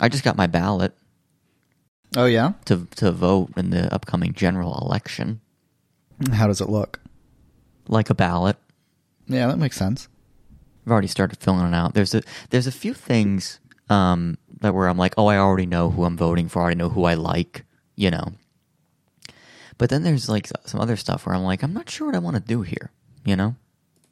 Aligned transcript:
I 0.00 0.08
just 0.08 0.24
got 0.24 0.36
my 0.36 0.46
ballot 0.46 0.92
Oh 2.16 2.26
yeah. 2.26 2.52
to 2.66 2.86
to 2.96 3.10
vote 3.12 3.50
in 3.56 3.70
the 3.70 3.92
upcoming 3.94 4.32
general 4.32 4.78
election, 4.82 5.40
How 6.32 6.46
does 6.46 6.60
it 6.60 6.68
look? 6.68 7.00
like 7.88 8.08
a 8.10 8.14
ballot. 8.14 8.56
Yeah, 9.26 9.46
that 9.48 9.58
makes 9.58 9.76
sense. 9.76 10.08
I've 10.86 10.92
already 10.92 11.08
started 11.08 11.38
filling 11.38 11.66
it 11.66 11.74
out. 11.74 11.94
There's 11.94 12.14
a 12.14 12.22
there's 12.50 12.66
a 12.66 12.72
few 12.72 12.94
things 12.94 13.58
um, 13.90 14.38
that 14.60 14.74
where 14.74 14.88
I'm 14.88 14.96
like, 14.98 15.14
oh, 15.18 15.26
I 15.26 15.36
already 15.38 15.66
know 15.66 15.90
who 15.90 16.04
I'm 16.04 16.16
voting 16.16 16.48
for. 16.48 16.60
I 16.60 16.62
already 16.64 16.78
know 16.78 16.88
who 16.90 17.04
I 17.04 17.14
like, 17.14 17.64
you 17.96 18.10
know. 18.10 18.32
But 19.76 19.90
then 19.90 20.02
there's 20.02 20.28
like 20.28 20.48
some 20.66 20.80
other 20.80 20.96
stuff 20.96 21.26
where 21.26 21.34
I'm 21.34 21.42
like, 21.42 21.62
I'm 21.62 21.72
not 21.74 21.90
sure 21.90 22.06
what 22.06 22.14
I 22.16 22.20
want 22.20 22.36
to 22.36 22.42
do 22.42 22.62
here, 22.62 22.90
you 23.24 23.34
know. 23.36 23.56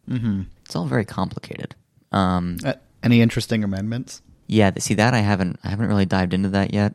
Mm-hmm. 0.08 0.42
It's 0.64 0.74
all 0.76 0.86
very 0.86 1.04
complicated. 1.04 1.74
Um, 2.10 2.58
Uh, 2.64 2.74
any 3.02 3.20
interesting 3.22 3.62
amendments? 3.64 4.22
Yeah, 4.52 4.70
see 4.78 4.94
that 4.94 5.14
I 5.14 5.20
haven't 5.20 5.58
I 5.64 5.70
haven't 5.70 5.88
really 5.88 6.06
dived 6.06 6.34
into 6.34 6.50
that 6.50 6.72
yet. 6.72 6.94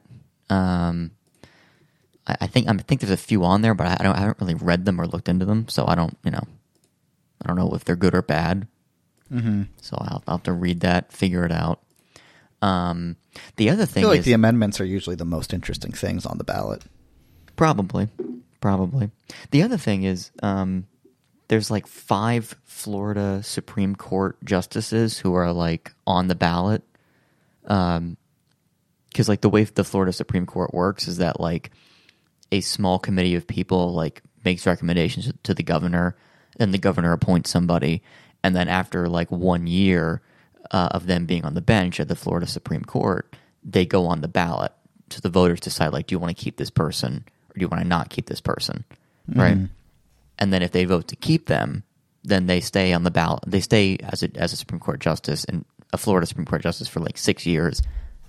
Um, 0.49 1.11
I, 2.25 2.38
I 2.41 2.48
think 2.48 2.67
I 2.67 2.73
think 2.73 3.02
there's 3.02 3.11
a 3.11 3.17
few 3.17 3.43
on 3.43 3.61
there, 3.61 3.73
but 3.73 3.88
I, 3.88 3.98
I 3.99 4.03
don't 4.03 4.15
I 4.15 4.20
haven't 4.20 4.39
really 4.39 4.55
read 4.55 4.85
them 4.85 5.02
or 5.02 5.07
looked 5.07 5.29
into 5.29 5.45
them, 5.45 5.67
so 5.67 5.85
I 5.88 5.95
don't 5.95 6.17
you 6.23 6.31
know 6.31 6.43
I 7.43 7.48
don't 7.48 7.57
know 7.57 7.71
if 7.73 7.84
they're 7.84 7.95
good 7.95 8.15
or 8.15 8.21
bad. 8.21 8.67
Mm-hmm. 9.31 9.63
So 9.81 9.98
I'll, 9.99 10.23
I'll 10.27 10.38
have 10.38 10.43
to 10.43 10.53
read 10.53 10.81
that, 10.81 11.12
figure 11.12 11.45
it 11.45 11.51
out. 11.51 11.81
Um, 12.62 13.17
the 13.57 13.70
other 13.70 13.85
thing, 13.85 14.01
I 14.01 14.03
feel 14.03 14.09
like 14.09 14.20
is 14.20 14.26
the 14.26 14.34
amendments 14.34 14.79
are 14.79 14.85
usually 14.85 15.15
the 15.15 15.26
most 15.26 15.53
interesting 15.53 15.91
things 15.91 16.26
on 16.26 16.37
the 16.37 16.43
ballot. 16.43 16.84
probably, 17.55 18.07
probably. 18.62 19.12
The 19.51 19.63
other 19.63 19.77
thing 19.77 20.03
is 20.03 20.31
um, 20.41 20.87
there's 21.48 21.70
like 21.70 21.87
five 21.87 22.55
Florida 22.65 23.41
Supreme 23.43 23.95
Court 23.95 24.37
justices 24.43 25.20
who 25.20 25.34
are 25.34 25.51
like 25.51 25.93
on 26.05 26.27
the 26.27 26.35
ballot. 26.35 26.84
Um, 27.67 28.17
because 29.09 29.30
like 29.30 29.41
the 29.41 29.49
way 29.49 29.63
the 29.63 29.84
Florida 29.84 30.13
Supreme 30.13 30.45
Court 30.45 30.73
works 30.73 31.07
is 31.07 31.17
that 31.17 31.39
like 31.39 31.71
a 32.52 32.62
small 32.62 32.99
committee 32.99 33.35
of 33.35 33.48
people 33.48 33.93
like 33.93 34.21
makes 34.46 34.65
recommendations 34.65 35.32
to 35.43 35.54
the 35.54 35.63
governor, 35.63 36.15
and 36.60 36.73
the 36.73 36.77
governor 36.77 37.13
appoints 37.13 37.49
somebody, 37.49 38.04
and 38.43 38.55
then 38.55 38.68
after 38.68 39.07
like 39.10 39.32
one 39.32 39.68
year 39.68 40.21
uh, 40.71 40.90
of 40.91 41.07
them 41.07 41.26
being 41.26 41.45
on 41.45 41.54
the 41.54 41.62
bench 41.62 41.99
at 41.99 42.07
the 42.07 42.15
Florida 42.15 42.48
Supreme 42.48 42.84
Court, 42.84 43.35
they 43.63 43.85
go 43.85 44.05
on 44.05 44.21
the 44.21 44.27
ballot. 44.27 44.71
So 45.10 45.20
the 45.21 45.29
voters 45.29 45.60
decide 45.62 45.93
like, 45.93 46.07
do 46.07 46.15
you 46.15 46.20
want 46.20 46.35
to 46.35 46.43
keep 46.43 46.57
this 46.57 46.70
person 46.70 47.23
or 47.49 47.54
do 47.55 47.62
you 47.62 47.68
want 47.70 47.82
to 47.82 47.88
not 47.88 48.10
keep 48.10 48.27
this 48.27 48.41
person, 48.41 48.84
right? 49.40 49.57
And 50.38 50.54
then 50.54 50.62
if 50.62 50.71
they 50.71 50.85
vote 50.85 51.07
to 51.07 51.15
keep 51.15 51.48
them, 51.48 51.84
then 52.23 52.45
they 52.45 52.60
stay 52.60 52.93
on 52.93 53.04
the 53.04 53.12
ballot. 53.12 53.43
They 53.48 53.62
stay 53.62 53.98
as 54.04 54.21
a 54.21 54.29
as 54.35 54.54
a 54.54 54.57
Supreme 54.57 54.79
Court 54.79 54.99
justice 54.99 55.45
and 55.45 55.65
a 55.93 55.98
Florida 55.98 56.27
Supreme 56.27 56.46
Court 56.46 56.62
justice 56.62 56.88
for 56.88 56.99
like 56.99 57.18
six 57.18 57.46
years, 57.46 57.82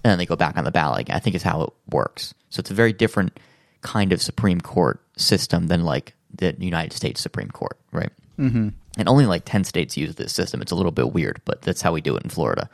and 0.05 0.11
then 0.11 0.19
they 0.19 0.27
go 0.27 0.37
back 0.37 0.57
on 0.57 0.65
the 0.65 0.71
ballot. 0.71 1.01
Again. 1.01 1.17
I 1.17 1.19
think 1.19 1.37
is 1.37 1.43
how 1.43 1.63
it 1.63 1.71
works. 1.91 2.35
So 2.51 2.61
it's 2.61 2.71
a 2.71 2.75
very 2.75 2.93
different 2.93 3.39
kind 3.83 4.13
of 4.13 4.23
Supreme 4.23 4.61
Court 4.61 5.01
system 5.17 5.67
than 5.67 5.85
like 5.85 6.15
the 6.35 6.55
United 6.59 6.95
States 6.95 7.21
Supreme 7.21 7.51
Court, 7.51 7.79
right? 7.93 8.11
Mm-hmm. 8.39 8.69
And 8.99 9.09
only 9.09 9.27
like 9.27 9.45
ten 9.45 9.65
states 9.65 9.97
use 9.97 10.15
this 10.15 10.33
system. 10.33 10.63
It's 10.63 10.73
a 10.73 10.77
little 10.77 10.93
bit 10.93 11.13
weird, 11.13 11.41
but 11.45 11.63
that's 11.63 11.83
how 11.83 11.93
we 11.93 12.01
do 12.01 12.17
it 12.17 12.25
in 12.25 12.31
Florida. 12.31 12.69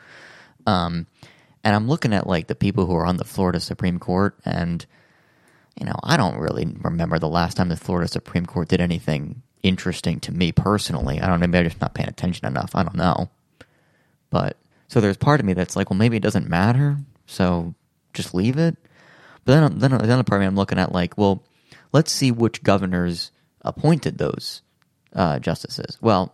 Um, 0.66 1.06
and 1.62 1.74
I'm 1.74 1.88
looking 1.88 2.12
at 2.12 2.26
like 2.26 2.46
the 2.46 2.54
people 2.54 2.86
who 2.86 2.94
are 2.94 3.06
on 3.06 3.16
the 3.16 3.24
Florida 3.24 3.60
Supreme 3.60 3.98
Court, 3.98 4.38
and 4.44 4.84
you 5.78 5.86
know, 5.86 5.96
I 6.02 6.16
don't 6.16 6.38
really 6.38 6.66
remember 6.82 7.18
the 7.18 7.28
last 7.28 7.56
time 7.56 7.68
the 7.68 7.76
Florida 7.76 8.08
Supreme 8.08 8.46
Court 8.46 8.68
did 8.68 8.80
anything 8.80 9.42
interesting 9.62 10.20
to 10.20 10.32
me 10.32 10.52
personally. 10.52 11.20
I 11.20 11.26
don't 11.26 11.40
know, 11.40 11.46
maybe 11.46 11.64
I'm 11.64 11.70
just 11.70 11.80
not 11.80 11.94
paying 11.94 12.08
attention 12.08 12.46
enough. 12.46 12.72
I 12.74 12.82
don't 12.82 12.94
know. 12.94 13.30
But 14.30 14.56
so 14.88 15.00
there's 15.00 15.16
part 15.16 15.40
of 15.40 15.46
me 15.46 15.52
that's 15.52 15.76
like, 15.76 15.90
well, 15.90 15.98
maybe 15.98 16.16
it 16.16 16.22
doesn't 16.22 16.48
matter, 16.48 16.98
so 17.26 17.74
just 18.12 18.34
leave 18.34 18.58
it. 18.58 18.76
But 19.44 19.54
then, 19.54 19.78
then 19.78 19.90
the 19.90 20.12
other 20.12 20.22
part 20.22 20.40
of 20.40 20.40
me, 20.40 20.46
I'm 20.46 20.56
looking 20.56 20.78
at 20.78 20.92
like, 20.92 21.18
well, 21.18 21.42
let's 21.92 22.12
see 22.12 22.30
which 22.30 22.62
governors 22.62 23.30
appointed 23.62 24.18
those 24.18 24.62
uh, 25.14 25.38
justices. 25.38 25.98
Well, 26.00 26.32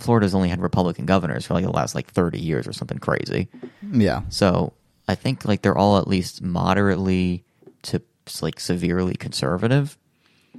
Florida's 0.00 0.34
only 0.34 0.48
had 0.48 0.60
Republican 0.60 1.06
governors 1.06 1.46
for 1.46 1.54
like 1.54 1.64
the 1.64 1.70
last 1.70 1.94
like 1.94 2.10
30 2.10 2.38
years 2.38 2.66
or 2.66 2.72
something 2.72 2.98
crazy. 2.98 3.48
Yeah. 3.90 4.22
So 4.28 4.72
I 5.06 5.14
think 5.14 5.44
like 5.44 5.62
they're 5.62 5.78
all 5.78 5.98
at 5.98 6.08
least 6.08 6.42
moderately 6.42 7.44
to 7.82 8.02
like 8.42 8.60
severely 8.60 9.14
conservative. 9.14 9.96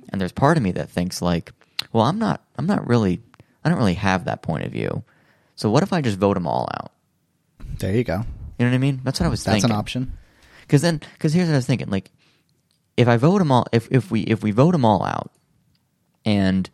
And 0.09 0.19
there's 0.19 0.31
part 0.31 0.57
of 0.57 0.63
me 0.63 0.71
that 0.73 0.89
thinks 0.89 1.21
like, 1.21 1.51
well, 1.93 2.05
I'm 2.05 2.19
not, 2.19 2.43
I'm 2.57 2.65
not 2.65 2.87
really, 2.87 3.21
I 3.63 3.69
don't 3.69 3.77
really 3.77 3.93
have 3.93 4.25
that 4.25 4.41
point 4.41 4.65
of 4.65 4.71
view. 4.71 5.03
So 5.55 5.69
what 5.69 5.83
if 5.83 5.93
I 5.93 6.01
just 6.01 6.17
vote 6.17 6.33
them 6.35 6.47
all 6.47 6.67
out? 6.73 6.91
There 7.79 7.95
you 7.95 8.03
go. 8.03 8.25
You 8.57 8.65
know 8.65 8.71
what 8.71 8.75
I 8.75 8.79
mean? 8.79 9.01
That's 9.03 9.19
what 9.19 9.25
I 9.25 9.29
was 9.29 9.43
thinking. 9.43 9.53
That's 9.53 9.63
thinking. 9.63 9.75
an 9.75 9.79
option. 9.79 10.17
Because 10.61 10.81
then, 10.81 11.01
because 11.13 11.33
here's 11.33 11.47
what 11.47 11.55
I 11.55 11.57
was 11.57 11.65
thinking: 11.65 11.89
like, 11.89 12.11
if 12.97 13.07
I 13.07 13.17
vote 13.17 13.39
them 13.39 13.51
all, 13.51 13.65
if 13.71 13.87
if 13.91 14.11
we 14.11 14.21
if 14.21 14.43
we 14.43 14.51
vote 14.51 14.73
them 14.73 14.85
all 14.85 15.03
out, 15.03 15.31
and 16.25 16.69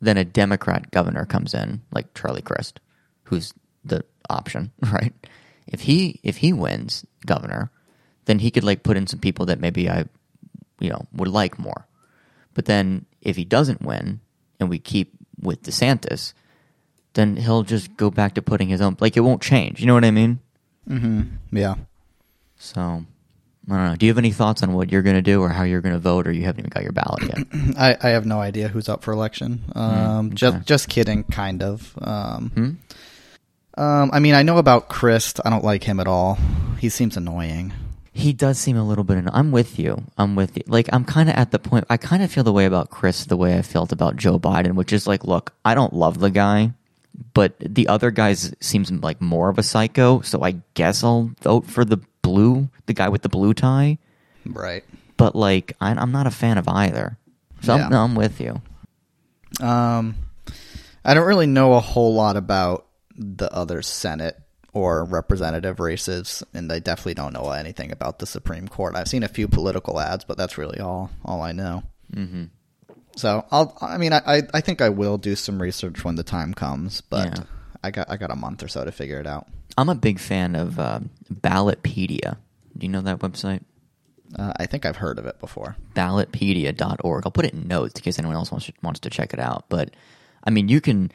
then 0.00 0.16
a 0.16 0.24
Democrat 0.24 0.90
governor 0.90 1.24
comes 1.24 1.54
in, 1.54 1.80
like 1.92 2.14
Charlie 2.14 2.42
Crist, 2.42 2.80
who's 3.24 3.54
the 3.84 4.04
option, 4.28 4.70
right? 4.92 5.14
If 5.66 5.82
he 5.82 6.20
if 6.22 6.38
he 6.38 6.52
wins 6.52 7.06
governor, 7.26 7.70
then 8.26 8.38
he 8.38 8.50
could 8.50 8.64
like 8.64 8.82
put 8.82 8.96
in 8.96 9.06
some 9.06 9.20
people 9.20 9.46
that 9.46 9.60
maybe 9.60 9.88
I, 9.88 10.04
you 10.78 10.90
know, 10.90 11.06
would 11.12 11.28
like 11.28 11.58
more. 11.58 11.86
But 12.52 12.66
then 12.66 13.06
if 13.22 13.36
he 13.36 13.44
doesn't 13.44 13.82
win, 13.82 14.20
and 14.58 14.68
we 14.68 14.78
keep 14.78 15.12
with 15.40 15.62
DeSantis, 15.62 16.34
then 17.14 17.36
he'll 17.36 17.62
just 17.62 17.96
go 17.96 18.10
back 18.10 18.34
to 18.34 18.42
putting 18.42 18.68
his 18.68 18.80
own. 18.80 18.96
Like 19.00 19.16
it 19.16 19.20
won't 19.20 19.42
change. 19.42 19.80
You 19.80 19.86
know 19.86 19.94
what 19.94 20.04
I 20.04 20.10
mean? 20.10 20.40
Mm-hmm. 20.90 21.56
Yeah. 21.56 21.76
So 22.58 22.80
I 22.80 23.04
don't 23.68 23.84
know. 23.90 23.96
Do 23.96 24.06
you 24.06 24.10
have 24.10 24.18
any 24.18 24.32
thoughts 24.32 24.62
on 24.62 24.72
what 24.72 24.90
you're 24.90 25.02
going 25.02 25.16
to 25.16 25.22
do 25.22 25.40
or 25.40 25.48
how 25.50 25.62
you're 25.62 25.80
going 25.80 25.94
to 25.94 25.98
vote, 26.00 26.26
or 26.26 26.32
you 26.32 26.42
haven't 26.44 26.60
even 26.60 26.70
got 26.70 26.82
your 26.82 26.92
ballot 26.92 27.22
yet? 27.22 27.46
I, 27.78 27.96
I 28.02 28.10
have 28.10 28.26
no 28.26 28.40
idea 28.40 28.68
who's 28.68 28.88
up 28.88 29.02
for 29.04 29.12
election. 29.12 29.62
Um, 29.74 30.26
okay. 30.26 30.34
just 30.34 30.66
just 30.66 30.88
kidding, 30.88 31.24
kind 31.24 31.62
of. 31.62 31.96
Um, 32.02 32.50
Hmm? 33.76 33.80
um, 33.80 34.10
I 34.12 34.18
mean, 34.18 34.34
I 34.34 34.42
know 34.42 34.58
about 34.58 34.88
Crist. 34.88 35.40
I 35.44 35.50
don't 35.50 35.64
like 35.64 35.84
him 35.84 36.00
at 36.00 36.06
all. 36.08 36.38
He 36.78 36.88
seems 36.88 37.16
annoying. 37.16 37.72
He 38.12 38.32
does 38.32 38.58
seem 38.58 38.76
a 38.76 38.84
little 38.84 39.04
bit. 39.04 39.18
Anno- 39.18 39.30
I'm 39.32 39.52
with 39.52 39.78
you. 39.78 40.02
I'm 40.18 40.34
with 40.34 40.56
you. 40.56 40.64
Like 40.66 40.88
I'm 40.92 41.04
kind 41.04 41.28
of 41.28 41.36
at 41.36 41.52
the 41.52 41.58
point. 41.58 41.84
I 41.88 41.96
kind 41.96 42.22
of 42.22 42.30
feel 42.32 42.44
the 42.44 42.52
way 42.52 42.64
about 42.66 42.90
Crist 42.90 43.28
the 43.28 43.36
way 43.36 43.56
I 43.56 43.62
felt 43.62 43.92
about 43.92 44.16
Joe 44.16 44.38
Biden, 44.38 44.74
which 44.74 44.92
is 44.92 45.06
like, 45.06 45.24
look, 45.24 45.54
I 45.64 45.74
don't 45.74 45.94
love 45.94 46.18
the 46.18 46.30
guy, 46.30 46.72
but 47.34 47.54
the 47.60 47.88
other 47.88 48.10
guys 48.10 48.54
seems 48.60 48.90
like 48.90 49.20
more 49.20 49.48
of 49.48 49.58
a 49.58 49.62
psycho. 49.62 50.20
So 50.20 50.42
I 50.42 50.56
guess 50.74 51.02
I'll 51.04 51.30
vote 51.42 51.66
for 51.66 51.84
the 51.84 51.98
blue, 52.22 52.68
the 52.86 52.92
guy 52.92 53.08
with 53.08 53.22
the 53.22 53.28
blue 53.28 53.54
tie. 53.54 53.98
Right. 54.46 54.84
But 55.16 55.34
like, 55.36 55.74
I, 55.80 55.90
I'm 55.90 56.12
not 56.12 56.26
a 56.26 56.30
fan 56.30 56.58
of 56.58 56.66
either. 56.68 57.18
So 57.62 57.76
Yeah. 57.76 57.86
I'm, 57.86 57.92
I'm 57.92 58.14
with 58.14 58.40
you. 58.40 58.60
Um, 59.60 60.14
I 61.04 61.14
don't 61.14 61.26
really 61.26 61.46
know 61.46 61.74
a 61.74 61.80
whole 61.80 62.14
lot 62.14 62.36
about 62.36 62.86
the 63.16 63.52
other 63.52 63.82
Senate 63.82 64.38
or 64.72 65.04
representative 65.04 65.80
races, 65.80 66.42
and 66.54 66.72
I 66.72 66.78
definitely 66.78 67.14
don't 67.14 67.32
know 67.32 67.50
anything 67.50 67.90
about 67.90 68.18
the 68.20 68.26
Supreme 68.26 68.68
Court. 68.68 68.94
I've 68.94 69.08
seen 69.08 69.22
a 69.24 69.28
few 69.28 69.48
political 69.48 69.98
ads, 69.98 70.24
but 70.24 70.36
that's 70.36 70.56
really 70.56 70.78
all 70.78 71.10
all 71.24 71.42
I 71.42 71.52
know. 71.52 71.82
hmm 72.14 72.44
So 73.16 73.44
I'll. 73.50 73.76
I 73.80 73.98
mean, 73.98 74.12
I 74.12 74.42
I, 74.54 74.60
think 74.60 74.80
I 74.80 74.88
will 74.88 75.18
do 75.18 75.34
some 75.36 75.60
research 75.60 76.04
when 76.04 76.14
the 76.14 76.22
time 76.22 76.54
comes, 76.54 77.00
but 77.02 77.38
Yeah. 77.38 77.44
I 77.82 77.90
got 77.90 78.10
I 78.10 78.16
got 78.16 78.30
a 78.30 78.36
month 78.36 78.62
or 78.62 78.68
so 78.68 78.84
to 78.84 78.92
figure 78.92 79.18
it 79.20 79.26
out. 79.26 79.46
I'm 79.76 79.88
a 79.88 79.94
big 79.94 80.18
fan 80.18 80.54
of 80.54 80.78
uh, 80.78 81.00
Ballotpedia. 81.32 82.36
Do 82.76 82.86
you 82.86 82.88
know 82.88 83.00
that 83.02 83.18
website? 83.20 83.62
Uh, 84.38 84.52
I 84.56 84.66
think 84.66 84.86
I've 84.86 84.96
heard 84.96 85.18
of 85.18 85.26
it 85.26 85.40
before. 85.40 85.76
ballotpedia.org. 85.94 87.22
I'll 87.26 87.32
put 87.32 87.44
it 87.44 87.52
in 87.54 87.66
notes 87.66 87.98
in 87.98 88.02
case 88.04 88.18
anyone 88.18 88.36
else 88.36 88.50
wants 88.52 88.66
to, 88.66 88.72
wants 88.82 89.00
to 89.00 89.10
check 89.10 89.32
it 89.32 89.40
out. 89.40 89.64
But 89.68 89.90
I 90.44 90.50
mean, 90.50 90.68
you 90.68 90.80
can 90.80 91.10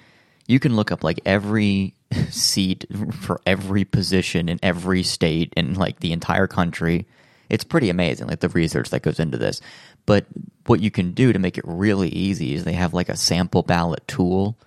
you 0.47 0.59
can 0.59 0.75
look 0.75 0.91
up 0.91 1.03
like 1.03 1.19
every 1.25 1.93
seat 2.29 2.85
for 3.13 3.39
every 3.45 3.85
position 3.85 4.49
in 4.49 4.59
every 4.61 5.01
state 5.03 5.53
in 5.55 5.75
like 5.75 5.99
the 6.01 6.11
entire 6.11 6.47
country. 6.47 7.07
It's 7.55 7.63
pretty 7.63 7.89
amazing, 7.89 8.27
like 8.27 8.41
the 8.41 8.49
research 8.49 8.89
that 8.89 9.01
goes 9.01 9.17
into 9.17 9.37
this. 9.37 9.61
But 10.05 10.25
what 10.65 10.81
you 10.81 10.91
can 10.91 11.13
do 11.13 11.31
to 11.31 11.39
make 11.39 11.57
it 11.57 11.63
really 11.65 12.09
easy 12.09 12.53
is 12.53 12.65
they 12.65 12.73
have 12.73 12.93
like 12.93 13.07
a 13.07 13.15
sample 13.15 13.63
ballot 13.63 14.05
tool, 14.09 14.57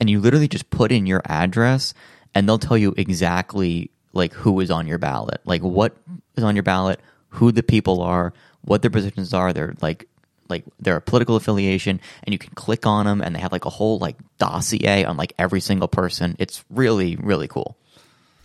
and 0.00 0.08
you 0.08 0.20
literally 0.20 0.48
just 0.48 0.70
put 0.70 0.90
in 0.90 1.04
your 1.04 1.20
address, 1.26 1.92
and 2.34 2.48
they'll 2.48 2.58
tell 2.58 2.78
you 2.78 2.94
exactly 2.96 3.90
like 4.14 4.32
who 4.32 4.58
is 4.60 4.70
on 4.70 4.86
your 4.86 4.96
ballot, 4.96 5.42
like 5.44 5.60
what 5.60 5.94
is 6.34 6.42
on 6.42 6.56
your 6.56 6.62
ballot, 6.62 6.98
who 7.28 7.52
the 7.52 7.62
people 7.62 8.00
are, 8.00 8.32
what 8.62 8.80
their 8.80 8.90
positions 8.90 9.34
are, 9.34 9.52
their 9.52 9.74
like 9.82 10.08
like 10.48 10.64
their 10.80 10.98
political 10.98 11.36
affiliation, 11.36 12.00
and 12.24 12.32
you 12.32 12.38
can 12.38 12.54
click 12.54 12.86
on 12.86 13.04
them, 13.04 13.20
and 13.20 13.34
they 13.34 13.40
have 13.40 13.52
like 13.52 13.66
a 13.66 13.70
whole 13.70 13.98
like 13.98 14.16
dossier 14.38 15.04
on 15.04 15.18
like 15.18 15.34
every 15.38 15.60
single 15.60 15.88
person. 15.88 16.36
It's 16.38 16.64
really 16.70 17.16
really 17.16 17.48
cool. 17.48 17.76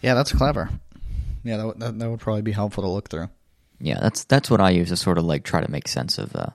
Yeah, 0.02 0.16
that's 0.16 0.34
clever. 0.34 0.70
Yeah, 1.46 1.58
that 1.58 1.66
would, 1.66 1.80
that, 1.80 2.00
that 2.00 2.10
would 2.10 2.20
probably 2.20 2.42
be 2.42 2.52
helpful 2.52 2.84
to 2.84 2.90
look 2.90 3.08
through. 3.08 3.30
Yeah, 3.80 4.00
that's 4.00 4.24
that's 4.26 4.50
what 4.50 4.62
I 4.62 4.70
use 4.72 4.90
to 4.90 4.98
sort 4.98 5.18
of 5.18 5.26
like 5.26 5.44
try 5.44 5.62
to 5.62 5.70
make 5.72 5.88
sense 5.88 6.18
of. 6.18 6.36
Uh, 6.36 6.48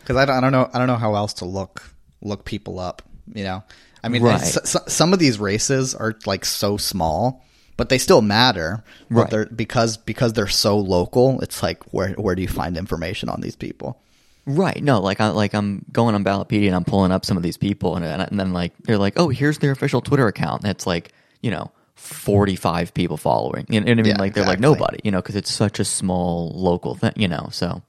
because 0.00 0.16
I 0.16 0.24
don't, 0.26 0.36
I 0.36 0.40
don't 0.40 0.52
know 0.52 0.70
I 0.72 0.78
don't 0.78 0.86
know 0.86 0.96
how 0.96 1.14
else 1.14 1.34
to 1.34 1.44
look 1.44 1.82
look 2.22 2.44
people 2.44 2.78
up. 2.78 3.02
You 3.34 3.44
know, 3.44 3.64
I 4.02 4.08
mean, 4.08 4.22
Right. 4.22 4.40
some 4.40 5.12
of 5.12 5.18
these 5.18 5.38
races 5.40 5.94
are 5.94 6.14
like 6.26 6.44
so 6.44 6.76
small 6.76 7.40
but 7.76 7.88
they 7.88 7.98
still 7.98 8.22
matter. 8.22 8.84
But 9.10 9.16
Right. 9.16 9.30
they're 9.30 9.46
because 9.46 9.96
because 9.96 10.32
they're 10.34 10.46
so 10.46 10.78
local. 10.78 11.40
It's 11.40 11.60
like 11.62 11.82
where 11.92 12.10
where 12.10 12.34
do 12.36 12.42
you 12.42 12.46
find 12.48 12.76
information 12.76 13.28
on 13.28 13.40
these 13.40 13.56
people? 13.56 13.98
Right. 14.46 14.80
No, 14.82 15.00
like 15.00 15.20
I 15.20 15.30
like 15.30 15.54
I'm 15.54 15.84
going 15.90 16.14
on 16.14 16.22
Ballotpedia 16.22 16.66
and 16.68 16.76
I'm 16.76 16.84
pulling 16.84 17.10
up 17.10 17.24
some 17.24 17.36
of 17.36 17.42
these 17.42 17.56
people 17.56 17.96
and 17.96 18.04
and 18.04 18.38
then 18.38 18.52
like 18.52 18.74
they're 18.84 18.98
like, 18.98 19.14
"Oh, 19.16 19.28
here's 19.28 19.58
their 19.58 19.72
official 19.72 20.00
Twitter 20.02 20.28
account." 20.28 20.62
And 20.62 20.70
it's 20.70 20.86
like, 20.86 21.12
you 21.42 21.50
know, 21.50 21.72
45 22.04 22.94
people 22.94 23.16
following. 23.16 23.66
You 23.68 23.80
know 23.80 23.86
what 23.86 23.92
I 23.92 23.94
mean? 23.94 24.06
Yeah, 24.06 24.18
like 24.18 24.34
they're 24.34 24.44
like 24.44 24.60
nobody, 24.60 24.98
you 25.04 25.10
know, 25.10 25.22
cuz 25.22 25.36
it's 25.36 25.52
such 25.52 25.80
a 25.80 25.84
small 25.84 26.52
local 26.54 26.94
thing, 26.94 27.12
you 27.16 27.28
know. 27.28 27.48
So 27.50 27.82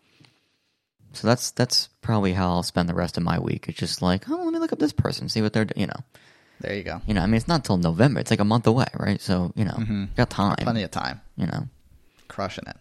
So 1.14 1.28
that's 1.28 1.52
that's 1.52 1.90
probably 2.02 2.34
how 2.34 2.52
I'll 2.52 2.64
spend 2.64 2.90
the 2.90 2.94
rest 2.94 3.18
of 3.18 3.24
my 3.24 3.40
week. 3.40 3.68
It's 3.70 3.78
just 3.78 4.02
like, 4.02 4.30
"Oh, 4.30 4.36
let 4.36 4.54
me 4.54 4.60
look 4.60 4.74
up 4.74 4.80
this 4.80 4.94
person, 4.94 5.30
see 5.30 5.42
what 5.42 5.54
they're, 5.54 5.68
you 5.76 5.88
know. 5.88 6.00
There 6.62 6.74
you 6.74 6.84
go. 6.84 7.02
You 7.06 7.14
know, 7.14 7.22
I 7.22 7.26
mean, 7.26 7.36
it's 7.36 7.48
not 7.48 7.66
till 7.66 7.78
November. 7.78 8.20
It's 8.20 8.32
like 8.32 8.40
a 8.40 8.46
month 8.46 8.66
away, 8.66 8.88
right? 8.98 9.20
So, 9.22 9.52
you 9.56 9.66
know, 9.66 9.74
mm-hmm. 9.74 10.06
got 10.16 10.30
time. 10.30 10.56
Plenty 10.60 10.84
of 10.84 10.92
time. 10.92 11.22
You 11.36 11.48
know. 11.48 11.68
Crushing 12.28 12.66
it. 12.68 12.78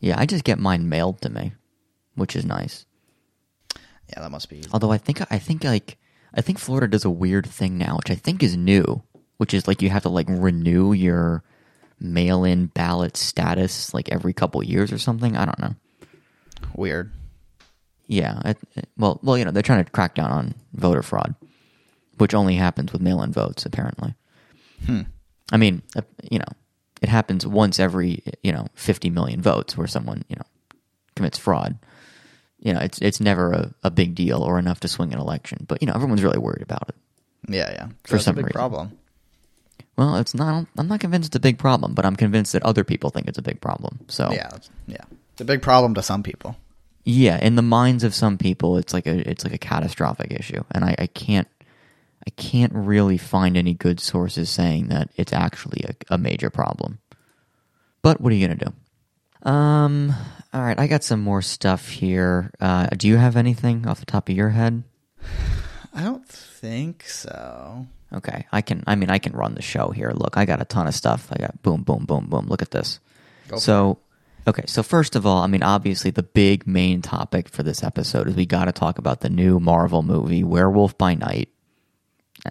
Yeah, 0.00 0.18
I 0.18 0.26
just 0.26 0.44
get 0.44 0.58
mine 0.58 0.88
mailed 0.88 1.20
to 1.22 1.30
me, 1.30 1.52
which 2.14 2.34
is 2.34 2.44
nice. 2.44 2.86
Yeah, 4.08 4.20
that 4.20 4.30
must 4.30 4.48
be 4.48 4.58
easy. 4.58 4.68
Although 4.72 4.92
I 4.92 4.98
think 4.98 5.20
I 5.30 5.38
think 5.38 5.64
like 5.64 5.98
I 6.34 6.40
think 6.40 6.58
Florida 6.58 6.88
does 6.88 7.04
a 7.04 7.10
weird 7.10 7.46
thing 7.46 7.78
now, 7.78 7.96
which 7.96 8.10
I 8.10 8.16
think 8.16 8.42
is 8.42 8.56
new, 8.56 9.02
which 9.42 9.52
is 9.54 9.66
like 9.66 9.82
you 9.82 9.90
have 9.90 10.04
to 10.04 10.08
like 10.08 10.26
renew 10.28 10.92
your 10.92 11.42
mail-in 11.98 12.66
ballot 12.66 13.16
status 13.16 13.92
like 13.92 14.08
every 14.08 14.32
couple 14.32 14.62
years 14.62 14.92
or 14.92 14.98
something. 14.98 15.36
I 15.36 15.44
don't 15.44 15.58
know. 15.58 15.74
weird. 16.76 17.10
Yeah, 18.06 18.40
it, 18.44 18.58
it- 18.76 18.88
well, 18.96 19.18
well, 19.24 19.36
you 19.36 19.44
know, 19.44 19.50
they're 19.50 19.64
trying 19.64 19.84
to 19.84 19.90
crack 19.90 20.14
down 20.14 20.30
on 20.30 20.54
voter 20.74 21.02
fraud, 21.02 21.34
which 22.18 22.34
only 22.34 22.54
happens 22.54 22.92
with 22.92 23.02
mail-in 23.02 23.32
votes 23.32 23.66
apparently. 23.66 24.14
Hmm. 24.86 25.00
I 25.50 25.56
mean, 25.56 25.82
uh, 25.96 26.02
you 26.30 26.38
know, 26.38 26.44
it 27.00 27.08
happens 27.08 27.44
once 27.44 27.80
every 27.80 28.22
you 28.44 28.52
know 28.52 28.68
50 28.74 29.10
million 29.10 29.42
votes 29.42 29.76
where 29.76 29.88
someone 29.88 30.22
you 30.28 30.36
know 30.36 30.46
commits 31.16 31.36
fraud. 31.38 31.78
You 32.60 32.74
know, 32.74 32.78
it's 32.80 33.00
it's 33.00 33.20
never 33.20 33.50
a, 33.52 33.74
a 33.82 33.90
big 33.90 34.14
deal 34.14 34.40
or 34.44 34.60
enough 34.60 34.78
to 34.80 34.88
swing 34.88 35.12
an 35.12 35.18
election, 35.18 35.64
but 35.66 35.82
you 35.82 35.86
know, 35.88 35.94
everyone's 35.94 36.22
really 36.22 36.38
worried 36.38 36.62
about 36.62 36.88
it. 36.90 36.94
Yeah, 37.48 37.70
yeah. 37.72 37.86
For 38.04 38.12
That's 38.14 38.24
some 38.26 38.34
a 38.34 38.36
big 38.36 38.44
reason. 38.46 38.52
problem. 38.54 38.98
Well, 40.02 40.16
it's 40.16 40.34
not. 40.34 40.66
I'm 40.76 40.88
not 40.88 40.98
convinced 40.98 41.28
it's 41.28 41.36
a 41.36 41.40
big 41.40 41.58
problem, 41.58 41.94
but 41.94 42.04
I'm 42.04 42.16
convinced 42.16 42.54
that 42.54 42.64
other 42.64 42.82
people 42.82 43.10
think 43.10 43.28
it's 43.28 43.38
a 43.38 43.42
big 43.42 43.60
problem. 43.60 44.00
So 44.08 44.32
Yeah, 44.32 44.50
yeah. 44.88 45.04
It's 45.32 45.40
a 45.40 45.44
big 45.44 45.62
problem 45.62 45.94
to 45.94 46.02
some 46.02 46.24
people. 46.24 46.56
yeah, 47.04 47.38
in 47.38 47.54
the 47.54 47.62
minds 47.62 48.02
of 48.02 48.12
some 48.12 48.36
people, 48.36 48.78
it's 48.78 48.92
like 48.92 49.06
a 49.06 49.30
it's 49.30 49.44
like 49.44 49.54
a 49.54 49.58
catastrophic 49.58 50.32
issue, 50.32 50.64
and 50.72 50.84
I, 50.84 50.96
I 50.98 51.06
can't 51.06 51.46
I 52.26 52.30
can't 52.30 52.72
really 52.74 53.16
find 53.16 53.56
any 53.56 53.74
good 53.74 54.00
sources 54.00 54.50
saying 54.50 54.88
that 54.88 55.10
it's 55.14 55.32
actually 55.32 55.84
a, 55.84 56.14
a 56.14 56.18
major 56.18 56.50
problem. 56.50 56.98
But 58.02 58.20
what 58.20 58.32
are 58.32 58.36
you 58.36 58.48
gonna 58.48 58.58
do? 58.66 59.48
Um. 59.48 60.12
All 60.52 60.62
right, 60.62 60.78
I 60.80 60.88
got 60.88 61.04
some 61.04 61.20
more 61.20 61.42
stuff 61.42 61.88
here. 61.88 62.50
Uh, 62.60 62.88
do 62.88 63.06
you 63.06 63.18
have 63.18 63.36
anything 63.36 63.86
off 63.86 64.00
the 64.00 64.06
top 64.06 64.28
of 64.28 64.34
your 64.34 64.50
head? 64.50 64.82
I 65.94 66.02
don't 66.02 66.28
think 66.28 67.04
so. 67.06 67.86
Okay, 68.14 68.46
I 68.52 68.60
can. 68.60 68.84
I 68.86 68.94
mean, 68.94 69.10
I 69.10 69.18
can 69.18 69.32
run 69.32 69.54
the 69.54 69.62
show 69.62 69.90
here. 69.90 70.12
Look, 70.14 70.36
I 70.36 70.44
got 70.44 70.60
a 70.60 70.64
ton 70.64 70.86
of 70.86 70.94
stuff. 70.94 71.28
I 71.32 71.38
got 71.38 71.62
boom, 71.62 71.82
boom, 71.82 72.04
boom, 72.04 72.26
boom. 72.28 72.46
Look 72.46 72.62
at 72.62 72.70
this. 72.70 73.00
Go 73.48 73.56
so, 73.56 73.98
okay. 74.46 74.64
So 74.66 74.82
first 74.82 75.16
of 75.16 75.24
all, 75.24 75.42
I 75.42 75.46
mean, 75.46 75.62
obviously, 75.62 76.10
the 76.10 76.22
big 76.22 76.66
main 76.66 77.00
topic 77.00 77.48
for 77.48 77.62
this 77.62 77.82
episode 77.82 78.28
is 78.28 78.34
we 78.34 78.44
got 78.44 78.66
to 78.66 78.72
talk 78.72 78.98
about 78.98 79.20
the 79.20 79.30
new 79.30 79.58
Marvel 79.58 80.02
movie, 80.02 80.44
Werewolf 80.44 80.98
by 80.98 81.14
Night. 81.14 81.48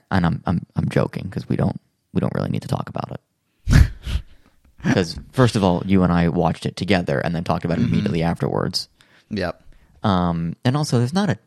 And 0.10 0.26
I'm 0.26 0.44
I'm 0.46 0.66
I'm 0.76 0.90
joking 0.90 1.26
because 1.26 1.48
we 1.48 1.56
don't 1.56 1.80
we 2.14 2.22
don't 2.22 2.34
really 2.34 2.50
need 2.50 2.64
to 2.64 2.68
talk 2.68 2.90
about 2.90 3.12
it. 3.12 3.22
Because 4.84 5.20
first 5.32 5.56
of 5.56 5.64
all, 5.64 5.84
you 5.86 6.02
and 6.02 6.12
I 6.12 6.30
watched 6.30 6.66
it 6.66 6.76
together 6.76 7.20
and 7.20 7.36
then 7.36 7.44
talked 7.44 7.66
about 7.66 7.78
it 7.78 7.84
immediately 7.84 8.24
afterwards. 8.24 8.90
Yep. 9.30 9.64
Um, 10.04 10.56
and 10.66 10.76
also, 10.76 10.98
there's 10.98 11.14
not 11.14 11.30
a 11.30 11.38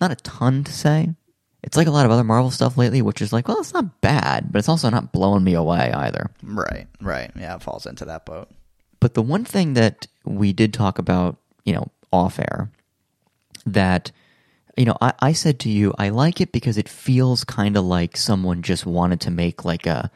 not 0.00 0.10
a 0.10 0.16
ton 0.16 0.62
to 0.64 0.72
say. 0.72 1.14
It's 1.62 1.76
like 1.76 1.86
a 1.86 1.92
lot 1.92 2.06
of 2.06 2.12
other 2.12 2.24
Marvel 2.24 2.50
stuff 2.50 2.76
lately, 2.76 3.02
which 3.02 3.22
is 3.22 3.32
like, 3.32 3.46
well, 3.46 3.60
it's 3.60 3.72
not 3.72 4.00
bad, 4.00 4.50
but 4.50 4.58
it's 4.58 4.68
also 4.68 4.90
not 4.90 5.12
blowing 5.12 5.44
me 5.44 5.54
away 5.54 5.92
either. 5.92 6.30
Right, 6.42 6.88
right. 7.00 7.30
Yeah, 7.36 7.54
it 7.54 7.62
falls 7.62 7.86
into 7.86 8.04
that 8.06 8.26
boat. 8.26 8.48
But 8.98 9.14
the 9.14 9.22
one 9.22 9.44
thing 9.44 9.74
that 9.74 10.06
we 10.24 10.52
did 10.52 10.74
talk 10.74 10.98
about, 10.98 11.36
you 11.64 11.72
know, 11.72 11.88
off 12.12 12.38
air, 12.38 12.70
that 13.64 14.10
you 14.76 14.86
know, 14.86 14.96
I, 15.00 15.12
I 15.20 15.32
said 15.32 15.60
to 15.60 15.68
you, 15.68 15.92
I 15.98 16.08
like 16.08 16.40
it 16.40 16.52
because 16.52 16.78
it 16.78 16.88
feels 16.88 17.44
kind 17.44 17.76
of 17.76 17.84
like 17.84 18.16
someone 18.16 18.62
just 18.62 18.86
wanted 18.86 19.20
to 19.22 19.30
make 19.30 19.64
like 19.64 19.86
a 19.86 20.10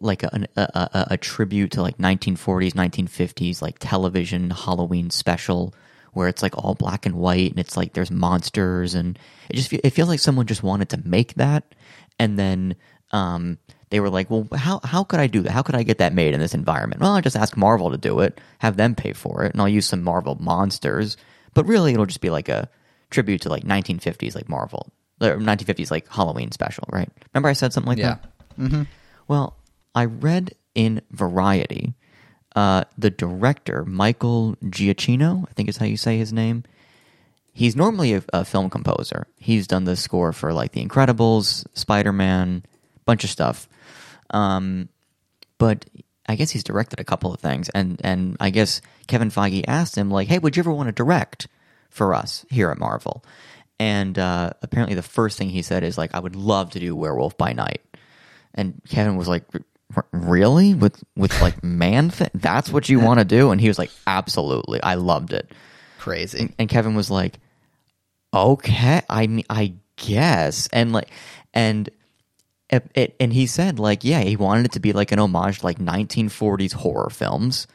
like 0.00 0.22
a, 0.22 0.46
a, 0.56 0.60
a, 0.60 1.06
a 1.12 1.16
tribute 1.16 1.70
to 1.72 1.80
like 1.80 1.96
1940s 1.98 2.72
1950s 2.72 3.62
like 3.62 3.76
television 3.78 4.50
halloween 4.50 5.08
special 5.08 5.72
where 6.14 6.28
it's 6.28 6.42
like 6.42 6.56
all 6.56 6.74
black 6.74 7.06
and 7.06 7.14
white 7.16 7.50
and 7.50 7.58
it's 7.58 7.76
like 7.76 7.92
there's 7.92 8.10
monsters 8.10 8.94
and 8.94 9.18
it 9.50 9.56
just 9.56 9.72
it 9.72 9.90
feels 9.90 10.08
like 10.08 10.20
someone 10.20 10.46
just 10.46 10.62
wanted 10.62 10.88
to 10.90 11.00
make 11.04 11.34
that. 11.34 11.74
And 12.18 12.38
then 12.38 12.76
um 13.12 13.58
they 13.90 14.00
were 14.00 14.10
like 14.10 14.30
well 14.30 14.48
how 14.54 14.80
how 14.82 15.04
could 15.04 15.20
i 15.20 15.26
do 15.26 15.42
that? 15.42 15.52
How 15.52 15.62
could 15.62 15.74
i 15.74 15.82
get 15.82 15.98
that 15.98 16.12
made 16.14 16.34
in 16.34 16.40
this 16.40 16.54
environment? 16.54 17.00
Well 17.00 17.12
i 17.14 17.20
just 17.20 17.36
ask 17.36 17.56
marvel 17.56 17.90
to 17.90 17.98
do 17.98 18.20
it 18.20 18.40
have 18.58 18.76
them 18.76 18.94
pay 18.94 19.12
for 19.12 19.44
it 19.44 19.52
and 19.52 19.60
i'll 19.60 19.68
use 19.68 19.86
some 19.86 20.02
marvel 20.02 20.36
monsters. 20.40 21.16
But 21.52 21.66
really 21.66 21.92
it'll 21.92 22.06
just 22.06 22.20
be 22.20 22.30
like 22.30 22.48
a 22.48 22.68
tribute 23.10 23.42
to 23.42 23.48
like 23.48 23.64
1950s 23.64 24.34
like 24.34 24.48
marvel 24.48 24.92
or 25.20 25.36
1950s 25.36 25.90
like 25.90 26.08
halloween 26.08 26.50
special 26.52 26.84
right? 26.90 27.08
Remember 27.32 27.48
i 27.48 27.52
said 27.52 27.72
something 27.72 27.88
like 27.90 27.98
Yeah. 27.98 28.16
that? 28.58 28.86
Well, 29.28 29.56
I 29.94 30.04
read 30.06 30.54
in 30.74 31.00
Variety, 31.10 31.94
uh, 32.54 32.84
the 32.96 33.10
director, 33.10 33.84
Michael 33.84 34.56
Giacchino, 34.64 35.44
I 35.48 35.52
think 35.52 35.68
is 35.68 35.76
how 35.76 35.86
you 35.86 35.96
say 35.96 36.18
his 36.18 36.32
name. 36.32 36.64
He's 37.52 37.76
normally 37.76 38.14
a, 38.14 38.22
a 38.32 38.44
film 38.44 38.70
composer. 38.70 39.26
He's 39.38 39.66
done 39.66 39.84
the 39.84 39.96
score 39.96 40.32
for 40.32 40.52
like 40.52 40.72
The 40.72 40.84
Incredibles, 40.84 41.64
Spider 41.74 42.12
Man, 42.12 42.64
bunch 43.04 43.24
of 43.24 43.30
stuff. 43.30 43.68
Um, 44.30 44.88
but 45.58 45.84
I 46.26 46.36
guess 46.36 46.50
he's 46.50 46.64
directed 46.64 47.00
a 47.00 47.04
couple 47.04 47.32
of 47.32 47.40
things, 47.40 47.68
and 47.70 48.00
and 48.02 48.36
I 48.40 48.50
guess 48.50 48.80
Kevin 49.06 49.30
Feige 49.30 49.64
asked 49.68 49.96
him 49.96 50.10
like, 50.10 50.28
"Hey, 50.28 50.38
would 50.38 50.56
you 50.56 50.62
ever 50.62 50.72
want 50.72 50.88
to 50.88 50.92
direct 50.92 51.48
for 51.90 52.14
us 52.14 52.44
here 52.50 52.70
at 52.70 52.78
Marvel?" 52.78 53.24
And 53.78 54.18
uh, 54.18 54.50
apparently, 54.62 54.94
the 54.94 55.02
first 55.02 55.36
thing 55.36 55.50
he 55.50 55.62
said 55.62 55.84
is 55.84 55.98
like, 55.98 56.14
"I 56.14 56.20
would 56.20 56.34
love 56.36 56.70
to 56.70 56.80
do 56.80 56.96
Werewolf 56.96 57.36
by 57.36 57.52
Night." 57.52 57.82
And 58.54 58.80
Kevin 58.88 59.16
was 59.16 59.28
like, 59.28 59.44
"R- 59.52 59.60
"Really? 60.12 60.74
With 60.74 61.02
with 61.16 61.40
like 61.40 61.62
man? 61.62 62.12
That's 62.34 62.70
what 62.70 62.88
you 62.88 63.00
want 63.00 63.20
to 63.20 63.24
do?" 63.24 63.50
And 63.50 63.60
he 63.60 63.68
was 63.68 63.78
like, 63.78 63.90
"Absolutely, 64.06 64.82
I 64.82 64.94
loved 64.94 65.32
it." 65.32 65.50
Crazy. 65.98 66.52
And 66.58 66.68
Kevin 66.68 66.94
was 66.94 67.10
like, 67.10 67.38
"Okay, 68.32 69.02
I 69.08 69.26
mean, 69.26 69.44
I 69.48 69.74
guess." 69.96 70.68
And 70.72 70.92
like, 70.92 71.10
and 71.52 71.90
it, 72.70 72.90
it, 72.94 73.16
and 73.20 73.32
he 73.32 73.46
said 73.46 73.78
like, 73.78 74.04
yeah, 74.04 74.20
he 74.20 74.36
wanted 74.36 74.66
it 74.66 74.72
to 74.72 74.80
be 74.80 74.92
like 74.92 75.12
an 75.12 75.18
homage 75.18 75.60
to 75.60 75.64
like 75.66 75.78
1940s 75.78 76.72
horror 76.72 77.10
films, 77.10 77.66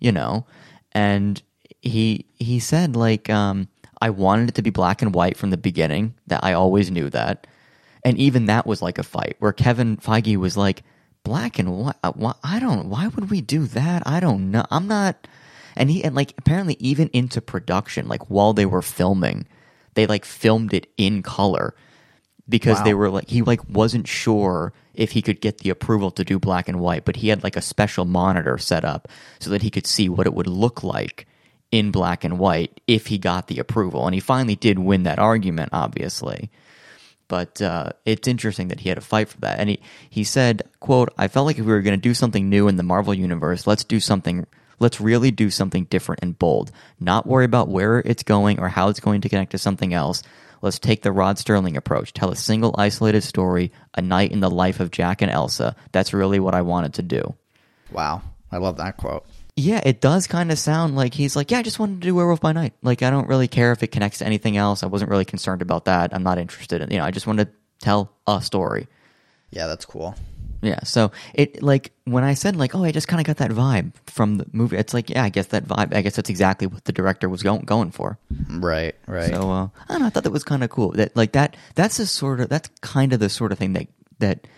you 0.00 0.12
know. 0.12 0.46
And 0.92 1.40
he 1.80 2.26
he 2.34 2.58
said 2.58 2.96
like, 2.96 3.30
um, 3.30 3.68
I 4.00 4.10
wanted 4.10 4.50
it 4.50 4.54
to 4.56 4.62
be 4.62 4.70
black 4.70 5.02
and 5.02 5.14
white 5.14 5.36
from 5.36 5.50
the 5.50 5.56
beginning. 5.56 6.14
That 6.26 6.44
I 6.44 6.54
always 6.54 6.90
knew 6.90 7.10
that. 7.10 7.46
And 8.04 8.16
even 8.18 8.46
that 8.46 8.66
was 8.66 8.80
like 8.80 8.98
a 8.98 9.02
fight 9.02 9.36
where 9.38 9.52
Kevin 9.52 9.96
Feige 9.96 10.36
was 10.36 10.56
like, 10.56 10.82
black 11.24 11.58
and 11.58 11.76
white. 11.78 11.96
uh, 12.02 12.12
why- 12.12 12.34
I 12.42 12.58
don't. 12.58 12.88
Why 12.88 13.08
would 13.08 13.30
we 13.30 13.40
do 13.40 13.64
that? 13.66 14.02
I 14.06 14.20
don't 14.20 14.50
know. 14.50 14.64
I'm 14.70 14.86
not. 14.88 15.26
And 15.76 15.90
he 15.90 16.02
and 16.02 16.14
like 16.14 16.34
apparently 16.38 16.76
even 16.80 17.08
into 17.12 17.40
production, 17.40 18.08
like 18.08 18.30
while 18.30 18.52
they 18.52 18.66
were 18.66 18.82
filming, 18.82 19.46
they 19.94 20.06
like 20.06 20.24
filmed 20.24 20.74
it 20.74 20.88
in 20.96 21.22
color 21.22 21.74
because 22.48 22.78
Wow. 22.78 22.84
they 22.84 22.94
were 22.94 23.10
like 23.10 23.28
he 23.28 23.42
like 23.42 23.60
wasn't 23.68 24.08
sure 24.08 24.72
if 24.94 25.12
he 25.12 25.22
could 25.22 25.40
get 25.40 25.58
the 25.58 25.70
approval 25.70 26.10
to 26.12 26.24
do 26.24 26.38
black 26.40 26.68
and 26.68 26.80
white, 26.80 27.04
but 27.04 27.16
he 27.16 27.28
had 27.28 27.44
like 27.44 27.56
a 27.56 27.62
special 27.62 28.04
monitor 28.04 28.58
set 28.58 28.84
up 28.84 29.06
so 29.38 29.50
that 29.50 29.62
he 29.62 29.70
could 29.70 29.86
see 29.86 30.08
what 30.08 30.26
it 30.26 30.34
would 30.34 30.48
look 30.48 30.82
like 30.82 31.26
in 31.70 31.90
black 31.92 32.24
and 32.24 32.38
white 32.40 32.80
if 32.88 33.06
he 33.08 33.18
got 33.18 33.46
the 33.46 33.58
approval. 33.60 34.06
And 34.06 34.14
he 34.14 34.20
finally 34.20 34.56
did 34.56 34.78
win 34.80 35.04
that 35.04 35.18
argument, 35.20 35.68
obviously. 35.72 36.50
But 37.28 37.60
uh, 37.60 37.90
it's 38.04 38.26
interesting 38.26 38.68
that 38.68 38.80
he 38.80 38.88
had 38.88 38.98
a 38.98 39.02
fight 39.02 39.28
for 39.28 39.38
that. 39.40 39.60
And 39.60 39.68
he, 39.68 39.80
he 40.08 40.24
said, 40.24 40.62
quote, 40.80 41.12
I 41.18 41.28
felt 41.28 41.46
like 41.46 41.58
if 41.58 41.64
we 41.64 41.72
were 41.72 41.82
going 41.82 41.98
to 41.98 42.08
do 42.08 42.14
something 42.14 42.48
new 42.48 42.68
in 42.68 42.76
the 42.76 42.82
Marvel 42.82 43.14
universe, 43.14 43.66
let's 43.66 43.84
do 43.84 44.00
something, 44.00 44.46
let's 44.78 45.00
really 45.00 45.30
do 45.30 45.50
something 45.50 45.84
different 45.84 46.22
and 46.22 46.38
bold. 46.38 46.72
Not 46.98 47.26
worry 47.26 47.44
about 47.44 47.68
where 47.68 47.98
it's 47.98 48.22
going 48.22 48.58
or 48.58 48.68
how 48.68 48.88
it's 48.88 49.00
going 49.00 49.20
to 49.20 49.28
connect 49.28 49.52
to 49.52 49.58
something 49.58 49.92
else. 49.92 50.22
Let's 50.62 50.78
take 50.78 51.02
the 51.02 51.12
Rod 51.12 51.36
Serling 51.36 51.76
approach. 51.76 52.12
Tell 52.12 52.30
a 52.30 52.36
single 52.36 52.74
isolated 52.78 53.22
story, 53.22 53.70
a 53.94 54.02
night 54.02 54.32
in 54.32 54.40
the 54.40 54.50
life 54.50 54.80
of 54.80 54.90
Jack 54.90 55.22
and 55.22 55.30
Elsa. 55.30 55.76
That's 55.92 56.12
really 56.12 56.40
what 56.40 56.54
I 56.54 56.62
wanted 56.62 56.94
to 56.94 57.02
do. 57.02 57.34
Wow. 57.92 58.22
I 58.50 58.56
love 58.56 58.78
that 58.78 58.96
quote. 58.96 59.26
Yeah, 59.58 59.80
it 59.84 60.00
does 60.00 60.28
kind 60.28 60.52
of 60.52 60.58
sound 60.58 60.94
like 60.94 61.14
he's 61.14 61.34
like, 61.34 61.50
yeah, 61.50 61.58
I 61.58 61.62
just 61.62 61.80
wanted 61.80 62.00
to 62.00 62.06
do 62.06 62.14
Werewolf 62.14 62.40
by 62.40 62.52
Night. 62.52 62.74
Like, 62.80 63.02
I 63.02 63.10
don't 63.10 63.26
really 63.26 63.48
care 63.48 63.72
if 63.72 63.82
it 63.82 63.88
connects 63.88 64.18
to 64.18 64.24
anything 64.24 64.56
else. 64.56 64.84
I 64.84 64.86
wasn't 64.86 65.10
really 65.10 65.24
concerned 65.24 65.62
about 65.62 65.86
that. 65.86 66.14
I'm 66.14 66.22
not 66.22 66.38
interested 66.38 66.80
in, 66.80 66.92
you 66.92 66.98
know, 66.98 67.04
I 67.04 67.10
just 67.10 67.26
wanted 67.26 67.46
to 67.46 67.52
tell 67.80 68.12
a 68.28 68.40
story. 68.40 68.86
Yeah, 69.50 69.66
that's 69.66 69.84
cool. 69.84 70.14
Yeah, 70.62 70.78
so 70.84 71.10
it 71.34 71.60
like 71.60 71.92
when 72.04 72.22
I 72.22 72.34
said 72.34 72.54
like, 72.54 72.76
oh, 72.76 72.84
I 72.84 72.92
just 72.92 73.08
kind 73.08 73.20
of 73.20 73.26
got 73.26 73.38
that 73.38 73.50
vibe 73.50 73.94
from 74.06 74.36
the 74.36 74.46
movie. 74.52 74.76
It's 74.76 74.94
like, 74.94 75.10
yeah, 75.10 75.24
I 75.24 75.28
guess 75.28 75.48
that 75.48 75.64
vibe. 75.64 75.92
I 75.92 76.02
guess 76.02 76.14
that's 76.16 76.30
exactly 76.30 76.68
what 76.68 76.84
the 76.84 76.92
director 76.92 77.28
was 77.28 77.42
going 77.42 77.62
going 77.62 77.90
for. 77.90 78.18
Right, 78.48 78.94
right. 79.06 79.30
So 79.30 79.50
uh, 79.50 79.68
I 79.88 79.92
don't 79.92 80.00
know. 80.00 80.06
I 80.06 80.10
thought 80.10 80.24
that 80.24 80.32
was 80.32 80.44
kind 80.44 80.64
of 80.64 80.70
cool. 80.70 80.92
That 80.92 81.16
like 81.16 81.32
that. 81.32 81.56
That's 81.74 81.98
the 81.98 82.06
sort 82.06 82.40
of 82.40 82.48
that's 82.48 82.70
kind 82.80 83.12
of 83.12 83.20
the 83.20 83.28
sort 83.28 83.52
of 83.52 83.58
thing 83.58 83.72
that 83.74 83.88
that 84.18 84.48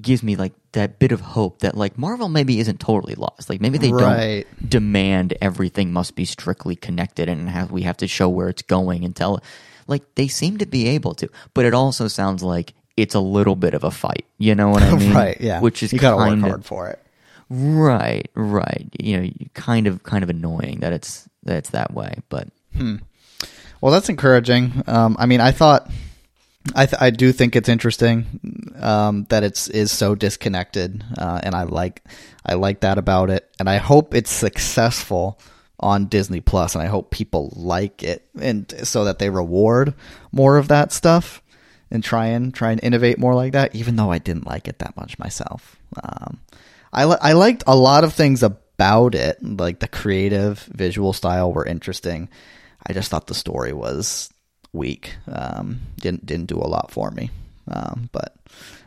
gives 0.00 0.22
me 0.22 0.36
like 0.36 0.52
that 0.72 0.98
bit 0.98 1.12
of 1.12 1.20
hope 1.20 1.60
that 1.60 1.76
like 1.76 1.98
Marvel 1.98 2.28
maybe 2.28 2.58
isn't 2.60 2.80
totally 2.80 3.14
lost. 3.14 3.48
Like 3.50 3.60
maybe 3.60 3.78
they 3.78 3.90
Right. 3.92 4.46
don't 4.60 4.68
demand 4.70 5.34
everything 5.40 5.92
must 5.92 6.14
be 6.14 6.24
strictly 6.24 6.76
connected 6.76 7.28
and 7.28 7.48
have, 7.48 7.70
we 7.70 7.82
have 7.82 7.96
to 7.98 8.06
show 8.06 8.28
where 8.28 8.48
it's 8.48 8.62
going 8.62 9.04
and 9.04 9.14
tell. 9.16 9.42
Like 9.86 10.02
they 10.14 10.28
seem 10.28 10.58
to 10.58 10.66
be 10.66 10.88
able 10.88 11.14
to, 11.14 11.28
but 11.54 11.64
it 11.64 11.74
also 11.74 12.06
sounds 12.08 12.42
like 12.42 12.74
it's 12.96 13.14
a 13.14 13.20
little 13.20 13.56
bit 13.56 13.74
of 13.74 13.82
a 13.84 13.90
fight. 13.90 14.24
You 14.38 14.54
know 14.54 14.68
what 14.68 14.82
I 14.82 14.94
mean? 14.96 15.12
right, 15.14 15.40
yeah. 15.40 15.60
Which 15.60 15.82
is 15.82 15.92
you 15.92 15.98
gotta 15.98 16.16
work 16.16 16.28
kind 16.28 16.44
of 16.44 16.48
hard 16.50 16.64
for 16.64 16.88
it. 16.88 16.98
right, 17.48 18.28
right. 18.34 18.88
You 18.98 19.20
know, 19.20 19.30
kind 19.54 19.86
of 19.86 20.02
kind 20.04 20.22
of 20.22 20.30
annoying 20.30 20.80
that 20.80 20.92
it's 20.92 21.28
that 21.44 21.56
it's 21.56 21.70
that 21.70 21.92
way, 21.92 22.14
but 22.28 22.48
Well, 23.80 23.92
that's 23.92 24.08
encouraging. 24.08 24.82
Um, 24.86 25.16
I 25.18 25.26
mean, 25.26 25.40
I 25.40 25.52
thought, 25.52 25.90
I 26.74 26.86
th- 26.86 27.00
I 27.00 27.10
do 27.10 27.32
think 27.32 27.56
it's 27.56 27.68
interesting 27.68 28.74
um, 28.78 29.24
that 29.30 29.42
it's 29.42 29.68
is 29.68 29.90
so 29.90 30.14
disconnected, 30.14 31.02
uh, 31.18 31.40
and 31.42 31.54
I 31.54 31.62
like 31.62 32.02
I 32.44 32.54
like 32.54 32.80
that 32.80 32.98
about 32.98 33.30
it, 33.30 33.48
and 33.58 33.68
I 33.68 33.78
hope 33.78 34.14
it's 34.14 34.30
successful 34.30 35.40
on 35.78 36.06
Disney 36.06 36.40
Plus, 36.40 36.74
and 36.74 36.82
I 36.82 36.86
hope 36.86 37.10
people 37.10 37.52
like 37.56 38.02
it, 38.02 38.28
and 38.38 38.72
so 38.86 39.04
that 39.04 39.18
they 39.18 39.30
reward 39.30 39.94
more 40.32 40.58
of 40.58 40.68
that 40.68 40.92
stuff 40.92 41.42
and 41.90 42.04
try 42.04 42.26
and 42.26 42.52
try 42.52 42.72
and 42.72 42.84
innovate 42.84 43.18
more 43.18 43.34
like 43.34 43.52
that. 43.54 43.74
Even 43.74 43.96
though 43.96 44.12
I 44.12 44.18
didn't 44.18 44.46
like 44.46 44.68
it 44.68 44.80
that 44.80 44.96
much 44.96 45.18
myself, 45.18 45.76
um, 46.02 46.40
I 46.92 47.06
li- 47.06 47.16
I 47.22 47.32
liked 47.32 47.64
a 47.66 47.76
lot 47.76 48.04
of 48.04 48.12
things 48.12 48.42
about 48.42 49.14
it, 49.14 49.42
like 49.42 49.80
the 49.80 49.88
creative 49.88 50.58
visual 50.72 51.14
style 51.14 51.52
were 51.54 51.64
interesting. 51.64 52.28
I 52.86 52.92
just 52.92 53.10
thought 53.10 53.28
the 53.28 53.34
story 53.34 53.72
was 53.72 54.30
weak. 54.72 55.16
Um, 55.30 55.80
didn't 56.00 56.26
didn't 56.26 56.46
do 56.46 56.56
a 56.56 56.66
lot 56.68 56.90
for 56.90 57.10
me. 57.10 57.30
Um, 57.68 58.08
but 58.12 58.36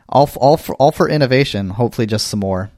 all 0.10 0.30
all 0.38 0.58
for 0.58 0.76
all 0.76 0.92
for 0.92 1.10
innovation. 1.10 1.70
Hopefully, 1.70 2.08
just 2.08 2.28
some 2.28 2.40
more 2.40 2.72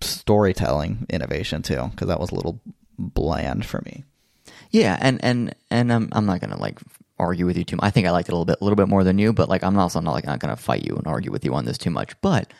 storytelling 0.00 1.06
innovation 1.10 1.62
too, 1.62 1.88
because 1.90 2.08
that 2.08 2.20
was 2.20 2.30
a 2.30 2.34
little 2.34 2.60
bland 2.98 3.64
for 3.64 3.80
me. 3.84 4.04
Yeah, 4.70 4.98
and 5.00 5.22
and 5.24 5.54
and 5.70 5.92
I'm 5.92 6.08
I'm 6.12 6.26
not 6.26 6.40
gonna 6.40 6.58
like 6.58 6.78
argue 7.18 7.46
with 7.46 7.56
you 7.56 7.64
too. 7.64 7.76
much. 7.76 7.84
I 7.84 7.90
think 7.90 8.06
I 8.06 8.10
liked 8.10 8.28
it 8.28 8.32
a 8.32 8.34
little 8.34 8.44
bit, 8.44 8.58
a 8.60 8.64
little 8.64 8.76
bit 8.76 8.88
more 8.88 9.04
than 9.04 9.18
you, 9.18 9.32
but 9.32 9.48
like 9.48 9.62
I'm 9.62 9.78
also 9.78 10.00
not 10.00 10.12
like 10.12 10.26
not 10.26 10.40
gonna 10.40 10.56
fight 10.56 10.84
you 10.84 10.96
and 10.96 11.06
argue 11.06 11.30
with 11.30 11.44
you 11.44 11.54
on 11.54 11.64
this 11.64 11.78
too 11.78 11.90
much. 11.90 12.18
But 12.20 12.52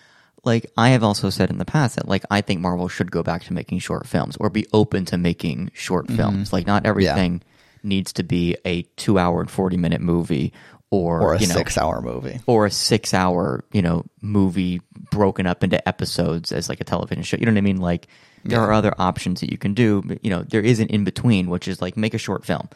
like 0.44 0.70
I 0.76 0.90
have 0.90 1.02
also 1.02 1.30
said 1.30 1.50
in 1.50 1.58
the 1.58 1.64
past 1.64 1.96
that 1.96 2.08
like 2.08 2.24
I 2.30 2.40
think 2.40 2.60
Marvel 2.60 2.88
should 2.88 3.10
go 3.10 3.22
back 3.22 3.44
to 3.44 3.52
making 3.52 3.78
short 3.78 4.06
films 4.06 4.36
or 4.38 4.50
be 4.50 4.66
open 4.72 5.04
to 5.06 5.18
making 5.18 5.70
short 5.74 6.08
films. 6.10 6.52
Like 6.52 6.66
not 6.66 6.86
everything 6.86 7.42
needs 7.82 8.12
to 8.14 8.22
be 8.22 8.56
a 8.64 8.82
two 8.96 9.18
hour 9.18 9.40
and 9.40 9.50
forty 9.50 9.76
minute 9.76 10.00
movie 10.00 10.52
or, 10.90 11.20
Or 11.22 11.34
a 11.34 11.40
you 11.40 11.46
know, 11.46 11.54
six-hour 11.54 12.02
movie. 12.02 12.38
or 12.46 12.66
a 12.66 12.70
six 12.70 13.14
hour, 13.14 13.64
you 13.72 13.80
know, 13.80 14.04
movie 14.20 14.82
broken 15.10 15.46
up 15.46 15.64
into 15.64 15.86
episodes 15.88 16.52
as 16.52 16.68
like 16.68 16.80
a 16.82 16.84
television 16.84 17.22
show. 17.22 17.38
You 17.38 17.46
know 17.46 17.52
what 17.52 17.58
I 17.58 17.62
mean? 17.62 17.78
Like 17.78 18.08
there 18.44 18.60
are 18.60 18.72
other 18.72 18.92
options 18.98 19.40
that 19.40 19.50
you 19.50 19.56
can 19.56 19.72
do. 19.72 20.02
But, 20.04 20.22
you 20.22 20.28
know, 20.30 20.42
there 20.42 20.60
is 20.60 20.80
an 20.80 20.88
in 20.88 21.04
between, 21.04 21.48
which 21.48 21.66
is 21.66 21.80
like 21.80 21.96
make 21.96 22.12
a 22.12 22.18
short 22.18 22.44
film. 22.44 22.68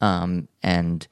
Um, 0.00 0.46
and 0.62 1.06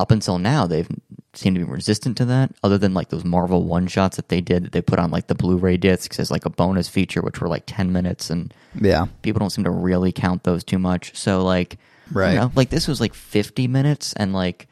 up 0.00 0.10
until 0.10 0.38
now, 0.38 0.66
they've 0.66 0.88
seemed 1.34 1.56
to 1.58 1.64
be 1.66 1.70
resistant 1.70 2.16
to 2.18 2.24
that. 2.26 2.50
Other 2.62 2.78
than 2.78 2.94
like 2.94 3.08
those 3.10 3.24
Marvel 3.24 3.64
one 3.64 3.86
shots 3.86 4.16
that 4.16 4.28
they 4.30 4.40
did, 4.40 4.64
that 4.64 4.72
they 4.72 4.80
put 4.82 4.98
on 4.98 5.10
like 5.10 5.26
the 5.26 5.34
Blu-ray 5.34 5.76
discs 5.76 6.18
as 6.18 6.30
like 6.30 6.46
a 6.46 6.50
bonus 6.50 6.88
feature, 6.88 7.20
which 7.20 7.40
were 7.42 7.48
like 7.48 7.64
ten 7.66 7.92
minutes, 7.92 8.30
and 8.30 8.54
Yeah, 8.80 9.06
people 9.22 9.40
don't 9.40 9.50
seem 9.50 9.64
to 9.64 9.70
really 9.70 10.12
count 10.12 10.44
those 10.44 10.64
too 10.64 10.78
much. 10.78 11.14
So 11.16 11.42
like, 11.44 11.78
Right. 12.12 12.32
you 12.34 12.38
know, 12.40 12.52
like 12.54 12.70
this 12.70 12.86
was 12.88 13.00
like 13.00 13.14
50 13.14 13.68
minutes 13.68 14.12
and 14.14 14.32
like 14.32 14.68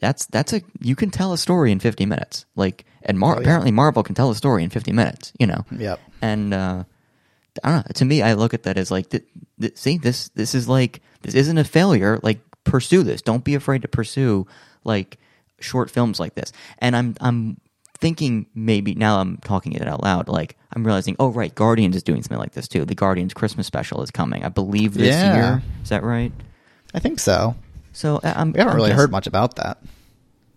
that's 0.00 0.26
that's 0.26 0.52
a 0.52 0.62
you 0.80 0.96
can 0.96 1.10
tell 1.10 1.32
a 1.32 1.38
story 1.38 1.72
in 1.72 1.80
50 1.80 2.06
minutes. 2.06 2.46
Like 2.56 2.84
and 3.02 3.18
Mar- 3.18 3.34
yeah. 3.34 3.40
apparently 3.40 3.70
Marvel 3.70 4.02
can 4.02 4.14
tell 4.14 4.30
a 4.30 4.34
story 4.34 4.62
in 4.64 4.70
50 4.70 4.92
minutes, 4.92 5.32
you 5.38 5.46
know. 5.46 5.64
Yep. 5.76 6.00
And 6.22 6.54
uh 6.54 6.84
I 7.64 7.68
don't 7.70 7.76
know, 7.86 7.92
to 7.94 8.04
me 8.04 8.22
I 8.22 8.34
look 8.34 8.54
at 8.54 8.62
that 8.62 8.76
as 8.78 8.90
like 8.90 9.10
th- 9.10 9.24
th- 9.60 9.76
see 9.76 9.98
this 9.98 10.28
this 10.30 10.54
is 10.54 10.68
like 10.68 11.02
this 11.22 11.34
isn't 11.34 11.58
a 11.58 11.64
failure, 11.64 12.18
like 12.22 12.40
pursue 12.64 13.02
this. 13.02 13.20
Don't 13.22 13.44
be 13.44 13.54
afraid 13.54 13.82
to 13.82 13.88
pursue 13.88 14.46
like 14.84 15.18
short 15.60 15.90
films 15.90 16.18
like 16.20 16.34
this. 16.34 16.52
And 16.78 16.94
I'm 16.96 17.16
I'm 17.20 17.60
thinking 17.98 18.46
maybe 18.54 18.94
now 18.94 19.20
I'm 19.20 19.36
talking 19.38 19.72
it 19.72 19.86
out 19.86 20.02
loud. 20.02 20.28
Like 20.28 20.56
I'm 20.74 20.84
realizing, 20.86 21.16
oh 21.18 21.28
right, 21.28 21.54
Guardians 21.54 21.96
is 21.96 22.02
doing 22.02 22.22
something 22.22 22.38
like 22.38 22.52
this 22.52 22.68
too. 22.68 22.86
The 22.86 22.94
Guardians 22.94 23.34
Christmas 23.34 23.66
special 23.66 24.00
is 24.02 24.10
coming, 24.10 24.44
I 24.44 24.48
believe 24.48 24.94
this 24.94 25.08
Yeah. 25.16 25.34
year. 25.34 25.62
Is 25.82 25.90
that 25.90 26.02
right? 26.02 26.32
I 26.94 26.98
think 26.98 27.18
so. 27.20 27.54
So 27.92 28.20
I- 28.22 28.32
I'm. 28.32 28.52
We 28.52 28.58
haven't 28.58 28.70
I'm 28.72 28.76
really 28.76 28.90
guess- 28.90 28.96
heard 28.98 29.10
much 29.10 29.26
about 29.26 29.56
that. 29.56 29.78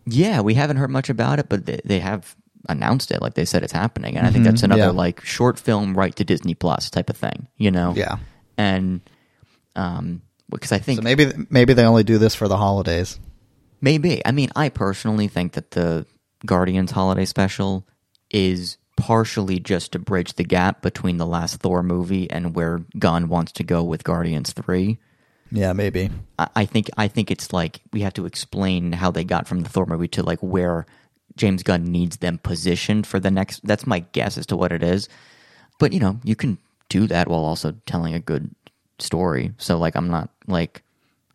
Yeah, 0.06 0.42
we 0.42 0.54
haven't 0.54 0.78
heard 0.78 0.90
much 0.92 1.10
about 1.10 1.40
it, 1.40 1.48
but 1.50 1.66
they, 1.66 1.80
they 1.86 2.00
have 2.00 2.36
announced 2.68 3.10
it. 3.12 3.22
Like 3.22 3.36
they 3.36 3.46
said, 3.46 3.64
it's 3.64 3.72
happening, 3.74 4.18
and 4.18 4.28
I 4.28 4.32
think 4.32 4.44
that's 4.44 4.62
Mhm, 4.62 4.66
another 4.66 4.82
yeah. 4.84 4.90
like 4.92 5.24
short 5.26 5.58
film 5.60 5.98
right 5.98 6.16
to 6.18 6.24
Disney 6.26 6.56
Plus 6.56 6.90
type 6.90 7.10
of 7.10 7.18
thing. 7.18 7.48
You 7.58 7.72
know? 7.72 7.94
Yeah. 7.96 8.18
And 8.58 9.02
um, 9.76 10.22
because 10.50 10.72
I 10.72 10.80
think 10.80 10.98
So 11.00 11.04
maybe 11.04 11.32
maybe 11.50 11.74
they 11.74 11.86
only 11.86 12.04
do 12.04 12.18
this 12.18 12.36
for 12.36 12.48
the 12.48 12.58
holidays. 12.58 13.20
Maybe. 13.82 14.22
I 14.26 14.32
mean, 14.32 14.50
I 14.56 14.70
personally 14.70 15.28
think 15.28 15.54
that 15.54 15.72
the 15.72 16.06
Guardians 16.46 16.92
holiday 16.92 17.26
special 17.26 17.88
is 18.30 18.78
partially 18.96 19.60
just 19.60 19.94
to 19.94 20.00
bridge 20.00 20.34
the 20.34 20.44
gap 20.44 20.82
between 20.82 21.18
the 21.18 21.26
last 21.26 21.58
Thor 21.62 21.82
movie 21.84 22.30
and 22.30 22.56
where 22.56 22.82
Gunn 23.00 23.28
wants 23.30 23.52
to 23.54 23.64
go 23.64 23.84
with 23.84 24.04
Guardians 24.04 24.54
3. 24.54 25.00
Yeah, 25.54 25.72
maybe. 25.74 26.10
I 26.40 26.50
I 26.56 26.66
think 26.66 26.90
I 26.98 27.08
think 27.08 27.30
it's 27.30 27.54
like 27.54 27.80
we 27.94 28.02
have 28.02 28.14
to 28.14 28.26
explain 28.26 28.92
how 28.92 29.12
they 29.12 29.24
got 29.24 29.48
from 29.48 29.62
the 29.62 29.70
Thor 29.70 29.86
movie 29.86 30.08
to 30.10 30.24
like 30.24 30.40
where 30.40 30.88
James 31.38 31.62
Gunn 31.62 31.86
needs 31.86 32.18
them 32.18 32.40
positioned 32.40 33.06
for 33.06 33.20
the 33.20 33.30
next 33.30 33.66
that's 33.66 33.86
my 33.86 34.00
guess 34.00 34.38
as 34.38 34.48
to 34.48 34.58
what 34.58 34.72
it 34.72 34.82
is. 34.82 35.08
But 35.80 35.94
you 35.94 36.00
know, 36.00 36.20
you 36.24 36.36
can 36.36 36.58
do 36.90 37.06
that 37.06 37.28
while 37.28 37.46
also 37.46 37.76
telling 37.86 38.16
a 38.16 38.20
good 38.20 38.50
story. 38.98 39.54
So 39.60 39.78
like 39.78 39.96
I'm 39.96 40.10
not 40.10 40.30
like 40.48 40.82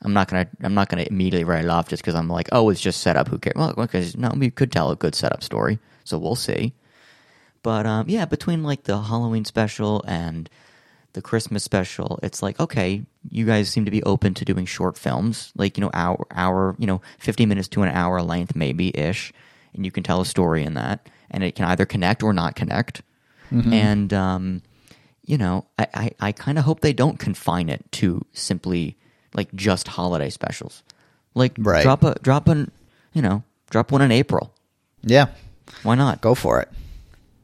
I'm 0.03 0.13
not 0.13 0.27
gonna 0.27 0.49
I'm 0.63 0.75
not 0.75 0.89
gonna 0.89 1.07
immediately 1.09 1.45
write 1.45 1.65
it 1.65 1.71
off 1.71 1.89
just 1.89 2.03
because 2.03 2.17
I'm 2.17 2.29
like, 2.29 2.49
oh, 2.51 2.71
it's 2.71 2.81
just 2.81 3.01
set 3.01 3.17
up. 3.17 3.29
Who 3.29 3.39
cares? 3.39 3.55
Well, 3.55 3.73
because 3.77 4.17
no, 4.17 4.33
we 4.37 4.51
could 4.51 4.73
tell 4.73 4.91
a 4.91 4.97
good 4.97 5.15
setup 5.15 5.45
story. 5.45 5.79
So 6.03 6.19
we'll 6.19 6.35
see. 6.35 6.73
But 7.63 7.87
um, 7.87 8.09
yeah, 8.09 8.25
between 8.25 8.65
like 8.65 8.83
the 8.83 9.01
Halloween 9.01 9.45
special 9.45 10.03
and 10.09 10.51
the 11.19 11.23
Christmas 11.23 11.65
special, 11.65 12.21
it's 12.23 12.43
like 12.43 12.61
okay, 12.61 13.03
you 13.29 13.45
guys 13.45 13.69
seem 13.69 13.85
to 13.85 13.91
be 13.91 14.03
open 14.05 14.35
to 14.35 14.45
doing 14.45 14.67
short 14.67 14.97
films, 14.97 15.53
like 15.57 15.77
you 15.77 15.81
know, 15.83 15.91
hour 15.93 16.25
hour, 16.31 16.77
you 16.79 16.87
know, 16.87 17.01
fifty 17.19 17.45
minutes 17.45 17.67
to 17.69 17.83
an 17.83 17.89
hour 17.89 18.23
length, 18.23 18.55
maybe 18.55 18.97
ish, 18.97 19.33
and 19.75 19.85
you 19.85 19.91
can 19.91 20.05
tell 20.05 20.21
a 20.21 20.25
story 20.25 20.63
in 20.63 20.75
that, 20.75 21.09
and 21.29 21.43
it 21.43 21.57
can 21.57 21.65
either 21.67 21.85
connect 21.85 22.23
or 22.23 22.33
not 22.33 22.55
connect. 22.55 23.03
And 23.51 24.13
um, 24.13 24.63
you 25.27 25.39
know, 25.39 25.67
I 25.77 25.87
I, 25.95 26.11
I 26.29 26.33
kind 26.33 26.57
of 26.59 26.65
hope 26.65 26.81
they 26.81 26.93
don't 26.93 27.19
confine 27.19 27.69
it 27.69 27.83
to 27.99 28.25
simply 28.33 28.97
like 29.35 29.53
just 29.55 29.89
holiday 29.89 30.31
specials. 30.31 30.85
Like 31.35 31.55
Right. 31.59 31.83
drop 31.83 32.05
a 32.05 32.15
drop 32.23 32.47
an 32.49 32.71
you 33.13 33.23
know 33.23 33.43
drop 33.71 33.91
one 33.91 34.03
in 34.03 34.13
April. 34.13 34.53
Yeah, 35.03 35.27
Why 35.83 35.97
not? 35.97 36.21
go 36.21 36.35
for 36.37 36.61
it. 36.61 36.69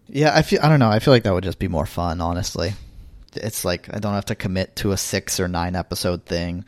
Yeah, 0.07 0.31
I 0.37 0.43
feel 0.43 0.61
I 0.63 0.69
don't 0.69 0.79
know. 0.79 0.91
I 0.91 1.01
feel 1.01 1.13
like 1.15 1.25
that 1.25 1.35
would 1.35 1.45
just 1.45 1.59
be 1.59 1.69
more 1.69 1.87
fun, 1.87 2.21
honestly. 2.21 2.75
It's 3.37 3.65
like 3.65 3.93
I 3.95 3.99
don't 3.99 4.15
have 4.15 4.27
to 4.27 4.35
commit 4.35 4.77
to 4.77 4.93
a 4.93 4.97
6 4.97 5.41
or 5.41 5.49
9 5.49 5.77
episode 5.77 6.25
thing. 6.27 6.65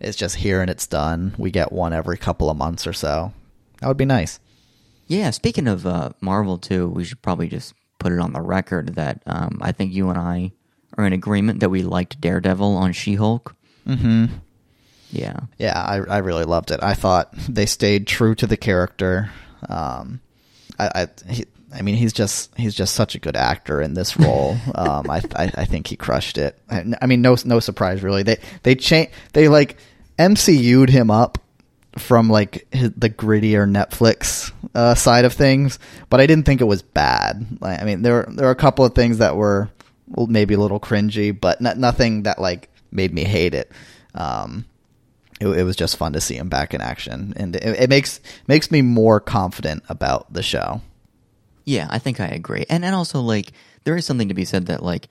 It's 0.00 0.16
just 0.16 0.36
here 0.36 0.60
and 0.60 0.70
it's 0.70 0.86
done. 0.86 1.34
We 1.38 1.50
get 1.50 1.72
one 1.72 1.92
every 1.92 2.18
couple 2.18 2.50
of 2.50 2.56
months 2.56 2.86
or 2.86 2.92
so. 2.92 3.32
That 3.80 3.88
would 3.88 3.96
be 3.96 4.04
nice. 4.04 4.40
Yeah, 5.06 5.30
speaking 5.30 5.68
of 5.68 5.86
uh, 5.86 6.10
Marvel 6.20 6.58
too, 6.58 6.88
we 6.88 7.04
should 7.04 7.22
probably 7.22 7.48
just 7.48 7.74
put 7.98 8.12
it 8.12 8.18
on 8.20 8.32
the 8.32 8.40
record 8.40 8.94
that 8.96 9.22
um, 9.26 9.58
I 9.62 9.72
think 9.72 9.92
you 9.92 10.08
and 10.10 10.18
I 10.18 10.52
are 10.96 11.06
in 11.06 11.12
agreement 11.12 11.60
that 11.60 11.70
we 11.70 11.82
liked 11.82 12.20
Daredevil 12.20 12.76
on 12.76 12.92
She-Hulk. 12.92 13.54
Mhm. 13.86 14.30
Yeah, 15.10 15.40
Yeah, 15.58 15.78
I 15.80 15.96
I 15.98 16.18
really 16.18 16.44
loved 16.44 16.70
it. 16.70 16.82
I 16.82 16.94
thought 16.94 17.32
they 17.48 17.66
stayed 17.66 18.06
true 18.06 18.34
to 18.36 18.46
the 18.46 18.56
character. 18.56 19.30
Um, 19.68 20.20
I 20.78 21.02
I, 21.02 21.30
he, 21.30 21.44
I 21.72 21.82
mean 21.82 21.96
he's 21.96 22.12
just 22.12 22.56
he's 22.56 22.74
just 22.74 22.94
such 22.94 23.14
a 23.14 23.18
good 23.18 23.36
actor 23.36 23.80
in 23.80 23.94
this 23.94 24.16
role. 24.16 24.56
um, 24.74 25.10
I, 25.10 25.22
I 25.36 25.52
I 25.54 25.64
think 25.64 25.86
he 25.86 25.96
crushed 25.96 26.38
it. 26.38 26.58
I, 26.70 26.84
I 27.00 27.06
mean 27.06 27.22
no 27.22 27.36
no 27.44 27.60
surprise 27.60 28.02
really. 28.02 28.22
They 28.22 28.38
they 28.62 28.74
cha- 28.74 29.06
they 29.32 29.48
like 29.48 29.76
MCU'd 30.18 30.90
him 30.90 31.10
up 31.10 31.38
from 31.98 32.28
like 32.28 32.66
his, 32.72 32.90
the 32.96 33.10
grittier 33.10 33.70
Netflix 33.70 34.52
uh, 34.74 34.94
side 34.94 35.24
of 35.24 35.32
things, 35.32 35.78
but 36.10 36.20
I 36.20 36.26
didn't 36.26 36.46
think 36.46 36.60
it 36.60 36.64
was 36.64 36.82
bad. 36.82 37.58
Like, 37.60 37.80
I 37.80 37.84
mean 37.84 38.02
there 38.02 38.26
there 38.28 38.48
are 38.48 38.52
a 38.52 38.56
couple 38.56 38.84
of 38.84 38.94
things 38.94 39.18
that 39.18 39.36
were 39.36 39.70
well, 40.06 40.26
maybe 40.26 40.54
a 40.54 40.58
little 40.58 40.80
cringy, 40.80 41.38
but 41.38 41.60
not, 41.60 41.78
nothing 41.78 42.24
that 42.24 42.40
like 42.40 42.68
made 42.90 43.12
me 43.12 43.24
hate 43.24 43.54
it. 43.54 43.70
Um, 44.14 44.64
it, 45.40 45.48
it 45.48 45.62
was 45.64 45.76
just 45.76 45.96
fun 45.96 46.12
to 46.14 46.20
see 46.20 46.36
him 46.36 46.48
back 46.48 46.74
in 46.74 46.80
action, 46.80 47.32
and 47.36 47.56
it, 47.56 47.82
it 47.82 47.88
makes 47.90 48.20
makes 48.46 48.70
me 48.70 48.82
more 48.82 49.20
confident 49.20 49.82
about 49.88 50.32
the 50.32 50.42
show. 50.42 50.80
yeah, 51.64 51.86
I 51.90 51.98
think 51.98 52.20
I 52.20 52.26
agree. 52.26 52.64
And 52.68 52.84
and 52.84 52.94
also 52.94 53.20
like 53.20 53.52
there 53.84 53.96
is 53.96 54.04
something 54.06 54.28
to 54.28 54.34
be 54.34 54.44
said 54.44 54.66
that 54.66 54.82
like 54.82 55.08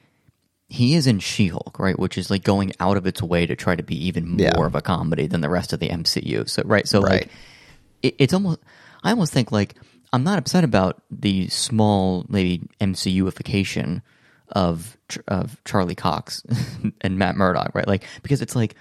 he 0.69 0.95
is 0.95 1.05
in 1.07 1.19
She-Hulk, 1.19 1.77
right, 1.77 1.99
which 1.99 2.17
is 2.17 2.31
like 2.31 2.43
going 2.43 2.71
out 2.79 2.97
of 2.97 3.05
its 3.05 3.21
way 3.21 3.45
to 3.45 3.55
try 3.55 3.75
to 3.75 3.83
be 3.83 4.07
even 4.07 4.27
more 4.27 4.41
Yeah. 4.41 4.65
of 4.65 4.73
a 4.75 4.81
comedy 4.81 5.27
than 5.27 5.41
the 5.41 5.49
rest 5.49 5.73
of 5.73 5.79
the 5.79 5.89
MCU. 5.89 6.49
So 6.49 6.63
right, 6.65 6.87
so 6.87 6.99
Right. 7.01 7.11
like 7.23 7.29
it, 8.01 8.15
it's 8.17 8.33
almost 8.33 8.59
I 9.03 9.11
almost 9.11 9.33
think 9.33 9.51
like 9.51 9.75
I'm 10.13 10.23
not 10.23 10.37
upset 10.39 10.63
about 10.63 11.01
the 11.11 11.47
small 11.49 12.25
maybe 12.29 12.67
MCUification 12.79 14.01
of 14.49 14.97
of 15.27 15.57
Charlie 15.65 15.95
Cox 15.95 16.43
and 17.01 17.17
Matt 17.17 17.35
Murdock, 17.35 17.73
right? 17.75 17.87
Like 17.87 18.03
because 18.23 18.41
it's 18.41 18.55
like 18.55 18.75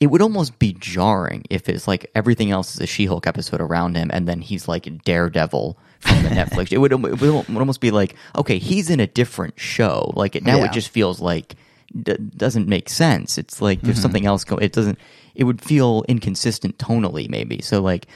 it 0.00 0.08
would 0.08 0.20
almost 0.22 0.58
be 0.58 0.74
jarring 0.78 1.44
if 1.50 1.68
it's 1.68 1.86
like 1.88 2.10
everything 2.14 2.50
else 2.50 2.74
is 2.74 2.80
a 2.80 2.86
She-Hulk 2.86 3.26
episode 3.26 3.60
around 3.60 3.96
him, 3.96 4.10
and 4.12 4.26
then 4.28 4.40
he's 4.40 4.66
like 4.68 5.02
Daredevil 5.04 5.78
from 6.00 6.22
the 6.22 6.28
Netflix. 6.40 6.72
It 6.72 6.78
would, 6.78 6.92
it 6.92 7.00
would 7.00 7.20
would 7.20 7.48
almost 7.56 7.80
be 7.80 7.90
like, 7.90 8.14
okay, 8.36 8.58
he's 8.58 8.90
in 8.90 9.00
a 9.00 9.06
different 9.06 9.58
show. 9.58 10.12
Like 10.16 10.36
it, 10.36 10.42
now, 10.44 10.56
Yeah. 10.58 10.64
it 10.66 10.72
just 10.72 10.88
feels 10.90 11.20
like 11.20 11.54
d- 12.02 12.16
doesn't 12.36 12.68
make 12.68 12.88
sense. 12.88 13.38
It's 13.38 13.62
like 13.62 13.80
there's 13.82 14.00
something 14.02 14.26
else 14.26 14.44
going. 14.44 14.62
It 14.64 14.72
doesn't. 14.72 14.98
It 15.34 15.44
would 15.44 15.62
feel 15.62 16.04
inconsistent 16.08 16.76
tonally, 16.78 17.28
maybe. 17.30 17.62
So 17.62 17.80
like, 17.80 18.06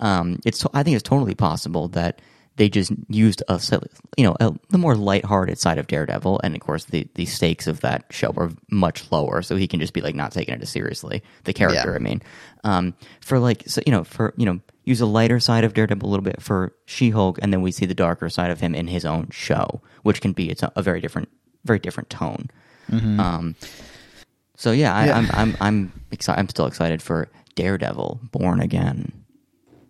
um, 0.00 0.38
it's. 0.44 0.66
I 0.74 0.82
think 0.82 0.96
it's 0.96 1.08
totally 1.08 1.34
possible 1.34 1.88
that 1.88 2.20
they 2.58 2.68
just 2.68 2.92
used 3.08 3.42
a 3.48 3.60
you 4.16 4.24
know 4.24 4.36
a, 4.40 4.52
the 4.70 4.78
more 4.78 4.96
lighthearted 4.96 5.58
side 5.58 5.78
of 5.78 5.86
Daredevil, 5.86 6.40
and 6.42 6.54
of 6.54 6.60
course 6.60 6.84
the 6.84 7.08
the 7.14 7.24
stakes 7.24 7.66
of 7.66 7.80
that 7.80 8.04
show 8.10 8.34
are 8.36 8.50
much 8.70 9.10
lower, 9.10 9.42
so 9.42 9.56
he 9.56 9.66
can 9.68 9.80
just 9.80 9.92
be 9.94 10.00
like 10.00 10.14
not 10.16 10.32
taking 10.32 10.54
it 10.54 10.60
as 10.62 10.68
seriously. 10.68 11.22
The 11.44 11.52
character, 11.52 11.90
Yeah. 11.92 11.96
I 11.96 11.98
mean, 12.00 12.20
um, 12.64 12.94
for 13.20 13.38
like 13.38 13.62
so 13.66 13.80
you 13.86 13.92
know 13.92 14.04
for 14.04 14.34
you 14.36 14.44
know 14.44 14.60
use 14.84 15.00
a 15.00 15.06
lighter 15.06 15.38
side 15.38 15.64
of 15.64 15.72
Daredevil 15.72 16.06
a 16.06 16.10
little 16.10 16.24
bit 16.24 16.42
for 16.42 16.74
She 16.84 17.10
Hulk, 17.10 17.38
and 17.40 17.52
then 17.52 17.62
we 17.62 17.70
see 17.70 17.86
the 17.86 17.94
darker 17.94 18.28
side 18.28 18.50
of 18.50 18.60
him 18.60 18.74
in 18.74 18.88
his 18.88 19.04
own 19.04 19.28
show, 19.30 19.80
which 20.02 20.20
can 20.20 20.32
be 20.32 20.50
it's 20.50 20.62
a, 20.62 20.72
a 20.76 20.82
very 20.82 21.00
different 21.00 21.28
very 21.64 21.78
different 21.78 22.10
tone. 22.10 22.50
Um, 22.90 23.54
so 24.56 24.72
yeah, 24.72 24.94
I, 24.96 25.06
Yeah. 25.06 25.16
I'm 25.18 25.28
I'm 25.32 25.56
I'm 25.60 25.92
excited. 26.10 26.40
I'm 26.40 26.48
still 26.48 26.66
excited 26.66 27.00
for 27.02 27.28
Daredevil, 27.54 28.20
Born 28.32 28.60
Again. 28.60 29.12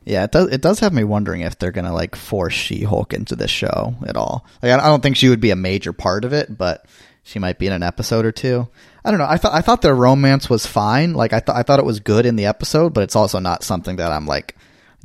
Yeah, 0.09 0.25
it 0.25 0.33
does. 0.33 0.49
It 0.51 0.63
does 0.63 0.81
have 0.81 0.93
me 0.95 1.05
wondering 1.05 1.43
if 1.43 1.59
they're 1.59 1.71
gonna 1.71 1.93
like 1.93 2.17
force 2.17 2.55
She-Hulk 2.55 3.13
into 3.13 3.37
this 3.37 3.51
show 3.51 3.95
at 4.07 4.17
all. 4.17 4.47
Like, 4.63 4.73
I 4.73 4.79
I 4.79 4.87
don't 4.87 5.03
think 5.03 5.17
she 5.17 5.29
would 5.29 5.41
be 5.41 5.51
a 5.51 5.57
major 5.57 5.93
part 5.93 6.25
of 6.25 6.33
it, 6.33 6.57
but 6.57 6.87
she 7.25 7.39
might 7.39 7.59
be 7.59 7.67
in 7.67 7.75
an 7.75 7.83
episode 7.83 8.25
or 8.25 8.33
two. 8.33 8.69
I 9.05 9.11
don't 9.11 9.19
know. 9.21 9.27
I 9.29 9.37
thought 9.37 9.53
I 9.53 9.61
thought 9.61 9.83
their 9.83 9.95
romance 9.95 10.49
was 10.49 10.65
fine. 10.67 11.13
Like, 11.13 11.33
I 11.35 11.41
thought 11.41 11.57
I 11.57 11.63
thought 11.63 11.79
it 11.79 11.85
was 11.85 12.01
good 12.01 12.25
in 12.25 12.37
the 12.37 12.47
episode, 12.47 12.95
but 12.95 13.03
it's 13.05 13.17
also 13.17 13.39
not 13.39 13.63
something 13.63 13.97
that 13.97 14.11
I'm 14.11 14.25
like 14.27 14.57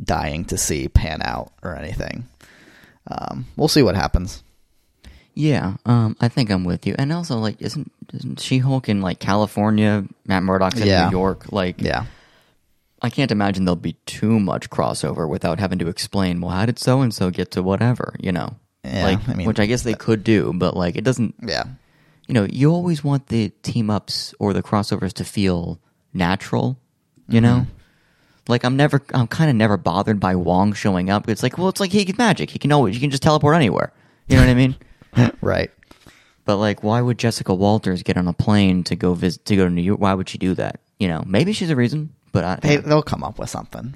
dying 0.01 0.45
to 0.45 0.57
see 0.57 0.87
pan 0.87 1.21
out 1.21 1.51
or 1.61 1.75
anything. 1.75 2.25
Um, 3.07 3.45
we'll 3.57 3.67
see 3.67 3.83
what 3.83 3.95
happens. 3.95 4.41
Yeah, 5.35 5.75
um, 5.85 6.15
I 6.21 6.29
think 6.29 6.49
I'm 6.49 6.63
with 6.63 6.85
you. 6.87 6.95
And 6.97 7.11
also, 7.11 7.37
like, 7.39 7.61
isn't 7.61 7.91
isn't 8.13 8.39
She 8.39 8.59
Hulk 8.59 8.87
in 8.87 9.01
like 9.01 9.19
California? 9.19 10.05
Matt 10.27 10.43
Murdock's 10.43 10.79
in 10.79 10.87
Yeah. 10.87 11.05
New 11.09 11.11
York. 11.17 11.51
Like, 11.51 11.81
Yeah, 11.81 12.05
I 13.03 13.09
can't 13.09 13.31
imagine 13.31 13.65
there'll 13.65 13.75
be 13.75 13.97
too 14.05 14.39
much 14.39 14.69
crossover 14.69 15.27
without 15.27 15.59
having 15.59 15.77
to 15.79 15.87
explain. 15.89 16.39
Well, 16.41 16.51
how 16.51 16.65
did 16.65 16.79
so 16.79 17.01
and 17.01 17.13
so 17.13 17.29
get 17.29 17.51
to 17.51 17.61
whatever? 17.61 18.15
You 18.19 18.31
know, 18.31 18.55
Yeah, 18.83 19.03
like, 19.05 19.29
I 19.29 19.33
mean- 19.33 19.45
which 19.47 19.59
I 19.59 19.65
guess 19.65 19.83
they 19.83 19.93
could 19.93 20.23
do, 20.23 20.53
but 20.55 20.75
like, 20.77 20.95
it 20.95 21.03
doesn't. 21.03 21.35
yeah, 21.45 21.63
You 22.27 22.33
know, 22.33 22.45
you 22.49 22.71
always 22.71 23.03
want 23.03 23.27
the 23.27 23.49
team 23.61 23.89
ups 23.89 24.33
or 24.39 24.53
the 24.53 24.63
crossovers 24.63 25.11
to 25.13 25.25
feel 25.25 25.79
natural. 26.13 26.79
You 27.27 27.41
Mm-hmm. 27.41 27.45
know. 27.45 27.67
Like 28.49 28.65
I'm 28.65 28.75
never, 28.75 29.01
I'm 29.13 29.27
kind 29.27 29.49
of 29.49 29.55
never 29.55 29.77
bothered 29.77 30.19
by 30.19 30.35
Wong 30.35 30.73
showing 30.73 31.09
up. 31.09 31.29
It's 31.29 31.43
like, 31.43 31.57
well, 31.57 31.69
it's 31.69 31.79
like 31.79 31.91
he 31.91 32.03
can 32.03 32.15
magic. 32.17 32.49
He 32.49 32.59
can 32.59 32.71
always, 32.73 32.93
you 32.95 32.99
can 33.01 33.09
just 33.09 33.23
teleport 33.23 33.55
anywhere. 33.55 33.93
You 34.27 34.35
know 34.35 34.41
what 34.43 34.49
I 34.49 34.53
mean? 34.53 34.75
right. 35.41 35.71
But 36.45 36.57
like, 36.57 36.83
why 36.83 36.99
would 36.99 37.17
Jessica 37.17 37.53
Walters 37.53 38.03
get 38.03 38.17
on 38.17 38.27
a 38.27 38.33
plane 38.33 38.83
to 38.85 38.97
go 38.97 39.13
visit 39.13 39.45
to 39.45 39.55
go 39.55 39.63
to 39.63 39.69
New 39.69 39.81
York? 39.81 39.99
Why 40.01 40.13
would 40.13 40.27
she 40.27 40.37
do 40.37 40.53
that? 40.55 40.81
You 40.99 41.07
know, 41.07 41.23
maybe 41.25 41.53
she's 41.53 41.69
a 41.69 41.75
reason, 41.77 42.13
but 42.33 42.43
I, 42.43 42.55
They 42.57 42.75
they'll 42.77 43.01
come 43.01 43.23
up 43.23 43.39
with 43.39 43.49
something. 43.49 43.93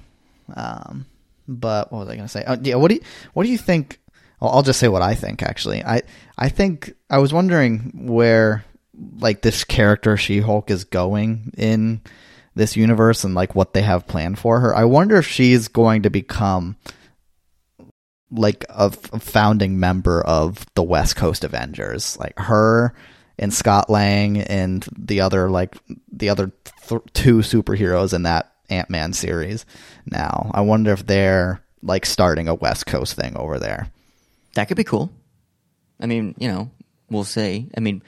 Um, 0.55 1.05
but 1.47 1.91
what 1.91 1.99
was 1.99 2.07
I 2.07 2.15
going 2.15 2.25
to 2.25 2.31
say? 2.31 2.43
Uh, 2.45 2.55
yeah, 2.61 2.75
what 2.75 2.87
do 2.87 2.95
you 2.95 3.01
what 3.33 3.43
do 3.43 3.49
you 3.49 3.57
think? 3.57 3.99
Well, 4.39 4.51
I'll 4.51 4.63
just 4.63 4.79
say 4.79 4.87
what 4.87 5.01
I 5.01 5.15
think. 5.15 5.43
Actually, 5.43 5.83
I 5.83 6.03
I 6.37 6.47
think 6.47 6.93
I 7.09 7.17
was 7.17 7.33
wondering 7.33 8.07
where 8.07 8.63
like 9.19 9.41
this 9.41 9.63
character 9.63 10.15
She 10.15 10.39
Hulk 10.39 10.71
is 10.71 10.85
going 10.85 11.51
in 11.57 12.01
this 12.55 12.75
universe 12.75 13.23
and 13.23 13.35
like 13.35 13.55
what 13.55 13.73
they 13.73 13.81
have 13.81 14.07
planned 14.07 14.39
for 14.39 14.59
her. 14.59 14.75
I 14.75 14.85
wonder 14.85 15.17
if 15.17 15.27
she's 15.27 15.67
going 15.67 16.03
to 16.03 16.09
become 16.09 16.77
like 18.31 18.65
a, 18.69 18.85
f- 18.91 19.13
a 19.13 19.19
founding 19.19 19.79
member 19.79 20.21
of 20.21 20.65
the 20.73 20.83
West 20.83 21.15
Coast 21.15 21.43
Avengers, 21.43 22.17
like 22.17 22.37
her 22.37 22.93
and 23.39 23.53
Scott 23.53 23.89
Lang 23.89 24.41
and 24.41 24.85
the 24.97 25.21
other 25.21 25.49
like 25.49 25.77
the 26.11 26.29
other 26.29 26.51
th- 26.87 27.01
two 27.13 27.37
superheroes 27.39 28.13
in 28.13 28.23
that 28.23 28.51
Ant 28.69 28.89
Man 28.89 29.13
series. 29.13 29.65
Now, 30.05 30.51
I 30.53 30.61
wonder 30.61 30.91
if 30.91 31.05
they're 31.05 31.61
like 31.81 32.05
starting 32.05 32.47
a 32.47 32.55
West 32.55 32.85
Coast 32.85 33.15
thing 33.15 33.37
over 33.37 33.59
there. 33.59 33.89
that 34.55 34.67
could 34.67 34.77
be 34.77 34.83
cool. 34.83 35.11
I 35.99 36.05
mean, 36.05 36.35
you 36.37 36.47
know, 36.47 36.69
we'll 37.09 37.23
see. 37.23 37.69
I 37.77 37.79
mean, 37.79 38.03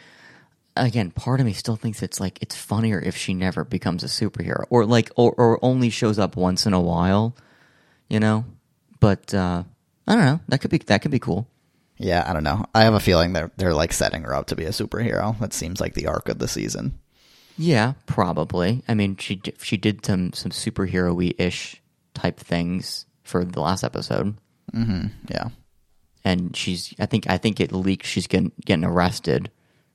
again, 0.76 1.12
part 1.12 1.40
of 1.40 1.46
me 1.46 1.54
still 1.54 1.76
thinks 1.76 2.02
it's 2.04 2.20
like 2.20 2.38
it's 2.42 2.56
funnier 2.56 3.00
if 3.00 3.16
she 3.16 3.34
never 3.34 3.64
becomes 3.64 4.04
a 4.04 4.08
superhero, 4.08 4.66
or 4.70 4.86
like, 4.86 5.12
or, 5.16 5.32
or 5.34 5.60
only 5.64 5.90
shows 5.90 6.20
up 6.20 6.36
once 6.36 6.66
in 6.66 6.74
a 6.74 6.82
while. 6.82 7.36
You 8.10 8.20
know, 8.20 8.46
but 9.00 9.34
uh, 9.34 9.64
I 10.08 10.16
don't 10.16 10.26
know. 10.26 10.40
That 10.50 10.60
could 10.62 10.72
be 10.72 10.80
that 10.80 11.02
could 11.02 11.12
be 11.12 11.20
cool. 11.20 11.48
Yeah, 11.98 12.24
I 12.26 12.34
don't 12.34 12.44
know. 12.44 12.66
I 12.74 12.84
have 12.84 12.94
a 12.96 13.00
feeling 13.00 13.34
they're 13.34 13.52
they're 13.58 13.74
like 13.74 13.94
setting 13.94 14.24
her 14.24 14.34
up 14.34 14.48
to 14.48 14.56
be 14.56 14.66
a 14.66 14.70
superhero. 14.70 15.38
That 15.40 15.54
seems 15.54 15.80
like 15.80 15.94
the 15.94 16.08
arc 16.08 16.28
of 16.30 16.40
the 16.40 16.48
season. 16.48 16.98
Yeah, 17.62 17.94
probably. 18.06 18.84
I 18.88 18.94
mean, 18.94 19.18
she 19.18 19.42
she 19.62 19.76
did 19.76 20.06
some 20.06 20.32
some 20.32 20.52
superhero-y 20.52 21.34
ish 21.38 21.82
type 22.14 22.40
things 22.40 23.06
for 23.24 23.44
the 23.44 23.60
last 23.60 23.84
episode. 23.84 24.36
Yeah. 24.74 25.50
and 26.24 26.56
she's 26.56 26.94
I 27.00 27.06
think 27.06 27.30
I 27.30 27.38
think 27.38 27.60
it 27.60 27.72
leaked 27.74 28.06
she's 28.06 28.28
getting 28.28 28.52
getting 28.66 28.86
arrested 28.86 29.52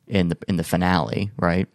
in 0.06 0.28
the 0.28 0.36
in 0.46 0.56
the 0.56 0.64
finale, 0.64 1.30
right? 1.38 1.66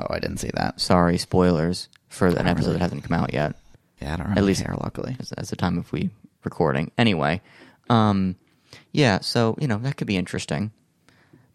Oh, 0.00 0.06
I 0.10 0.18
didn't 0.18 0.38
see 0.38 0.50
that. 0.54 0.80
Sorry, 0.80 1.18
spoilers 1.18 1.88
for 2.08 2.26
an 2.26 2.48
episode 2.48 2.72
that 2.72 2.80
hasn't 2.80 3.04
come 3.04 3.16
out 3.16 3.32
yet. 3.32 3.54
Yeah, 4.00 4.14
I 4.14 4.16
don't 4.16 4.26
really 4.28 4.38
at 4.38 4.44
least- 4.44 4.64
care. 4.64 4.74
Luckily, 4.74 5.16
As, 5.20 5.30
as 5.32 5.50
the 5.50 5.56
time 5.56 5.78
of 5.78 5.92
we 5.92 6.10
recording, 6.44 6.90
anyway. 6.98 7.40
Um, 7.90 8.34
yeah, 8.90 9.20
so 9.20 9.54
you 9.60 9.68
know 9.68 9.78
that 9.78 9.96
could 9.96 10.06
be 10.08 10.16
interesting, 10.16 10.72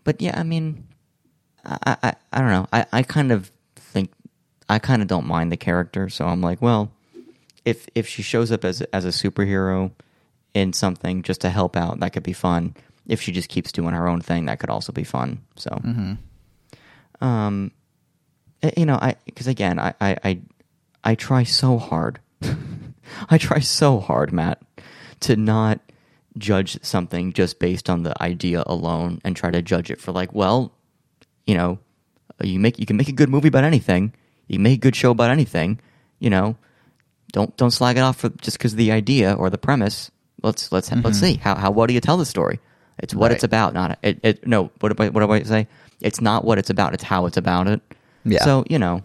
but 0.05 0.21
yeah, 0.21 0.39
I 0.39 0.43
mean, 0.43 0.87
I 1.65 1.97
I, 2.03 2.15
I 2.31 2.39
don't 2.39 2.51
know. 2.51 2.67
I, 2.71 2.85
I 2.93 3.03
kind 3.03 3.31
of 3.31 3.51
I 4.69 4.79
kind 4.79 5.01
of 5.01 5.07
don't 5.07 5.25
mind 5.27 5.51
the 5.51 5.57
character, 5.57 6.09
so 6.09 6.25
I'm 6.25 6.41
like, 6.41 6.61
well, 6.61 6.91
if 7.65 7.87
if 7.95 8.07
she 8.07 8.21
shows 8.21 8.51
up 8.51 8.65
as 8.65 8.81
as 8.93 9.05
a 9.05 9.09
superhero 9.09 9.91
in 10.53 10.73
something 10.73 11.21
just 11.21 11.41
to 11.41 11.49
help 11.49 11.75
out, 11.75 11.99
that 11.99 12.13
could 12.13 12.23
be 12.23 12.33
fun. 12.33 12.75
If 13.07 13.21
she 13.21 13.31
just 13.31 13.49
keeps 13.49 13.71
doing 13.71 13.93
her 13.93 14.07
own 14.07 14.21
thing, 14.21 14.45
that 14.45 14.59
could 14.59 14.69
also 14.69 14.91
be 14.91 15.03
fun. 15.05 15.41
So, 15.55 15.71
um, 17.21 17.71
eh, 18.61 18.71
you 18.75 18.85
know, 18.85 18.95
I 18.95 19.15
because 19.25 19.47
again, 19.47 19.79
I, 19.79 19.93
I 20.01 20.17
I 20.23 20.39
I 21.03 21.15
try 21.15 21.43
so 21.43 21.77
hard. 21.77 22.19
I 23.29 23.37
try 23.37 23.59
so 23.59 23.99
hard, 23.99 24.33
Matt, 24.33 24.61
to 25.21 25.35
not 25.37 25.79
judge 26.37 26.83
something 26.83 27.33
just 27.33 27.59
based 27.59 27.89
on 27.89 28.03
the 28.03 28.21
idea 28.21 28.63
alone 28.65 29.21
and 29.23 29.35
try 29.35 29.49
to 29.51 29.61
judge 29.61 29.89
it 29.89 29.99
for 29.99 30.11
like, 30.11 30.33
well, 30.33 30.71
you 31.45 31.55
know, 31.55 31.79
you 32.43 32.59
make 32.59 32.79
you 32.79 32.85
can 32.85 32.97
make 32.97 33.09
a 33.09 33.13
good 33.13 33.29
movie 33.29 33.47
about 33.47 33.63
anything. 33.63 34.13
You 34.47 34.59
make 34.59 34.77
a 34.77 34.81
good 34.81 34.95
show 34.95 35.11
about 35.11 35.29
anything. 35.31 35.79
You 36.19 36.29
know, 36.29 36.55
don't 37.31 37.55
don't 37.57 37.71
slag 37.71 37.97
it 37.97 38.01
off 38.01 38.17
for 38.17 38.29
just 38.29 38.57
because 38.57 38.73
of 38.73 38.77
the 38.77 38.91
idea 38.91 39.33
or 39.33 39.49
the 39.49 39.57
premise. 39.57 40.11
Let's 40.43 40.71
let's 40.71 40.91
let's 40.91 41.19
see 41.19 41.35
how 41.35 41.55
how 41.55 41.71
well 41.71 41.87
do 41.87 41.93
you 41.93 42.01
tell 42.01 42.17
the 42.17 42.25
story? 42.25 42.59
It's 42.99 43.13
what 43.13 43.27
Right. 43.29 43.35
it's 43.35 43.43
about, 43.43 43.73
not 43.73 43.99
it. 44.01 44.19
it 44.23 44.47
no, 44.47 44.71
what 44.79 44.95
do 44.95 45.03
I 45.03 45.09
what 45.09 45.21
do 45.25 45.31
I 45.31 45.43
say? 45.43 45.67
It's 46.01 46.21
not 46.21 46.45
what 46.45 46.57
it's 46.57 46.69
about. 46.69 46.93
It's 46.93 47.03
how 47.03 47.25
it's 47.25 47.37
about 47.37 47.67
it. 47.67 47.81
Yeah. 48.23 48.43
So 48.43 48.63
you 48.69 48.79
know, 48.79 49.03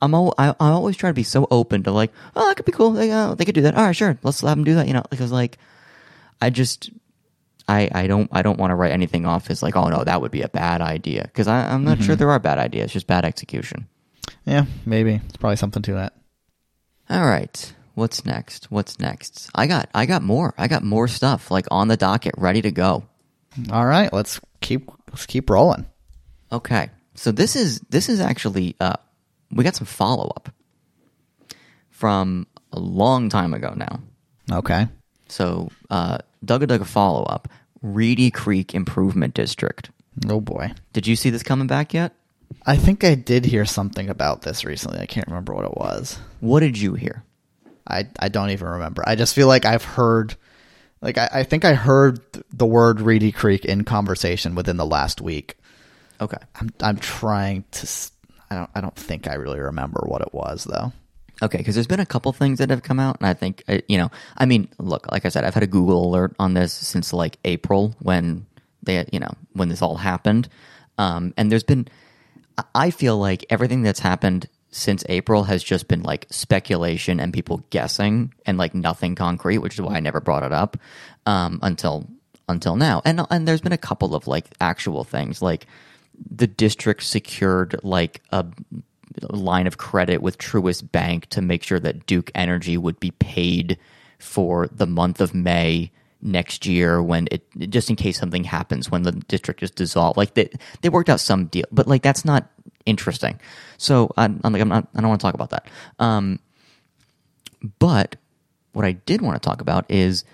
I'm 0.00 0.14
al- 0.14 0.34
I, 0.38 0.50
I 0.60 0.68
always 0.70 0.96
try 0.96 1.10
to 1.10 1.14
be 1.14 1.22
so 1.22 1.46
open 1.50 1.82
to 1.84 1.90
like, 1.90 2.12
oh, 2.36 2.46
that 2.48 2.56
could 2.56 2.66
be 2.66 2.72
cool. 2.72 2.92
They, 2.92 3.10
uh, 3.10 3.34
they 3.34 3.44
could 3.44 3.54
do 3.54 3.62
that. 3.62 3.74
All 3.74 3.84
right, 3.84 3.96
sure. 3.96 4.18
Let's 4.22 4.42
let 4.42 4.54
them 4.54 4.64
do 4.64 4.74
that. 4.76 4.86
You 4.86 4.94
know, 4.94 5.04
because 5.10 5.32
like, 5.32 5.58
I 6.40 6.50
just, 6.50 6.90
I 7.68 7.88
I 7.92 8.06
don't 8.06 8.28
I 8.32 8.42
don't 8.42 8.58
want 8.58 8.70
to 8.70 8.74
write 8.74 8.92
anything 8.92 9.26
off 9.26 9.50
as 9.50 9.62
like, 9.62 9.76
oh 9.76 9.88
no, 9.88 10.04
that 10.04 10.20
would 10.20 10.30
be 10.30 10.42
a 10.42 10.48
bad 10.48 10.80
idea 10.80 11.22
because 11.24 11.48
I'm 11.48 11.84
not 11.84 12.02
sure 12.02 12.14
there 12.16 12.30
are 12.30 12.38
bad 12.38 12.58
ideas, 12.58 12.92
just 12.92 13.06
bad 13.06 13.24
execution. 13.24 13.88
Yeah, 14.44 14.66
maybe 14.84 15.20
it's 15.26 15.36
probably 15.36 15.56
something 15.56 15.82
to 15.82 15.94
that. 15.94 16.14
All 17.10 17.24
right. 17.24 17.72
What's 17.94 18.24
next? 18.24 18.70
What's 18.70 18.98
next? 18.98 19.50
I 19.54 19.66
got 19.66 19.88
I 19.94 20.06
got 20.06 20.22
more. 20.22 20.52
I 20.58 20.66
got 20.66 20.82
more 20.82 21.06
stuff 21.06 21.50
like 21.50 21.66
on 21.70 21.88
the 21.88 21.96
docket 21.96 22.34
ready 22.36 22.60
to 22.62 22.72
go. 22.72 23.04
All 23.70 23.86
right, 23.86 24.12
let's 24.12 24.40
keep 24.60 24.90
let's 25.10 25.26
keep 25.26 25.48
rolling. 25.48 25.86
Okay. 26.50 26.90
So 27.14 27.30
this 27.30 27.54
is 27.54 27.80
this 27.90 28.08
is 28.08 28.20
actually 28.20 28.74
uh 28.80 28.96
we 29.52 29.62
got 29.62 29.76
some 29.76 29.86
follow 29.86 30.32
up 30.34 30.48
from 31.90 32.48
a 32.72 32.80
long 32.80 33.28
time 33.28 33.54
ago 33.54 33.74
now. 33.76 34.00
Okay. 34.50 34.88
So 35.28 35.70
uh 35.88 36.18
Doug 36.44 36.66
Doug 36.66 36.84
follow 36.86 37.22
up, 37.24 37.48
Reedy 37.80 38.32
Creek 38.32 38.74
Improvement 38.74 39.34
District. 39.34 39.90
Oh 40.28 40.40
boy. 40.40 40.72
Did 40.92 41.06
you 41.06 41.14
see 41.14 41.30
this 41.30 41.44
coming 41.44 41.68
back 41.68 41.94
yet? 41.94 42.12
I 42.66 42.76
think 42.76 43.04
I 43.04 43.14
did 43.14 43.44
hear 43.44 43.64
something 43.64 44.08
about 44.08 44.42
this 44.42 44.64
recently. 44.64 45.00
I 45.00 45.06
can't 45.06 45.26
remember 45.26 45.54
what 45.54 45.64
it 45.64 45.76
was. 45.76 46.18
What 46.40 46.60
did 46.60 46.78
you 46.78 46.94
hear? 46.94 47.24
I 47.86 48.08
I 48.18 48.28
don't 48.28 48.50
even 48.50 48.68
remember. 48.68 49.02
I 49.06 49.14
just 49.16 49.34
feel 49.34 49.48
like 49.48 49.64
I've 49.64 49.84
heard 49.84 50.36
like 51.02 51.18
I, 51.18 51.28
I 51.32 51.42
think 51.42 51.64
I 51.64 51.74
heard 51.74 52.20
the 52.52 52.66
word 52.66 53.00
Reedy 53.00 53.32
Creek 53.32 53.64
in 53.64 53.84
conversation 53.84 54.54
within 54.54 54.76
the 54.76 54.86
last 54.86 55.20
week. 55.20 55.56
Okay. 56.20 56.38
I'm 56.56 56.70
I'm 56.80 56.96
trying 56.96 57.64
to 57.72 57.88
I 58.50 58.54
don't 58.56 58.70
I 58.74 58.80
don't 58.80 58.96
think 58.96 59.28
I 59.28 59.34
really 59.34 59.60
remember 59.60 60.02
what 60.06 60.22
it 60.22 60.32
was 60.32 60.64
though. 60.64 60.92
Okay, 61.42 61.58
because 61.58 61.74
there's 61.74 61.88
been 61.88 62.00
a 62.00 62.06
couple 62.06 62.32
things 62.32 62.58
that 62.60 62.70
have 62.70 62.84
come 62.84 63.00
out, 63.00 63.18
and 63.18 63.26
I 63.26 63.34
think 63.34 63.64
uh, 63.68 63.78
you 63.88 63.98
know. 63.98 64.10
I 64.36 64.46
mean, 64.46 64.68
look, 64.78 65.10
like 65.10 65.26
I 65.26 65.28
said, 65.30 65.44
I've 65.44 65.54
had 65.54 65.64
a 65.64 65.68
Google 65.68 66.06
alert 66.08 66.34
on 66.38 66.54
this 66.54 66.72
since 66.72 67.12
like 67.12 67.38
April 67.44 67.94
when 68.00 68.46
they, 68.84 69.04
you 69.12 69.18
know, 69.18 69.32
when 69.52 69.68
this 69.68 69.82
all 69.82 69.96
happened, 69.96 70.48
um, 70.96 71.34
and 71.36 71.50
there's 71.50 71.64
been. 71.64 71.88
I- 72.74 72.90
feel 72.90 73.18
like 73.18 73.44
everything 73.50 73.82
that's 73.82 74.00
happened 74.00 74.48
since 74.70 75.04
April 75.08 75.44
has 75.44 75.62
just 75.62 75.86
been 75.86 76.02
like 76.02 76.26
speculation 76.30 77.20
and 77.20 77.32
people 77.32 77.64
guessing 77.70 78.34
and 78.44 78.58
like 78.58 78.74
nothing 78.74 79.14
concrete, 79.14 79.58
which 79.58 79.74
is 79.74 79.80
why 79.80 79.94
I 79.94 80.00
never 80.00 80.20
brought 80.20 80.42
it 80.42 80.52
up 80.52 80.76
um, 81.26 81.60
until 81.62 82.08
until 82.48 82.76
now. 82.76 83.00
And 83.04 83.20
and 83.30 83.46
there's 83.46 83.60
been 83.60 83.72
a 83.72 83.78
couple 83.78 84.14
of 84.14 84.26
like 84.26 84.46
actual 84.60 85.04
things 85.04 85.40
like 85.40 85.66
the 86.30 86.46
district 86.46 87.02
secured 87.04 87.80
like 87.82 88.22
a 88.30 88.46
line 89.30 89.66
of 89.66 89.78
credit 89.78 90.22
with 90.22 90.38
Truist 90.38 90.90
Bank 90.90 91.26
to 91.30 91.42
make 91.42 91.62
sure 91.62 91.80
that 91.80 92.06
Duke 92.06 92.30
Energy 92.34 92.76
would 92.76 92.98
be 93.00 93.12
paid 93.12 93.78
for 94.18 94.68
the 94.68 94.86
month 94.86 95.20
of 95.20 95.34
May 95.34 95.90
next 96.24 96.66
year 96.66 97.02
when 97.02 97.28
it 97.30 97.46
just 97.70 97.90
in 97.90 97.96
case 97.96 98.18
something 98.18 98.44
happens 98.44 98.90
when 98.90 99.02
the 99.02 99.12
district 99.12 99.62
is 99.62 99.70
dissolved 99.70 100.16
like 100.16 100.34
they 100.34 100.48
they 100.80 100.88
worked 100.88 101.10
out 101.10 101.20
some 101.20 101.46
deal 101.46 101.66
but 101.70 101.86
like 101.86 102.02
that's 102.02 102.24
not 102.24 102.50
interesting 102.86 103.38
so 103.78 104.12
I'm, 104.16 104.40
I'm 104.42 104.52
like 104.52 104.62
I'm 104.62 104.68
not 104.68 104.88
I 104.94 105.00
don't 105.00 105.08
want 105.08 105.20
to 105.20 105.24
talk 105.24 105.34
about 105.34 105.50
that 105.50 105.68
um 105.98 106.40
but 107.78 108.16
what 108.72 108.84
I 108.84 108.92
did 108.92 109.20
want 109.20 109.40
to 109.40 109.46
talk 109.46 109.60
about 109.60 109.90
is 109.90 110.24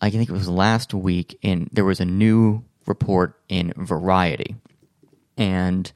I 0.00 0.10
think 0.10 0.28
it 0.28 0.32
was 0.32 0.48
last 0.48 0.92
week 0.92 1.38
in 1.42 1.68
there 1.72 1.84
was 1.84 2.00
a 2.00 2.04
new 2.04 2.64
report 2.86 3.40
in 3.48 3.72
Variety 3.76 4.56
and 5.36 5.90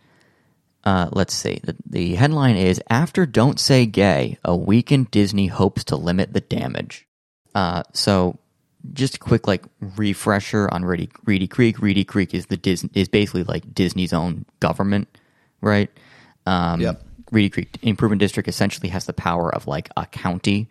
uh, 0.84 1.08
let's 1.12 1.34
see. 1.34 1.60
The, 1.62 1.76
the 1.84 2.14
headline 2.14 2.56
is 2.56 2.80
After 2.88 3.26
Don't 3.26 3.60
Say 3.60 3.86
Gay, 3.86 4.38
a 4.44 4.56
weekend 4.56 5.10
Disney 5.10 5.46
hopes 5.48 5.84
to 5.84 5.96
limit 5.96 6.32
the 6.32 6.40
damage. 6.40 7.06
Uh, 7.54 7.82
so, 7.92 8.38
just 8.92 9.16
a 9.16 9.18
quick 9.18 9.46
like 9.46 9.64
refresher 9.80 10.68
on 10.72 10.84
Reedy, 10.84 11.10
Reedy 11.24 11.46
Creek. 11.46 11.80
Reedy 11.80 12.04
Creek 12.04 12.34
is 12.34 12.46
the 12.46 12.56
Dis- 12.56 12.86
is 12.94 13.08
basically 13.08 13.44
like 13.44 13.74
Disney's 13.74 14.12
own 14.12 14.44
government, 14.60 15.08
right? 15.60 15.90
Um, 16.46 16.80
Yep. 16.80 17.02
Reedy 17.30 17.50
Creek 17.50 17.78
Improvement 17.82 18.18
District 18.20 18.48
essentially 18.48 18.88
has 18.88 19.04
the 19.06 19.12
power 19.12 19.54
of 19.54 19.66
like 19.68 19.88
a 19.96 20.04
county, 20.06 20.68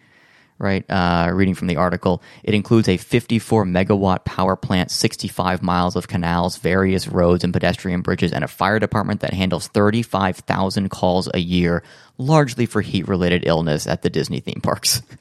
right? 0.58 0.84
Uh, 0.90 1.32
reading 1.34 1.56
from 1.56 1.68
the 1.68 1.78
article, 1.78 2.22
it 2.44 2.54
includes 2.54 2.90
a 2.90 2.98
54 2.98 3.64
megawatt 3.64 4.26
power 4.26 4.58
plant, 4.58 4.92
65 4.92 5.64
miles 5.64 5.96
of 5.96 6.10
canals, 6.10 6.58
various 6.58 7.08
roads 7.08 7.46
and 7.46 7.54
pedestrian 7.54 8.02
bridges, 8.02 8.34
and 8.34 8.44
a 8.44 8.48
fire 8.50 8.78
department 8.78 9.22
that 9.22 9.34
handles 9.34 9.68
35,000 9.70 10.90
calls 10.90 11.30
a 11.34 11.40
year, 11.40 11.82
largely 12.18 12.66
for 12.66 12.82
heat 12.82 13.08
related 13.08 13.48
illness 13.48 13.88
at 13.88 14.02
the 14.02 14.10
Disney 14.10 14.42
theme 14.42 14.60
parks. 14.62 15.02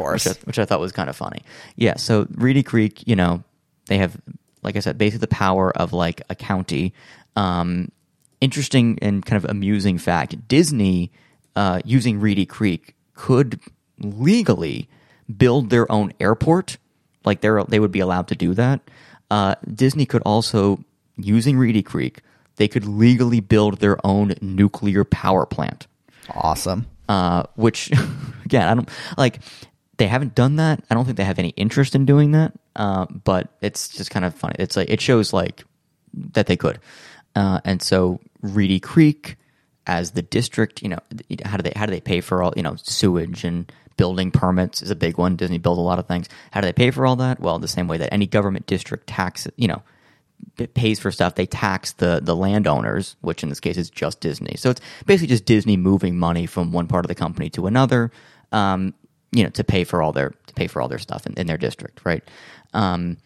Course. 0.00 0.26
which 0.26 0.36
I, 0.36 0.40
which 0.44 0.58
I 0.58 0.64
thought 0.64 0.80
was 0.80 0.92
kind 0.92 1.08
of 1.10 1.16
funny. 1.16 1.42
Yeah, 1.76 1.96
so 1.96 2.26
Reedy 2.34 2.62
Creek, 2.62 3.06
you 3.06 3.16
know, 3.16 3.42
they 3.86 3.98
have, 3.98 4.16
like 4.62 4.76
I 4.76 4.80
said, 4.80 4.98
basically 4.98 5.20
the 5.20 5.28
power 5.28 5.76
of 5.76 5.92
like 5.92 6.22
a 6.28 6.34
county. 6.34 6.92
Um, 7.36 7.90
interesting 8.40 8.98
and 9.02 9.24
kind 9.24 9.42
of 9.42 9.50
amusing 9.50 9.98
fact: 9.98 10.48
Disney, 10.48 11.10
uh, 11.56 11.80
using 11.84 12.20
Reedy 12.20 12.46
Creek, 12.46 12.94
could 13.14 13.60
legally 13.98 14.88
build 15.36 15.70
their 15.70 15.90
own 15.90 16.12
airport. 16.20 16.78
Like 17.24 17.40
they 17.40 17.50
they 17.68 17.80
would 17.80 17.92
be 17.92 18.00
allowed 18.00 18.28
to 18.28 18.34
do 18.34 18.54
that. 18.54 18.80
Uh, 19.30 19.54
Disney 19.72 20.06
could 20.06 20.22
also, 20.22 20.82
using 21.16 21.56
Reedy 21.56 21.82
Creek, 21.82 22.20
they 22.56 22.66
could 22.66 22.84
legally 22.84 23.40
build 23.40 23.78
their 23.78 24.04
own 24.04 24.34
nuclear 24.40 25.04
power 25.04 25.46
plant 25.46 25.86
awesome. 26.34 26.86
uh, 27.08 27.44
which 27.54 27.90
again 28.44 28.68
I 28.68 28.74
don't 28.74 28.88
like. 29.16 29.40
They 30.00 30.06
haven't 30.06 30.34
done 30.34 30.56
that. 30.56 30.82
I 30.90 30.94
don't 30.94 31.04
think 31.04 31.18
they 31.18 31.24
have 31.24 31.38
any 31.38 31.50
interest 31.50 31.94
in 31.94 32.06
doing 32.06 32.30
that. 32.30 32.54
Uh, 32.74 33.04
but 33.04 33.48
it's 33.60 33.88
just 33.88 34.10
kind 34.10 34.24
of 34.24 34.34
funny. 34.34 34.54
It's 34.58 34.74
like 34.74 34.88
it 34.88 34.98
shows 34.98 35.34
like 35.34 35.62
that 36.32 36.46
they 36.46 36.56
could. 36.56 36.80
Uh, 37.36 37.60
and 37.66 37.82
so 37.82 38.18
Reedy 38.40 38.80
Creek, 38.80 39.36
as 39.86 40.12
the 40.12 40.22
district, 40.22 40.82
you 40.82 40.88
know, 40.88 41.00
how 41.44 41.58
do 41.58 41.62
they 41.62 41.72
how 41.76 41.84
do 41.84 41.90
they 41.90 42.00
pay 42.00 42.22
for 42.22 42.42
all 42.42 42.54
you 42.56 42.62
know 42.62 42.76
sewage 42.76 43.44
and 43.44 43.70
building 43.98 44.30
permits 44.30 44.80
is 44.80 44.90
a 44.90 44.96
big 44.96 45.18
one. 45.18 45.36
Disney 45.36 45.58
builds 45.58 45.78
a 45.78 45.82
lot 45.82 45.98
of 45.98 46.06
things. 46.06 46.30
How 46.50 46.62
do 46.62 46.66
they 46.66 46.72
pay 46.72 46.90
for 46.90 47.04
all 47.04 47.16
that? 47.16 47.38
Well, 47.38 47.58
the 47.58 47.68
same 47.68 47.86
way 47.86 47.98
that 47.98 48.10
any 48.10 48.26
government 48.26 48.64
district 48.64 49.06
tax, 49.06 49.46
you 49.56 49.68
know, 49.68 49.82
pays 50.72 50.98
for 50.98 51.10
stuff, 51.10 51.34
they 51.34 51.44
tax 51.44 51.92
the 51.92 52.20
the 52.22 52.34
landowners, 52.34 53.16
which 53.20 53.42
in 53.42 53.50
this 53.50 53.60
case 53.60 53.76
is 53.76 53.90
just 53.90 54.20
Disney. 54.20 54.56
So 54.56 54.70
it's 54.70 54.80
basically 55.04 55.28
just 55.28 55.44
Disney 55.44 55.76
moving 55.76 56.18
money 56.18 56.46
from 56.46 56.72
one 56.72 56.86
part 56.86 57.04
of 57.04 57.10
the 57.10 57.14
company 57.14 57.50
to 57.50 57.66
another, 57.66 58.10
um, 58.50 58.94
you 59.32 59.44
know, 59.44 59.50
to 59.50 59.64
pay 59.64 59.84
for 59.84 60.02
all 60.02 60.12
their 60.12 60.30
to 60.46 60.54
pay 60.54 60.66
for 60.66 60.82
all 60.82 60.88
their 60.88 60.98
stuff 60.98 61.26
in, 61.26 61.34
in 61.34 61.46
their 61.46 61.58
district, 61.58 62.00
right? 62.04 62.22
Um, 62.72 63.16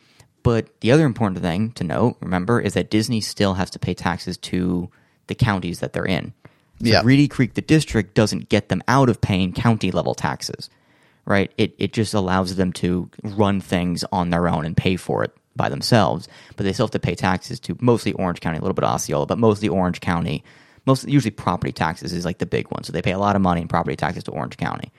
but 0.42 0.68
the 0.80 0.92
other 0.92 1.06
important 1.06 1.40
thing 1.40 1.72
to 1.72 1.84
note, 1.84 2.16
remember, 2.20 2.60
is 2.60 2.74
that 2.74 2.90
Disney 2.90 3.20
still 3.20 3.54
has 3.54 3.70
to 3.70 3.78
pay 3.78 3.94
taxes 3.94 4.36
to 4.38 4.90
the 5.26 5.34
counties 5.34 5.80
that 5.80 5.94
they're 5.94 6.04
in. 6.04 6.34
So 6.80 6.88
Yeah. 6.88 7.02
Reedy 7.04 7.28
Creek, 7.28 7.54
the 7.54 7.62
district, 7.62 8.14
doesn't 8.14 8.48
get 8.50 8.68
them 8.68 8.82
out 8.88 9.08
of 9.08 9.20
paying 9.20 9.52
county 9.52 9.90
level 9.90 10.14
taxes, 10.14 10.68
right? 11.24 11.50
It 11.56 11.74
it 11.78 11.92
just 11.92 12.12
allows 12.14 12.56
them 12.56 12.72
to 12.74 13.08
run 13.22 13.60
things 13.60 14.04
on 14.12 14.30
their 14.30 14.48
own 14.48 14.66
and 14.66 14.76
pay 14.76 14.96
for 14.96 15.24
it 15.24 15.34
by 15.56 15.68
themselves, 15.68 16.28
but 16.56 16.64
they 16.64 16.72
still 16.72 16.86
have 16.86 16.90
to 16.92 16.98
pay 16.98 17.14
taxes 17.14 17.60
to 17.60 17.76
mostly 17.80 18.12
Orange 18.12 18.40
County, 18.40 18.58
a 18.58 18.60
little 18.60 18.74
bit 18.74 18.84
of 18.84 18.90
Osceola, 18.92 19.24
but 19.24 19.38
mostly 19.38 19.68
Orange 19.68 20.00
County. 20.00 20.44
Most 20.86 21.08
usually 21.08 21.30
property 21.30 21.72
taxes 21.72 22.12
is 22.12 22.26
like 22.26 22.38
the 22.38 22.44
big 22.44 22.70
one, 22.70 22.82
so 22.84 22.92
they 22.92 23.00
pay 23.00 23.12
a 23.12 23.18
lot 23.18 23.36
of 23.36 23.40
money 23.40 23.62
in 23.62 23.68
property 23.68 23.96
taxes 23.96 24.24
to 24.24 24.32
Orange 24.32 24.58
County. 24.58 24.92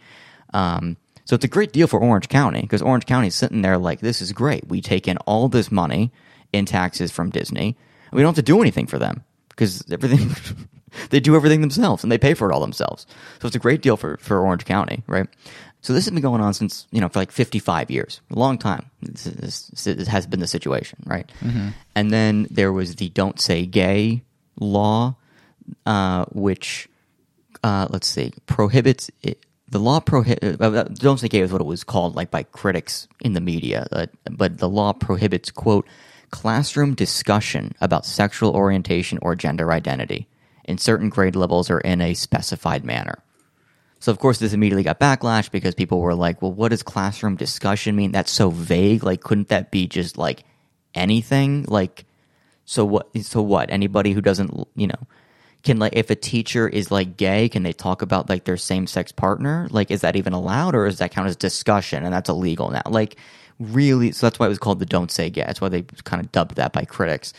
Um, 0.55 0.97
so 1.25 1.35
it's 1.35 1.43
a 1.45 1.49
great 1.49 1.71
deal 1.73 1.87
for 1.87 1.99
Orange 1.99 2.29
County 2.29 2.61
because 2.61 2.81
Orange 2.81 3.05
County 3.05 3.27
is 3.27 3.35
sitting 3.35 3.61
there 3.61 3.77
like, 3.77 3.99
this 3.99 4.21
is 4.21 4.31
great. 4.31 4.67
We 4.67 4.79
take 4.81 5.07
in 5.07 5.17
all 5.25 5.49
this 5.49 5.71
money 5.71 6.11
in 6.53 6.65
taxes 6.65 7.11
from 7.11 7.29
Disney. 7.29 7.75
We 8.13 8.21
don't 8.21 8.29
have 8.29 8.35
to 8.45 8.51
do 8.53 8.61
anything 8.61 8.87
for 8.87 8.97
them 8.99 9.23
because 9.49 9.83
everything 9.91 10.29
they 11.09 11.19
do 11.19 11.35
everything 11.35 11.61
themselves 11.61 12.03
and 12.03 12.11
they 12.11 12.17
pay 12.17 12.33
for 12.35 12.49
it 12.49 12.53
all 12.53 12.61
themselves. 12.61 13.05
So 13.41 13.47
it's 13.47 13.55
a 13.55 13.59
great 13.59 13.81
deal 13.81 13.97
for, 13.97 14.17
for 14.17 14.39
Orange 14.39 14.65
County, 14.65 15.03
right? 15.07 15.27
So 15.81 15.93
this 15.93 16.05
has 16.05 16.11
been 16.13 16.21
going 16.21 16.41
on 16.41 16.53
since 16.53 16.87
you 16.91 17.01
know 17.01 17.09
for 17.09 17.19
like 17.19 17.31
55 17.31 17.91
years, 17.91 18.21
a 18.31 18.39
long 18.39 18.57
time. 18.57 18.89
This, 19.01 19.27
is- 19.27 19.69
this 19.83 20.07
has 20.07 20.25
been 20.25 20.39
the 20.39 20.47
situation, 20.47 20.99
right? 21.05 21.29
And 21.95 22.11
then 22.11 22.47
there 22.49 22.71
was 22.71 22.95
the 22.95 23.09
"Don't 23.09 23.39
Say 23.39 23.65
Gay" 23.67 24.23
law, 24.59 25.15
uh, 25.85 26.25
which 26.31 26.87
uh, 27.63 27.87
let's 27.91 28.07
see, 28.07 28.31
prohibits 28.47 29.11
it, 29.21 29.43
the 29.69 29.79
law 29.79 29.99
prohibit. 29.99 30.61
Uh, 30.61 30.83
don't 30.83 31.19
say 31.19 31.27
gay 31.27 31.39
is 31.39 31.51
what 31.51 31.61
it 31.61 31.65
was 31.65 31.83
called, 31.83 32.15
like 32.15 32.31
by 32.31 32.43
critics 32.43 33.07
in 33.21 33.33
the 33.33 33.41
media. 33.41 33.87
Uh, 33.91 34.05
but 34.29 34.57
the 34.57 34.69
law 34.69 34.93
prohibits 34.93 35.51
quote 35.51 35.87
classroom 36.29 36.93
discussion 36.93 37.73
about 37.81 38.05
sexual 38.05 38.55
orientation 38.55 39.19
or 39.21 39.35
gender 39.35 39.71
identity 39.71 40.27
in 40.65 40.77
certain 40.77 41.09
grade 41.09 41.35
levels 41.35 41.69
or 41.69 41.79
in 41.79 42.01
a 42.01 42.13
specified 42.13 42.83
manner. 42.83 43.19
So 43.99 44.11
of 44.11 44.19
course 44.19 44.37
this 44.37 44.53
immediately 44.53 44.83
got 44.83 44.99
backlash 44.99 45.49
because 45.49 45.73
people 45.73 45.99
were 45.99 46.13
like, 46.13 46.41
"Well, 46.41 46.51
what 46.51 46.69
does 46.69 46.83
classroom 46.83 47.35
discussion 47.35 47.95
mean? 47.95 48.11
That's 48.11 48.31
so 48.31 48.49
vague. 48.49 49.03
Like, 49.03 49.21
couldn't 49.21 49.47
that 49.49 49.71
be 49.71 49.87
just 49.87 50.17
like 50.17 50.43
anything? 50.93 51.65
Like, 51.67 52.05
so 52.65 52.85
what? 52.85 53.09
So 53.23 53.41
what? 53.41 53.71
Anybody 53.71 54.11
who 54.11 54.21
doesn't, 54.21 54.51
you 54.75 54.87
know, 54.87 55.07
can 55.65 55.79
like 55.79 55.93
if 55.95 56.09
a 56.09 56.15
teacher 56.15 56.67
is 56.69 56.91
like 56.91 57.17
gay, 57.17 57.49
can 57.49 57.63
they 57.63 57.73
talk 57.73 58.01
about 58.01 58.29
like 58.29 58.45
their 58.45 58.57
same 58.57 58.87
sex 58.87 59.11
partner? 59.11 59.67
Like, 59.71 59.91
is 59.91 60.01
that 60.01 60.15
even 60.15 60.31
allowed, 60.33 60.75
or 60.75 60.85
is 60.85 60.99
that 60.99 61.11
count 61.11 61.27
as 61.27 61.35
discussion 61.35 62.03
and 62.03 62.13
that's 62.13 62.29
illegal 62.29 62.69
now? 62.69 62.83
Like, 62.85 63.17
really? 63.59 64.11
So 64.11 64.25
that's 64.25 64.39
why 64.39 64.45
it 64.45 64.49
was 64.49 64.59
called 64.59 64.79
the 64.79 64.85
"Don't 64.85 65.11
Say 65.11 65.29
Gay." 65.29 65.43
That's 65.45 65.59
why 65.59 65.69
they 65.69 65.81
kind 66.03 66.23
of 66.23 66.31
dubbed 66.31 66.55
that 66.55 66.71
by 66.71 66.85
critics. 66.85 67.33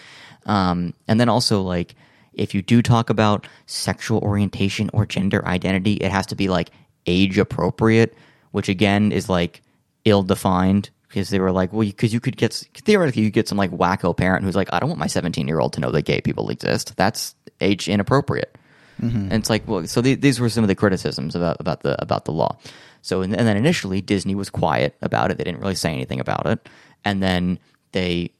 Um, 0.45 0.93
and 1.09 1.19
then 1.19 1.29
also 1.29 1.63
like 1.63 1.95
if 2.35 2.55
you 2.55 2.63
do 2.63 2.83
talk 2.83 3.11
about 3.11 3.47
sexual 3.67 4.19
orientation 4.19 4.91
or 4.93 5.07
gender 5.07 5.47
identity, 5.47 5.95
it 5.95 6.11
has 6.11 6.27
to 6.27 6.35
be 6.37 6.49
like 6.49 6.71
age 7.07 7.39
appropriate, 7.39 8.15
which 8.51 8.69
again 8.69 9.13
is 9.13 9.29
like 9.29 9.63
ill 10.05 10.23
defined 10.23 10.91
because 11.09 11.31
they 11.31 11.39
were 11.39 11.53
like, 11.53 11.73
well, 11.73 11.87
because 11.87 12.13
you 12.13 12.21
could 12.21 12.37
get 12.37 12.53
theoretically 12.75 13.23
you 13.23 13.31
get 13.31 13.49
some 13.49 13.59
like 13.59 13.71
wacko 13.71 14.17
parent 14.17 14.45
who's 14.45 14.57
like, 14.57 14.69
I 14.73 14.81
don't 14.81 14.89
want 14.89 15.01
my 15.01 15.07
17 15.07 15.47
year 15.47 15.61
old 15.61 15.73
to 15.75 15.81
know 15.81 15.91
that 15.91 16.03
gay 16.03 16.21
people 16.21 16.51
exist. 16.51 16.97
That's 16.97 17.35
age 17.61 17.89
inappropriate. 17.89 18.57
Mm-hmm. 19.01 19.19
And 19.19 19.33
it's 19.33 19.51
like, 19.51 19.67
well, 19.69 19.87
so 19.87 20.01
the, 20.01 20.15
these 20.15 20.41
were 20.41 20.49
some 20.49 20.65
of 20.65 20.69
the 20.69 20.75
criticisms 20.75 21.35
about 21.35 21.59
about 21.61 21.83
the 21.83 22.01
about 22.01 22.25
the 22.25 22.33
law. 22.33 22.57
So 23.03 23.23
and, 23.23 23.37
and 23.37 23.47
then 23.47 23.57
initially 23.57 24.01
Disney 24.01 24.35
was 24.35 24.51
quiet 24.51 24.97
about 25.03 25.31
it; 25.31 25.39
they 25.39 25.45
didn't 25.45 25.61
really 25.61 25.75
say 25.75 25.93
anything 25.93 26.19
about 26.19 26.47
it, 26.47 26.69
and 27.05 27.23
then 27.23 27.59
they 27.93 28.33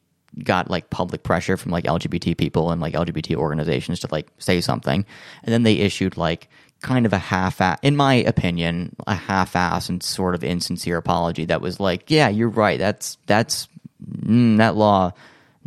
got 0.43 0.69
like 0.69 0.89
public 0.89 1.23
pressure 1.23 1.57
from 1.57 1.71
like 1.71 1.85
LGBT 1.85 2.37
people 2.37 2.71
and 2.71 2.81
like 2.81 2.93
LGBT 2.93 3.35
organizations 3.35 3.99
to 4.01 4.07
like 4.11 4.29
say 4.39 4.59
something, 4.61 5.05
and 5.43 5.53
then 5.53 5.63
they 5.63 5.75
issued 5.75 6.17
like 6.17 6.49
kind 6.81 7.05
of 7.05 7.13
a 7.13 7.17
half 7.17 7.59
ass, 7.61 7.79
in 7.81 7.95
my 7.95 8.15
opinion 8.15 8.95
a 9.07 9.15
half-ass 9.15 9.89
and 9.89 10.03
sort 10.03 10.35
of 10.35 10.43
insincere 10.43 10.97
apology 10.97 11.45
that 11.45 11.61
was 11.61 11.79
like 11.79 12.09
yeah 12.09 12.29
you're 12.29 12.49
right. 12.49 12.79
That's 12.79 13.17
that's 13.25 13.67
mm, 14.05 14.57
that 14.57 14.75
law 14.75 15.11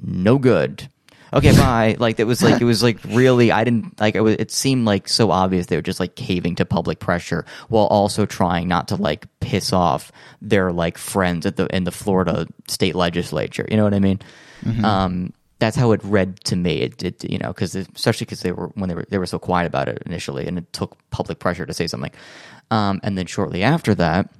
no 0.02 0.38
good. 0.38 0.88
Okay 1.32 1.52
bye. 1.56 1.96
Like 1.98 2.18
it 2.20 2.24
was 2.24 2.42
like 2.42 2.60
it 2.60 2.64
was 2.64 2.82
like 2.82 2.98
really 3.04 3.52
i 3.52 3.64
didn't 3.64 4.00
like 4.00 4.14
it 4.14 4.20
was 4.20 4.36
it 4.38 4.50
seemed 4.50 4.86
like 4.86 5.08
so 5.08 5.30
obvious 5.30 5.66
they 5.66 5.76
were 5.76 5.82
just 5.82 6.00
like 6.00 6.14
caving 6.14 6.56
to 6.56 6.64
public 6.64 6.98
pressure 6.98 7.44
while 7.68 7.86
also 7.86 8.26
trying 8.26 8.68
not 8.68 8.88
to 8.88 8.96
like 8.96 9.26
piss 9.40 9.72
off 9.72 10.12
their 10.40 10.72
like 10.72 10.98
friends 10.98 11.46
at 11.46 11.56
the 11.56 11.66
in 11.74 11.84
the 11.84 11.92
florida 11.92 12.46
state 12.68 12.94
legislature. 12.94 13.66
You 13.70 13.76
know 13.76 13.84
what 13.84 13.94
i 13.94 14.00
mean? 14.00 14.20
Um 14.84 15.32
that's 15.60 15.76
how 15.76 15.92
it 15.92 16.00
read 16.02 16.40
to 16.44 16.56
me. 16.56 16.80
It, 16.80 17.02
it 17.02 17.24
you 17.24 17.38
know, 17.38 17.48
because 17.48 17.76
especially 17.76 18.24
because 18.24 18.40
they 18.40 18.50
were 18.50 18.68
when 18.74 18.88
they 18.88 18.94
were 18.94 19.06
they 19.08 19.18
were 19.18 19.26
so 19.26 19.38
quiet 19.38 19.66
about 19.66 19.88
it 19.88 20.02
initially, 20.06 20.46
and 20.46 20.58
it 20.58 20.72
took 20.72 20.96
public 21.10 21.38
pressure 21.38 21.66
to 21.66 21.74
say 21.74 21.86
something. 21.86 22.10
Um, 22.70 23.00
and 23.02 23.16
then 23.16 23.26
shortly 23.26 23.62
after 23.62 23.94
that, 23.96 24.30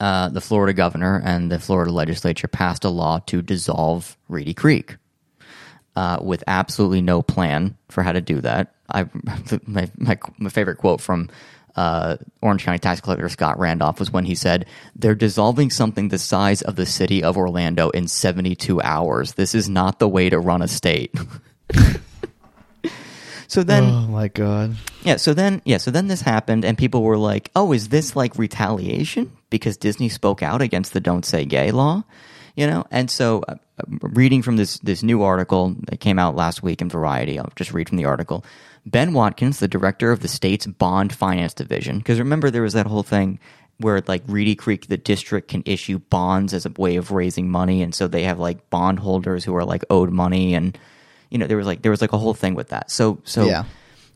uh, 0.00 0.28
the 0.28 0.40
Florida 0.40 0.74
governor 0.74 1.22
and 1.24 1.50
the 1.50 1.58
Florida 1.58 1.92
legislature 1.92 2.48
passed 2.48 2.84
a 2.84 2.88
law 2.90 3.20
to 3.26 3.40
dissolve 3.40 4.16
Reedy 4.28 4.54
Creek. 4.54 4.96
Uh, 5.96 6.18
with 6.20 6.42
absolutely 6.48 7.00
no 7.00 7.22
plan 7.22 7.76
for 7.88 8.02
how 8.02 8.10
to 8.10 8.20
do 8.20 8.40
that. 8.40 8.74
I 8.92 9.08
my 9.66 9.88
my, 9.96 10.18
my 10.38 10.50
favorite 10.50 10.78
quote 10.78 11.00
from 11.00 11.30
uh, 11.76 12.16
Orange 12.40 12.64
County 12.64 12.78
tax 12.78 13.00
collector 13.00 13.28
Scott 13.28 13.58
Randolph 13.58 13.98
was 13.98 14.10
when 14.10 14.24
he 14.24 14.34
said, 14.34 14.66
They're 14.94 15.14
dissolving 15.14 15.70
something 15.70 16.08
the 16.08 16.18
size 16.18 16.62
of 16.62 16.76
the 16.76 16.86
city 16.86 17.22
of 17.22 17.36
Orlando 17.36 17.90
in 17.90 18.08
72 18.08 18.80
hours. 18.82 19.34
This 19.34 19.54
is 19.54 19.68
not 19.68 19.98
the 19.98 20.08
way 20.08 20.30
to 20.30 20.38
run 20.38 20.62
a 20.62 20.68
state. 20.68 21.14
so 23.48 23.62
then. 23.62 23.84
Oh 23.84 24.06
my 24.08 24.28
god. 24.28 24.76
Yeah, 25.02 25.16
so 25.16 25.34
then 25.34 25.62
yeah, 25.64 25.78
so 25.78 25.90
then 25.90 26.08
this 26.08 26.20
happened 26.20 26.64
and 26.64 26.78
people 26.78 27.02
were 27.02 27.18
like, 27.18 27.50
"Oh, 27.56 27.72
is 27.72 27.88
this 27.88 28.14
like 28.14 28.38
retaliation 28.38 29.32
because 29.50 29.76
Disney 29.76 30.08
spoke 30.08 30.42
out 30.42 30.62
against 30.62 30.92
the 30.92 31.00
don't 31.00 31.24
say 31.24 31.44
gay 31.44 31.72
law?" 31.72 32.04
You 32.56 32.68
know? 32.68 32.84
And 32.92 33.10
so 33.10 33.42
uh, 33.48 33.56
reading 34.00 34.42
from 34.42 34.56
this 34.56 34.78
this 34.78 35.02
new 35.02 35.22
article 35.22 35.74
that 35.88 35.98
came 35.98 36.20
out 36.20 36.36
last 36.36 36.62
week 36.62 36.80
in 36.80 36.88
Variety, 36.88 37.38
I'll 37.38 37.52
just 37.56 37.72
read 37.72 37.88
from 37.88 37.98
the 37.98 38.04
article. 38.04 38.44
Ben 38.86 39.12
Watkins, 39.14 39.58
the 39.58 39.68
director 39.68 40.12
of 40.12 40.20
the 40.20 40.28
state's 40.28 40.66
bond 40.66 41.14
finance 41.14 41.54
division, 41.54 41.98
because 41.98 42.18
remember 42.18 42.50
there 42.50 42.62
was 42.62 42.74
that 42.74 42.86
whole 42.86 43.02
thing 43.02 43.38
where 43.78 44.02
like 44.06 44.22
Reedy 44.26 44.54
Creek, 44.54 44.88
the 44.88 44.96
district 44.96 45.48
can 45.48 45.62
issue 45.66 45.98
bonds 45.98 46.52
as 46.54 46.66
a 46.66 46.70
way 46.76 46.96
of 46.96 47.10
raising 47.10 47.50
money, 47.50 47.82
and 47.82 47.94
so 47.94 48.06
they 48.06 48.24
have 48.24 48.38
like 48.38 48.70
bondholders 48.70 49.44
who 49.44 49.56
are 49.56 49.64
like 49.64 49.84
owed 49.90 50.10
money, 50.10 50.54
and 50.54 50.78
you 51.30 51.38
know 51.38 51.46
there 51.46 51.56
was 51.56 51.66
like 51.66 51.82
there 51.82 51.90
was 51.90 52.00
like 52.00 52.12
a 52.12 52.18
whole 52.18 52.34
thing 52.34 52.54
with 52.54 52.68
that. 52.68 52.90
So 52.90 53.20
so 53.24 53.46
Yeah. 53.46 53.64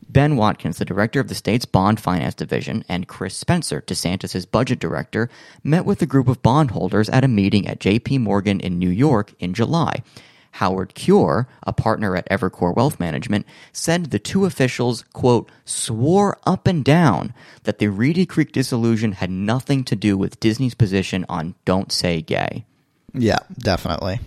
Ben 0.07 0.37
Watkins, 0.37 0.77
the 0.77 0.85
director 0.85 1.19
of 1.19 1.27
the 1.27 1.35
state's 1.35 1.65
bond 1.65 1.99
finance 1.99 2.33
division, 2.33 2.83
and 2.89 3.07
Chris 3.07 3.35
Spencer, 3.35 3.81
DeSantis' 3.81 4.49
budget 4.49 4.79
director, 4.79 5.29
met 5.63 5.85
with 5.85 6.01
a 6.01 6.07
group 6.07 6.27
of 6.27 6.41
bondholders 6.41 7.09
at 7.09 7.23
a 7.23 7.27
meeting 7.27 7.67
at 7.67 7.79
JP 7.79 8.21
Morgan 8.21 8.59
in 8.59 8.79
New 8.79 8.89
York 8.89 9.33
in 9.39 9.53
July. 9.53 10.01
Howard 10.51 10.93
Cure, 10.93 11.47
a 11.63 11.73
partner 11.73 12.15
at 12.15 12.29
Evercore 12.29 12.75
Wealth 12.75 12.99
Management, 12.99 13.45
said 13.71 14.05
the 14.05 14.19
two 14.19 14.45
officials, 14.45 15.03
quote, 15.13 15.49
swore 15.65 16.37
up 16.45 16.67
and 16.67 16.83
down 16.83 17.33
that 17.63 17.79
the 17.79 17.87
Reedy 17.87 18.25
Creek 18.25 18.51
dissolution 18.51 19.13
had 19.13 19.29
nothing 19.29 19.83
to 19.85 19.95
do 19.95 20.17
with 20.17 20.39
Disney's 20.39 20.75
position 20.75 21.25
on 21.29 21.55
don't 21.65 21.91
say 21.91 22.21
gay. 22.21 22.65
Yeah, 23.13 23.39
definitely. 23.57 24.19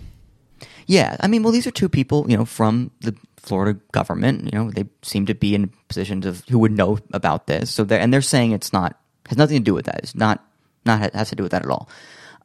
Yeah, 0.87 1.17
I 1.19 1.27
mean, 1.27 1.43
well, 1.43 1.51
these 1.51 1.67
are 1.67 1.71
two 1.71 1.89
people, 1.89 2.29
you 2.29 2.37
know, 2.37 2.45
from 2.45 2.91
the 3.01 3.15
Florida 3.37 3.79
government. 3.91 4.45
You 4.45 4.59
know, 4.59 4.71
they 4.71 4.85
seem 5.01 5.25
to 5.27 5.35
be 5.35 5.55
in 5.55 5.71
positions 5.87 6.25
of 6.25 6.43
who 6.49 6.59
would 6.59 6.71
know 6.71 6.99
about 7.13 7.47
this. 7.47 7.71
So 7.71 7.83
they're 7.83 7.99
and 7.99 8.13
they're 8.13 8.21
saying 8.21 8.51
it's 8.51 8.73
not 8.73 8.99
has 9.27 9.37
nothing 9.37 9.57
to 9.57 9.63
do 9.63 9.73
with 9.73 9.85
that. 9.85 9.99
It's 9.99 10.15
not 10.15 10.43
not 10.85 11.13
has 11.13 11.29
to 11.29 11.35
do 11.35 11.43
with 11.43 11.51
that 11.51 11.63
at 11.63 11.69
all. 11.69 11.89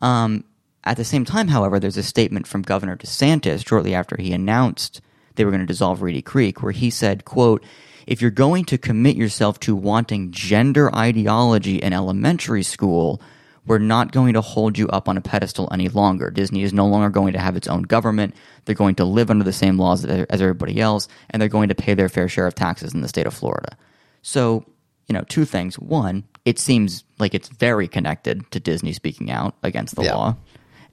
Um, 0.00 0.44
at 0.88 0.96
the 0.96 1.04
same 1.04 1.24
time, 1.24 1.48
however, 1.48 1.78
there's 1.78 1.96
a 1.96 2.02
statement 2.02 2.46
from 2.46 2.62
Governor 2.62 2.96
DeSantis 2.96 3.66
shortly 3.66 3.94
after 3.94 4.16
he 4.18 4.32
announced 4.32 5.00
they 5.36 5.44
were 5.44 5.50
going 5.50 5.60
to 5.60 5.66
dissolve 5.66 6.02
Reedy 6.02 6.22
Creek, 6.22 6.62
where 6.62 6.72
he 6.72 6.90
said, 6.90 7.24
"quote." 7.24 7.62
If 8.06 8.22
you're 8.22 8.30
going 8.30 8.64
to 8.64 8.78
commit 8.78 9.16
yourself 9.16 9.60
to 9.60 9.76
wanting 9.76 10.30
gender 10.30 10.90
ideology 10.96 11.76
in 11.76 11.92
elementary 11.92 12.62
school, 12.62 13.20
we're 13.66 13.76
not 13.76 14.12
going 14.12 14.32
to 14.32 14.40
hold 14.40 14.78
you 14.78 14.88
up 14.88 15.10
on 15.10 15.18
a 15.18 15.20
pedestal 15.20 15.68
any 15.70 15.90
longer. 15.90 16.30
Disney 16.30 16.62
is 16.62 16.72
no 16.72 16.86
longer 16.86 17.10
going 17.10 17.34
to 17.34 17.38
have 17.38 17.54
its 17.54 17.68
own 17.68 17.82
government. 17.82 18.34
They're 18.64 18.74
going 18.74 18.94
to 18.94 19.04
live 19.04 19.30
under 19.30 19.44
the 19.44 19.52
same 19.52 19.76
laws 19.78 20.06
as 20.06 20.40
everybody 20.40 20.80
else, 20.80 21.06
and 21.28 21.42
they're 21.42 21.50
going 21.50 21.68
to 21.68 21.74
pay 21.74 21.92
their 21.92 22.08
fair 22.08 22.30
share 22.30 22.46
of 22.46 22.54
taxes 22.54 22.94
in 22.94 23.02
the 23.02 23.08
state 23.08 23.26
of 23.26 23.34
Florida. 23.34 23.76
So, 24.22 24.64
you 25.06 25.12
know, 25.12 25.24
two 25.28 25.44
things. 25.44 25.78
One, 25.78 26.24
it 26.46 26.58
seems 26.58 27.04
like 27.18 27.34
it's 27.34 27.50
very 27.50 27.88
connected 27.88 28.50
to 28.52 28.58
Disney 28.58 28.94
speaking 28.94 29.30
out 29.30 29.54
against 29.62 29.96
the 29.96 30.04
Yeah. 30.04 30.14
law, 30.14 30.36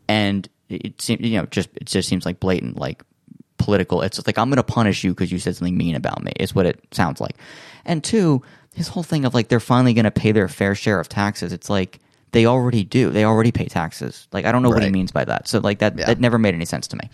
and 0.08 0.48
it 0.70 1.02
seems 1.02 1.22
you 1.22 1.38
know 1.38 1.46
just 1.48 1.70
it 1.76 1.86
just 1.86 2.10
seems 2.10 2.26
like 2.26 2.40
blatant 2.40 2.78
like 2.78 3.04
political. 3.58 4.02
It's 4.02 4.26
like 4.28 4.38
I'm 4.38 4.50
going 4.50 4.58
to 4.58 4.64
punish 4.64 5.04
you 5.04 5.12
because 5.12 5.32
you 5.32 5.40
said 5.40 5.56
something 5.56 5.78
mean 5.78 5.96
about 5.96 6.24
me. 6.24 6.32
Is 6.40 6.54
what 6.54 6.66
it 6.66 6.80
sounds 6.92 7.22
like. 7.22 7.36
And 7.86 8.04
two, 8.04 8.42
his 8.74 8.88
whole 8.88 9.04
thing 9.04 9.26
of 9.26 9.34
like 9.34 9.48
they're 9.48 9.60
finally 9.60 9.94
going 9.94 10.06
to 10.06 10.12
pay 10.12 10.32
their 10.32 10.48
fair 10.48 10.76
share 10.76 11.00
of 11.00 11.08
taxes. 11.10 11.54
It's 11.54 11.70
like 11.70 12.00
they 12.32 12.46
already 12.46 12.84
do. 12.84 13.12
They 13.12 13.24
already 13.24 13.52
pay 13.52 13.66
taxes. 13.66 14.28
Like 14.34 14.46
I 14.46 14.52
don't 14.52 14.62
know 14.64 14.70
what 14.70 14.84
he 14.84 14.90
means 14.90 15.12
by 15.12 15.26
that. 15.26 15.48
So 15.48 15.60
like 15.60 15.80
that 15.80 15.98
Yeah. 15.98 16.06
that 16.08 16.20
never 16.20 16.38
made 16.38 16.54
any 16.54 16.66
sense 16.66 16.88
to 16.88 16.98
me. 16.98 17.10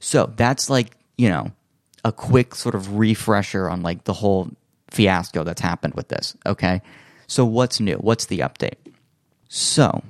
So 0.00 0.32
that's 0.36 0.68
like 0.68 0.96
you 1.16 1.28
know 1.28 1.52
a 2.04 2.12
quick 2.12 2.54
sort 2.54 2.74
of 2.74 2.96
refresher 2.98 3.70
on 3.70 3.82
like 3.82 4.04
the 4.04 4.12
whole 4.12 4.50
fiasco 4.90 5.44
that's 5.44 5.60
happened 5.60 5.94
with 5.94 6.08
this. 6.08 6.36
Okay, 6.44 6.82
so 7.26 7.44
what's 7.44 7.80
new? 7.80 7.96
What's 7.96 8.26
the 8.26 8.40
update? 8.40 8.74
So 9.48 10.02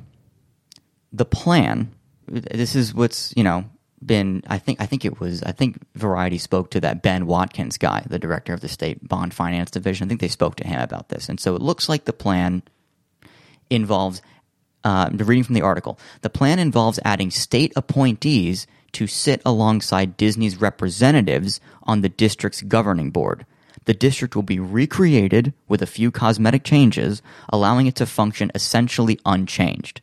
the 1.13 1.25
plan 1.25 1.93
this 2.41 2.75
is 2.75 2.95
what's 2.95 3.33
you 3.37 3.45
know 3.45 3.65
been 4.05 4.43
i 4.49 4.59
think 4.59 4.81
i 4.81 4.87
think 4.87 5.05
it 5.05 5.21
was 5.21 5.43
i 5.45 5.53
think 5.53 5.79
variety 5.95 6.37
spoke 6.37 6.71
to 6.71 6.81
that 6.81 7.03
ben 7.03 7.27
watkins 7.27 7.79
guy 7.79 8.05
the 8.09 8.19
director 8.19 8.53
of 8.53 8.61
the 8.61 8.69
state 8.69 9.07
bond 9.09 9.33
finance 9.33 9.71
division. 9.71 10.07
I 10.07 10.09
think 10.09 10.21
they 10.21 10.29
spoke 10.29 10.57
to 10.57 10.67
him 10.67 10.81
about 10.81 11.09
this. 11.09 11.29
And 11.29 11.41
so 11.41 11.55
it 11.55 11.63
looks 11.63 11.89
like 11.89 12.05
the 12.05 12.13
plan 12.13 12.63
involves 13.71 14.21
uh, 14.83 15.09
reading 15.13 15.45
from 15.45 15.55
the 15.55 15.63
article 15.63 15.99
the 16.21 16.31
plan 16.31 16.59
involves 16.59 17.01
adding 17.05 17.31
state 17.31 17.73
appointees 17.77 18.67
to 18.93 19.07
sit 19.07 19.41
alongside 19.45 20.17
disney's 20.17 20.61
representatives 20.61 21.61
on 21.85 22.01
the 22.01 22.09
district's 22.09 22.63
governing 22.63 23.11
board. 23.11 23.47
The 23.87 23.95
district 23.95 24.35
will 24.35 24.43
be 24.43 24.61
recreated 24.61 25.53
with 25.69 25.83
a 25.83 25.87
few 25.87 26.11
cosmetic 26.11 26.65
changes 26.65 27.23
allowing 27.49 27.87
it 27.87 27.97
to 27.97 28.07
function 28.07 28.51
essentially 28.55 29.19
unchanged. 29.27 30.01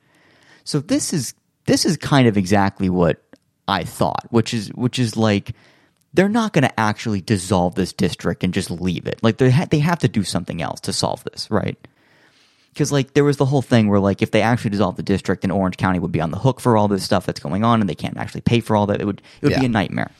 So 0.63 0.79
this 0.79 1.13
is 1.13 1.33
this 1.71 1.85
is 1.85 1.95
kind 1.95 2.27
of 2.27 2.35
exactly 2.35 2.89
what 2.89 3.23
I 3.65 3.85
thought, 3.85 4.27
which 4.29 4.53
is 4.53 4.67
which 4.73 4.99
is 4.99 5.15
like 5.15 5.53
they're 6.13 6.27
not 6.27 6.51
going 6.51 6.63
to 6.63 6.79
actually 6.79 7.21
dissolve 7.21 7.75
this 7.75 7.93
district 7.93 8.43
and 8.43 8.53
just 8.53 8.69
leave 8.69 9.07
it. 9.07 9.23
Like 9.23 9.37
they 9.37 9.49
ha- 9.49 9.67
they 9.71 9.79
have 9.79 9.99
to 9.99 10.09
do 10.09 10.25
something 10.25 10.61
else 10.61 10.81
to 10.81 10.91
solve 10.91 11.23
this, 11.23 11.49
right? 11.49 11.77
Because 12.73 12.91
like 12.91 13.13
there 13.13 13.23
was 13.23 13.37
the 13.37 13.45
whole 13.45 13.61
thing 13.61 13.87
where 13.87 14.01
like 14.01 14.21
if 14.21 14.31
they 14.31 14.41
actually 14.41 14.71
dissolve 14.71 14.97
the 14.97 15.03
district, 15.03 15.43
then 15.43 15.51
Orange 15.51 15.77
County 15.77 15.97
would 15.97 16.11
be 16.11 16.19
on 16.19 16.31
the 16.31 16.39
hook 16.39 16.59
for 16.59 16.75
all 16.75 16.89
this 16.89 17.05
stuff 17.05 17.25
that's 17.25 17.39
going 17.39 17.63
on, 17.63 17.79
and 17.79 17.89
they 17.89 17.95
can't 17.95 18.17
actually 18.17 18.41
pay 18.41 18.59
for 18.59 18.75
all 18.75 18.87
that. 18.87 18.99
It 18.99 19.05
would 19.05 19.21
it 19.41 19.45
would 19.45 19.55
be 19.61 19.65
a 19.65 19.69
nightmare, 19.69 20.11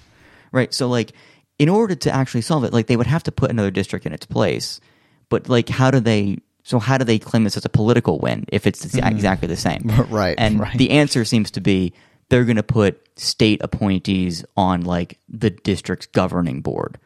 right? 0.53 0.73
So 0.73 0.87
like 0.87 1.11
in 1.59 1.67
order 1.67 1.95
to 1.95 2.11
actually 2.15 2.41
solve 2.43 2.63
it, 2.63 2.71
like 2.71 2.87
they 2.87 2.95
would 2.95 3.07
have 3.07 3.23
to 3.23 3.31
put 3.33 3.51
another 3.51 3.71
district 3.71 4.05
in 4.05 4.13
its 4.13 4.25
place. 4.25 4.79
But 5.27 5.49
like, 5.49 5.67
how 5.67 5.91
do 5.91 5.99
they? 5.99 6.37
So 6.63 6.79
how 6.79 6.97
do 6.97 7.05
they 7.05 7.19
claim 7.19 7.43
this 7.43 7.57
as 7.57 7.65
a 7.65 7.69
political 7.69 8.19
win 8.19 8.45
if 8.49 8.67
it's 8.67 8.85
exactly 8.95 9.47
the 9.47 9.57
same? 9.57 9.91
Right, 10.09 10.35
And 10.37 10.59
right. 10.59 10.77
the 10.77 10.91
answer 10.91 11.25
seems 11.25 11.51
to 11.51 11.61
be 11.61 11.93
they're 12.29 12.45
going 12.45 12.55
to 12.55 12.63
put 12.63 13.01
state 13.17 13.61
appointees 13.61 14.45
on 14.55 14.81
like 14.81 15.19
the 15.27 15.49
district's 15.49 16.05
governing 16.07 16.61
board. 16.61 16.97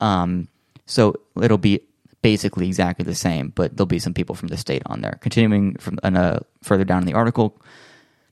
Um, 0.00 0.48
so 0.86 1.14
it'll 1.40 1.58
be 1.58 1.80
basically 2.22 2.66
exactly 2.66 3.04
the 3.04 3.14
same, 3.14 3.52
but 3.54 3.76
there'll 3.76 3.86
be 3.86 3.98
some 3.98 4.14
people 4.14 4.34
from 4.34 4.48
the 4.48 4.56
state 4.56 4.82
on 4.86 5.00
there. 5.00 5.18
Continuing 5.20 5.76
from 5.76 5.98
and, 6.02 6.16
uh, 6.16 6.40
further 6.62 6.84
down 6.84 7.02
in 7.02 7.06
the 7.06 7.14
article, 7.14 7.60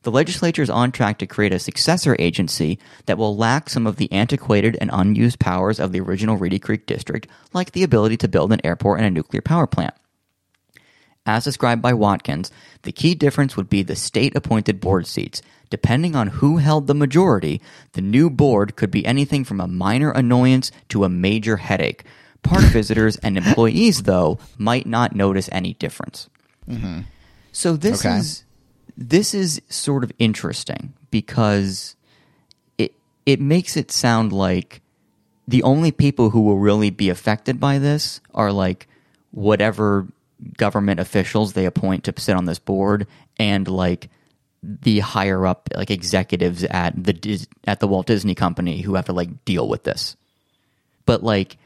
the 0.02 0.10
legislature 0.10 0.62
is 0.62 0.70
on 0.70 0.92
track 0.92 1.18
to 1.18 1.26
create 1.26 1.52
a 1.52 1.58
successor 1.58 2.14
agency 2.18 2.78
that 3.06 3.18
will 3.18 3.36
lack 3.36 3.68
some 3.68 3.86
of 3.86 3.96
the 3.96 4.10
antiquated 4.12 4.76
and 4.80 4.90
unused 4.92 5.38
powers 5.38 5.80
of 5.80 5.92
the 5.92 6.00
original 6.00 6.36
Reedy 6.36 6.58
Creek 6.58 6.86
district, 6.86 7.26
like 7.52 7.72
the 7.72 7.82
ability 7.82 8.16
to 8.18 8.28
build 8.28 8.52
an 8.52 8.60
airport 8.64 8.98
and 9.00 9.06
a 9.06 9.10
nuclear 9.10 9.42
power 9.42 9.66
plant. 9.66 9.94
As 11.28 11.44
described 11.44 11.82
by 11.82 11.92
Watkins, 11.92 12.50
the 12.82 12.90
key 12.90 13.14
difference 13.14 13.54
would 13.54 13.68
be 13.68 13.82
the 13.82 13.94
state 13.94 14.34
appointed 14.34 14.80
board 14.80 15.06
seats. 15.06 15.42
Depending 15.68 16.16
on 16.16 16.28
who 16.28 16.56
held 16.56 16.86
the 16.86 16.94
majority, 16.94 17.60
the 17.92 18.00
new 18.00 18.30
board 18.30 18.76
could 18.76 18.90
be 18.90 19.04
anything 19.04 19.44
from 19.44 19.60
a 19.60 19.68
minor 19.68 20.10
annoyance 20.10 20.72
to 20.88 21.04
a 21.04 21.10
major 21.10 21.58
headache. 21.58 22.04
Park 22.42 22.62
visitors 22.72 23.18
and 23.18 23.36
employees, 23.36 24.04
though, 24.04 24.38
might 24.56 24.86
not 24.86 25.14
notice 25.14 25.50
any 25.52 25.74
difference. 25.74 26.30
Mm-hmm. 26.66 27.00
So 27.52 27.76
this 27.76 28.06
Okay. 28.06 28.16
is 28.16 28.44
this 28.96 29.34
is 29.34 29.60
sort 29.68 30.04
of 30.04 30.12
interesting 30.18 30.94
because 31.10 31.94
it 32.78 32.94
it 33.26 33.38
makes 33.38 33.76
it 33.76 33.90
sound 33.90 34.32
like 34.32 34.80
the 35.46 35.62
only 35.62 35.92
people 35.92 36.30
who 36.30 36.40
will 36.40 36.58
really 36.58 36.88
be 36.88 37.10
affected 37.10 37.60
by 37.60 37.78
this 37.78 38.20
are 38.34 38.50
like 38.50 38.88
whatever 39.30 40.06
government 40.56 41.00
officials 41.00 41.52
they 41.52 41.66
appoint 41.66 42.04
to 42.04 42.14
sit 42.16 42.36
on 42.36 42.44
this 42.44 42.58
board 42.58 43.06
and 43.38 43.66
like 43.68 44.08
the 44.62 45.00
higher 45.00 45.46
up 45.46 45.68
like 45.74 45.90
executives 45.90 46.64
at 46.64 46.92
the 47.02 47.46
at 47.66 47.80
the 47.80 47.88
Walt 47.88 48.06
Disney 48.06 48.34
Company 48.34 48.80
who 48.80 48.94
have 48.94 49.06
to 49.06 49.12
like 49.12 49.44
deal 49.44 49.68
with 49.68 49.84
this. 49.84 50.16
But 51.06 51.22
like 51.22 51.56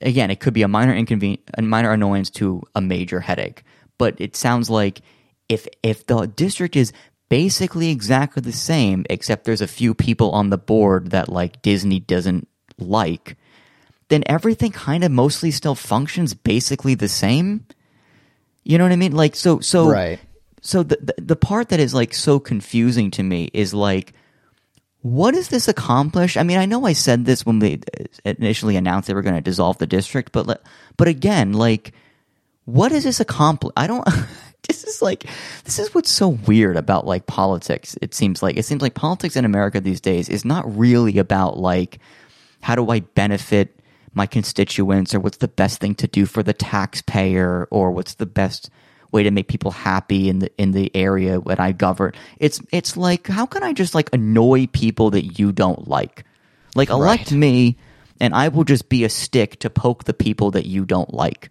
again, 0.00 0.30
it 0.30 0.40
could 0.40 0.54
be 0.54 0.62
a 0.62 0.68
minor 0.68 0.94
inconvenience, 0.94 1.42
a 1.54 1.62
minor 1.62 1.92
annoyance 1.92 2.30
to 2.30 2.62
a 2.74 2.80
major 2.80 3.20
headache. 3.20 3.64
But 3.98 4.20
it 4.20 4.36
sounds 4.36 4.70
like 4.70 5.02
if 5.48 5.66
if 5.82 6.06
the 6.06 6.26
district 6.26 6.76
is 6.76 6.92
basically 7.28 7.90
exactly 7.90 8.40
the 8.40 8.52
same, 8.52 9.04
except 9.10 9.44
there's 9.44 9.60
a 9.60 9.66
few 9.66 9.94
people 9.94 10.30
on 10.32 10.50
the 10.50 10.58
board 10.58 11.10
that 11.10 11.28
like 11.28 11.62
Disney 11.62 12.00
doesn't 12.00 12.48
like, 12.78 13.36
then 14.08 14.22
everything 14.26 14.72
kind 14.72 15.04
of 15.04 15.10
mostly 15.10 15.50
still 15.50 15.74
functions 15.74 16.34
basically 16.34 16.94
the 16.94 17.08
same. 17.08 17.66
You 18.64 18.78
know 18.78 18.84
what 18.84 18.92
I 18.92 18.96
mean? 18.96 19.12
Like 19.12 19.36
so 19.36 19.60
so 19.60 19.88
Right. 19.88 20.20
so 20.60 20.82
the, 20.82 20.98
the 21.00 21.22
the 21.22 21.36
part 21.36 21.70
that 21.70 21.80
is 21.80 21.94
like 21.94 22.14
so 22.14 22.38
confusing 22.38 23.10
to 23.12 23.22
me 23.22 23.50
is 23.52 23.72
like 23.74 24.12
what 25.02 25.32
does 25.32 25.48
this 25.48 25.66
accomplish? 25.66 26.36
I 26.36 26.42
mean, 26.42 26.58
I 26.58 26.66
know 26.66 26.84
I 26.84 26.92
said 26.92 27.24
this 27.24 27.46
when 27.46 27.58
they 27.58 27.80
initially 28.26 28.76
announced 28.76 29.08
they 29.08 29.14
were 29.14 29.22
going 29.22 29.34
to 29.34 29.40
dissolve 29.40 29.78
the 29.78 29.86
district, 29.86 30.32
but 30.32 30.62
but 30.96 31.08
again, 31.08 31.54
like 31.54 31.92
what 32.66 32.90
does 32.90 33.04
this 33.04 33.20
accomplish? 33.20 33.72
I 33.76 33.86
don't 33.86 34.06
this 34.68 34.84
is 34.84 35.00
like 35.00 35.24
this 35.64 35.78
is 35.78 35.94
what's 35.94 36.10
so 36.10 36.28
weird 36.28 36.76
about 36.76 37.06
like 37.06 37.26
politics. 37.26 37.96
It 38.02 38.14
seems 38.14 38.42
like 38.42 38.56
it 38.56 38.64
seems 38.64 38.82
like 38.82 38.94
politics 38.94 39.36
in 39.36 39.44
America 39.46 39.80
these 39.80 40.00
days 40.02 40.28
is 40.28 40.44
not 40.44 40.76
really 40.76 41.18
about 41.18 41.58
like 41.58 41.98
how 42.60 42.74
do 42.74 42.90
I 42.90 43.00
benefit 43.00 43.79
my 44.14 44.26
constituents 44.26 45.14
or 45.14 45.20
what's 45.20 45.38
the 45.38 45.48
best 45.48 45.80
thing 45.80 45.94
to 45.96 46.06
do 46.06 46.26
for 46.26 46.42
the 46.42 46.52
taxpayer 46.52 47.66
or 47.70 47.90
what's 47.92 48.14
the 48.14 48.26
best 48.26 48.70
way 49.12 49.22
to 49.22 49.30
make 49.30 49.48
people 49.48 49.70
happy 49.70 50.28
in 50.28 50.40
the 50.40 50.50
in 50.56 50.72
the 50.72 50.94
area 50.94 51.40
that 51.40 51.60
I 51.60 51.72
govern. 51.72 52.12
It's 52.38 52.60
it's 52.72 52.96
like 52.96 53.26
how 53.26 53.46
can 53.46 53.62
I 53.62 53.72
just 53.72 53.94
like 53.94 54.10
annoy 54.12 54.66
people 54.68 55.10
that 55.10 55.38
you 55.38 55.52
don't 55.52 55.88
like? 55.88 56.24
Like 56.74 56.90
elect 56.90 57.30
Right. 57.30 57.38
me 57.38 57.76
and 58.20 58.34
I 58.34 58.48
will 58.48 58.64
just 58.64 58.88
be 58.88 59.04
a 59.04 59.08
stick 59.08 59.58
to 59.60 59.70
poke 59.70 60.04
the 60.04 60.14
people 60.14 60.52
that 60.52 60.66
you 60.66 60.84
don't 60.84 61.12
like. 61.12 61.50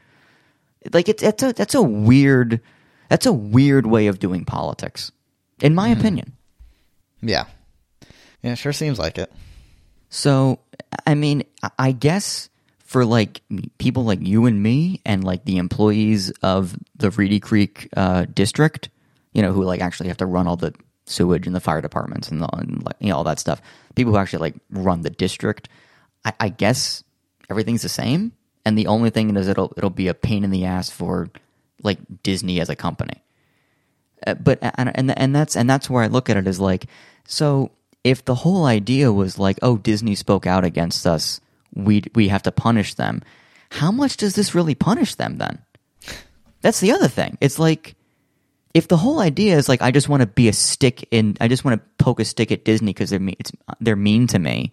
Like 0.93 1.09
it's 1.09 1.21
that's 1.21 1.43
a 1.43 1.53
that's 1.53 1.75
a 1.75 1.81
weird 1.81 2.61
that's 3.09 3.25
a 3.25 3.33
weird 3.33 3.85
way 3.85 4.07
of 4.07 4.19
doing 4.19 4.45
politics. 4.45 5.11
In 5.61 5.75
my 5.75 5.89
mm-hmm. 5.89 5.99
opinion. 5.99 6.33
Yeah. 7.21 7.45
Yeah, 8.41 8.53
it 8.53 8.57
sure 8.57 8.71
seems 8.71 8.97
like 8.97 9.17
it. 9.17 9.31
So, 10.09 10.59
I 11.05 11.15
mean, 11.15 11.43
I 11.77 11.91
guess 11.91 12.48
for 12.89 13.05
like 13.05 13.43
people 13.77 14.03
like 14.03 14.19
you 14.19 14.47
and 14.47 14.63
me 14.63 14.99
and 15.05 15.23
like 15.23 15.45
the 15.45 15.57
employees 15.57 16.31
of 16.41 16.75
the 16.95 17.11
Reedy 17.11 17.39
Creek 17.39 17.87
uh, 17.95 18.25
district, 18.33 18.89
you 19.31 19.43
know, 19.43 19.51
who 19.51 19.63
like 19.63 19.79
actually 19.79 20.07
have 20.07 20.17
to 20.17 20.25
run 20.25 20.47
all 20.47 20.55
the 20.55 20.73
sewage 21.05 21.45
and 21.45 21.55
the 21.55 21.59
fire 21.59 21.81
departments 21.81 22.29
and, 22.29 22.41
the, 22.41 22.47
and 22.57 22.83
like, 22.83 22.95
you 22.99 23.09
know, 23.09 23.17
all 23.17 23.23
that 23.25 23.37
stuff, 23.37 23.61
people 23.93 24.11
who 24.11 24.17
actually 24.17 24.39
like 24.39 24.55
run 24.71 25.03
the 25.03 25.11
district, 25.11 25.69
I, 26.25 26.33
I 26.39 26.49
guess 26.49 27.03
everything's 27.47 27.83
the 27.83 27.89
same. 27.89 28.31
And 28.65 28.75
the 28.75 28.87
only 28.87 29.11
thing 29.11 29.35
is 29.37 29.47
it'll, 29.47 29.71
it'll 29.77 29.91
be 29.91 30.07
a 30.07 30.15
pain 30.15 30.43
in 30.43 30.49
the 30.49 30.65
ass 30.65 30.89
for 30.89 31.29
like 31.83 31.99
Disney 32.23 32.59
as 32.59 32.69
a 32.69 32.75
company. 32.75 33.21
Uh, 34.25 34.33
but 34.33 34.57
and 34.63 34.91
and 34.95 35.15
and 35.15 35.35
that's 35.35 35.55
and 35.55 35.69
that's 35.69 35.91
where 35.91 36.01
I 36.01 36.07
look 36.07 36.27
at 36.27 36.37
it 36.37 36.47
as 36.47 36.59
like 36.59 36.87
so 37.27 37.69
if 38.03 38.25
the 38.25 38.35
whole 38.35 38.65
idea 38.65 39.13
was 39.13 39.37
like 39.37 39.59
oh 39.61 39.77
Disney 39.77 40.15
spoke 40.15 40.47
out 40.47 40.65
against 40.65 41.05
us 41.05 41.39
we 41.73 42.03
we 42.15 42.27
have 42.29 42.43
to 42.43 42.51
punish 42.51 42.95
them. 42.95 43.21
How 43.71 43.91
much 43.91 44.17
does 44.17 44.35
this 44.35 44.55
really 44.55 44.75
punish 44.75 45.15
them 45.15 45.37
then? 45.37 45.59
That's 46.61 46.79
the 46.79 46.91
other 46.91 47.07
thing. 47.07 47.37
It's 47.39 47.59
like 47.59 47.95
if 48.73 48.87
the 48.87 48.97
whole 48.97 49.19
idea 49.19 49.57
is 49.57 49.69
like 49.69 49.81
I 49.81 49.91
just 49.91 50.09
want 50.09 50.21
to 50.21 50.27
be 50.27 50.47
a 50.47 50.53
stick 50.53 51.07
in 51.11 51.37
I 51.39 51.47
just 51.47 51.63
want 51.65 51.81
to 51.81 52.03
poke 52.03 52.19
a 52.19 52.25
stick 52.25 52.51
at 52.51 52.65
Disney 52.65 52.93
because 52.93 53.09
they're 53.09 53.19
mean 53.19 53.35
they're 53.79 53.95
mean 53.95 54.27
to 54.27 54.39
me 54.39 54.71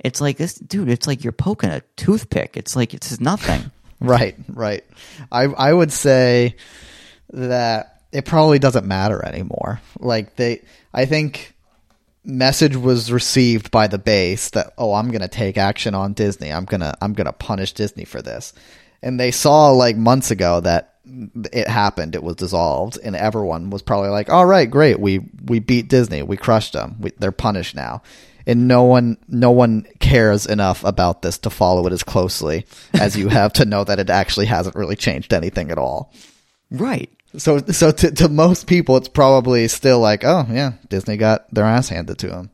it's 0.00 0.20
like 0.20 0.36
this 0.36 0.54
dude 0.54 0.88
it's 0.88 1.06
like 1.06 1.24
you're 1.24 1.32
poking 1.32 1.70
a 1.70 1.82
toothpick. 1.96 2.56
It's 2.56 2.76
like 2.76 2.94
it's 2.94 3.20
nothing. 3.20 3.70
Right, 3.98 4.36
right. 4.50 4.84
I 5.32 5.44
I 5.44 5.72
would 5.72 5.90
say 5.90 6.56
that 7.32 8.02
it 8.12 8.26
probably 8.26 8.58
doesn't 8.58 8.84
matter 8.84 9.24
anymore. 9.24 9.80
Like 9.98 10.36
they 10.36 10.60
I 10.92 11.06
think 11.06 11.55
message 12.26 12.76
was 12.76 13.12
received 13.12 13.70
by 13.70 13.86
the 13.86 13.98
base 13.98 14.50
that 14.50 14.72
oh, 14.76 14.94
I'm 14.94 15.10
going 15.10 15.22
to 15.22 15.28
take 15.28 15.56
action 15.56 15.94
on 15.94 16.12
Disney. 16.12 16.52
I'm 16.52 16.64
going 16.64 16.80
to 16.80 16.94
I'm 17.00 17.14
going 17.14 17.26
to 17.26 17.32
punish 17.32 17.72
Disney 17.72 18.04
for 18.04 18.20
this. 18.20 18.52
And 19.02 19.20
they 19.20 19.30
saw 19.30 19.70
like 19.70 19.96
months 19.96 20.30
ago 20.30 20.60
that 20.60 20.94
it 21.52 21.68
happened, 21.68 22.16
it 22.16 22.22
was 22.22 22.36
dissolved 22.36 22.98
and 23.02 23.14
everyone 23.14 23.70
was 23.70 23.82
probably 23.82 24.10
like, 24.10 24.28
"All 24.28 24.44
right, 24.44 24.68
great. 24.68 24.98
We 24.98 25.20
we 25.44 25.60
beat 25.60 25.88
Disney. 25.88 26.22
We 26.22 26.36
crushed 26.36 26.72
them. 26.72 26.96
We, 27.00 27.12
they're 27.18 27.32
punished 27.32 27.74
now." 27.74 28.02
and 28.46 28.68
no 28.68 28.84
one 28.84 29.18
no 29.28 29.50
one 29.50 29.84
cares 29.98 30.46
enough 30.46 30.84
about 30.84 31.22
this 31.22 31.38
to 31.38 31.50
follow 31.50 31.86
it 31.86 31.92
as 31.92 32.02
closely 32.02 32.64
as 32.94 33.16
you 33.16 33.28
have 33.28 33.52
to 33.52 33.64
know 33.64 33.82
that 33.84 33.98
it 33.98 34.08
actually 34.08 34.46
hasn't 34.46 34.76
really 34.76 34.96
changed 34.96 35.34
anything 35.34 35.70
at 35.70 35.78
all. 35.78 36.12
right 36.70 37.10
So 37.38 37.58
so 37.58 37.90
to 37.90 38.10
to 38.12 38.28
most 38.28 38.66
people 38.66 38.96
it's 38.96 39.08
probably 39.08 39.68
still 39.68 40.00
like, 40.00 40.24
oh 40.24 40.46
yeah, 40.50 40.72
Disney 40.88 41.16
got 41.16 41.52
their 41.54 41.64
ass 41.64 41.88
handed 41.88 42.18
to 42.18 42.28
them. 42.28 42.50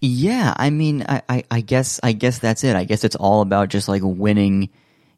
Yeah, 0.00 0.52
I 0.56 0.68
mean, 0.70 1.04
I, 1.08 1.22
I, 1.28 1.44
I 1.50 1.60
guess 1.62 1.98
I 2.02 2.12
guess 2.12 2.38
that's 2.38 2.62
it. 2.64 2.76
I 2.76 2.84
guess 2.84 3.04
it's 3.04 3.16
all 3.16 3.40
about 3.40 3.68
just 3.70 3.88
like 3.88 4.02
winning 4.04 4.68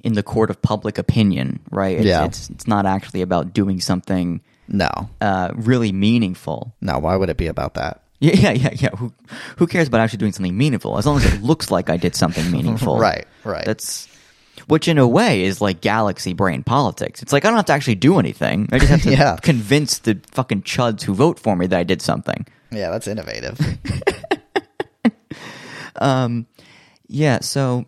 in 0.04 0.12
the 0.12 0.22
court 0.22 0.50
of 0.50 0.62
public 0.62 0.98
opinion, 0.98 1.58
right? 1.70 1.96
It's, 1.96 2.06
Yeah. 2.06 2.24
it's 2.24 2.50
it's 2.50 2.66
not 2.68 2.86
actually 2.86 3.22
about 3.22 3.52
doing 3.52 3.80
something 3.80 4.40
No. 4.68 4.88
uh, 5.20 5.50
really 5.56 5.90
meaningful. 5.90 6.72
No, 6.80 6.98
why 7.00 7.16
would 7.16 7.30
it 7.30 7.36
be 7.36 7.48
about 7.48 7.74
that? 7.74 8.02
Yeah, 8.20 8.32
yeah, 8.34 8.52
yeah, 8.52 8.70
yeah. 8.74 8.90
Who 8.96 9.12
who 9.56 9.66
cares 9.66 9.88
about 9.88 10.00
actually 10.00 10.18
doing 10.18 10.32
something 10.32 10.56
meaningful? 10.56 10.96
As 10.98 11.04
long 11.06 11.16
as 11.18 11.24
it 11.34 11.42
looks 11.42 11.70
like 11.70 11.90
I 11.90 11.96
did 11.96 12.14
something 12.14 12.48
meaningful, 12.56 12.98
Right, 12.98 13.26
right. 13.44 13.64
That's 13.64 14.06
which, 14.66 14.88
in 14.88 14.98
a 14.98 15.06
way, 15.08 15.44
is 15.44 15.60
like 15.60 15.80
galaxy 15.80 16.32
brain 16.32 16.62
politics. 16.62 17.22
It's 17.22 17.32
like 17.32 17.44
I 17.44 17.48
don't 17.48 17.56
have 17.56 17.66
to 17.66 17.72
actually 17.72 17.94
do 17.96 18.18
anything. 18.18 18.68
I 18.72 18.78
just 18.78 18.90
have 18.90 19.02
to 19.02 19.10
Yeah. 19.16 19.36
convince 19.42 19.98
the 19.98 20.18
fucking 20.32 20.62
chuds 20.62 21.02
who 21.02 21.14
vote 21.14 21.38
for 21.38 21.56
me 21.56 21.66
that 21.66 21.78
I 21.78 21.84
did 21.84 22.02
something. 22.02 22.46
Yeah, 22.70 22.90
that's 22.90 23.06
innovative. 23.06 23.58
um, 25.96 26.46
Yeah, 27.08 27.40
so 27.40 27.86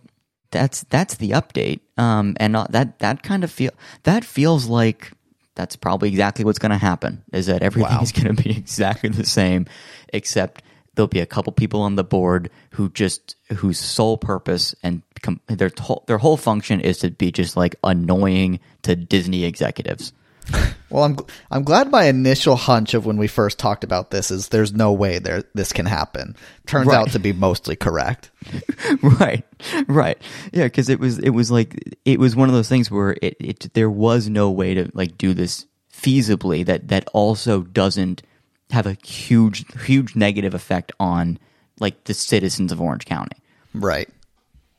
that's 0.51 0.85
that's 0.85 1.17
the 1.17 1.31
update, 1.31 1.81
um, 1.99 2.35
and 2.39 2.57
uh, 2.57 2.67
that 2.71 3.01
that 3.01 3.23
kind 3.23 3.45
of 3.45 3.51
feel 3.51 3.73
that 4.05 4.25
feels 4.25 4.67
like 4.67 5.13
that's 5.57 5.75
probably 5.77 6.09
exactly 6.09 6.45
what's 6.45 6.59
going 6.61 6.71
to 6.71 6.79
happen. 6.79 7.23
Is 7.33 7.47
that 7.47 7.63
everything 7.63 7.93
Wow. 7.97 8.03
is 8.03 8.13
going 8.13 8.35
to 8.35 8.43
be 8.43 8.51
exactly 8.57 9.09
the 9.11 9.27
same, 9.27 9.67
except 10.13 10.63
there'll 10.99 11.07
be 11.07 11.21
a 11.21 11.27
couple 11.27 11.53
people 11.53 11.81
on 11.81 11.95
the 11.95 12.03
board 12.03 12.51
who 12.73 12.89
just 12.91 13.37
whose 13.55 13.79
sole 13.79 14.19
purpose 14.19 14.75
and 14.83 15.01
com- 15.23 15.41
their 15.47 15.71
whole 15.79 16.03
their 16.09 16.19
whole 16.19 16.37
function 16.37 16.81
is 16.81 16.99
to 16.99 17.11
be 17.13 17.31
just 17.31 17.57
like 17.57 17.77
annoying 17.85 18.59
to 18.83 18.97
Disney 18.97 19.45
executives. 19.45 20.13
well, 20.91 21.05
I'm 21.05 21.15
gl- 21.15 21.29
I'm 21.53 21.63
glad 21.63 21.91
my 21.93 22.05
initial 22.07 22.57
hunch 22.57 22.95
of 22.95 23.07
when 23.07 23.17
we 23.17 23.29
first 23.29 23.59
talked 23.61 23.85
about 23.85 24.11
this 24.11 24.33
is 24.33 24.49
there's 24.49 24.73
no 24.73 24.93
way 24.93 25.21
there 25.21 25.45
this 25.55 25.73
can 25.73 25.87
happen. 25.87 26.35
Turns 26.67 26.89
Right. 26.89 26.97
out 26.97 27.11
to 27.13 27.21
be 27.21 27.33
mostly 27.33 27.77
correct. 27.77 28.31
right 29.03 29.45
right 29.87 30.19
yeah 30.53 30.65
because 30.65 30.89
it 30.89 30.99
was 30.99 31.19
it 31.21 31.31
was 31.31 31.51
like 31.51 31.97
it 32.05 32.19
was 32.19 32.35
one 32.35 32.49
of 32.49 32.55
those 32.55 32.69
things 32.69 32.91
where 32.91 33.17
it, 33.23 33.37
it 33.41 33.75
there 33.75 33.91
was 33.91 34.29
no 34.29 34.51
way 34.51 34.75
to 34.75 34.91
like 34.95 35.17
do 35.19 35.33
this 35.35 35.67
feasibly 35.93 36.65
that 36.67 36.89
that 36.89 37.07
also 37.13 37.63
doesn't 37.63 38.23
have 38.71 38.87
a 38.87 38.97
huge 39.05 39.65
huge 39.85 40.15
negative 40.17 40.55
effect 40.55 40.93
on 41.01 41.39
like 41.81 42.05
the 42.05 42.15
citizens 42.15 42.73
of 42.73 42.81
orange 42.81 43.07
county. 43.07 43.37
Right. 43.75 44.09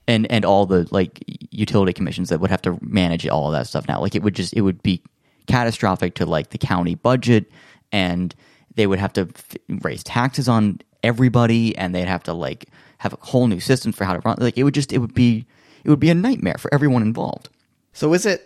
and 0.07 0.29
and 0.31 0.43
all 0.45 0.65
the 0.65 0.87
like 0.91 1.23
utility 1.51 1.93
commissions 1.93 2.29
that 2.29 2.39
would 2.39 2.49
have 2.49 2.61
to 2.63 2.77
manage 2.81 3.27
all 3.27 3.47
of 3.47 3.53
that 3.53 3.67
stuff 3.67 3.87
now. 3.87 4.01
Like 4.01 4.15
it 4.15 4.23
would 4.23 4.35
just 4.35 4.53
it 4.53 4.61
would 4.61 4.81
be 4.83 5.01
catastrophic 5.47 6.15
to 6.15 6.25
like 6.25 6.49
the 6.49 6.57
county 6.57 6.95
budget 6.95 7.51
and 7.91 8.35
they 8.75 8.85
would 8.85 8.99
have 8.99 9.13
to 9.13 9.21
f- 9.21 9.55
raise 9.81 10.03
taxes 10.03 10.47
on 10.47 10.79
everybody 11.03 11.75
and 11.77 11.95
they'd 11.95 12.07
have 12.07 12.23
to 12.23 12.33
like 12.33 12.65
have 12.99 13.13
a 13.13 13.17
whole 13.21 13.47
new 13.47 13.59
system 13.59 13.91
for 13.91 14.03
how 14.03 14.13
to 14.13 14.19
run 14.25 14.35
like 14.39 14.57
it 14.57 14.63
would 14.63 14.73
just 14.73 14.91
it 14.93 14.99
would 14.99 15.13
be 15.13 15.45
it 15.83 15.89
would 15.89 15.99
be 15.99 16.09
a 16.09 16.15
nightmare 16.15 16.57
for 16.59 16.71
everyone 16.73 17.01
involved. 17.01 17.49
So 17.93 18.13
is 18.13 18.25
it 18.25 18.45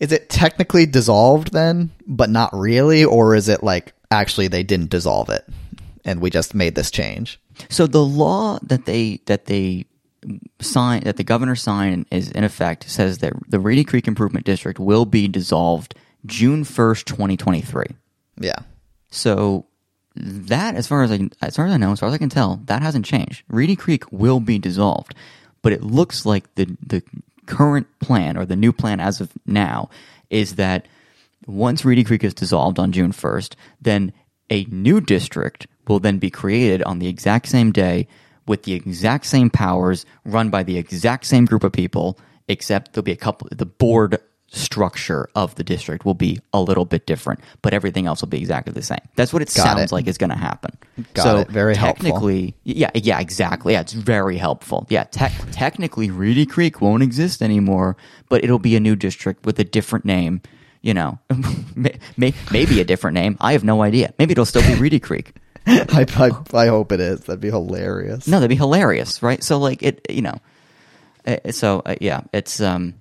is 0.00 0.12
it 0.12 0.28
technically 0.28 0.86
dissolved 0.86 1.52
then, 1.52 1.90
but 2.06 2.28
not 2.30 2.50
really, 2.52 3.04
or 3.04 3.34
is 3.34 3.48
it 3.48 3.62
like 3.62 3.92
actually 4.14 4.48
they 4.48 4.62
didn't 4.62 4.90
dissolve 4.90 5.28
it 5.28 5.44
and 6.04 6.20
we 6.20 6.30
just 6.30 6.54
made 6.54 6.74
this 6.74 6.90
change? 6.90 7.40
So 7.68 7.86
the 7.86 8.04
law 8.04 8.58
that 8.62 8.86
they 8.86 9.20
that 9.26 9.46
they 9.46 9.86
sign 10.60 11.02
that 11.04 11.16
the 11.16 11.24
governor 11.24 11.54
signed 11.54 12.06
is 12.10 12.30
in 12.30 12.44
effect 12.44 12.88
says 12.88 13.18
that 13.18 13.34
the 13.48 13.60
Reedy 13.60 13.84
Creek 13.84 14.08
Improvement 14.08 14.46
District 14.46 14.78
will 14.78 15.04
be 15.04 15.28
dissolved 15.28 15.94
June 16.26 16.64
first, 16.64 17.06
twenty 17.06 17.36
twenty 17.36 17.60
three. 17.60 17.88
Yeah. 18.38 18.60
So 19.10 19.66
that, 20.16 20.74
as 20.74 20.86
far 20.86 21.02
as 21.02 21.12
I 21.12 21.28
as 21.42 21.56
far 21.56 21.66
as 21.66 21.72
I 21.72 21.76
know, 21.76 21.92
as 21.92 22.00
far 22.00 22.08
as 22.08 22.14
I 22.14 22.18
can 22.18 22.28
tell, 22.28 22.60
that 22.64 22.82
hasn't 22.82 23.04
changed. 23.04 23.44
Reedy 23.48 23.76
Creek 23.76 24.10
will 24.10 24.40
be 24.40 24.58
dissolved, 24.58 25.14
but 25.62 25.72
it 25.72 25.82
looks 25.82 26.24
like 26.24 26.54
the 26.54 26.76
the 26.84 27.02
current 27.46 27.86
plan 28.00 28.36
or 28.36 28.46
the 28.46 28.56
new 28.56 28.72
plan 28.72 29.00
as 29.00 29.20
of 29.20 29.30
now 29.46 29.90
is 30.30 30.54
that 30.54 30.86
once 31.46 31.84
Reedy 31.84 32.04
Creek 32.04 32.24
is 32.24 32.34
dissolved 32.34 32.78
on 32.78 32.92
June 32.92 33.12
first, 33.12 33.56
then 33.80 34.12
a 34.50 34.64
new 34.66 35.00
district 35.00 35.66
will 35.88 36.00
then 36.00 36.18
be 36.18 36.30
created 36.30 36.82
on 36.82 36.98
the 36.98 37.08
exact 37.08 37.48
same 37.48 37.72
day 37.72 38.06
with 38.46 38.64
the 38.64 38.74
exact 38.74 39.26
same 39.26 39.50
powers, 39.50 40.04
run 40.24 40.50
by 40.50 40.62
the 40.62 40.76
exact 40.76 41.26
same 41.26 41.44
group 41.44 41.64
of 41.64 41.72
people, 41.72 42.18
except 42.48 42.92
there'll 42.92 43.02
be 43.02 43.12
a 43.12 43.16
couple. 43.16 43.48
The 43.50 43.66
board 43.66 44.18
structure 44.48 45.28
of 45.34 45.54
the 45.56 45.64
district 45.64 46.04
will 46.04 46.14
be 46.14 46.38
a 46.52 46.60
little 46.60 46.84
bit 46.84 47.06
different, 47.06 47.40
but 47.62 47.74
everything 47.74 48.06
else 48.06 48.20
will 48.20 48.28
be 48.28 48.38
exactly 48.38 48.72
the 48.72 48.82
same. 48.82 49.00
That's 49.16 49.32
what 49.32 49.42
it 49.42 49.46
Got 49.46 49.64
sounds 49.64 49.80
it. 49.90 49.92
like 49.92 50.06
is 50.06 50.18
going 50.18 50.30
to 50.30 50.36
happen. 50.36 50.76
Got 51.14 51.22
so 51.22 51.38
it. 51.38 51.48
Very 51.48 51.74
helpful. 51.74 52.04
technically, 52.04 52.54
yeah, 52.64 52.90
yeah, 52.94 53.18
exactly. 53.18 53.72
Yeah, 53.72 53.80
it's 53.80 53.92
very 53.92 54.36
helpful. 54.36 54.86
Yeah, 54.90 55.04
tech 55.04 55.32
technically, 55.50 56.10
Reedy 56.10 56.46
Creek 56.46 56.80
won't 56.80 57.02
exist 57.02 57.42
anymore, 57.42 57.96
but 58.28 58.44
it'll 58.44 58.58
be 58.58 58.76
a 58.76 58.80
new 58.80 58.96
district 58.96 59.44
with 59.44 59.58
a 59.58 59.64
different 59.64 60.04
name. 60.04 60.40
You 60.84 60.92
know, 60.92 61.18
may, 61.74 61.98
may, 62.18 62.34
maybe 62.52 62.78
a 62.78 62.84
different 62.84 63.14
name. 63.14 63.38
I 63.40 63.52
have 63.52 63.64
no 63.64 63.80
idea. 63.80 64.12
Maybe 64.18 64.32
it'll 64.32 64.44
still 64.44 64.60
be 64.60 64.74
Reedy 64.78 65.00
Creek. 65.00 65.32
I, 65.66 66.04
I 66.14 66.64
I 66.64 66.66
hope 66.66 66.92
it 66.92 67.00
is. 67.00 67.20
That'd 67.20 67.40
be 67.40 67.48
hilarious. 67.48 68.28
No, 68.28 68.36
that'd 68.36 68.50
be 68.50 68.54
hilarious, 68.54 69.22
right? 69.22 69.42
So 69.42 69.58
like 69.58 69.82
it, 69.82 70.04
you 70.10 70.20
know, 70.20 70.34
uh, 71.26 71.52
so 71.52 71.80
uh, 71.86 71.94
yeah, 72.02 72.20
it's 72.34 72.60
um, 72.60 72.96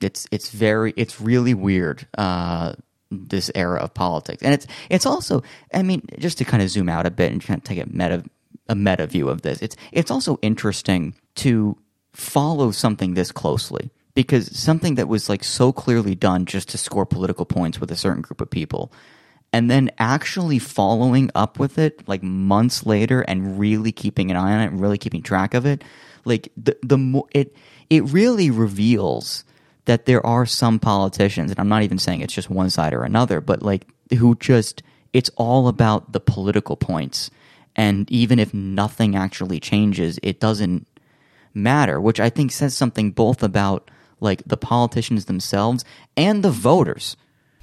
it's 0.00 0.28
it's 0.30 0.50
very 0.50 0.94
it's 0.96 1.20
really 1.20 1.54
weird. 1.54 2.06
Uh, 2.16 2.74
this 3.10 3.50
era 3.56 3.80
of 3.80 3.92
politics, 3.94 4.42
and 4.44 4.54
it's 4.54 4.68
it's 4.88 5.04
also, 5.04 5.42
I 5.72 5.82
mean, 5.82 6.02
just 6.20 6.38
to 6.38 6.44
kind 6.44 6.62
of 6.62 6.70
zoom 6.70 6.88
out 6.88 7.04
a 7.04 7.10
bit 7.10 7.32
and 7.32 7.42
kind 7.42 7.58
of 7.58 7.64
take 7.64 7.78
a 7.78 7.86
meta 7.86 8.22
a 8.68 8.76
meta 8.76 9.08
view 9.08 9.28
of 9.28 9.42
this, 9.42 9.60
it's 9.60 9.74
it's 9.90 10.12
also 10.12 10.38
interesting 10.40 11.14
to 11.36 11.76
follow 12.12 12.70
something 12.70 13.14
this 13.14 13.32
closely 13.32 13.90
because 14.14 14.56
something 14.56 14.94
that 14.94 15.08
was 15.08 15.28
like 15.28 15.44
so 15.44 15.72
clearly 15.72 16.14
done 16.14 16.46
just 16.46 16.68
to 16.70 16.78
score 16.78 17.06
political 17.06 17.44
points 17.44 17.80
with 17.80 17.90
a 17.90 17.96
certain 17.96 18.22
group 18.22 18.40
of 18.40 18.50
people 18.50 18.92
and 19.52 19.70
then 19.70 19.88
actually 19.98 20.58
following 20.58 21.30
up 21.34 21.58
with 21.58 21.78
it 21.78 22.06
like 22.08 22.22
months 22.22 22.84
later 22.86 23.22
and 23.22 23.58
really 23.58 23.92
keeping 23.92 24.30
an 24.30 24.36
eye 24.36 24.52
on 24.52 24.60
it 24.60 24.66
and 24.66 24.80
really 24.80 24.98
keeping 24.98 25.22
track 25.22 25.54
of 25.54 25.64
it 25.64 25.82
like 26.24 26.50
the 26.56 26.76
the 26.82 27.22
it 27.32 27.54
it 27.90 28.02
really 28.04 28.50
reveals 28.50 29.44
that 29.84 30.06
there 30.06 30.24
are 30.24 30.46
some 30.46 30.78
politicians 30.78 31.50
and 31.50 31.60
I'm 31.60 31.68
not 31.68 31.82
even 31.82 31.98
saying 31.98 32.20
it's 32.20 32.34
just 32.34 32.50
one 32.50 32.70
side 32.70 32.94
or 32.94 33.04
another 33.04 33.40
but 33.40 33.62
like 33.62 33.86
who 34.18 34.34
just 34.36 34.82
it's 35.12 35.30
all 35.36 35.68
about 35.68 36.12
the 36.12 36.18
political 36.18 36.76
points. 36.76 37.30
And 37.76 38.10
even 38.10 38.40
if 38.40 38.52
nothing 38.52 39.14
actually 39.14 39.60
changes 39.60 40.18
it 40.22 40.40
doesn't 40.40 40.86
matter 41.52 42.00
which 42.00 42.18
I 42.18 42.30
think 42.30 42.50
says 42.50 42.74
something 42.74 43.12
both 43.12 43.42
about 43.42 43.90
like 44.20 44.42
the 44.46 44.56
politicians 44.56 45.24
themselves 45.26 45.84
and 46.16 46.42
the 46.42 46.50
voters 46.50 47.16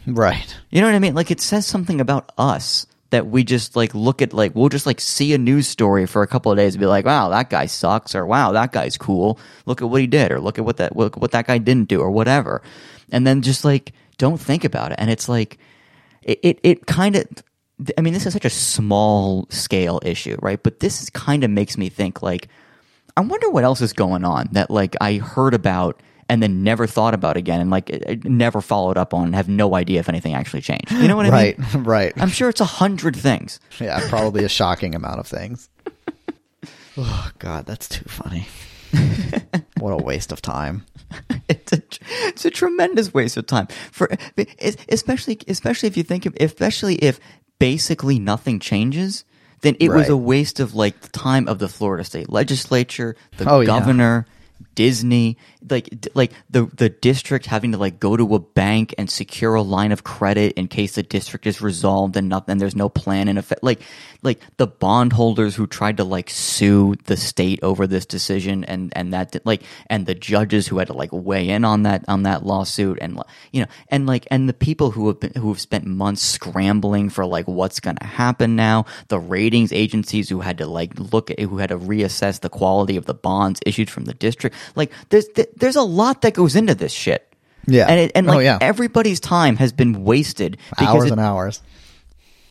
Right. 0.07 0.57
you 0.71 0.81
know 0.81 0.87
what 0.87 0.95
I 0.95 0.99
mean? 0.99 1.13
Like 1.13 1.31
it 1.31 1.41
says 1.41 1.65
something 1.65 2.01
about 2.01 2.31
us 2.37 2.87
that 3.11 3.27
we 3.27 3.43
just 3.43 3.75
like 3.75 3.93
look 3.93 4.21
at 4.21 4.33
like 4.33 4.55
we'll 4.55 4.69
just 4.69 4.85
like 4.85 4.99
see 4.99 5.33
a 5.33 5.37
news 5.37 5.67
story 5.67 6.05
for 6.07 6.23
a 6.23 6.27
couple 6.27 6.51
of 6.51 6.57
days 6.57 6.73
and 6.73 6.79
be 6.79 6.87
like, 6.87 7.05
wow, 7.05 7.29
that 7.29 7.49
guy 7.49 7.65
sucks, 7.65 8.15
or 8.15 8.25
wow, 8.25 8.51
that 8.53 8.71
guy's 8.71 8.97
cool. 8.97 9.37
Look 9.65 9.81
at 9.81 9.89
what 9.89 10.01
he 10.01 10.07
did, 10.07 10.31
or 10.31 10.39
look 10.39 10.57
at 10.57 10.65
what 10.65 10.77
that 10.77 10.95
look 10.95 11.17
what 11.17 11.31
that 11.31 11.45
guy 11.45 11.57
didn't 11.59 11.89
do, 11.89 12.01
or 12.01 12.09
whatever, 12.09 12.61
and 13.11 13.27
then 13.27 13.41
just 13.41 13.63
like 13.63 13.91
don't 14.17 14.39
think 14.39 14.63
about 14.63 14.91
it. 14.91 14.95
And 14.97 15.11
it's 15.11 15.29
like 15.29 15.59
it 16.23 16.39
it, 16.41 16.59
it 16.63 16.85
kind 16.87 17.15
of. 17.15 17.25
I 17.97 18.01
mean, 18.01 18.13
this 18.13 18.27
is 18.27 18.33
such 18.33 18.45
a 18.45 18.49
small 18.49 19.47
scale 19.49 19.99
issue, 20.03 20.37
right? 20.39 20.61
But 20.61 20.81
this 20.81 21.09
kind 21.09 21.43
of 21.43 21.49
makes 21.49 21.77
me 21.79 21.89
think 21.89 22.21
like, 22.21 22.47
I 23.17 23.21
wonder 23.21 23.49
what 23.49 23.63
else 23.63 23.81
is 23.81 23.91
going 23.91 24.23
on 24.23 24.49
that 24.51 24.69
like 24.69 24.95
I 25.01 25.15
heard 25.15 25.55
about 25.55 25.99
and 26.31 26.41
then 26.41 26.63
never 26.63 26.87
thought 26.87 27.13
about 27.13 27.35
again 27.35 27.59
and 27.59 27.69
like 27.69 27.89
it- 27.89 28.03
it 28.07 28.23
never 28.25 28.61
followed 28.61 28.97
up 28.97 29.13
on 29.13 29.33
have 29.33 29.49
no 29.49 29.75
idea 29.75 29.99
if 29.99 30.07
anything 30.07 30.33
actually 30.33 30.61
changed. 30.61 30.89
You 30.91 31.07
know 31.09 31.17
what 31.17 31.25
I 31.25 31.29
Right. 31.29 31.59
mean? 31.59 31.67
Right. 31.83 31.85
Right. 31.91 32.13
I'm 32.23 32.29
sure 32.29 32.47
it's 32.49 32.61
a 32.61 32.65
hundred 32.81 33.15
things. 33.15 33.59
Yeah, 33.79 33.99
probably 34.09 34.43
a 34.45 34.49
shocking 34.59 34.95
amount 34.95 35.19
of 35.19 35.27
things. 35.27 35.69
Oh 36.97 37.29
God, 37.39 37.65
that's 37.65 37.87
too 37.87 38.03
funny. 38.07 38.47
what 39.79 39.91
a 39.91 39.97
waste 39.97 40.31
of 40.33 40.41
time. 40.41 40.85
It's 41.49 41.71
a, 41.73 41.81
it's 42.27 42.45
a 42.45 42.49
tremendous 42.49 43.13
waste 43.13 43.37
of 43.37 43.45
time 43.47 43.67
for 43.91 44.09
especially 44.89 45.39
especially 45.47 45.87
if 45.87 45.95
you 45.97 46.03
think 46.03 46.25
of 46.25 46.35
especially 46.39 46.95
if 46.95 47.19
basically 47.59 48.19
nothing 48.19 48.59
changes. 48.59 49.23
Then 49.61 49.75
it 49.79 49.89
was 49.89 50.09
a 50.09 50.17
waste 50.17 50.59
of 50.59 50.73
like 50.75 50.99
the 51.01 51.07
time 51.09 51.47
of 51.47 51.59
the 51.59 51.69
Florida 51.69 52.03
State 52.03 52.29
Legislature, 52.29 53.15
the 53.37 53.49
Oh, 53.49 53.59
yeah. 53.61 53.67
Disney, 54.75 55.37
like 55.69 55.89
like 56.13 56.31
the 56.49 56.65
the 56.65 56.89
district 56.89 57.45
having 57.45 57.71
to 57.73 57.77
like 57.77 57.99
go 57.99 58.15
to 58.15 58.35
a 58.35 58.39
bank 58.39 58.95
and 58.97 59.09
secure 59.09 59.55
a 59.55 59.61
line 59.61 59.91
of 59.91 60.03
credit 60.03 60.53
in 60.53 60.67
case 60.67 60.95
the 60.95 61.03
district 61.03 61.45
is 61.45 61.61
resolved 61.61 62.15
and 62.15 62.29
nothing 62.29 62.57
there's 62.57 62.75
no 62.75 62.89
plan 62.89 63.27
in 63.27 63.37
effect. 63.37 63.63
Like 63.63 63.81
like 64.23 64.39
the 64.57 64.67
bondholders 64.67 65.55
who 65.55 65.67
tried 65.67 65.97
to 65.97 66.03
like 66.03 66.29
sue 66.29 66.95
the 67.05 67.17
state 67.17 67.59
over 67.63 67.87
this 67.87 68.05
decision 68.05 68.63
and 68.65 68.93
and 68.95 69.13
that 69.13 69.35
like 69.45 69.63
and 69.87 70.05
the 70.05 70.15
judges 70.15 70.67
who 70.67 70.77
had 70.77 70.87
to 70.87 70.93
like 70.93 71.09
weigh 71.11 71.49
in 71.49 71.65
on 71.65 71.83
that 71.83 72.05
on 72.07 72.23
that 72.23 72.45
lawsuit 72.45 72.97
and 73.01 73.21
you 73.51 73.61
know 73.61 73.67
and 73.89 74.05
like 74.05 74.27
and 74.31 74.47
the 74.47 74.53
people 74.53 74.91
who 74.91 75.07
have 75.07 75.19
been 75.19 75.33
who 75.33 75.49
have 75.49 75.59
spent 75.59 75.85
months 75.85 76.21
scrambling 76.21 77.09
for 77.09 77.25
like 77.25 77.47
what's 77.47 77.79
going 77.79 77.95
to 77.97 78.05
happen 78.05 78.55
now 78.55 78.85
the 79.07 79.19
ratings 79.19 79.73
agencies 79.73 80.29
who 80.29 80.39
had 80.41 80.57
to 80.57 80.65
like 80.65 80.97
look 80.99 81.31
at 81.31 81.39
who 81.39 81.57
had 81.57 81.69
to 81.69 81.77
reassess 81.77 82.39
the 82.39 82.49
quality 82.49 82.95
of 82.95 83.05
the 83.05 83.13
bonds 83.13 83.59
issued 83.65 83.89
from 83.89 84.05
the 84.05 84.13
district 84.13 84.55
like 84.75 84.91
there's 85.09 85.25
there's 85.57 85.75
a 85.75 85.81
lot 85.83 86.21
that 86.21 86.33
goes 86.33 86.55
into 86.55 86.75
this 86.75 86.91
shit 86.91 87.33
Yeah. 87.67 87.85
and 87.87 87.99
it, 87.99 88.11
and 88.15 88.29
Oh, 88.29 88.33
like 88.35 88.43
yeah. 88.45 88.57
everybody's 88.61 89.19
time 89.19 89.55
has 89.57 89.71
been 89.73 90.03
wasted 90.03 90.57
because 90.71 90.87
Hours 90.95 91.05
it- 91.05 91.11
and 91.11 91.21
hours. 91.21 91.61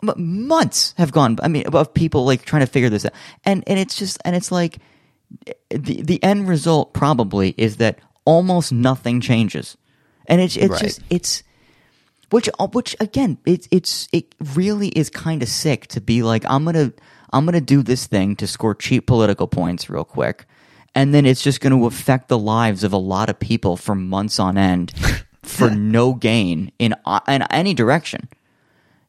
m- 0.02 0.46
months 0.48 0.94
have 0.98 1.12
gone 1.12 1.38
i 1.42 1.48
mean 1.48 1.66
of 1.66 1.92
people 1.94 2.24
like 2.24 2.44
trying 2.44 2.60
to 2.60 2.66
figure 2.66 2.88
this 2.90 3.04
out 3.04 3.12
and 3.44 3.62
and 3.66 3.78
it's 3.78 3.96
just 3.96 4.18
and 4.24 4.34
it's 4.36 4.50
like 4.52 4.78
the 5.70 6.02
the 6.02 6.22
end 6.22 6.48
result 6.48 6.92
probably 6.94 7.54
is 7.56 7.76
that 7.76 7.98
almost 8.24 8.72
nothing 8.72 9.20
changes 9.20 9.76
and 10.26 10.40
it's 10.40 10.56
it's 10.56 10.70
Right. 10.70 10.80
just 10.82 11.00
it's 11.10 11.42
which 12.30 12.48
uh, 12.58 12.66
which 12.68 12.94
again 13.00 13.38
it's 13.46 13.68
it's 13.70 14.08
it 14.12 14.34
really 14.54 14.88
is 14.88 15.10
kind 15.10 15.42
of 15.42 15.48
sick 15.48 15.86
to 15.88 16.00
be 16.00 16.22
like 16.22 16.44
i'm 16.48 16.64
gonna 16.64 16.92
i'm 17.32 17.44
gonna 17.44 17.60
do 17.60 17.82
this 17.82 18.06
thing 18.06 18.36
to 18.36 18.46
score 18.46 18.74
cheap 18.74 19.06
political 19.06 19.46
points 19.48 19.88
real 19.90 20.04
quick 20.04 20.46
and 20.94 21.14
then 21.14 21.24
it's 21.26 21.42
just 21.42 21.60
going 21.60 21.72
to 21.78 21.86
affect 21.86 22.28
the 22.28 22.38
lives 22.38 22.84
of 22.84 22.92
a 22.92 22.96
lot 22.98 23.30
of 23.30 23.38
people 23.38 23.76
for 23.76 23.94
months 23.94 24.38
on 24.38 24.58
end 24.58 24.92
for 25.42 25.70
no 25.70 26.14
gain 26.14 26.70
in 26.78 26.94
uh, 27.04 27.20
in 27.28 27.42
any 27.50 27.74
direction 27.74 28.28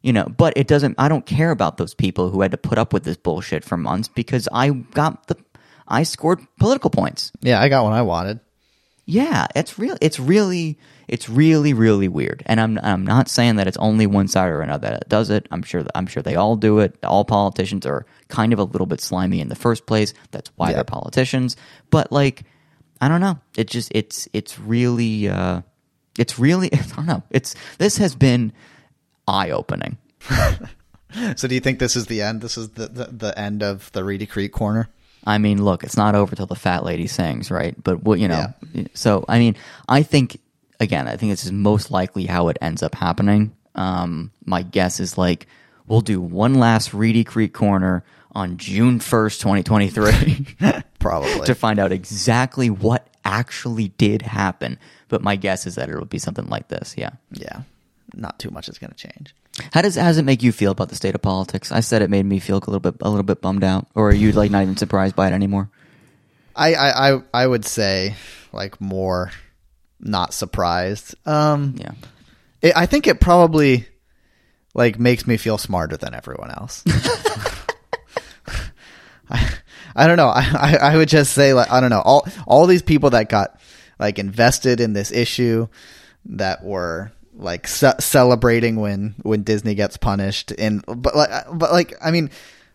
you 0.02 0.14
know 0.14 0.26
but 0.26 0.54
it 0.56 0.68
doesn't 0.68 0.96
i 0.98 1.08
don't 1.08 1.26
care 1.26 1.52
about 1.52 1.78
those 1.78 1.94
people 1.94 2.30
who 2.30 2.42
had 2.42 2.52
to 2.52 2.58
put 2.58 2.78
up 2.78 2.94
with 2.94 3.04
this 3.04 3.18
bullshit 3.18 3.64
for 3.64 3.78
months 3.78 4.08
because 4.08 4.48
i 4.52 4.70
got 4.70 5.28
the 5.28 5.36
i 5.88 6.04
scored 6.04 6.40
political 6.60 6.90
points 6.90 7.32
Yeah, 7.42 7.62
I 7.62 7.70
got 7.70 7.84
what 7.84 7.94
I 7.94 8.02
wanted. 8.02 8.40
Yeah 9.12 9.48
it's 9.56 9.78
real 9.78 9.98
it's 10.02 10.20
really 10.20 10.78
it's 11.08 11.28
really 11.28 11.74
really 11.74 12.08
weird. 12.08 12.42
And 12.46 12.60
i'm 12.62 12.80
i'm 12.84 13.04
not 13.06 13.28
saying 13.28 13.58
that 13.58 13.68
it's 13.68 13.78
only 13.78 14.08
one 14.08 14.28
side 14.28 14.50
or 14.50 14.62
another 14.62 14.90
that 14.92 15.10
does 15.10 15.30
it. 15.30 15.48
I'm 15.52 15.64
sure 15.64 15.84
i'm 15.96 16.08
sure 16.08 16.24
they 16.24 16.36
all 16.36 16.56
do 16.56 16.80
it. 16.80 16.96
All 17.04 17.26
politicians 17.26 17.86
are 17.86 18.06
kind 18.30 18.54
of 18.54 18.60
a 18.60 18.64
little 18.64 18.88
bit 18.88 19.02
slimy 19.02 19.40
in 19.42 19.50
the 19.50 19.56
first 19.56 19.86
place. 19.86 20.14
That's 20.32 20.50
why 20.56 20.70
Yeah. 20.70 20.76
they're 20.76 20.84
politicians. 21.00 21.58
But 21.90 22.12
like 22.12 22.44
i 23.02 23.08
don't 23.10 23.22
know. 23.22 23.38
It 23.58 23.68
just 23.70 23.92
it's 23.94 24.28
it's 24.34 24.58
really 24.60 25.28
uh 25.28 25.62
it's 26.18 26.40
really 26.40 26.70
i 26.74 26.82
don't 26.96 27.06
know. 27.08 27.24
It's 27.32 27.56
this 27.78 27.98
has 27.98 28.16
been 28.16 28.54
eye-opening. 29.28 29.98
So, 31.36 31.50
do 31.50 31.56
you 31.56 31.60
think 31.60 31.80
this 31.80 31.98
is 31.98 32.06
the 32.06 32.22
end? 32.22 32.40
This 32.40 32.58
is 32.58 32.70
the 32.70 32.88
the, 32.88 33.04
the 33.12 33.38
end 33.38 33.64
of 33.64 33.92
the 33.92 34.02
Reedy 34.02 34.26
Creek 34.26 34.54
corner. 34.54 34.88
I 35.26 35.38
mean, 35.38 35.64
look, 35.64 35.84
it's 35.84 35.98
not 35.98 36.16
over 36.16 36.36
till 36.36 36.48
the 36.48 36.56
fat 36.56 36.84
lady 36.84 37.08
sings, 37.08 37.52
right? 37.52 37.76
But 37.82 38.04
what 38.04 38.20
you 38.20 38.28
know, 38.28 38.54
so 38.94 39.24
I 39.28 39.40
mean, 39.40 39.56
I 39.88 40.04
think 40.04 40.40
again, 40.80 41.08
I 41.08 41.16
think 41.16 41.32
this 41.32 41.46
is 41.46 41.52
most 41.52 41.92
likely 41.92 42.26
how 42.26 42.48
it 42.48 42.58
ends 42.62 42.82
up 42.84 42.96
happening. 42.96 43.56
Um, 43.76 44.32
my 44.46 44.64
guess 44.64 45.00
is 45.00 45.18
like 45.18 45.48
we'll 45.88 46.02
do 46.02 46.20
one 46.20 46.56
last 46.56 46.94
Reedy 46.94 47.24
Creek 47.24 47.54
corner 47.54 48.04
on 48.34 48.58
June 48.58 49.00
first, 49.00 49.42
twenty 49.42 49.64
twenty 49.64 49.90
three, 49.90 50.46
Probably. 51.00 51.46
to 51.46 51.56
find 51.56 51.80
out 51.80 51.92
exactly 51.92 52.70
what 52.70 53.08
actually 53.24 53.90
did 53.90 54.22
happen. 54.24 54.80
But 55.08 55.22
my 55.22 55.36
guess 55.36 55.68
is 55.68 55.76
that 55.76 55.90
it'll 55.90 56.06
be 56.06 56.20
something 56.20 56.48
like 56.48 56.68
this. 56.70 56.96
Yeah. 56.98 57.12
yeah, 57.32 57.62
not 58.14 58.40
too 58.40 58.52
much 58.52 58.70
is 58.70 58.78
going 58.78 58.92
to 58.92 58.98
change. 58.98 59.34
How 59.74 59.82
does 59.82 59.96
how 59.96 60.08
does 60.08 60.18
it 60.18 60.26
make 60.26 60.44
you 60.44 60.52
feel 60.52 60.72
about 60.72 60.90
the 60.90 60.96
state 60.96 61.16
of 61.16 61.22
politics? 61.22 61.72
I 61.72 61.82
said 61.82 62.02
it 62.02 62.10
made 62.10 62.26
me 62.26 62.40
feel 62.40 62.58
a 62.58 62.60
little 62.60 62.80
bit 62.80 62.96
a 63.02 63.10
little 63.10 63.24
bit 63.24 63.42
bummed 63.42 63.64
out, 63.64 63.88
or 63.96 64.10
are 64.10 64.14
you 64.14 64.32
like 64.32 64.52
not 64.52 64.64
even 64.64 64.78
surprised 64.78 65.16
by 65.16 65.28
it 65.28 65.34
anymore? 65.34 65.70
I 66.56 66.74
I 66.74 67.10
I, 67.14 67.22
I 67.34 67.48
would 67.48 67.66
say 67.66 68.16
like 68.54 68.80
more 68.82 69.32
not 70.00 70.34
surprised. 70.34 71.16
Um, 71.28 71.76
Yeah. 71.78 71.92
it, 72.62 72.74
I 72.76 72.86
think 72.86 73.08
it 73.08 73.20
probably 73.20 73.88
like 74.74 75.00
makes 75.00 75.28
me 75.28 75.38
feel 75.38 75.58
smarter 75.58 75.98
than 75.98 76.14
everyone 76.14 76.52
else. 76.52 76.84
I, 79.30 79.50
I 79.96 80.08
don't 80.08 80.18
know. 80.18 80.28
I, 80.30 80.42
I, 80.42 80.76
I 80.94 80.98
would 80.98 81.10
just 81.10 81.34
say 81.34 81.54
like 81.54 81.70
I 81.72 81.80
don't 81.82 81.90
know 81.90 82.02
all 82.02 82.28
all 82.48 82.68
these 82.68 82.82
people 82.82 83.12
that 83.12 83.30
got 83.30 83.60
like 84.00 84.20
invested 84.20 84.80
in 84.80 84.94
this 84.94 85.12
issue 85.12 85.68
that 86.26 86.64
were 86.64 87.12
like 87.36 87.68
ce- 87.68 88.00
celebrating 88.00 88.76
when 88.78 89.16
when 89.24 89.44
Disney 89.44 89.76
gets 89.76 89.98
punished 89.98 90.52
and 90.58 90.84
but 90.88 91.16
like 91.16 91.30
but 91.54 91.72
like 91.72 91.96
I 92.04 92.12
mean 92.12 92.30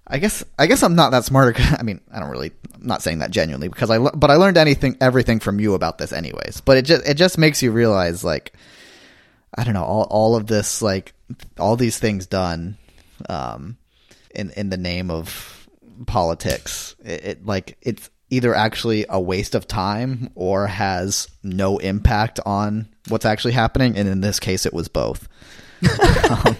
I 0.06 0.18
guess 0.18 0.44
I 0.58 0.66
guess 0.66 0.82
I'm 0.82 0.94
not 0.94 1.10
that 1.10 1.24
smart. 1.24 1.60
I 1.78 1.82
mean 1.82 2.00
I 2.12 2.20
don't 2.20 2.30
really 2.30 2.52
I'm 2.74 2.86
not 2.86 3.02
saying 3.02 3.18
that 3.18 3.30
genuinely 3.30 3.68
because 3.68 3.90
I 3.90 3.98
but 3.98 4.30
I 4.30 4.34
learned 4.34 4.56
anything 4.56 4.96
everything 5.00 5.40
from 5.40 5.60
you 5.60 5.74
about 5.74 5.98
this 5.98 6.12
anyways. 6.12 6.60
But 6.60 6.78
it 6.78 6.82
just 6.82 7.06
it 7.06 7.14
just 7.14 7.38
makes 7.38 7.62
you 7.62 7.72
realize 7.72 8.24
like 8.24 8.52
I 9.54 9.64
don't 9.64 9.74
know 9.74 9.84
all 9.84 10.04
all 10.04 10.36
of 10.36 10.46
this 10.46 10.82
like 10.82 11.12
all 11.58 11.76
these 11.76 11.98
things 11.98 12.26
done 12.26 12.76
um 13.28 13.76
in 14.34 14.50
in 14.50 14.70
the 14.70 14.76
name 14.76 15.10
of 15.10 15.68
politics 16.06 16.94
it, 17.02 17.24
it 17.24 17.46
like 17.46 17.78
it's 17.80 18.10
either 18.30 18.54
actually 18.54 19.06
a 19.08 19.20
waste 19.20 19.54
of 19.54 19.68
time 19.68 20.30
or 20.34 20.66
has 20.66 21.28
no 21.42 21.78
impact 21.78 22.40
on 22.44 22.88
what's 23.08 23.24
actually 23.24 23.52
happening. 23.52 23.96
And 23.96 24.08
in 24.08 24.20
this 24.20 24.40
case 24.40 24.66
it 24.66 24.74
was 24.74 24.88
both. 24.88 25.28
Um, 26.28 26.56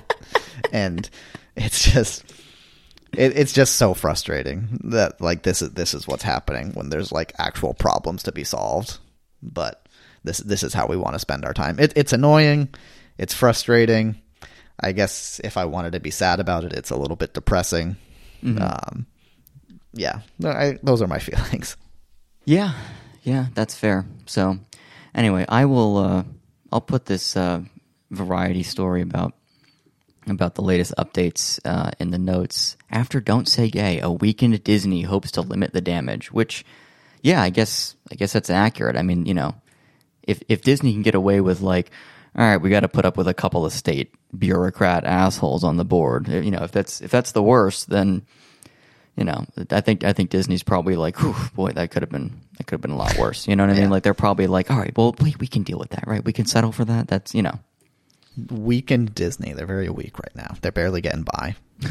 and 0.73 1.11
it's 1.57 1.91
just 1.91 2.25
it, 3.17 3.37
it's 3.37 3.53
just 3.53 3.77
so 3.77 3.95
frustrating 3.95 4.79
that 4.85 5.21
like 5.21 5.43
this 5.43 5.63
is 5.63 5.71
this 5.73 5.95
is 5.95 6.07
what's 6.07 6.23
happening 6.23 6.73
when 6.73 6.91
there's 6.91 7.13
like 7.13 7.33
actual 7.39 7.75
problems 7.75 8.23
to 8.25 8.33
be 8.33 8.45
solved. 8.45 8.99
But 9.43 9.89
this 10.25 10.39
this 10.39 10.63
is 10.63 10.75
how 10.75 10.87
we 10.87 10.97
want 10.97 11.15
to 11.15 11.19
spend 11.19 11.45
our 11.45 11.55
time. 11.55 11.79
It, 11.81 11.93
it's 11.97 12.13
annoying. 12.13 12.69
It's 13.19 13.35
frustrating. 13.35 14.21
I 14.79 14.93
guess 14.93 15.41
if 15.43 15.57
i 15.57 15.65
wanted 15.65 15.93
to 15.93 16.01
be 16.01 16.11
sad 16.11 16.39
about 16.39 16.65
it 16.65 16.75
it's 16.75 16.91
a 16.91 16.97
little 16.97 17.17
bit 17.17 17.33
depressing. 17.33 17.97
Um, 18.61 19.07
yeah, 19.97 20.21
I, 20.45 20.79
those 20.83 21.03
are 21.03 21.07
my 21.07 21.19
feelings. 21.19 21.77
Yeah, 22.45 22.75
yeah, 23.23 23.47
that's 23.55 23.75
fair. 23.75 24.07
So, 24.27 24.59
anyway, 25.15 25.45
I 25.49 25.65
will. 25.65 25.97
Uh, 25.97 26.25
I'll 26.71 26.81
put 26.81 27.07
this 27.07 27.37
uh, 27.37 27.63
variety 28.11 28.63
story 28.63 29.03
about 29.03 29.35
about 30.29 30.55
the 30.55 30.63
latest 30.63 30.93
updates 30.99 31.61
uh, 31.65 31.91
in 31.99 32.11
the 32.11 32.19
notes. 32.19 32.77
After 32.91 33.21
"Don't 33.21 33.49
Say 33.49 33.71
Gay," 33.71 34.01
a 34.01 34.11
Weakened 34.11 34.55
at 34.55 34.65
Disney 34.65 35.03
hopes 35.03 35.33
to 35.33 35.41
limit 35.41 35.73
the 35.73 35.81
damage. 35.81 36.31
Which, 36.31 36.65
yeah, 37.23 37.43
I 37.43 37.51
guess 37.51 37.97
I 38.11 38.15
guess 38.15 38.33
that's 38.33 38.51
accurate. 38.51 38.97
I 38.97 39.03
mean, 39.03 39.27
you 39.27 39.35
know, 39.35 39.55
if 40.23 40.43
if 40.49 40.63
Disney 40.63 40.93
can 40.93 41.03
get 41.03 41.15
away 41.15 41.41
with 41.41 41.61
like, 41.61 41.91
all 42.37 42.45
right, 42.45 42.59
we 42.59 42.71
got 42.71 42.81
to 42.81 42.89
put 42.89 43.05
up 43.05 43.17
with 43.17 43.29
a 43.29 43.35
couple 43.35 43.65
of 43.65 43.73
state 43.73 44.15
bureaucrat 44.37 45.05
assholes 45.05 45.65
on 45.65 45.77
the 45.79 45.85
board. 45.85 46.29
You 46.29 46.51
know, 46.51 46.63
if 46.63 46.73
that's 46.73 47.01
if 47.01 47.11
that's 47.11 47.33
the 47.33 47.43
worst, 47.43 47.89
then 47.89 48.27
you 49.17 49.25
know, 49.25 49.47
I 49.71 49.81
think 49.81 50.05
I 50.05 50.13
think 50.13 50.31
Disney's 50.31 50.63
probably 50.63 50.97
like, 50.97 51.17
boy, 51.55 51.71
that 51.71 51.91
could 51.91 52.03
have 52.03 52.11
been 52.11 52.41
that 52.59 52.67
could 52.67 52.75
have 52.75 52.83
been 52.83 52.91
a 52.91 52.97
lot 52.97 53.17
worse. 53.17 53.49
You 53.49 53.57
know 53.57 53.65
what 53.65 53.71
I 53.71 53.75
mean? 53.75 53.85
Yeah. 53.85 53.91
Like 53.91 54.03
they're 54.03 54.15
probably 54.15 54.47
like, 54.47 54.71
all 54.71 54.79
right, 54.79 54.97
well, 54.97 55.15
we 55.21 55.35
we 55.41 55.47
can 55.47 55.63
deal 55.63 55.79
with 55.79 55.91
that, 55.91 56.07
right? 56.07 56.25
We 56.25 56.33
can 56.33 56.45
settle 56.45 56.73
for 56.73 56.85
that. 56.85 57.09
That's 57.09 57.35
you 57.35 57.43
know, 57.43 57.59
Weakened 58.51 59.15
Disney. 59.15 59.55
They're 59.55 59.67
very 59.67 59.89
weak 59.89 60.19
right 60.19 60.37
now. 60.37 60.55
They're 60.61 60.73
barely 60.73 61.01
getting 61.01 61.25
by. 61.25 61.57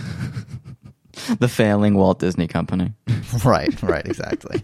the 1.40 1.48
failing 1.48 1.96
Walt 1.96 2.20
Disney 2.20 2.48
Company. 2.48 2.94
right, 3.46 3.82
right, 3.82 4.06
exactly. 4.06 4.64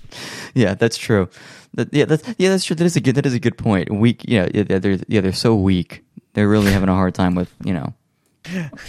yeah, 0.54 0.74
that's 0.74 0.96
true. 0.96 1.28
That, 1.74 1.92
yeah, 1.94 2.04
that's 2.04 2.34
yeah, 2.36 2.50
that's 2.50 2.64
true. 2.64 2.76
That 2.76 2.84
is 2.84 2.96
a 2.96 3.00
good 3.00 3.14
that 3.14 3.26
is 3.26 3.34
a 3.34 3.40
good 3.40 3.56
point. 3.56 3.90
Weak, 3.90 4.24
yeah, 4.26 4.48
yeah, 4.52 4.78
they're 4.78 4.98
yeah, 5.06 5.20
they're 5.20 5.32
so 5.32 5.54
weak. 5.54 6.04
They're 6.34 6.48
really 6.48 6.72
having 6.72 6.88
a 6.88 6.94
hard 6.94 7.14
time 7.14 7.34
with 7.34 7.54
you 7.64 7.74
know, 7.74 7.94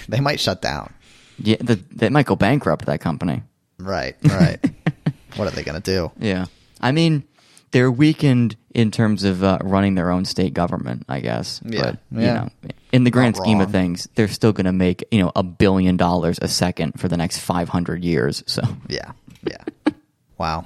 they 0.10 0.20
might 0.20 0.40
shut 0.40 0.62
down. 0.62 0.94
Yeah, 1.38 1.58
the, 1.60 1.76
they 1.92 2.10
might 2.10 2.26
go 2.26 2.36
bankrupt. 2.36 2.86
That 2.86 3.02
company. 3.02 3.44
Right, 3.80 4.16
right. 4.24 4.60
what 5.36 5.48
are 5.48 5.52
they 5.52 5.64
going 5.64 5.82
to 5.82 5.92
do? 5.92 6.12
Yeah, 6.20 6.46
I 6.80 6.92
mean, 6.92 7.24
they're 7.72 7.92
weakened 7.92 8.56
in 8.74 8.92
terms 8.92 9.24
of 9.24 9.44
uh, 9.44 9.60
running 9.62 9.96
their 9.96 10.12
own 10.12 10.26
state 10.26 10.54
government, 10.54 11.06
I 11.10 11.20
guess. 11.20 11.62
Yeah, 11.66 11.82
but 11.82 12.00
yeah. 12.12 12.20
you 12.20 12.34
know, 12.34 12.50
in 12.92 13.04
the 13.04 13.12
grand 13.12 13.36
Not 13.36 13.44
scheme 13.44 13.62
of 13.62 13.72
things, 13.72 14.08
they're 14.16 14.28
still 14.28 14.54
going 14.54 14.66
to 14.66 14.74
make 14.74 15.04
you 15.12 15.20
know 15.20 15.32
a 15.36 15.44
billion 15.44 15.98
dollars 15.98 16.40
a 16.42 16.48
second 16.48 17.00
for 17.00 17.08
the 17.08 17.18
next 17.18 17.40
five 17.40 17.70
hundred 17.70 18.04
years. 18.04 18.44
So 18.48 18.62
Yeah, 18.88 19.12
yeah. 19.44 19.64
wow. 20.38 20.66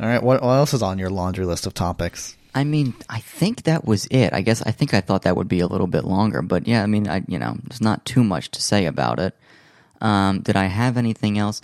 All 0.00 0.08
right, 0.08 0.22
what, 0.22 0.42
what 0.42 0.54
else 0.54 0.74
is 0.74 0.82
on 0.82 0.98
your 0.98 1.08
laundry 1.08 1.44
list 1.44 1.66
of 1.66 1.74
topics? 1.74 2.36
I 2.52 2.64
mean, 2.64 2.94
I 3.08 3.20
think 3.20 3.64
that 3.64 3.84
was 3.84 4.06
it. 4.06 4.32
I 4.32 4.40
guess 4.40 4.62
I 4.62 4.70
think 4.70 4.92
I 4.94 5.00
thought 5.00 5.22
that 5.22 5.36
would 5.36 5.48
be 5.48 5.60
a 5.60 5.66
little 5.66 5.86
bit 5.86 6.04
longer, 6.04 6.42
but 6.42 6.68
yeah, 6.68 6.82
I 6.82 6.86
mean, 6.86 7.08
I 7.08 7.22
you 7.26 7.38
know, 7.38 7.56
there's 7.64 7.80
not 7.80 8.04
too 8.04 8.22
much 8.22 8.50
to 8.52 8.62
say 8.62 8.86
about 8.86 9.18
it. 9.18 9.36
Um, 10.00 10.40
did 10.40 10.56
I 10.56 10.64
have 10.66 10.96
anything 10.96 11.38
else? 11.38 11.60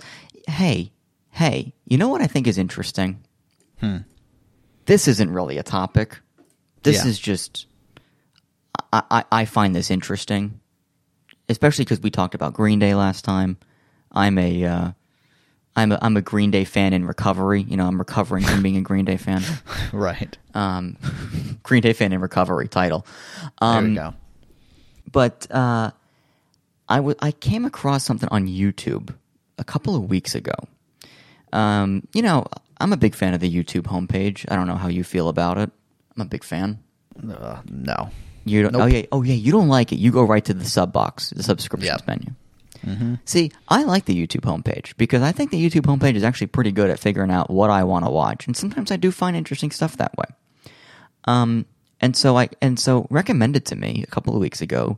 Hey, 0.47 0.91
hey, 1.29 1.73
you 1.85 1.97
know 1.97 2.07
what 2.09 2.21
I 2.21 2.27
think 2.27 2.47
is 2.47 2.57
interesting? 2.57 3.19
Hmm. 3.79 3.97
This 4.85 5.07
isn't 5.07 5.31
really 5.31 5.57
a 5.57 5.63
topic. 5.63 6.19
This 6.83 7.03
Yeah. 7.03 7.09
is 7.09 7.19
just. 7.19 7.67
I, 8.93 9.03
I, 9.11 9.23
I 9.31 9.45
find 9.45 9.75
this 9.75 9.91
interesting, 9.91 10.59
especially 11.49 11.85
because 11.85 12.01
we 12.01 12.09
talked 12.09 12.35
about 12.35 12.53
Green 12.53 12.79
Day 12.79 12.95
last 12.95 13.23
time. 13.23 13.57
I'm 14.11 14.37
a 14.37 14.65
uh, 14.65 14.91
I'm 15.75 15.91
a 15.91 15.99
I'm 16.01 16.17
a 16.17 16.21
Green 16.21 16.51
Day 16.51 16.65
fan 16.65 16.91
in 16.93 17.05
recovery. 17.05 17.61
You 17.61 17.77
know, 17.77 17.85
I'm 17.87 17.97
recovering 17.99 18.43
from 18.43 18.61
being 18.63 18.77
a 18.77 18.81
Green 18.81 19.05
Day 19.05 19.17
fan. 19.17 19.43
Right. 19.93 20.37
Um, 20.53 20.97
Green 21.63 21.81
Day 21.81 21.93
fan 21.93 22.11
in 22.13 22.21
recovery 22.21 22.67
title. 22.67 23.05
There 23.41 23.49
Um, 23.69 23.89
we 23.89 23.95
go. 23.95 24.13
But 25.11 25.47
uh, 25.51 25.91
I 26.91 26.97
w- 26.97 27.15
I 27.21 27.31
came 27.31 27.65
across 27.65 28.03
something 28.03 28.29
on 28.31 28.47
YouTube 28.47 29.13
a 29.57 29.63
couple 29.63 29.95
of 29.95 30.09
weeks 30.09 30.35
ago. 30.35 30.53
Um, 31.53 32.07
you 32.13 32.21
know, 32.21 32.45
I'm 32.79 32.93
a 32.93 32.97
big 32.97 33.15
fan 33.15 33.33
of 33.33 33.39
the 33.39 33.49
YouTube 33.51 33.83
homepage. 33.83 34.45
I 34.49 34.55
don't 34.55 34.67
know 34.67 34.75
how 34.75 34.87
you 34.87 35.03
feel 35.03 35.29
about 35.29 35.57
it. 35.57 35.69
I'm 36.15 36.21
a 36.21 36.25
big 36.25 36.43
fan. 36.43 36.79
Uh, 37.21 37.61
no. 37.69 38.09
You 38.43 38.63
don't, 38.63 38.71
Nope. 38.73 38.81
oh 38.81 38.85
yeah 38.87 39.05
oh 39.11 39.21
yeah 39.21 39.35
you 39.35 39.51
don't 39.51 39.67
like 39.69 39.91
it. 39.91 39.97
You 39.99 40.11
go 40.11 40.23
right 40.23 40.43
to 40.45 40.53
the 40.53 40.65
sub 40.65 40.91
box, 40.91 41.29
the 41.29 41.43
subscriptions 41.43 42.01
Yep. 42.01 42.07
menu. 42.07 43.19
See, 43.25 43.51
I 43.69 43.83
like 43.83 44.05
the 44.05 44.15
YouTube 44.17 44.41
homepage 44.41 44.97
because 44.97 45.21
I 45.21 45.31
think 45.31 45.51
the 45.51 45.63
YouTube 45.63 45.81
homepage 45.85 46.15
is 46.15 46.23
actually 46.23 46.47
pretty 46.47 46.71
good 46.71 46.89
at 46.89 46.97
figuring 46.99 47.29
out 47.29 47.51
what 47.51 47.69
I 47.69 47.83
want 47.83 48.05
to 48.05 48.11
watch, 48.11 48.47
and 48.47 48.57
sometimes 48.57 48.89
I 48.91 48.95
do 48.97 49.11
find 49.11 49.35
interesting 49.37 49.69
stuff 49.69 49.97
that 49.97 50.17
way. 50.17 50.25
Um, 51.25 51.65
and 52.01 52.17
so 52.17 52.35
I 52.37 52.49
and 52.59 52.79
so 52.79 53.05
recommended 53.11 53.65
to 53.67 53.75
me 53.75 54.01
a 54.01 54.07
couple 54.09 54.33
of 54.33 54.39
weeks 54.41 54.61
ago 54.61 54.97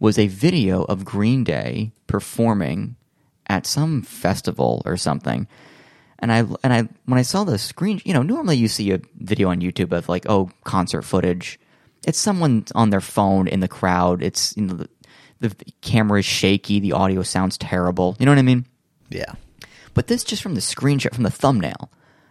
was 0.00 0.18
a 0.18 0.26
video 0.26 0.82
of 0.84 1.04
Green 1.04 1.44
Day 1.44 1.92
performing 2.06 2.96
at 3.46 3.66
some 3.66 4.02
festival 4.02 4.82
or 4.84 4.96
something. 4.96 5.46
And 6.18 6.32
I 6.32 6.38
and 6.38 6.72
I 6.72 6.88
when 7.06 7.18
I 7.18 7.22
saw 7.22 7.44
the 7.44 7.58
screen, 7.58 8.00
you 8.04 8.12
know, 8.12 8.22
normally 8.22 8.56
you 8.56 8.68
see 8.68 8.90
a 8.92 9.00
video 9.16 9.50
on 9.50 9.60
YouTube 9.60 9.92
of 9.92 10.08
like 10.08 10.26
oh 10.28 10.50
concert 10.64 11.02
footage. 11.02 11.58
It's 12.06 12.18
someone 12.18 12.64
on 12.74 12.90
their 12.90 13.00
phone 13.00 13.48
in 13.48 13.60
the 13.60 13.68
crowd. 13.68 14.22
It's 14.22 14.56
you 14.56 14.64
know 14.64 14.74
the, 14.74 14.88
the 15.40 15.54
camera 15.80 16.18
is 16.18 16.24
shaky, 16.24 16.80
the 16.80 16.92
audio 16.92 17.22
sounds 17.22 17.56
terrible. 17.56 18.16
You 18.18 18.26
know 18.26 18.32
what 18.32 18.38
I 18.38 18.42
mean? 18.42 18.66
Yeah. 19.10 19.32
But 19.94 20.08
this 20.08 20.24
just 20.24 20.42
from 20.42 20.54
the 20.54 20.60
screenshot 20.60 21.14
from 21.14 21.24
the 21.24 21.30
thumbnail, 21.30 21.90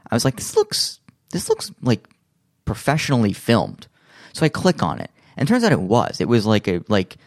I 0.10 0.16
was 0.16 0.26
like, 0.26 0.36
this 0.36 0.56
looks 0.56 1.00
this 1.32 1.50
looks 1.50 1.72
like 1.82 2.08
professionally 2.66 3.34
filmed. 3.34 3.88
So 4.34 4.46
I 4.46 4.50
click 4.50 4.84
on 4.84 5.00
it, 5.00 5.12
and 5.36 5.48
it 5.48 5.50
turns 5.50 5.64
out 5.64 5.72
it 5.72 5.80
was. 5.80 6.22
It 6.22 6.28
was 6.28 6.46
like 6.46 6.68
a 6.68 6.82
like 6.90 7.18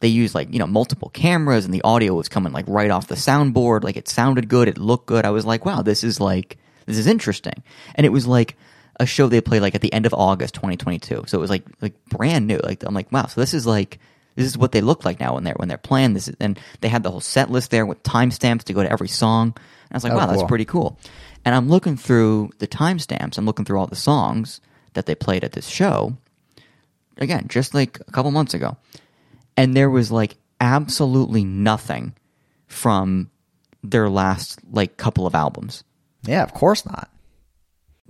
they 0.00 0.08
used 0.08 0.34
like 0.34 0.52
you 0.52 0.58
know 0.58 0.66
multiple 0.66 1.08
cameras, 1.10 1.64
and 1.64 1.72
the 1.72 1.82
audio 1.82 2.14
was 2.14 2.28
coming 2.28 2.52
like 2.52 2.66
right 2.68 2.90
off 2.90 3.08
the 3.08 3.14
soundboard. 3.14 3.84
Like 3.84 3.96
it 3.96 4.08
sounded 4.08 4.48
good, 4.48 4.68
it 4.68 4.78
looked 4.78 5.06
good. 5.06 5.24
I 5.24 5.30
was 5.30 5.46
like, 5.46 5.64
wow, 5.64 5.82
this 5.82 6.04
is 6.04 6.20
like 6.20 6.58
this 6.86 6.98
is 6.98 7.06
interesting. 7.06 7.62
And 7.94 8.04
it 8.04 8.10
was 8.10 8.26
like 8.26 8.56
a 9.00 9.06
show 9.06 9.28
they 9.28 9.40
played 9.40 9.62
like 9.62 9.74
at 9.74 9.80
the 9.80 9.92
end 9.92 10.06
of 10.06 10.14
August 10.14 10.54
2022. 10.54 11.24
So 11.26 11.38
it 11.38 11.40
was 11.40 11.50
like 11.50 11.64
like 11.80 12.04
brand 12.06 12.46
new. 12.46 12.58
Like 12.58 12.82
I'm 12.84 12.94
like, 12.94 13.10
wow, 13.12 13.26
so 13.26 13.40
this 13.40 13.54
is 13.54 13.66
like 13.66 13.98
this 14.36 14.46
is 14.46 14.58
what 14.58 14.72
they 14.72 14.80
look 14.80 15.04
like 15.04 15.20
now 15.20 15.34
when 15.34 15.44
they're 15.44 15.54
when 15.54 15.68
they're 15.68 15.78
playing 15.78 16.14
this. 16.14 16.30
And 16.40 16.58
they 16.80 16.88
had 16.88 17.02
the 17.02 17.10
whole 17.10 17.20
set 17.20 17.50
list 17.50 17.70
there 17.70 17.86
with 17.86 18.02
timestamps 18.02 18.64
to 18.64 18.72
go 18.72 18.82
to 18.82 18.90
every 18.90 19.08
song. 19.08 19.54
And 19.56 19.92
I 19.92 19.96
was 19.96 20.04
like, 20.04 20.12
Oh, 20.12 20.16
wow, 20.16 20.26
that's 20.26 20.42
pretty 20.44 20.64
cool. 20.64 20.98
And 21.44 21.54
I'm 21.54 21.68
looking 21.68 21.96
through 21.96 22.50
the 22.58 22.66
timestamps. 22.66 23.36
I'm 23.38 23.46
looking 23.46 23.64
through 23.64 23.78
all 23.78 23.86
the 23.86 23.96
songs 23.96 24.60
that 24.94 25.06
they 25.06 25.14
played 25.14 25.44
at 25.44 25.52
this 25.52 25.66
show. 25.66 26.16
Again, 27.18 27.46
just 27.48 27.74
like 27.74 28.00
a 28.00 28.12
couple 28.12 28.30
months 28.30 28.54
ago. 28.54 28.76
And 29.56 29.76
there 29.76 29.90
was 29.90 30.10
like 30.10 30.36
absolutely 30.60 31.44
nothing 31.44 32.14
from 32.66 33.30
their 33.82 34.08
last 34.08 34.58
like 34.70 34.96
couple 34.96 35.26
of 35.26 35.34
albums. 35.34 35.84
Yeah, 36.22 36.42
of 36.42 36.54
course 36.54 36.86
not. 36.86 37.10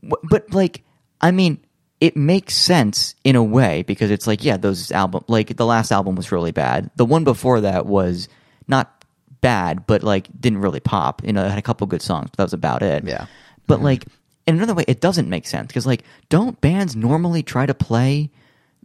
But 0.02 0.52
like, 0.52 0.82
I 1.20 1.30
mean, 1.30 1.58
it 2.00 2.16
makes 2.16 2.54
sense 2.54 3.14
in 3.24 3.36
a 3.36 3.42
way 3.42 3.82
because 3.82 4.10
it's 4.10 4.26
like, 4.26 4.44
yeah, 4.44 4.56
those 4.56 4.92
album, 4.92 5.24
like 5.28 5.56
the 5.56 5.66
last 5.66 5.90
album 5.90 6.14
was 6.14 6.30
really 6.32 6.52
bad. 6.52 6.90
The 6.96 7.06
one 7.06 7.24
before 7.24 7.62
that 7.62 7.86
was 7.86 8.28
not 8.68 9.04
bad, 9.40 9.86
but 9.86 10.02
like 10.02 10.28
didn't 10.38 10.60
really 10.60 10.80
pop. 10.80 11.24
You 11.24 11.32
know, 11.32 11.44
it 11.44 11.48
had 11.48 11.58
a 11.58 11.62
couple 11.62 11.86
good 11.86 12.02
songs, 12.02 12.30
but 12.30 12.36
that 12.36 12.44
was 12.44 12.52
about 12.52 12.82
it. 12.82 13.04
Yeah. 13.04 13.26
But 13.66 13.80
like, 13.80 14.04
in 14.46 14.56
another 14.56 14.74
way, 14.74 14.84
it 14.86 15.00
doesn't 15.00 15.28
make 15.28 15.46
sense 15.46 15.68
because 15.68 15.86
like, 15.86 16.04
don't 16.28 16.60
bands 16.60 16.94
normally 16.94 17.42
try 17.42 17.64
to 17.64 17.74
play 17.74 18.30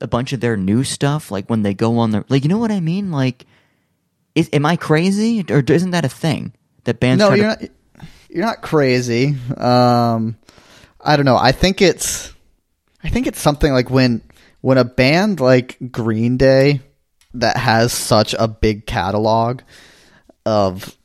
a 0.02 0.08
bunch 0.08 0.34
of 0.34 0.40
their 0.40 0.58
new 0.58 0.84
stuff, 0.84 1.32
like 1.32 1.50
when 1.50 1.64
they 1.64 1.74
go 1.74 2.00
on 2.00 2.12
the 2.12 2.26
like, 2.30 2.44
you 2.44 2.50
know 2.50 2.58
what 2.58 2.72
I 2.72 2.80
mean? 2.80 3.12
Like, 3.12 3.46
is, 4.36 4.50
am 4.54 4.66
I 4.66 4.76
crazy 4.76 5.46
or 5.50 5.60
isn't 5.60 5.92
that 5.92 6.06
a 6.06 6.10
thing 6.10 6.54
that 6.86 7.00
bands? 7.00 7.20
No, 7.20 7.34
you're 7.34 7.56
to, 7.56 7.64
not. 7.64 8.06
You're 8.30 8.46
not 8.46 8.62
crazy. 8.62 9.36
Um, 9.58 10.38
I 11.02 11.16
don't 11.16 11.26
know. 11.26 11.38
I 11.38 11.52
think 11.52 11.82
it's. 11.82 12.34
I 13.04 13.10
think 13.10 13.28
it's 13.28 13.40
something 13.40 13.72
like 13.72 13.90
when 13.90 14.22
when 14.62 14.78
a 14.78 14.84
band 14.84 15.40
like 15.40 15.78
Green 15.92 16.38
Day 16.38 16.82
that 17.34 17.58
has 17.58 17.94
such 17.94 18.36
a 18.38 18.48
big 18.48 18.86
catalog 18.86 19.62
of 20.46 20.96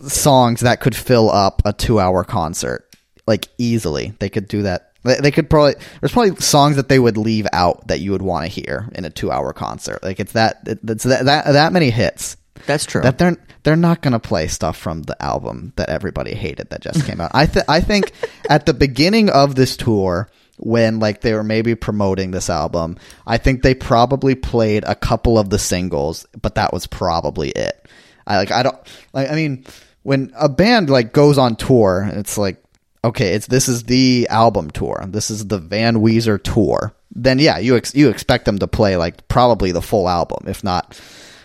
songs 0.00 0.60
that 0.60 0.80
could 0.80 0.94
fill 0.94 1.30
up 1.30 1.62
a 1.64 1.72
two 1.72 1.98
hour 1.98 2.24
concert 2.24 2.88
like 3.26 3.48
easily 3.56 4.12
they 4.18 4.28
could 4.28 4.46
do 4.46 4.62
that 4.62 4.92
they, 5.04 5.16
they 5.16 5.30
could 5.30 5.48
probably 5.48 5.74
there's 6.00 6.12
probably 6.12 6.36
songs 6.36 6.76
that 6.76 6.88
they 6.88 6.98
would 6.98 7.16
leave 7.16 7.46
out 7.52 7.86
that 7.88 8.00
you 8.00 8.12
would 8.12 8.22
want 8.22 8.44
to 8.44 8.48
hear 8.48 8.88
in 8.94 9.04
a 9.04 9.10
two 9.10 9.30
hour 9.30 9.52
concert 9.52 10.02
like 10.02 10.18
it's 10.20 10.32
that 10.32 10.60
it's 10.66 11.04
that 11.04 11.24
that, 11.24 11.52
that 11.52 11.72
many 11.72 11.90
hits 11.90 12.36
That's 12.66 12.84
true. 12.86 13.02
that 13.02 13.18
they're 13.18 13.36
they're 13.62 13.76
not 13.76 14.02
going 14.02 14.12
to 14.12 14.20
play 14.20 14.46
stuff 14.46 14.76
from 14.76 15.02
the 15.02 15.20
album 15.22 15.72
that 15.76 15.88
everybody 15.88 16.34
hated 16.34 16.68
that 16.70 16.82
just 16.82 17.06
came 17.06 17.20
out. 17.20 17.30
I 17.34 17.46
th- 17.46 17.64
I 17.66 17.80
think 17.80 18.12
at 18.50 18.66
the 18.66 18.74
beginning 18.74 19.30
of 19.30 19.54
this 19.54 19.76
tour 19.76 20.28
when 20.58 21.00
like 21.00 21.22
they 21.22 21.32
were 21.32 21.42
maybe 21.42 21.74
promoting 21.74 22.30
this 22.30 22.50
album, 22.50 22.98
I 23.26 23.38
think 23.38 23.62
they 23.62 23.74
probably 23.74 24.34
played 24.34 24.84
a 24.84 24.94
couple 24.94 25.38
of 25.38 25.50
the 25.50 25.58
singles, 25.58 26.26
but 26.40 26.56
that 26.56 26.72
was 26.72 26.86
probably 26.86 27.48
it. 27.50 27.88
I 28.26 28.36
like 28.36 28.50
I 28.50 28.62
don't 28.62 28.76
like 29.12 29.30
I 29.30 29.34
mean 29.34 29.64
when 30.02 30.32
a 30.36 30.48
band 30.50 30.90
like 30.90 31.12
goes 31.12 31.38
on 31.38 31.56
tour, 31.56 32.08
it's 32.12 32.36
like 32.36 32.62
okay, 33.04 33.34
it's 33.34 33.46
this 33.46 33.68
is 33.68 33.84
the 33.84 34.26
album 34.30 34.70
tour. 34.70 35.04
This 35.06 35.30
is 35.30 35.46
the 35.46 35.58
Van 35.58 35.96
Weezer 35.96 36.42
tour. 36.42 36.94
Then 37.12 37.38
yeah, 37.38 37.58
you 37.58 37.76
ex- 37.76 37.94
you 37.94 38.08
expect 38.08 38.46
them 38.46 38.58
to 38.58 38.66
play 38.66 38.96
like 38.96 39.28
probably 39.28 39.70
the 39.70 39.82
full 39.82 40.08
album, 40.08 40.46
if 40.48 40.64
not 40.64 40.98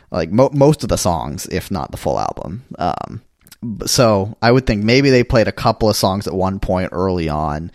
like 0.09 0.31
mo- 0.31 0.49
most 0.53 0.83
of 0.83 0.89
the 0.89 0.97
songs, 0.97 1.45
if 1.47 1.69
not 1.69 1.91
the 1.91 1.97
full 1.97 2.19
album. 2.19 2.63
Um, 2.79 3.21
so 3.85 4.37
I 4.41 4.51
would 4.51 4.65
think 4.65 4.83
maybe 4.83 5.09
they 5.09 5.23
played 5.23 5.47
a 5.47 5.51
couple 5.51 5.89
of 5.89 5.97
songs 5.97 6.27
at 6.27 6.33
one 6.33 6.59
point 6.59 6.89
early 6.93 7.27
on, 7.27 7.71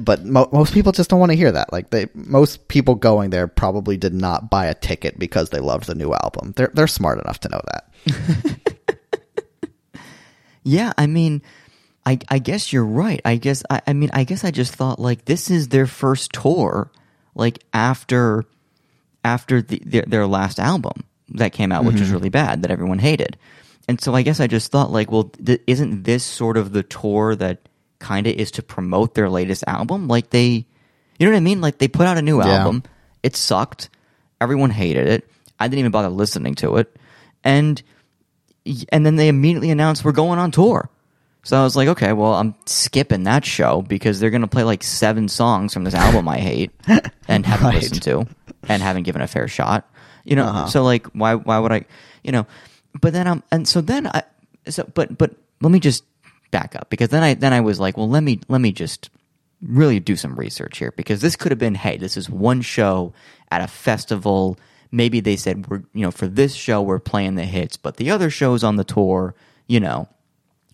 but 0.00 0.24
mo- 0.24 0.50
most 0.52 0.74
people 0.74 0.92
just 0.92 1.08
don't 1.08 1.20
want 1.20 1.30
to 1.30 1.38
hear 1.38 1.52
that. 1.52 1.72
Like 1.72 1.90
they, 1.90 2.08
most 2.14 2.66
people 2.68 2.96
going 2.96 3.30
there 3.30 3.46
probably 3.46 3.96
did 3.96 4.12
not 4.12 4.50
buy 4.50 4.66
a 4.66 4.74
ticket 4.74 5.18
because 5.18 5.50
they 5.50 5.60
loved 5.60 5.86
the 5.86 5.94
new 5.94 6.12
album. 6.12 6.52
They're 6.56 6.72
they're 6.74 6.88
smart 6.88 7.20
enough 7.20 7.38
to 7.40 7.48
know 7.48 7.60
that. 7.72 8.58
Yeah, 10.64 10.92
I 10.96 11.06
mean, 11.06 11.42
I 12.04 12.18
I 12.28 12.38
guess 12.38 12.72
you're 12.72 12.84
right. 12.84 13.20
I 13.24 13.36
guess 13.36 13.62
I, 13.70 13.80
I 13.86 13.92
mean 13.92 14.10
I 14.12 14.24
guess 14.24 14.44
I 14.44 14.50
just 14.50 14.74
thought 14.74 14.98
like 14.98 15.24
this 15.24 15.50
is 15.50 15.68
their 15.68 15.86
first 15.86 16.32
tour, 16.32 16.90
like 17.34 17.62
after 17.72 18.44
after 19.24 19.62
the, 19.62 19.80
their, 19.84 20.02
their 20.02 20.26
last 20.26 20.58
album 20.58 21.04
that 21.30 21.52
came 21.52 21.70
out, 21.70 21.84
which 21.84 21.94
was 21.94 22.04
mm-hmm. 22.04 22.12
really 22.14 22.28
bad 22.28 22.62
that 22.62 22.70
everyone 22.70 22.98
hated, 22.98 23.38
and 23.88 24.00
so 24.00 24.14
I 24.14 24.22
guess 24.22 24.40
I 24.40 24.46
just 24.46 24.72
thought 24.72 24.90
like, 24.90 25.10
well, 25.12 25.24
th- 25.24 25.62
isn't 25.66 26.02
this 26.02 26.24
sort 26.24 26.56
of 26.56 26.72
the 26.72 26.82
tour 26.82 27.36
that 27.36 27.68
kind 28.00 28.26
of 28.26 28.34
is 28.34 28.50
to 28.52 28.62
promote 28.62 29.14
their 29.14 29.30
latest 29.30 29.62
album? 29.68 30.08
Like 30.08 30.30
they, 30.30 30.66
you 31.18 31.26
know 31.26 31.30
what 31.30 31.36
I 31.36 31.40
mean? 31.40 31.60
Like 31.60 31.78
they 31.78 31.88
put 31.88 32.06
out 32.06 32.18
a 32.18 32.22
new 32.22 32.42
Yeah. 32.42 32.48
album, 32.48 32.82
it 33.22 33.36
sucked, 33.36 33.90
everyone 34.40 34.70
hated 34.70 35.06
it. 35.06 35.30
I 35.60 35.68
didn't 35.68 35.78
even 35.78 35.92
bother 35.92 36.08
listening 36.08 36.56
to 36.56 36.78
it, 36.78 36.96
and 37.44 37.80
and 38.90 39.06
then 39.06 39.14
they 39.14 39.28
immediately 39.28 39.70
announced 39.70 40.04
we're 40.04 40.10
going 40.10 40.40
on 40.40 40.50
tour. 40.50 40.90
So 41.44 41.58
I 41.58 41.64
was 41.64 41.74
like, 41.74 41.88
okay, 41.88 42.12
well, 42.12 42.34
I'm 42.34 42.54
skipping 42.66 43.24
that 43.24 43.44
show 43.44 43.82
because 43.82 44.20
they're 44.20 44.30
going 44.30 44.42
to 44.42 44.48
play 44.48 44.62
like 44.62 44.82
seven 44.84 45.28
songs 45.28 45.74
from 45.74 45.82
this 45.84 45.94
album 45.94 46.28
I 46.28 46.38
hate 46.38 46.70
and 47.28 47.44
haven't 47.44 47.66
Right. 47.66 47.74
listened 47.74 48.02
to 48.02 48.26
and 48.68 48.80
haven't 48.82 49.02
given 49.02 49.22
a 49.22 49.26
fair 49.26 49.48
shot. 49.48 49.90
You 50.24 50.36
know, 50.36 50.44
uh-huh. 50.44 50.66
so 50.68 50.84
like, 50.84 51.06
why 51.08 51.34
why 51.34 51.58
would 51.58 51.72
I? 51.72 51.84
You 52.22 52.30
know, 52.30 52.46
but 53.00 53.12
then 53.12 53.26
I'm 53.26 53.42
and 53.50 53.66
so 53.66 53.80
then 53.80 54.06
I 54.06 54.22
so 54.68 54.88
but 54.94 55.18
but 55.18 55.34
let 55.60 55.72
me 55.72 55.80
just 55.80 56.04
back 56.52 56.76
up 56.76 56.90
because 56.90 57.08
then 57.08 57.24
I 57.24 57.34
then 57.34 57.52
I 57.52 57.60
was 57.60 57.80
like, 57.80 57.96
well, 57.96 58.08
let 58.08 58.22
me 58.22 58.38
let 58.48 58.60
me 58.60 58.70
just 58.70 59.10
really 59.62 59.98
do 59.98 60.14
some 60.14 60.36
research 60.36 60.78
here 60.78 60.92
because 60.96 61.20
this 61.22 61.34
could 61.34 61.50
have 61.50 61.58
been, 61.58 61.74
hey, 61.74 61.96
this 61.96 62.16
is 62.16 62.30
one 62.30 62.60
show 62.62 63.12
at 63.50 63.60
a 63.62 63.66
festival. 63.66 64.56
Maybe 64.92 65.18
they 65.18 65.34
said 65.34 65.68
we're 65.68 65.82
you 65.92 66.02
know 66.02 66.12
for 66.12 66.28
this 66.28 66.54
show 66.54 66.80
we're 66.82 67.00
playing 67.00 67.34
the 67.34 67.44
hits, 67.44 67.76
but 67.76 67.96
the 67.96 68.12
other 68.12 68.30
shows 68.30 68.62
on 68.62 68.76
the 68.76 68.84
tour, 68.84 69.34
you 69.66 69.80
know, 69.80 70.06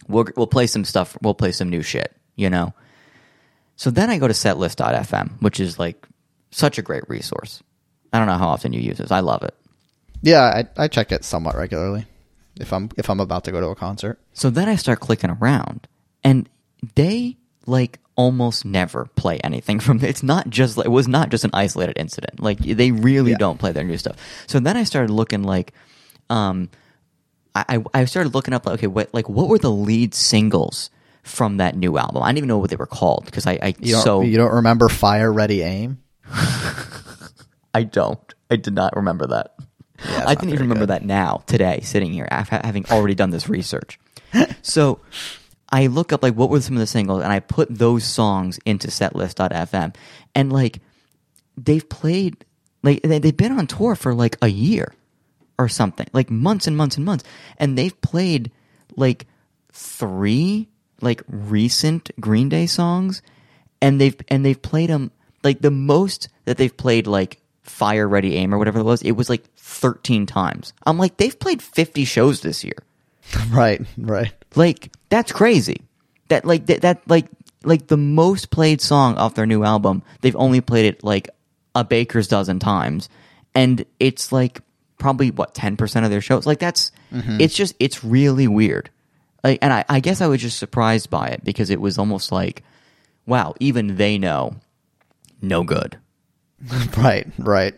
we'll 0.08 0.26
we'll 0.36 0.46
play 0.46 0.66
some 0.66 0.84
stuff. 0.84 1.16
We'll 1.22 1.34
play 1.34 1.52
some 1.52 1.68
new 1.70 1.82
shit, 1.82 2.14
you 2.36 2.50
know. 2.50 2.72
So 3.76 3.90
then 3.90 4.10
I 4.10 4.18
go 4.18 4.26
to 4.26 4.34
setlist.fm, 4.34 5.40
which 5.40 5.60
is 5.60 5.78
like 5.78 6.06
such 6.50 6.78
a 6.78 6.82
great 6.82 7.08
resource. 7.08 7.62
I 8.12 8.18
don't 8.18 8.26
know 8.26 8.38
how 8.38 8.48
often 8.48 8.72
you 8.72 8.80
use 8.80 8.98
this. 8.98 9.10
I 9.12 9.20
love 9.20 9.42
it. 9.42 9.54
Yeah, 10.22 10.42
I, 10.42 10.84
I 10.84 10.88
check 10.88 11.12
it 11.12 11.24
somewhat 11.24 11.54
regularly 11.56 12.06
if 12.58 12.72
I'm 12.72 12.88
if 12.96 13.08
I'm 13.08 13.20
about 13.20 13.44
to 13.44 13.52
go 13.52 13.60
to 13.60 13.68
a 13.68 13.76
concert. 13.76 14.18
So 14.32 14.50
then 14.50 14.68
I 14.68 14.76
start 14.76 15.00
clicking 15.00 15.30
around, 15.30 15.86
and 16.24 16.48
they 16.94 17.36
like 17.66 18.00
almost 18.16 18.64
never 18.64 19.04
play 19.14 19.38
anything 19.44 19.78
from. 19.84 20.02
It's 20.02 20.22
not 20.24 20.50
just 20.50 20.76
it 20.78 20.90
was 20.90 21.06
not 21.06 21.28
just 21.28 21.44
an 21.44 21.50
isolated 21.54 21.98
incident. 21.98 22.40
Like 22.40 22.58
they 22.58 22.90
really 22.90 23.32
Yeah. 23.32 23.36
don't 23.38 23.58
play 23.58 23.70
their 23.72 23.84
new 23.84 23.98
stuff. 23.98 24.16
So 24.48 24.58
then 24.58 24.76
I 24.76 24.82
started 24.84 25.10
looking 25.12 25.44
like, 25.44 25.72
um, 26.30 26.68
I 27.68 27.84
I 27.94 28.04
started 28.04 28.34
looking 28.34 28.54
up 28.54 28.66
like 28.66 28.74
okay, 28.74 28.86
what 28.86 29.12
like 29.12 29.28
what 29.28 29.48
were 29.48 29.58
the 29.58 29.70
lead 29.70 30.14
singles 30.14 30.90
from 31.22 31.58
that 31.58 31.76
new 31.76 31.98
album? 31.98 32.22
I 32.22 32.28
didn't 32.28 32.38
even 32.38 32.48
know 32.48 32.58
what 32.58 32.70
they 32.70 32.76
were 32.76 32.86
called 32.86 33.24
because 33.24 33.46
I 33.46 33.58
I 33.62 33.74
You 33.80 33.96
so 33.96 34.20
you 34.22 34.36
don't 34.36 34.54
remember 34.54 34.88
Fire 34.88 35.32
Ready 35.32 35.62
Aim? 35.62 35.98
I 37.74 37.82
don't. 37.84 38.34
I 38.50 38.56
did 38.56 38.74
not 38.74 38.96
remember 38.96 39.26
that. 39.28 39.54
it's 39.98 40.10
I 40.10 40.34
didn't 40.34 40.50
even 40.50 40.62
remember 40.62 40.86
good. 40.86 40.94
that 40.94 41.04
now, 41.04 41.42
today, 41.46 41.80
sitting 41.82 42.12
here, 42.12 42.26
af- 42.30 42.48
having 42.48 42.86
already 42.90 43.14
done 43.14 43.30
this 43.30 43.48
research. 43.48 43.98
so 44.62 45.00
I 45.70 45.86
look 45.86 46.12
up 46.12 46.22
like 46.22 46.34
what 46.34 46.50
were 46.50 46.60
some 46.60 46.76
of 46.76 46.80
the 46.80 46.86
singles, 46.86 47.22
and 47.22 47.32
I 47.32 47.40
put 47.40 47.68
those 47.70 48.04
songs 48.04 48.58
into 48.64 48.88
setlist.fm, 48.88 49.94
and 50.34 50.52
like 50.52 50.80
they've 51.56 51.86
played, 51.88 52.44
like 52.82 53.02
they, 53.02 53.18
they've 53.18 53.36
been 53.36 53.52
on 53.52 53.66
tour 53.66 53.94
for 53.94 54.14
like 54.14 54.36
a 54.40 54.48
year 54.48 54.94
or 55.58 55.68
something, 55.68 56.06
like 56.12 56.30
months 56.30 56.66
and 56.66 56.76
months 56.76 56.96
and 56.96 57.04
months, 57.04 57.24
and 57.58 57.76
they've 57.76 58.00
played 58.00 58.50
like 58.96 59.26
three 59.72 60.68
like 61.00 61.22
recent 61.28 62.10
Green 62.20 62.48
Day 62.48 62.66
songs, 62.66 63.22
and 63.80 64.00
they've 64.00 64.16
and 64.28 64.44
they've 64.44 64.60
played 64.60 64.90
them 64.90 65.10
like 65.42 65.60
the 65.60 65.70
most 65.70 66.28
that 66.44 66.56
they've 66.56 66.76
played 66.76 67.06
like 67.06 67.40
Fire 67.62 68.08
Ready 68.08 68.36
Aim 68.36 68.54
or 68.54 68.58
whatever 68.58 68.80
it 68.80 68.84
was. 68.84 69.02
It 69.02 69.12
was 69.12 69.28
like 69.28 69.44
thirteen 69.56 70.26
times. 70.26 70.72
I'm 70.86 70.98
like 70.98 71.16
they've 71.16 71.38
played 71.38 71.62
fifty 71.62 72.04
shows 72.04 72.40
this 72.40 72.64
year. 72.64 72.76
Right, 73.50 73.82
right. 73.98 74.32
Like 74.54 74.90
that's 75.10 75.32
crazy. 75.32 75.82
That 76.28 76.44
like 76.46 76.66
that, 76.66 76.80
that 76.82 77.02
like 77.06 77.26
like 77.62 77.86
the 77.86 77.96
most 77.96 78.50
played 78.50 78.80
song 78.80 79.16
off 79.16 79.34
their 79.34 79.46
new 79.46 79.64
album. 79.64 80.02
They've 80.22 80.36
only 80.36 80.62
played 80.62 80.86
it 80.86 81.04
like 81.04 81.28
a 81.74 81.84
baker's 81.84 82.28
dozen 82.28 82.58
times, 82.58 83.10
and 83.54 83.84
it's 84.00 84.32
like 84.32 84.62
probably 84.98 85.30
what 85.30 85.54
ten 85.54 85.76
percent 85.76 86.04
of 86.04 86.10
their 86.10 86.20
shows. 86.20 86.46
Like 86.46 86.58
that's 86.58 86.92
it's 87.40 87.54
just 87.54 87.74
it's 87.78 88.04
really 88.04 88.46
weird. 88.48 88.90
Like, 89.44 89.60
and 89.62 89.72
I, 89.72 89.84
I 89.88 90.00
guess 90.00 90.20
I 90.20 90.26
was 90.26 90.40
just 90.42 90.58
surprised 90.58 91.10
by 91.10 91.28
it 91.28 91.44
because 91.44 91.70
it 91.70 91.80
was 91.80 91.96
almost 91.96 92.32
like, 92.32 92.64
wow, 93.24 93.54
even 93.60 93.96
they 93.96 94.18
know, 94.18 94.56
no 95.40 95.62
good. 95.62 95.96
Right, 96.96 97.26
right. 97.38 97.74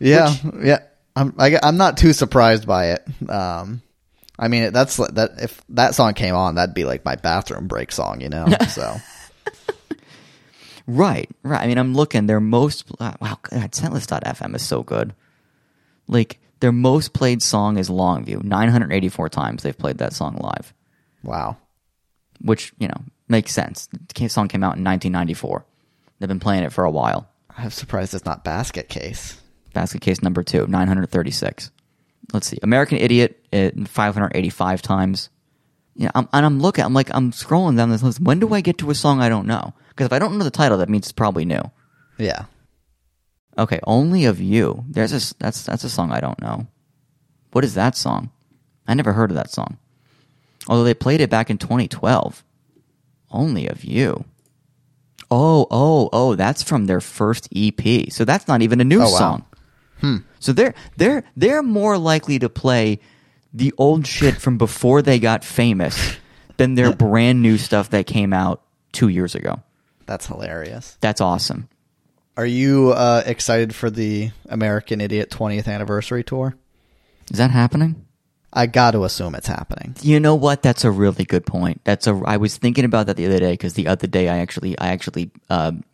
Yeah, 0.00 0.34
yeah. 0.60 0.80
I'm 1.14 1.34
I, 1.38 1.58
I'm 1.62 1.76
not 1.76 1.96
too 1.96 2.12
surprised 2.12 2.66
by 2.66 2.90
it. 2.92 3.06
Um, 3.30 3.80
I 4.38 4.48
mean, 4.48 4.72
that's 4.72 4.96
that 4.96 5.34
if 5.40 5.62
that 5.70 5.94
song 5.94 6.12
came 6.14 6.34
on, 6.34 6.56
that'd 6.56 6.74
be 6.74 6.84
like 6.84 7.04
my 7.04 7.14
bathroom 7.14 7.68
break 7.68 7.92
song, 7.92 8.20
you 8.20 8.28
know. 8.28 8.48
So 8.68 8.96
Right, 10.86 11.28
right. 11.42 11.60
I 11.62 11.66
mean, 11.66 11.78
I'm 11.78 11.94
looking. 11.94 12.26
Their 12.26 12.40
most 12.40 12.90
uh, 13.00 13.14
wow, 13.20 13.38
God, 13.42 13.72
Setlist.fm 13.72 14.54
is 14.54 14.62
so 14.62 14.82
good. 14.82 15.14
Like 16.08 16.38
their 16.60 16.72
most 16.72 17.12
played 17.12 17.42
song 17.42 17.76
is 17.76 17.88
Longview. 17.88 18.42
984 18.42 19.28
times 19.28 19.62
they've 19.62 19.76
played 19.76 19.98
that 19.98 20.12
song 20.12 20.36
live, 20.36 20.72
wow. 21.22 21.56
which 22.40 22.72
you 22.78 22.88
know 22.88 23.02
makes 23.28 23.52
sense. 23.52 23.88
The 24.14 24.28
song 24.28 24.48
came 24.48 24.62
out 24.62 24.76
in 24.76 24.84
1994. 24.84 25.64
They've 26.18 26.28
been 26.28 26.40
playing 26.40 26.64
it 26.64 26.72
for 26.72 26.84
a 26.84 26.90
while. 26.90 27.28
I'm 27.56 27.70
surprised 27.70 28.14
it's 28.14 28.24
not 28.24 28.44
Basket 28.44 28.88
Case. 28.88 29.40
Basket 29.72 30.00
case 30.00 30.22
number 30.22 30.42
two, 30.42 30.66
936. 30.66 31.70
Let's 32.32 32.46
see. 32.46 32.58
American 32.62 32.96
Idiot, 32.96 33.44
uh, 33.52 33.70
585 33.84 34.82
times. 34.82 35.28
Yeah, 35.94 36.10
I'm, 36.14 36.28
and 36.32 36.46
I'm 36.46 36.60
looking. 36.60 36.84
I'm 36.84 36.94
like, 36.94 37.14
I'm 37.14 37.30
scrolling 37.32 37.76
down 37.76 37.90
this 37.90 38.02
list. 38.02 38.20
When 38.20 38.38
do 38.38 38.52
I 38.54 38.62
get 38.62 38.78
to 38.78 38.90
a 38.90 38.94
song 38.94 39.20
I 39.20 39.28
don't 39.28 39.46
know? 39.46 39.74
Because 39.90 40.06
if 40.06 40.12
I 40.12 40.18
don't 40.18 40.38
know 40.38 40.44
the 40.44 40.50
title, 40.50 40.78
that 40.78 40.88
means 40.88 41.06
it's 41.06 41.12
probably 41.12 41.44
new. 41.44 41.60
Yeah. 42.18 42.46
Okay, 43.58 43.80
only 43.84 44.24
of 44.26 44.40
you. 44.40 44.84
There's 44.88 45.12
a 45.12 45.34
that's 45.38 45.64
that's 45.64 45.84
a 45.84 45.88
song 45.88 46.12
I 46.12 46.20
don't 46.20 46.40
know. 46.40 46.66
What 47.52 47.64
is 47.64 47.74
that 47.74 47.96
song? 47.96 48.30
I 48.86 48.94
never 48.94 49.12
heard 49.14 49.30
of 49.30 49.36
that 49.36 49.50
song. 49.50 49.78
Although 50.68 50.84
they 50.84 50.94
played 50.94 51.20
it 51.20 51.30
back 51.30 51.48
in 51.50 51.58
2012. 51.58 52.44
Only 53.30 53.66
of 53.66 53.82
you. 53.84 54.24
Oh, 55.30 55.66
oh, 55.70 56.08
oh, 56.12 56.34
that's 56.36 56.62
from 56.62 56.86
their 56.86 57.00
first 57.00 57.48
EP. 57.54 58.10
So 58.12 58.24
that's 58.24 58.46
not 58.46 58.62
even 58.62 58.80
a 58.80 58.84
new 58.84 58.98
Oh, 59.00 59.10
wow. 59.10 59.18
song. 59.18 59.44
Hmm. 60.00 60.16
So 60.38 60.52
they're 60.52 60.74
they're 60.96 61.24
they're 61.36 61.62
more 61.62 61.96
likely 61.98 62.38
to 62.38 62.48
play 62.48 63.00
the 63.54 63.72
old 63.78 64.06
shit 64.06 64.36
from 64.36 64.58
before 64.58 65.00
they 65.02 65.18
got 65.18 65.42
famous 65.44 66.16
than 66.58 66.74
their 66.74 66.92
brand 67.06 67.40
new 67.42 67.56
stuff 67.58 67.90
that 67.90 68.06
came 68.06 68.32
out 68.34 68.62
2 68.92 69.08
years 69.08 69.34
ago. 69.34 69.62
That's 70.04 70.26
hilarious. 70.26 70.98
That's 71.00 71.20
awesome. 71.20 71.68
Are 72.36 72.46
you 72.46 72.90
uh, 72.92 73.22
excited 73.24 73.74
for 73.74 73.88
the 73.90 74.30
American 74.48 75.00
Idiot 75.00 75.30
20th 75.30 75.68
anniversary 75.68 76.22
tour? 76.22 76.54
Is 77.30 77.38
that 77.38 77.50
happening? 77.50 78.04
I 78.52 78.66
got 78.66 78.92
to 78.92 79.04
assume 79.04 79.34
it's 79.34 79.46
happening. 79.48 79.96
You 80.02 80.20
know 80.20 80.34
what? 80.34 80.62
That's 80.62 80.84
a 80.84 80.90
really 80.90 81.24
good 81.24 81.44
point. 81.46 81.80
That's 81.84 82.06
a. 82.06 82.14
I 82.24 82.36
was 82.36 82.56
thinking 82.56 82.84
about 82.84 83.06
that 83.06 83.16
the 83.16 83.26
other 83.26 83.38
day 83.38 83.52
because 83.52 83.74
the 83.74 83.88
other 83.88 84.06
day 84.06 84.28
I 84.28 84.38
actually, 84.38 84.78
I 84.78 84.88
actually, 84.88 85.30
um, 85.50 85.84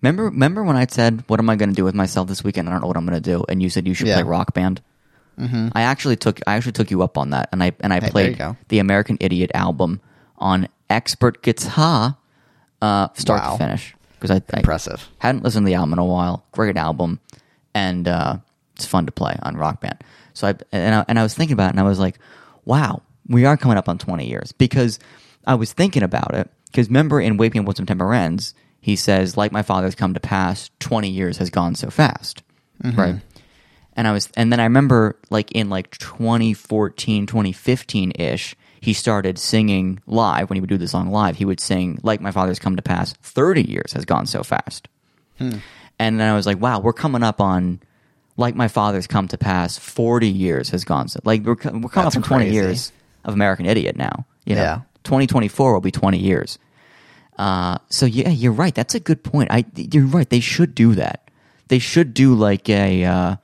remember, 0.00 0.24
remember 0.24 0.62
when 0.62 0.76
I 0.76 0.86
said, 0.86 1.24
"What 1.26 1.38
am 1.40 1.50
I 1.50 1.56
going 1.56 1.68
to 1.68 1.74
do 1.74 1.84
with 1.84 1.94
myself 1.94 2.28
this 2.28 2.42
weekend? 2.44 2.68
I 2.68 2.72
don't 2.72 2.80
know 2.80 2.86
what 2.86 2.96
I'm 2.96 3.04
going 3.04 3.20
to 3.20 3.30
do," 3.30 3.44
and 3.48 3.62
you 3.62 3.68
said 3.68 3.86
you 3.86 3.92
should 3.94 4.06
Yeah. 4.06 4.14
play 4.14 4.22
Rock 4.22 4.54
Band. 4.54 4.80
Mm-hmm. 5.38 5.68
I 5.72 5.82
actually 5.82 6.16
took, 6.16 6.40
I 6.46 6.54
actually 6.56 6.72
took 6.72 6.90
you 6.90 7.02
up 7.02 7.18
on 7.18 7.30
that, 7.30 7.48
and 7.52 7.62
I 7.62 7.72
and 7.80 7.92
I 7.92 8.00
Hey, 8.00 8.10
played 8.10 8.42
the 8.68 8.78
American 8.78 9.18
Idiot 9.20 9.50
album 9.54 10.00
on 10.38 10.68
expert 10.88 11.42
guitar, 11.42 12.16
uh, 12.80 13.08
start 13.14 13.42
Wow. 13.42 13.52
to 13.52 13.58
finish. 13.58 13.94
Because 14.22 14.40
I, 14.40 14.56
I 14.56 14.60
Impressive. 14.60 15.08
hadn't 15.18 15.42
listened 15.42 15.66
to 15.66 15.68
the 15.68 15.74
album 15.74 15.94
in 15.94 15.98
a 15.98 16.04
while. 16.04 16.46
Great 16.52 16.76
album, 16.76 17.18
and 17.74 18.06
uh, 18.06 18.36
it's 18.76 18.86
fun 18.86 19.04
to 19.06 19.12
play 19.12 19.36
on 19.42 19.56
Rock 19.56 19.80
Band. 19.80 19.98
So 20.32 20.46
I 20.46 20.54
and 20.70 20.94
I, 20.94 21.04
and 21.08 21.18
I 21.18 21.24
was 21.24 21.34
thinking 21.34 21.54
about 21.54 21.66
it, 21.66 21.70
and 21.70 21.80
I 21.80 21.82
was 21.82 21.98
like, 21.98 22.20
"Wow, 22.64 23.02
we 23.26 23.44
are 23.46 23.56
coming 23.56 23.76
up 23.76 23.88
on 23.88 23.98
20 23.98 24.24
years." 24.28 24.52
Because 24.52 25.00
I 25.44 25.56
was 25.56 25.72
thinking 25.72 26.04
about 26.04 26.36
it. 26.36 26.48
Because 26.66 26.86
remember, 26.86 27.20
in 27.20 27.36
"Wake 27.36 27.54
Me 27.54 27.60
Up 27.60 27.66
When 27.66 27.74
September 27.74 28.14
Ends," 28.14 28.54
he 28.80 28.94
says, 28.94 29.36
"Like 29.36 29.50
my 29.50 29.62
father's 29.62 29.96
come 29.96 30.14
to 30.14 30.20
pass, 30.20 30.70
20 30.78 31.08
years 31.10 31.38
has 31.38 31.50
gone 31.50 31.74
so 31.74 31.90
fast." 31.90 32.44
Right. 32.84 33.16
And 33.94 34.06
I 34.06 34.12
was, 34.12 34.30
and 34.36 34.52
then 34.52 34.60
I 34.60 34.64
remember, 34.64 35.18
like 35.30 35.50
in 35.50 35.68
like 35.68 35.90
2014, 35.98 37.26
2015 37.26 38.12
ish, 38.18 38.54
he 38.82 38.92
started 38.92 39.38
singing 39.38 40.00
live 40.06 40.50
when 40.50 40.56
he 40.56 40.60
would 40.60 40.68
do 40.68 40.76
the 40.76 40.88
song 40.88 41.10
live. 41.10 41.36
He 41.36 41.44
would 41.46 41.60
sing 41.60 41.98
"Like 42.02 42.20
My 42.20 42.32
Father's 42.32 42.58
Come 42.58 42.76
to 42.76 42.82
Pass." 42.82 43.12
Thirty 43.14 43.62
years 43.62 43.92
has 43.94 44.04
gone 44.04 44.26
so 44.26 44.42
fast, 44.42 44.88
and 45.38 45.60
then 45.98 46.20
I 46.20 46.34
was 46.34 46.46
like, 46.46 46.60
"Wow, 46.60 46.80
we're 46.80 46.92
coming 46.92 47.22
up 47.22 47.40
on 47.40 47.80
like 48.36 48.54
my 48.54 48.68
father's 48.68 49.06
come 49.06 49.28
to 49.28 49.38
pass. 49.38 49.78
Forty 49.78 50.28
years 50.28 50.70
has 50.70 50.84
gone 50.84 51.08
so 51.08 51.20
like 51.24 51.42
we're 51.42 51.52
we're 51.52 51.56
coming 51.60 51.82
That's 51.94 52.16
up 52.16 52.16
on 52.16 52.22
twenty 52.22 52.44
crazy. 52.46 52.54
years 52.54 52.92
of 53.24 53.34
American 53.34 53.66
Idiot 53.66 53.96
now. 53.96 54.26
You 54.44 54.56
know, 54.56 54.62
Yeah. 54.62 54.80
twenty 55.04 55.26
twenty 55.26 55.48
four 55.48 55.72
will 55.74 55.80
be 55.80 55.90
twenty 55.90 56.18
years. 56.18 56.58
Uh, 57.38 57.78
so 57.88 58.04
yeah, 58.06 58.28
you're 58.30 58.52
right. 58.52 58.74
That's 58.74 58.94
a 58.94 59.00
good 59.00 59.22
point. 59.22 59.50
I 59.50 59.64
you're 59.76 60.06
right. 60.06 60.28
They 60.28 60.40
should 60.40 60.74
do 60.74 60.94
that. 60.96 61.28
They 61.68 61.78
should 61.78 62.14
do 62.14 62.34
like 62.34 62.68
a 62.68 63.04
uh, 63.04 63.36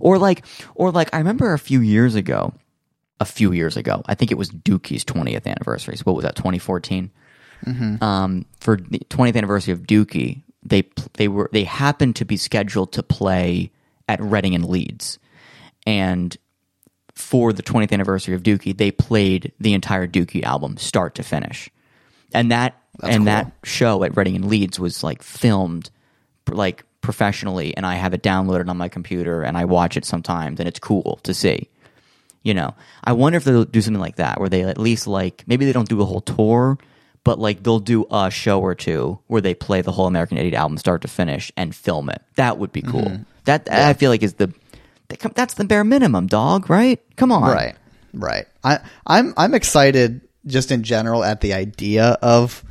or 0.00 0.18
like 0.18 0.44
or 0.74 0.90
like 0.90 1.12
I 1.14 1.18
remember 1.18 1.52
a 1.52 1.58
few 1.58 1.80
years 1.80 2.14
ago, 2.14 2.54
a 3.24 3.26
few 3.26 3.52
years 3.52 3.78
ago. 3.78 4.02
I 4.04 4.14
think 4.14 4.30
it 4.30 4.36
was 4.36 4.50
Dookie's 4.50 5.02
20th 5.02 5.46
anniversary. 5.46 5.96
So 5.96 6.02
what 6.04 6.14
was 6.14 6.24
that? 6.24 6.36
2014. 6.36 7.10
Um, 8.02 8.44
for 8.60 8.76
the 8.76 8.98
20th 8.98 9.36
anniversary 9.36 9.72
of 9.72 9.80
Dookie, 9.80 10.42
they 10.62 10.84
they 11.14 11.28
were 11.28 11.48
they 11.50 11.64
happened 11.64 12.16
to 12.16 12.26
be 12.26 12.36
scheduled 12.36 12.92
to 12.92 13.02
play 13.02 13.72
at 14.06 14.20
Reading 14.20 14.54
and 14.54 14.66
Leeds, 14.66 15.18
and 15.86 16.36
for 17.14 17.54
the 17.54 17.62
20th 17.62 17.92
anniversary 17.92 18.34
of 18.34 18.42
Dookie, 18.42 18.76
they 18.76 18.90
played 18.90 19.52
the 19.58 19.72
entire 19.72 20.06
Dookie 20.06 20.42
album 20.42 20.76
start 20.76 21.14
to 21.14 21.22
finish. 21.22 21.70
And 22.34 22.50
that 22.50 22.78
and 23.02 23.18
cool. 23.18 23.24
that 23.24 23.52
show 23.64 24.04
at 24.04 24.14
Reading 24.14 24.36
and 24.36 24.44
Leeds 24.44 24.78
was 24.78 25.02
like 25.02 25.22
filmed 25.22 25.90
like 26.50 26.84
professionally 27.00 27.74
and 27.74 27.86
I 27.86 27.94
have 27.94 28.12
it 28.12 28.22
downloaded 28.22 28.68
on 28.68 28.76
my 28.76 28.88
computer 28.88 29.42
and 29.42 29.56
I 29.56 29.64
watch 29.64 29.96
it 29.96 30.04
sometimes 30.04 30.60
and 30.60 30.68
it's 30.68 30.78
cool 30.78 31.20
to 31.22 31.32
see. 31.32 31.70
You 32.44 32.54
know, 32.54 32.74
I 33.02 33.14
wonder 33.14 33.38
if 33.38 33.44
they'll 33.44 33.64
do 33.64 33.80
something 33.80 34.00
like 34.00 34.16
that 34.16 34.38
where 34.38 34.50
they 34.50 34.62
at 34.62 34.78
least 34.78 35.06
like 35.06 35.42
maybe 35.46 35.64
they 35.64 35.72
don't 35.72 35.88
do 35.88 36.00
a 36.02 36.04
whole 36.04 36.20
tour, 36.20 36.78
but 37.24 37.38
like 37.38 37.62
they'll 37.62 37.80
do 37.80 38.06
a 38.10 38.30
show 38.30 38.60
or 38.60 38.74
two 38.74 39.18
where 39.26 39.40
they 39.40 39.54
play 39.54 39.80
the 39.80 39.90
whole 39.90 40.06
American 40.06 40.36
Idiot 40.36 40.54
album 40.54 40.76
start 40.76 41.02
to 41.02 41.08
finish 41.08 41.50
and 41.56 41.74
film 41.74 42.10
it. 42.10 42.22
That 42.36 42.58
would 42.58 42.70
be 42.70 42.82
mm-hmm. 42.82 42.90
cool. 42.90 43.20
That 43.46 43.68
I 43.72 43.94
feel 43.94 44.10
like 44.10 44.22
is 44.22 44.34
the 44.34 44.52
that's 45.34 45.54
the 45.54 45.64
bare 45.64 45.84
minimum, 45.84 46.26
dog. 46.26 46.68
Right? 46.68 47.00
Come 47.16 47.32
on. 47.32 47.50
Right. 47.50 47.76
Right. 48.12 48.46
I 48.62 48.80
I'm 49.06 49.32
I'm 49.36 49.54
excited 49.54 50.20
just 50.46 50.70
in 50.70 50.82
general 50.82 51.24
at 51.24 51.40
the 51.40 51.54
idea 51.54 52.18
of 52.20 52.62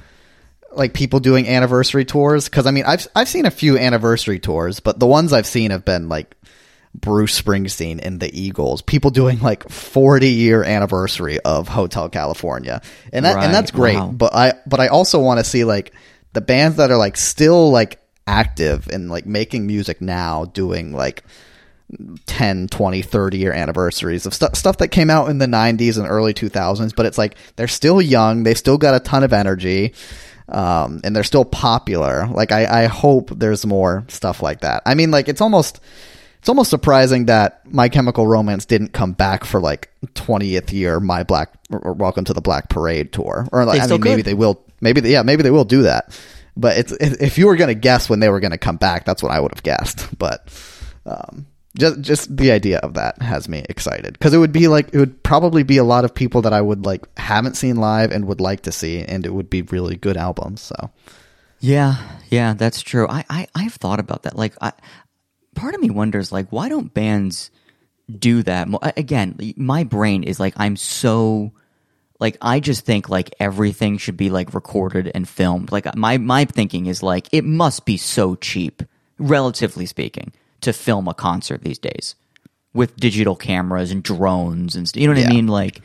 like 0.71 0.93
people 0.93 1.19
doing 1.19 1.47
anniversary 1.47 2.05
tours 2.05 2.47
cuz 2.47 2.65
I 2.67 2.71
mean 2.71 2.85
I've 2.85 3.07
I've 3.15 3.27
seen 3.27 3.47
a 3.47 3.51
few 3.51 3.77
anniversary 3.77 4.39
tours, 4.39 4.79
but 4.79 4.99
the 4.99 5.07
ones 5.07 5.33
I've 5.33 5.47
seen 5.47 5.71
have 5.71 5.83
been 5.83 6.09
like 6.09 6.35
Bruce 6.95 7.39
Springsteen 7.39 7.99
and 8.01 8.19
the 8.19 8.39
Eagles, 8.39 8.81
people 8.81 9.09
doing 9.09 9.39
like 9.39 9.67
40 9.69 10.29
year 10.29 10.63
anniversary 10.63 11.39
of 11.39 11.67
Hotel 11.67 12.09
California. 12.09 12.81
And 13.11 13.25
that 13.25 13.35
Right, 13.35 13.45
and 13.45 13.53
that's 13.53 13.71
great, 13.71 13.97
wow. 13.97 14.07
but 14.07 14.33
I 14.33 14.53
but 14.65 14.79
I 14.79 14.87
also 14.87 15.19
want 15.19 15.39
to 15.39 15.43
see 15.43 15.63
like 15.63 15.93
the 16.33 16.41
bands 16.41 16.77
that 16.77 16.91
are 16.91 16.97
like 16.97 17.17
still 17.17 17.71
like 17.71 17.99
active 18.27 18.87
and 18.87 19.09
like 19.09 19.25
making 19.25 19.67
music 19.67 20.01
now 20.01 20.45
doing 20.45 20.93
like 20.93 21.23
10 22.25 22.67
20 22.69 23.01
30 23.01 23.37
year 23.37 23.51
anniversaries 23.51 24.25
of 24.25 24.33
stu 24.33 24.47
stuff 24.53 24.77
that 24.77 24.87
came 24.87 25.09
out 25.09 25.29
in 25.29 25.37
the 25.37 25.45
90s 25.45 25.97
and 25.97 26.07
early 26.07 26.33
2000s 26.33 26.95
but 26.95 27.05
it's 27.05 27.17
like 27.17 27.35
they're 27.55 27.67
still 27.67 28.01
young. 28.01 28.43
They've 28.43 28.57
still 28.57 28.77
got 28.77 28.95
a 28.95 28.99
ton 28.99 29.23
of 29.23 29.33
energy 29.33 29.93
um, 30.49 31.01
and 31.03 31.15
they're 31.15 31.23
still 31.23 31.45
popular. 31.45 32.27
Like 32.27 32.51
I, 32.51 32.83
I 32.83 32.85
hope 32.85 33.29
there's 33.29 33.65
more 33.65 34.05
stuff 34.07 34.41
like 34.41 34.61
that. 34.61 34.83
I 34.85 34.93
mean 34.95 35.11
like 35.11 35.27
it's 35.27 35.41
almost 35.41 35.81
it's 36.43 36.49
almost 36.49 36.69
surprising 36.69 37.27
that 37.27 37.61
my 37.71 37.87
chemical 37.87 38.27
romance 38.27 38.65
didn't 38.65 38.91
come 38.91 39.13
back 39.13 39.45
for 39.45 39.61
like 39.61 39.89
20th 40.07 40.73
year 40.73 40.99
my 40.99 41.23
black 41.23 41.53
or 41.71 41.93
welcome 41.93 42.25
to 42.25 42.33
the 42.33 42.41
black 42.41 42.67
parade 42.67 43.13
tour 43.13 43.47
or 43.53 43.63
like, 43.63 43.79
i 43.79 43.87
mean 43.87 44.01
maybe 44.01 44.21
they 44.21 44.33
will 44.33 44.61
maybe 44.81 44.99
they, 44.99 45.09
yeah 45.09 45.21
maybe 45.21 45.41
they 45.41 45.51
will 45.51 45.63
do 45.63 45.83
that 45.83 46.19
but 46.57 46.77
it's 46.77 46.91
if 46.99 47.21
if 47.21 47.37
you 47.37 47.47
were 47.47 47.55
going 47.55 47.69
to 47.69 47.73
guess 47.73 48.09
when 48.09 48.19
they 48.19 48.27
were 48.27 48.41
going 48.41 48.51
to 48.51 48.57
come 48.57 48.75
back 48.75 49.05
that's 49.05 49.23
what 49.23 49.31
i 49.31 49.39
would 49.39 49.53
have 49.53 49.63
guessed 49.63 50.05
but 50.19 50.49
um, 51.05 51.45
just 51.77 52.01
just 52.01 52.35
the 52.35 52.51
idea 52.51 52.79
of 52.79 52.95
that 52.95 53.21
has 53.21 53.47
me 53.47 53.63
excited 53.69 54.11
because 54.11 54.33
it 54.33 54.37
would 54.37 54.51
be 54.51 54.67
like 54.67 54.93
it 54.93 54.97
would 54.97 55.23
probably 55.23 55.63
be 55.63 55.77
a 55.77 55.83
lot 55.85 56.03
of 56.03 56.13
people 56.13 56.41
that 56.41 56.53
I 56.53 56.61
would 56.61 56.85
like 56.85 57.05
haven't 57.17 57.55
seen 57.55 57.77
live 57.77 58.11
and 58.11 58.25
would 58.25 58.39
like 58.39 58.61
to 58.63 58.71
see, 58.71 58.99
and 58.99 59.25
it 59.25 59.33
would 59.33 59.49
be 59.49 59.63
really 59.63 59.95
good 59.95 60.15
albums. 60.15 60.61
So 60.61 60.91
Yeah, 61.63 61.95
yeah, 62.27 62.55
that's 62.55 62.81
true. 62.81 63.07
I, 63.07 63.23
I 63.29 63.47
I've 63.55 63.75
thought 63.75 64.01
about 64.01 64.23
that. 64.23 64.35
Like, 64.35 64.53
I, 64.61 64.73
part 65.55 65.75
of 65.75 65.81
me 65.81 65.89
wonders, 65.89 66.31
like, 66.31 66.49
why 66.49 66.69
don't 66.69 66.93
bands 66.93 67.51
do 68.19 68.43
that? 68.43 68.67
Again, 68.97 69.53
my 69.55 69.83
brain 69.83 70.23
is 70.23 70.39
like, 70.39 70.53
I'm 70.57 70.75
so, 70.75 71.51
like, 72.19 72.37
I 72.41 72.59
just 72.59 72.85
think 72.85 73.09
like 73.09 73.33
everything 73.39 73.97
should 73.97 74.17
be 74.17 74.29
like 74.29 74.53
recorded 74.53 75.11
and 75.13 75.27
filmed. 75.27 75.71
Like, 75.71 75.95
my 75.95 76.17
my 76.17 76.45
thinking 76.45 76.85
is 76.87 77.03
like, 77.03 77.27
it 77.31 77.43
must 77.43 77.85
be 77.85 77.97
so 77.97 78.35
cheap, 78.35 78.83
relatively 79.17 79.85
speaking, 79.85 80.33
to 80.61 80.73
film 80.73 81.07
a 81.07 81.13
concert 81.13 81.61
these 81.61 81.79
days 81.79 82.15
with 82.73 82.95
digital 82.97 83.35
cameras 83.35 83.91
and 83.91 84.03
drones 84.03 84.75
and 84.75 84.91
you 84.95 85.07
know 85.07 85.13
what 85.13 85.25
I 85.25 85.29
mean. 85.29 85.47
Like, 85.47 85.81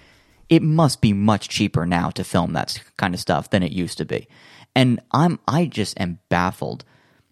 it 0.49 0.63
must 0.63 1.01
be 1.01 1.13
much 1.13 1.49
cheaper 1.49 1.85
now 1.87 2.11
to 2.11 2.25
film 2.25 2.55
that 2.55 2.81
kind 2.97 3.15
of 3.15 3.21
stuff 3.21 3.51
than 3.51 3.63
it 3.63 3.73
used 3.73 3.99
to 3.99 4.05
be. 4.05 4.29
And 4.75 5.01
I'm 5.13 5.39
I 5.47 5.67
just 5.67 5.99
am 6.01 6.19
baffled 6.29 6.85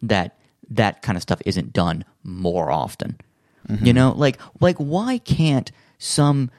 that 0.03 0.39
that 0.71 1.03
kind 1.03 1.17
of 1.17 1.23
stuff 1.23 1.41
isn't 1.47 1.73
done 1.73 2.05
more 2.27 2.71
often. 2.71 3.19
Mm-hmm. 3.69 3.87
You 3.87 3.93
know, 3.93 4.13
like 4.17 4.39
like 4.61 4.77
why 4.77 5.19
can't 5.19 5.71
some 5.99 6.51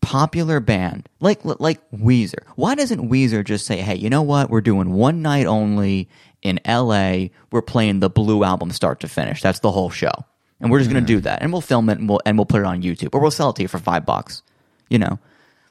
popular 0.00 0.60
band 0.60 1.08
like 1.20 1.40
like 1.44 1.80
Weezer? 1.90 2.44
Why 2.56 2.74
doesn't 2.74 3.10
Weezer 3.10 3.44
just 3.44 3.66
say, 3.66 3.78
"Hey, 3.78 3.96
you 3.96 4.10
know 4.10 4.22
what? 4.22 4.50
We're 4.50 4.60
doing 4.60 4.92
one 4.92 5.22
night 5.22 5.46
only 5.46 6.08
in 6.42 6.60
LA. 6.66 7.28
We're 7.52 7.62
playing 7.62 8.00
the 8.00 8.10
Blue 8.10 8.44
album 8.44 8.70
start 8.70 9.00
to 9.00 9.08
finish. 9.08 9.42
That's 9.42 9.60
the 9.60 9.70
whole 9.70 9.90
show." 9.90 10.12
And 10.60 10.70
we're 10.70 10.78
just 10.78 10.90
going 10.90 11.04
to 11.04 11.12
mm-hmm. 11.12 11.18
do 11.18 11.22
that. 11.22 11.42
And 11.42 11.52
we'll 11.52 11.60
film 11.60 11.88
it 11.88 11.98
and 11.98 12.08
we'll 12.08 12.20
and 12.26 12.36
we'll 12.36 12.46
put 12.46 12.60
it 12.60 12.66
on 12.66 12.82
YouTube 12.82 13.10
or 13.12 13.20
we'll 13.20 13.30
sell 13.30 13.50
it 13.50 13.56
to 13.56 13.62
you 13.62 13.68
for 13.68 13.78
5 13.78 14.04
bucks. 14.04 14.42
You 14.88 14.98
know? 14.98 15.18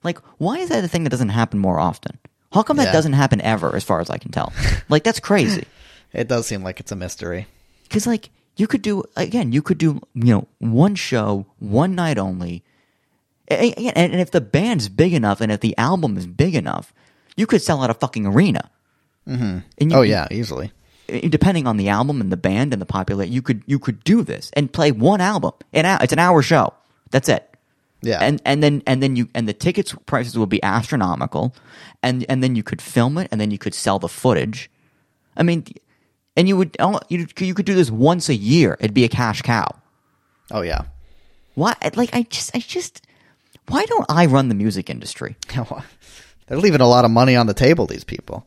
Like 0.03 0.19
why 0.37 0.59
is 0.59 0.69
that 0.69 0.83
a 0.83 0.87
thing 0.87 1.03
that 1.03 1.09
doesn't 1.09 1.29
happen 1.29 1.59
more 1.59 1.79
often? 1.79 2.17
How 2.53 2.63
come 2.63 2.77
that 2.77 2.93
doesn't 2.93 3.13
happen 3.13 3.41
ever 3.41 3.75
as 3.75 3.83
far 3.83 3.99
as 3.99 4.09
I 4.09 4.17
can 4.17 4.31
tell? 4.31 4.53
like 4.89 5.03
that's 5.03 5.19
crazy. 5.19 5.65
it 6.13 6.27
does 6.27 6.47
seem 6.47 6.63
like 6.63 6.79
it's 6.79 6.91
a 6.91 6.95
mystery. 6.95 7.47
Because 7.83 8.07
like 8.07 8.29
you 8.57 8.67
could 8.67 8.81
do 8.81 9.03
again, 9.15 9.51
you 9.51 9.61
could 9.61 9.77
do 9.77 10.01
you 10.13 10.33
know 10.33 10.47
one 10.59 10.95
show, 10.95 11.45
one 11.59 11.95
night 11.95 12.17
only, 12.17 12.63
and, 13.47 13.77
and 13.77 14.15
if 14.15 14.31
the 14.31 14.41
band's 14.41 14.89
big 14.89 15.13
enough 15.13 15.41
and 15.41 15.51
if 15.51 15.61
the 15.61 15.77
album 15.77 16.17
is 16.17 16.27
big 16.27 16.55
enough, 16.55 16.93
you 17.35 17.45
could 17.47 17.61
sell 17.61 17.81
out 17.83 17.89
a 17.89 17.93
fucking 17.93 18.25
arena. 18.25 18.69
Mm-hmm. 19.27 19.59
And 19.79 19.91
you, 19.91 19.97
Oh 19.97 20.01
yeah, 20.01 20.27
easily. 20.31 20.71
depending 21.07 21.67
on 21.67 21.77
the 21.77 21.89
album 21.89 22.21
and 22.21 22.31
the 22.31 22.37
band 22.37 22.73
and 22.73 22.81
the 22.81 22.85
popular, 22.85 23.23
you 23.23 23.41
could 23.41 23.63
you 23.65 23.79
could 23.79 24.03
do 24.03 24.23
this 24.23 24.51
and 24.53 24.71
play 24.71 24.91
one 24.91 25.21
album. 25.21 25.53
An 25.73 25.85
hour, 25.85 25.99
it's 26.01 26.13
an 26.13 26.19
hour 26.19 26.41
show. 26.41 26.73
That's 27.11 27.29
it. 27.29 27.43
Yeah. 28.01 28.19
And 28.21 28.41
and 28.45 28.61
then 28.61 28.83
and 28.85 29.01
then 29.01 29.15
you 29.15 29.27
and 29.33 29.47
the 29.47 29.53
tickets 29.53 29.95
prices 30.05 30.37
will 30.37 30.45
be 30.45 30.61
astronomical, 30.63 31.55
and 32.03 32.25
and 32.29 32.43
then 32.43 32.55
you 32.55 32.63
could 32.63 32.81
film 32.81 33.17
it 33.17 33.27
and 33.31 33.41
then 33.41 33.51
you 33.51 33.57
could 33.57 33.73
sell 33.73 33.99
the 33.99 34.07
footage. 34.09 34.69
I 35.35 35.43
mean, 35.43 35.65
and 36.37 36.47
you 36.47 36.55
would 36.55 36.77
oh, 36.79 36.99
you 37.09 37.27
you 37.39 37.53
could 37.53 37.65
do 37.65 37.75
this 37.75 37.91
once 37.91 38.29
a 38.29 38.35
year. 38.35 38.77
It'd 38.79 38.93
be 38.93 39.03
a 39.03 39.09
cash 39.09 39.41
cow. 39.41 39.67
Oh 40.51 40.61
yeah. 40.61 40.83
Why? 41.55 41.75
Like 41.95 42.13
I 42.13 42.21
just 42.21 42.55
I 42.55 42.59
just 42.59 43.05
why 43.67 43.85
don't 43.85 44.05
I 44.07 44.27
run 44.27 44.47
the 44.47 44.55
music 44.55 44.89
industry? 44.89 45.35
They're 46.47 46.57
leaving 46.57 46.79
a 46.79 46.87
lot 46.87 47.03
of 47.03 47.11
money 47.11 47.35
on 47.35 47.47
the 47.47 47.53
table. 47.53 47.87
These 47.87 48.05
people. 48.05 48.45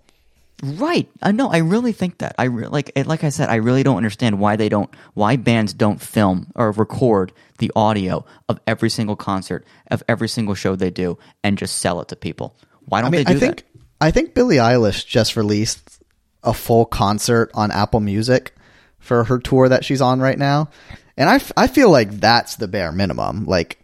Right. 0.62 1.08
Uh, 1.22 1.32
no, 1.32 1.50
I 1.50 1.58
really 1.58 1.92
think 1.92 2.18
that. 2.18 2.34
I 2.38 2.44
re- 2.44 2.66
like 2.66 2.92
it- 2.94 3.06
like 3.06 3.24
I 3.24 3.30
said, 3.30 3.48
I 3.48 3.56
really 3.56 3.82
don't 3.82 3.96
understand 3.96 4.38
why 4.38 4.56
they 4.56 4.68
don't 4.68 4.90
why 5.14 5.36
bands 5.36 5.72
don't 5.74 6.00
film 6.00 6.50
or 6.54 6.70
record 6.72 7.32
the 7.58 7.72
audio 7.74 8.24
of 8.48 8.60
every 8.66 8.90
single 8.90 9.16
concert 9.16 9.66
of 9.90 10.02
every 10.08 10.28
single 10.28 10.54
show 10.54 10.76
they 10.76 10.90
do 10.90 11.18
and 11.42 11.58
just 11.58 11.78
sell 11.78 12.00
it 12.00 12.08
to 12.08 12.16
people. 12.16 12.54
Why 12.86 13.00
don't 13.00 13.08
I 13.08 13.10
mean, 13.10 13.24
they 13.24 13.32
do 13.32 13.36
I 13.36 13.40
think 13.40 13.56
that? 13.56 13.64
I 14.02 14.10
think 14.10 14.34
Billie 14.34 14.56
Eilish 14.56 15.06
just 15.06 15.36
released 15.36 15.99
a 16.42 16.54
full 16.54 16.84
concert 16.84 17.50
on 17.54 17.70
Apple 17.70 18.00
Music 18.00 18.54
for 18.98 19.24
her 19.24 19.38
tour 19.38 19.68
that 19.68 19.84
she's 19.84 20.00
on 20.00 20.20
right 20.20 20.38
now, 20.38 20.68
and 21.16 21.28
I, 21.28 21.36
f- 21.36 21.52
I 21.56 21.66
feel 21.66 21.90
like 21.90 22.10
that's 22.12 22.56
the 22.56 22.68
bare 22.68 22.92
minimum. 22.92 23.44
Like, 23.44 23.80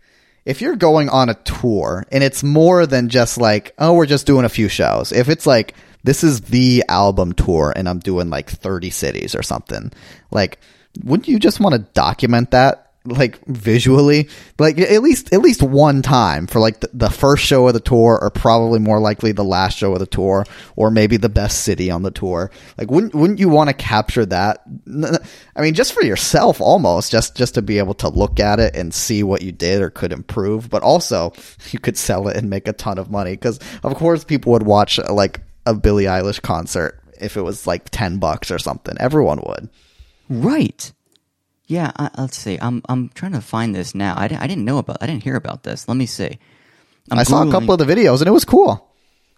if 0.46 0.60
you're 0.60 0.76
going 0.76 1.08
on 1.08 1.28
a 1.28 1.34
tour 1.34 2.06
and 2.12 2.22
it's 2.22 2.42
more 2.42 2.86
than 2.86 3.08
just 3.08 3.36
like, 3.36 3.74
oh, 3.78 3.94
we're 3.94 4.06
just 4.06 4.26
doing 4.26 4.44
a 4.44 4.48
few 4.48 4.68
shows. 4.68 5.10
If 5.12 5.28
it's 5.28 5.46
like 5.46 5.74
this 6.04 6.22
is 6.22 6.40
the 6.42 6.84
album 6.88 7.32
tour 7.32 7.72
and 7.74 7.88
I'm 7.88 7.98
doing 7.98 8.30
like 8.30 8.48
30 8.48 8.90
cities 8.90 9.34
or 9.34 9.42
something, 9.42 9.92
like, 10.30 10.60
wouldn't 11.02 11.28
you 11.28 11.40
just 11.40 11.58
want 11.58 11.74
to 11.74 11.80
document 11.80 12.52
that? 12.52 12.85
Like 13.06 13.44
visually 13.46 14.28
like 14.58 14.78
at 14.78 15.02
least 15.02 15.32
at 15.32 15.40
least 15.40 15.62
one 15.62 16.02
time 16.02 16.46
for 16.46 16.60
like 16.60 16.80
the, 16.80 16.90
the 16.92 17.10
first 17.10 17.44
show 17.44 17.66
of 17.66 17.74
the 17.74 17.80
tour 17.80 18.18
or 18.20 18.30
probably 18.30 18.78
more 18.78 19.00
likely 19.00 19.32
the 19.32 19.44
last 19.44 19.78
show 19.78 19.92
of 19.92 19.98
the 19.98 20.06
tour 20.06 20.44
or 20.76 20.90
maybe 20.90 21.16
the 21.16 21.28
best 21.28 21.62
city 21.62 21.90
on 21.90 22.02
the 22.02 22.10
tour. 22.10 22.50
Like 22.78 22.90
wouldn't 22.90 23.14
wouldn't 23.14 23.38
you 23.38 23.48
want 23.48 23.68
to 23.68 23.74
capture 23.74 24.26
that? 24.26 24.62
I 25.56 25.62
mean 25.62 25.74
just 25.74 25.92
for 25.92 26.04
yourself 26.04 26.60
almost 26.60 27.10
just 27.10 27.36
just 27.36 27.54
to 27.54 27.62
be 27.62 27.78
able 27.78 27.94
to 27.94 28.08
look 28.08 28.40
at 28.40 28.60
it 28.60 28.74
and 28.76 28.92
see 28.92 29.22
what 29.22 29.42
you 29.42 29.52
did 29.52 29.82
or 29.82 29.90
could 29.90 30.12
improve 30.12 30.68
but 30.70 30.82
also 30.82 31.32
you 31.70 31.78
could 31.78 31.96
sell 31.96 32.28
it 32.28 32.36
and 32.36 32.50
make 32.50 32.68
a 32.68 32.72
ton 32.72 32.98
of 32.98 33.10
money 33.10 33.32
because 33.32 33.58
of 33.82 33.94
course 33.94 34.24
people 34.24 34.52
would 34.52 34.64
watch 34.64 34.98
like 35.10 35.40
a 35.64 35.74
billie 35.74 36.04
eilish 36.04 36.40
concert 36.42 37.02
if 37.20 37.36
it 37.36 37.42
was 37.42 37.66
like 37.66 37.90
10 37.90 38.18
bucks 38.18 38.50
or 38.50 38.58
something. 38.58 38.96
Everyone 38.98 39.40
would. 39.46 39.68
Right. 40.28 40.92
Yeah, 41.66 41.90
I, 41.96 42.10
let's 42.18 42.36
see. 42.36 42.58
I'm 42.60 42.82
I'm 42.88 43.08
trying 43.10 43.32
to 43.32 43.40
find 43.40 43.74
this 43.74 43.94
now. 43.94 44.14
I, 44.14 44.24
I 44.24 44.46
didn't 44.46 44.64
know 44.64 44.78
about. 44.78 44.98
I 45.00 45.06
didn't 45.06 45.24
hear 45.24 45.36
about 45.36 45.62
this. 45.62 45.88
Let 45.88 45.96
me 45.96 46.06
see. 46.06 46.38
I'm 47.10 47.18
i 47.18 47.22
saw 47.22 47.46
a 47.46 47.50
couple 47.50 47.72
of 47.72 47.78
the 47.78 47.84
videos 47.84 48.18
and 48.18 48.26
it 48.26 48.32
was 48.32 48.44
cool 48.44 48.86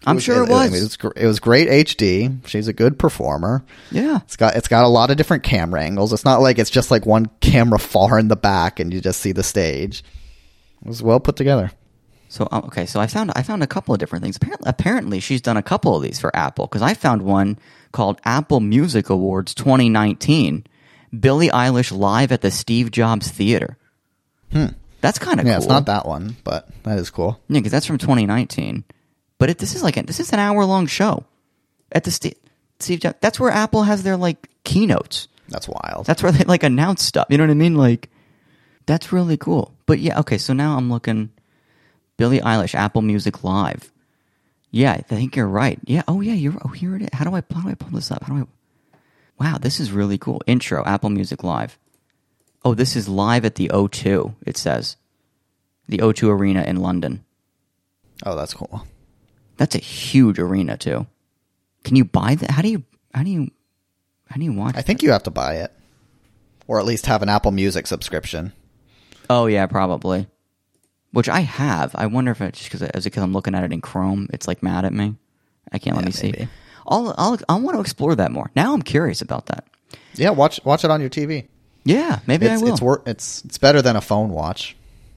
I'm 0.05 0.19
sure 0.19 0.43
it 0.43 0.49
I 0.49 0.67
was. 0.67 0.73
it 0.73 0.83
was, 0.83 0.97
gr- 0.97 1.17
it 1.17 1.25
was 1.25 1.39
great 1.39 1.67
HD. 1.67 2.47
She's 2.47 2.67
a 2.67 2.73
good 2.73 2.97
performer. 2.97 3.65
Yeah. 3.91 4.19
It's 4.23 4.37
got 4.37 4.55
it's 4.55 4.69
got 4.69 4.85
a 4.85 4.87
lot 4.87 5.11
of 5.11 5.17
different 5.17 5.43
camera 5.43 5.81
angles. 5.81 6.13
It's 6.13 6.23
not 6.23 6.41
like 6.41 6.57
it's 6.57 6.69
just 6.69 6.89
like 6.89 7.05
one 7.05 7.29
camera 7.41 7.79
far 7.79 8.17
in 8.17 8.29
the 8.29 8.37
back 8.37 8.79
and 8.79 8.93
you 8.93 9.01
just 9.01 9.19
see 9.19 9.33
the 9.33 9.43
stage. 9.43 10.03
It 10.81 10.87
was 10.87 11.03
well 11.03 11.19
put 11.19 11.35
together. 11.35 11.71
So 12.29 12.47
um, 12.51 12.65
okay, 12.65 12.85
so 12.85 12.99
I 12.99 13.07
found 13.07 13.31
I 13.35 13.43
found 13.43 13.61
a 13.61 13.67
couple 13.67 13.93
of 13.93 13.99
different 13.99 14.23
things. 14.23 14.37
Apparently, 14.37 14.69
apparently 14.69 15.19
she's 15.19 15.41
done 15.41 15.57
a 15.57 15.63
couple 15.63 15.95
of 15.95 16.03
these 16.03 16.19
for 16.19 16.33
Apple 16.35 16.67
because 16.67 16.81
I 16.81 16.93
found 16.93 17.23
one 17.23 17.59
called 17.91 18.21
Apple 18.23 18.61
Music 18.61 19.09
Awards 19.09 19.53
2019. 19.53 20.65
Billie 21.17 21.49
Eilish 21.49 21.95
live 21.95 22.31
at 22.31 22.41
the 22.41 22.51
Steve 22.51 22.91
Jobs 22.91 23.29
Theater. 23.29 23.77
Hmm. 24.51 24.67
That's 25.01 25.19
kind 25.19 25.39
of 25.39 25.45
Yeah, 25.45 25.53
cool. 25.53 25.57
it's 25.63 25.69
not 25.69 25.85
that 25.85 26.05
one, 26.05 26.35
but 26.43 26.67
that 26.83 26.97
is 26.99 27.09
cool. 27.09 27.39
Yeah, 27.47 27.59
because 27.59 27.71
that's 27.71 27.85
from 27.85 27.97
2019. 27.97 28.83
But 29.37 29.49
it, 29.49 29.57
this 29.57 29.75
is 29.75 29.81
like 29.83 29.95
a, 29.97 30.03
this 30.03 30.19
is 30.19 30.33
an 30.33 30.39
hour 30.39 30.65
long 30.65 30.85
show 30.87 31.23
at 31.91 32.03
the 32.03 32.11
Steve, 32.11 32.33
Steve 32.79 32.99
Jobs. 32.99 33.15
That's 33.21 33.39
where 33.39 33.51
Apple 33.51 33.83
has 33.83 34.03
their 34.03 34.17
like 34.17 34.49
keynotes. 34.65 35.27
That's 35.47 35.67
wild. 35.69 36.05
That's 36.05 36.21
where 36.21 36.31
they 36.33 36.43
like 36.43 36.63
announce 36.63 37.03
stuff. 37.03 37.27
You 37.29 37.37
know 37.37 37.45
what 37.45 37.51
I 37.51 37.55
mean? 37.55 37.75
Like 37.75 38.09
that's 38.85 39.11
really 39.13 39.37
cool. 39.37 39.73
But 39.85 39.99
yeah, 39.99 40.19
okay. 40.19 40.37
So 40.37 40.53
now 40.53 40.75
I'm 40.77 40.91
looking. 40.91 41.29
Billie 42.17 42.41
Eilish, 42.41 42.75
Apple 42.75 43.01
Music 43.01 43.45
Live. 43.45 43.91
Yeah, 44.71 44.91
I 44.91 44.97
think 45.01 45.37
you're 45.37 45.47
right. 45.47 45.79
Yeah. 45.85 46.03
Oh 46.07 46.19
yeah, 46.19 46.33
you're. 46.33 46.53
Oh, 46.65 46.67
here 46.67 46.95
it 46.97 47.03
is. 47.03 47.09
How 47.13 47.23
do 47.23 47.33
I? 47.33 47.41
How 47.53 47.61
do 47.61 47.69
I 47.69 47.75
pull 47.75 47.91
this 47.91 48.11
up? 48.11 48.23
How 48.23 48.33
do 48.35 48.41
I? 48.41 48.45
Wow, 49.39 49.57
this 49.57 49.79
is 49.79 49.91
really 49.91 50.17
cool. 50.17 50.41
Intro, 50.45 50.83
Apple 50.85 51.09
Music 51.09 51.43
Live. 51.43 51.77
Oh, 52.65 52.73
this 52.73 52.95
is 52.95 53.07
live 53.07 53.45
at 53.45 53.55
the 53.55 53.69
O2. 53.69 54.35
It 54.45 54.57
says 54.57 54.97
the 55.87 55.99
O2 55.99 56.29
Arena 56.29 56.63
in 56.63 56.77
London. 56.77 57.23
oh, 58.25 58.35
that's 58.35 58.53
cool. 58.53 58.85
That's 59.57 59.75
a 59.75 59.79
huge 59.79 60.39
arena 60.39 60.77
too. 60.77 61.07
Can 61.83 61.95
you 61.95 62.05
buy 62.05 62.35
that? 62.35 62.51
How 62.51 62.61
do 62.61 62.69
you? 62.69 62.83
How 63.13 63.23
do 63.23 63.29
you? 63.29 63.49
How 64.29 64.35
do 64.35 64.43
you 64.43 64.53
watch? 64.53 64.75
I 64.77 64.81
think 64.81 65.01
you 65.03 65.11
have 65.11 65.23
to 65.23 65.31
buy 65.31 65.55
it, 65.55 65.71
or 66.67 66.79
at 66.79 66.85
least 66.85 67.05
have 67.07 67.21
an 67.23 67.29
Apple 67.29 67.51
Music 67.51 67.87
subscription. 67.87 68.53
Oh 69.29 69.45
yeah, 69.47 69.65
probably. 69.67 70.27
Which 71.11 71.27
I 71.27 71.39
have. 71.41 71.95
I 71.95 72.05
wonder 72.05 72.31
if 72.31 72.39
it's 72.41 72.59
just 72.59 72.69
because 72.71 72.83
as 72.83 73.05
uh, 73.05 73.07
because 73.09 73.23
I'm 73.23 73.33
looking 73.33 73.55
at 73.55 73.63
it 73.63 73.73
in 73.73 73.81
Chrome, 73.81 74.27
it's 74.31 74.47
like 74.47 74.61
mad 74.61 74.85
at 74.85 74.93
me. 74.93 75.15
I 75.71 75.79
can't 75.79 75.95
let 75.95 76.03
Yeah, 76.03 76.05
me 76.07 76.11
see. 76.11 76.47
I'll, 76.89 77.15
I'll 77.17 77.37
I 77.47 77.55
want 77.55 77.75
to 77.75 77.81
explore 77.81 78.15
that 78.15 78.31
more. 78.31 78.51
Now 78.55 78.73
I'm 78.73 78.81
curious 78.81 79.21
about 79.21 79.45
that. 79.47 79.65
Yeah, 80.15 80.31
watch 80.31 80.59
watch 80.65 80.83
it 80.83 80.91
on 80.91 80.99
your 81.01 81.09
TV. 81.09 81.47
Yeah, 81.85 82.19
maybe 82.27 82.45
It's 82.45 82.61
I 82.61 82.63
will. 82.63 82.73
it's 82.73 82.81
wor- 82.81 83.01
it's 83.05 83.43
it's 83.45 83.57
better 83.57 83.81
than 83.81 83.95
a 83.95 84.01
phone 84.01 84.29
watch. 84.31 84.75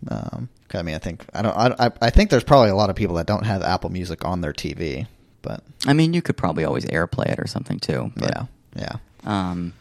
Um, 0.09 0.49
I 0.75 0.83
mean, 0.83 0.95
I 0.95 0.99
think 0.99 1.25
I 1.35 1.43
don't 1.43 1.57
I, 1.57 1.87
I 1.87 1.91
I 2.03 2.11
think 2.11 2.31
there's 2.31 2.45
probably 2.45 2.71
a 2.71 2.75
lot 2.77 2.91
of 2.91 2.97
people 2.97 3.17
that 3.17 3.27
don't 3.27 3.45
have 3.45 3.63
Apple 3.63 3.91
Music 3.91 4.25
on 4.25 4.41
their 4.41 4.53
TV, 4.53 5.07
but 5.43 5.63
I 5.87 5.93
mean, 5.93 6.15
you 6.15 6.23
could 6.23 6.37
probably 6.37 6.65
always 6.65 6.85
AirPlay 6.87 7.27
it 7.33 7.39
or 7.39 7.47
something 7.47 7.79
too. 7.79 8.13
But, 8.17 8.31
yeah, 8.35 8.47
yeah. 8.77 8.97
Um. 9.25 9.73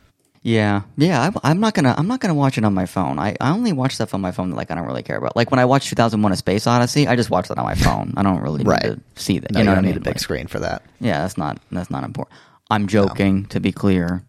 Yeah, 0.43 0.81
yeah. 0.97 1.29
I, 1.43 1.51
I'm 1.51 1.59
not 1.59 1.75
gonna. 1.75 1.93
I'm 1.95 2.07
not 2.07 2.19
gonna 2.19 2.33
watch 2.33 2.57
it 2.57 2.63
on 2.65 2.73
my 2.73 2.87
phone. 2.87 3.19
I, 3.19 3.35
I 3.39 3.51
only 3.51 3.73
watch 3.73 3.93
stuff 3.93 4.15
on 4.15 4.21
my 4.21 4.31
phone 4.31 4.49
that 4.49 4.55
like 4.55 4.71
I 4.71 4.75
don't 4.75 4.87
really 4.87 5.03
care 5.03 5.17
about. 5.17 5.35
Like 5.35 5.51
when 5.51 5.59
I 5.59 5.65
watch 5.65 5.87
2001: 5.89 6.31
A 6.31 6.35
Space 6.35 6.65
Odyssey, 6.65 7.07
I 7.07 7.15
just 7.15 7.29
watch 7.29 7.47
that 7.49 7.59
on 7.59 7.65
my 7.65 7.75
phone. 7.75 8.13
I 8.17 8.23
don't 8.23 8.41
really 8.41 8.63
Right. 8.63 8.83
need 8.83 9.01
to 9.15 9.21
see 9.21 9.37
that. 9.37 9.51
No, 9.51 9.59
you 9.59 9.65
know 9.65 9.71
you 9.71 9.71
what 9.71 9.71
I 9.73 9.75
don't 9.75 9.83
mean? 9.85 9.91
need 9.91 9.97
a 9.97 10.01
big 10.01 10.15
Like- 10.15 10.19
screen 10.19 10.47
for 10.47 10.59
that. 10.59 10.81
Yeah, 10.99 11.19
that's 11.21 11.37
not 11.37 11.59
that's 11.71 11.91
not 11.91 12.03
important. 12.03 12.35
I'm 12.71 12.87
joking. 12.87 13.45
To 13.47 13.59
be 13.59 13.71
clear, 13.71 14.23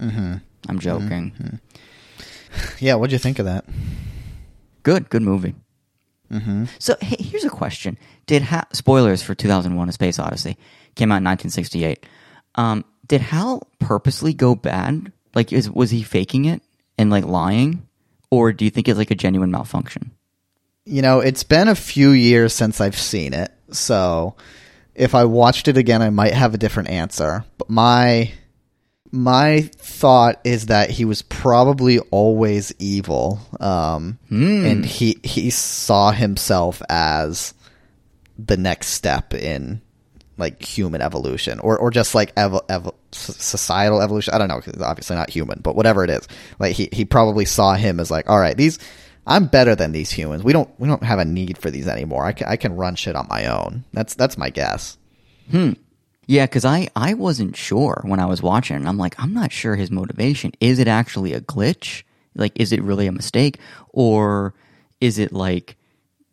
mm-hmm. 0.00 0.36
I'm 0.68 0.78
joking. 0.78 1.60
Yeah, 2.80 2.94
what'd 2.94 3.12
you 3.12 3.18
think 3.18 3.38
of 3.38 3.44
that? 3.44 3.66
Good, 4.82 5.10
good 5.10 5.20
movie. 5.22 5.54
Mm-hmm. 6.32 6.64
So 6.78 6.96
hey, 7.02 7.16
here's 7.22 7.44
a 7.44 7.50
question: 7.50 7.98
Did 8.26 8.42
ha- 8.42 8.66
spoilers 8.72 9.22
for 9.22 9.34
2001: 9.34 9.88
A 9.88 9.92
Space 9.92 10.18
Odyssey 10.18 10.56
came 10.94 11.12
out 11.12 11.18
in 11.18 11.24
1968? 11.24 12.06
Um, 12.54 12.86
did 13.06 13.20
Hal 13.20 13.68
purposely 13.78 14.32
go 14.32 14.54
bad? 14.54 15.12
Like, 15.34 15.52
is 15.52 15.70
was 15.70 15.90
he 15.90 16.02
faking 16.02 16.46
it 16.46 16.62
and 16.96 17.10
like 17.10 17.24
lying, 17.24 17.86
or 18.30 18.52
do 18.52 18.64
you 18.64 18.70
think 18.70 18.88
it's 18.88 18.98
like 18.98 19.10
a 19.10 19.16
genuine 19.16 19.50
malfunction? 19.50 20.12
You 20.84 21.02
know, 21.02 21.20
it's 21.20 21.44
been 21.44 21.68
a 21.68 21.74
few 21.74 22.10
years 22.10 22.54
since 22.54 22.80
I've 22.80 22.98
seen 22.98 23.34
it, 23.34 23.52
so 23.70 24.36
if 24.94 25.14
I 25.14 25.24
watched 25.24 25.68
it 25.68 25.76
again, 25.76 26.02
I 26.02 26.10
might 26.10 26.34
have 26.34 26.54
a 26.54 26.58
different 26.58 26.90
answer. 26.90 27.44
But 27.56 27.70
my 27.70 28.32
my 29.10 29.62
thought 29.76 30.40
is 30.44 30.66
that 30.66 30.90
he 30.90 31.04
was 31.04 31.22
probably 31.22 31.98
always 32.10 32.74
evil, 32.78 33.40
um, 33.60 34.18
and 34.66 34.84
he 34.84 35.18
he 35.22 35.50
saw 35.50 36.10
himself 36.10 36.82
as 36.88 37.54
the 38.38 38.56
next 38.56 38.88
step 38.88 39.34
in 39.34 39.80
like 40.38 40.62
human 40.62 41.02
evolution 41.02 41.58
or 41.60 41.76
or 41.76 41.90
just 41.90 42.14
like 42.14 42.34
evo, 42.36 42.64
evo, 42.68 42.94
societal 43.12 44.00
evolution. 44.00 44.34
I 44.34 44.38
don't 44.38 44.48
know, 44.48 44.60
obviously 44.84 45.16
not 45.16 45.30
human, 45.30 45.60
but 45.62 45.76
whatever 45.76 46.04
it 46.04 46.10
is. 46.10 46.26
Like 46.58 46.74
he 46.74 46.88
he 46.92 47.04
probably 47.04 47.44
saw 47.44 47.74
him 47.74 48.00
as 48.00 48.10
like, 48.10 48.28
all 48.30 48.38
right, 48.38 48.56
these 48.56 48.78
I'm 49.26 49.46
better 49.46 49.74
than 49.74 49.92
these 49.92 50.10
humans. 50.10 50.42
We 50.42 50.52
don't 50.54 50.70
we 50.78 50.88
don't 50.88 51.02
have 51.02 51.18
a 51.18 51.24
need 51.24 51.58
for 51.58 51.70
these 51.70 51.86
anymore. 51.86 52.24
I 52.24 52.32
can, 52.32 52.48
I 52.48 52.56
can 52.56 52.76
run 52.76 52.94
shit 52.94 53.14
on 53.14 53.26
my 53.28 53.46
own. 53.46 53.84
That's 53.92 54.14
that's 54.14 54.38
my 54.38 54.48
guess. 54.48 54.96
Hmm. 55.50 55.72
Yeah, 56.26 56.46
because 56.46 56.64
I 56.64 56.88
I 56.94 57.14
wasn't 57.14 57.56
sure 57.56 58.02
when 58.04 58.20
I 58.20 58.26
was 58.26 58.42
watching. 58.42 58.86
I'm 58.86 58.98
like, 58.98 59.14
I'm 59.18 59.34
not 59.34 59.52
sure 59.52 59.76
his 59.76 59.90
motivation. 59.90 60.52
Is 60.60 60.78
it 60.78 60.88
actually 60.88 61.34
a 61.34 61.40
glitch? 61.40 62.04
Like, 62.34 62.52
is 62.54 62.72
it 62.72 62.82
really 62.82 63.06
a 63.06 63.12
mistake, 63.12 63.58
or 63.90 64.54
is 65.00 65.18
it 65.18 65.32
like 65.32 65.76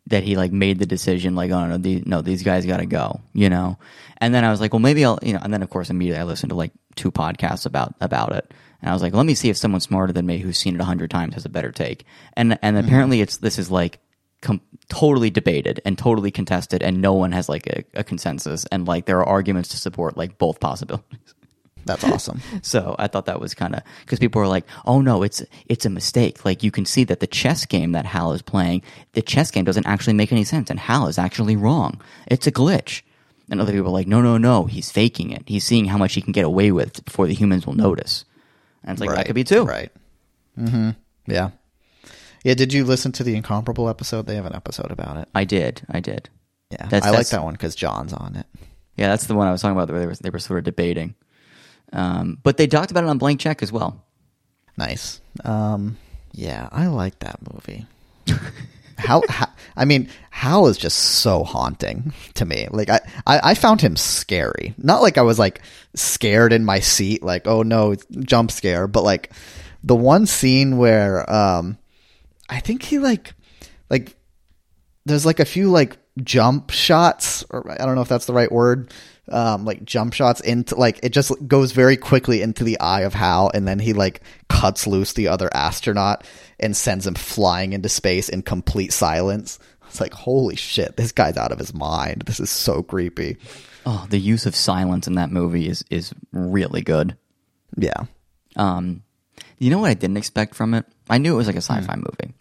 that 0.08 0.24
he 0.24 0.36
like 0.36 0.52
made 0.52 0.80
the 0.80 0.86
decision 0.86 1.36
like, 1.36 1.52
oh 1.52 1.68
no, 1.68 1.78
these, 1.78 2.06
no, 2.06 2.22
these 2.22 2.44
guys 2.44 2.66
got 2.66 2.78
to 2.78 2.86
go, 2.86 3.22
you 3.34 3.50
know? 3.50 3.78
And 4.18 4.34
then 4.34 4.44
I 4.46 4.52
was 4.52 4.62
like, 4.62 4.72
well, 4.72 4.80
maybe 4.80 5.04
I'll, 5.04 5.20
you 5.22 5.34
know. 5.34 5.40
And 5.42 5.54
then 5.54 5.64
of 5.64 5.70
course 5.70 5.90
immediately 5.90 6.22
I 6.22 6.24
listened 6.26 6.52
to 6.52 6.56
like 6.56 6.72
two 6.96 7.12
podcasts 7.12 7.66
about 7.66 7.96
about 8.00 8.34
it, 8.34 8.54
and 8.82 8.90
I 8.90 8.94
was 8.94 9.02
like, 9.02 9.14
let 9.14 9.26
me 9.26 9.36
see 9.36 9.50
if 9.50 9.58
someone 9.58 9.82
smarter 9.82 10.14
than 10.14 10.26
me 10.26 10.38
who's 10.38 10.58
seen 10.58 10.76
it 10.76 10.82
a 10.82 10.86
hundred 10.86 11.12
times 11.12 11.34
has 11.34 11.46
a 11.46 11.50
better 11.50 11.72
take. 11.72 12.06
And 12.34 12.58
and 12.62 12.78
mm-hmm. 12.78 12.88
apparently 12.88 13.22
it's 13.22 13.38
this 13.38 13.60
is 13.60 13.70
like 13.70 14.00
com- 14.42 14.62
totally 14.90 15.30
debated 15.30 15.82
and 15.86 15.98
totally 15.98 16.32
contested, 16.32 16.84
and 16.84 17.02
no 17.02 17.14
one 17.14 17.32
has 17.34 17.50
like 17.50 17.68
a, 17.68 17.84
a 18.00 18.04
consensus, 18.04 18.66
and 18.72 18.88
like 18.88 19.06
there 19.06 19.20
are 19.20 19.28
arguments 19.28 19.70
to 19.70 19.78
support 19.78 20.18
like 20.18 20.38
both 20.38 20.60
possibilities. 20.60 21.35
That's 21.86 22.04
awesome. 22.14 22.42
So 22.62 22.96
I 23.00 23.08
thought 23.08 23.26
that 23.28 23.40
was 23.40 23.54
kind 23.54 23.76
of 23.76 23.82
because 24.02 24.20
people 24.20 24.42
were 24.42 24.48
like, 24.48 24.66
"Oh 24.86 25.02
no, 25.02 25.24
it's 25.24 25.44
it's 25.68 25.86
a 25.86 25.90
mistake." 25.90 26.44
Like 26.44 26.64
you 26.64 26.72
can 26.72 26.86
see 26.86 27.04
that 27.06 27.20
the 27.20 27.28
chess 27.28 27.66
game 27.66 27.92
that 27.94 28.06
Hal 28.06 28.34
is 28.34 28.42
playing, 28.42 28.82
the 29.14 29.22
chess 29.22 29.52
game 29.52 29.66
doesn't 29.66 29.86
actually 29.86 30.14
make 30.14 30.32
any 30.32 30.44
sense, 30.44 30.70
and 30.70 30.80
Hal 30.80 31.08
is 31.08 31.18
actually 31.18 31.56
wrong. 31.56 32.02
It's 32.28 32.48
a 32.48 32.52
glitch. 32.52 33.02
And 33.48 33.62
other 33.62 33.72
people 33.74 33.90
are 33.90 33.92
like, 33.94 34.08
no, 34.08 34.22
no, 34.22 34.40
no, 34.40 34.66
he's 34.66 34.90
faking 34.90 35.30
it. 35.30 35.44
He's 35.46 35.64
seeing 35.64 35.86
how 35.86 36.00
much 36.00 36.16
he 36.16 36.22
can 36.22 36.32
get 36.32 36.46
away 36.46 36.72
with 36.72 37.06
before 37.06 37.28
the 37.28 37.36
humans 37.36 37.68
will 37.68 37.76
notice. 37.76 38.26
And 38.84 38.94
it's 38.94 39.02
like 39.02 39.16
that 39.16 39.28
could 39.28 39.36
be 39.36 39.44
too. 39.44 39.66
Right. 39.66 39.92
Mm-hmm. 40.58 40.92
Yeah. 41.28 41.52
Yeah. 42.44 42.54
Did 42.56 42.74
you 42.74 42.84
listen 42.86 43.12
to 43.12 43.24
the 43.24 43.36
Incomparable 43.36 43.88
episode? 43.88 44.26
They 44.26 44.34
have 44.36 44.48
an 44.48 44.56
episode 44.56 44.90
about 44.90 45.18
it. 45.18 45.30
I 45.36 45.44
did. 45.44 45.84
I 45.92 46.00
did. 46.00 46.28
Yeah, 46.72 46.88
That's- 46.88 47.04
I 47.04 47.12
like 47.16 47.28
that 47.30 47.44
one 47.44 47.54
because 47.54 47.76
John's 47.76 48.14
on 48.14 48.36
it. 48.36 48.48
Yeah, 48.98 49.10
that's 49.10 49.28
the 49.28 49.36
one 49.36 49.48
I 49.48 49.52
was 49.52 49.62
talking 49.62 49.78
about. 49.78 49.90
Where 49.92 50.00
they 50.00 50.08
were, 50.08 50.16
they 50.16 50.30
were 50.32 50.40
sort 50.40 50.58
of 50.60 50.64
debating. 50.64 51.14
Um, 51.96 52.38
but 52.44 52.58
they 52.58 52.68
talked 52.68 52.92
about 52.92 53.06
it 53.06 53.10
on 53.10 53.18
Blank 53.18 53.40
Check 53.40 53.64
as 53.64 53.72
well. 53.72 54.04
Nice. 54.78 55.22
Um, 55.44 55.98
yeah, 56.34 56.68
I 56.72 56.88
like 56.88 57.20
that 57.20 57.40
movie. 57.54 57.86
how, 58.98 59.24
how? 59.30 59.48
I 59.78 59.86
mean, 59.86 60.10
Hal 60.30 60.68
is 60.68 60.78
just 60.78 60.98
so 60.98 61.44
haunting 61.44 62.14
to 62.36 62.46
me. 62.46 62.68
Like 62.70 62.90
I, 62.90 63.00
I, 63.26 63.40
I 63.44 63.54
found 63.56 63.82
him 63.82 63.96
scary. 63.96 64.74
Not 64.78 65.02
like 65.02 65.18
I 65.18 65.22
was 65.22 65.40
like 65.40 65.62
scared 65.96 66.52
in 66.52 66.66
my 66.66 66.82
seat, 66.82 67.24
like 67.24 67.48
oh 67.48 67.64
no, 67.64 67.96
jump 68.20 68.52
scare. 68.52 68.88
But 68.88 69.04
like 69.04 69.32
the 69.84 69.96
one 69.96 70.26
scene 70.26 70.78
where, 70.78 71.32
um, 71.32 71.78
I 72.50 72.60
think 72.60 72.84
he 72.84 73.00
like, 73.00 73.34
like 73.90 74.16
there's 75.06 75.26
like 75.26 75.40
a 75.40 75.46
few 75.46 75.70
like 75.70 75.98
jump 76.24 76.70
shots 76.70 77.44
or 77.50 77.70
i 77.70 77.86
don't 77.86 77.96
know 77.96 78.02
if 78.02 78.08
that's 78.08 78.26
the 78.26 78.34
right 78.34 78.52
word 78.52 78.92
um 79.32 79.66
like 79.66 79.84
jump 79.84 80.14
shots 80.14 80.40
into 80.42 80.76
like 80.76 81.00
it 81.04 81.10
just 81.10 81.32
goes 81.48 81.72
very 81.72 81.98
quickly 81.98 82.42
into 82.42 82.64
the 82.64 82.80
eye 82.80 83.02
of 83.02 83.14
hal 83.14 83.50
and 83.54 83.68
then 83.68 83.80
he 83.80 83.94
like 83.94 84.22
cuts 84.50 84.86
loose 84.86 85.14
the 85.14 85.28
other 85.28 85.50
astronaut 85.54 86.24
and 86.60 86.78
sends 86.78 87.08
him 87.08 87.16
flying 87.16 87.74
into 87.74 87.90
space 87.90 88.30
in 88.30 88.42
complete 88.42 88.94
silence. 88.94 89.58
It's 89.88 90.00
like 90.02 90.14
holy 90.14 90.56
shit 90.56 90.96
this 90.98 91.12
guy's 91.12 91.38
out 91.38 91.52
of 91.52 91.60
his 91.60 91.74
mind. 91.74 92.24
This 92.26 92.40
is 92.40 92.50
so 92.50 92.84
creepy. 92.84 93.38
Oh, 93.86 94.06
the 94.10 94.20
use 94.20 94.46
of 94.46 94.56
silence 94.56 95.08
in 95.08 95.16
that 95.16 95.32
movie 95.32 95.68
is 95.68 95.84
is 95.90 96.14
really 96.32 96.82
good. 96.82 97.16
yeah. 97.78 98.06
Um, 98.56 99.04
you 99.60 99.70
know 99.70 99.80
what 99.80 99.90
I 99.90 99.96
didn't 99.96 100.18
expect 100.18 100.56
from 100.56 100.74
it? 100.74 100.86
I 101.10 101.18
knew 101.18 101.34
it 101.34 101.38
was 101.38 101.48
like 101.48 101.56
a 101.56 101.62
sci-fi 101.62 101.96
movie, 101.96 102.34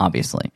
obviously, 0.00 0.52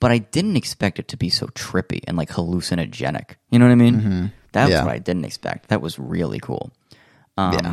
but 0.00 0.10
I 0.10 0.18
didn't 0.18 0.56
expect 0.56 0.98
it 0.98 1.08
to 1.08 1.16
be 1.16 1.28
so 1.30 1.46
trippy 1.48 2.00
and 2.08 2.16
like 2.16 2.30
hallucinogenic. 2.30 3.36
You 3.50 3.58
know 3.58 3.66
what 3.66 3.72
I 3.72 3.76
mean? 3.76 4.32
That's 4.52 4.70
Yeah. 4.72 4.84
what 4.84 4.92
I 4.92 4.98
didn't 4.98 5.24
expect. 5.24 5.68
That 5.68 5.80
was 5.80 5.98
really 5.98 6.40
cool. 6.40 6.72
Um, 7.36 7.52
Yeah. 7.54 7.72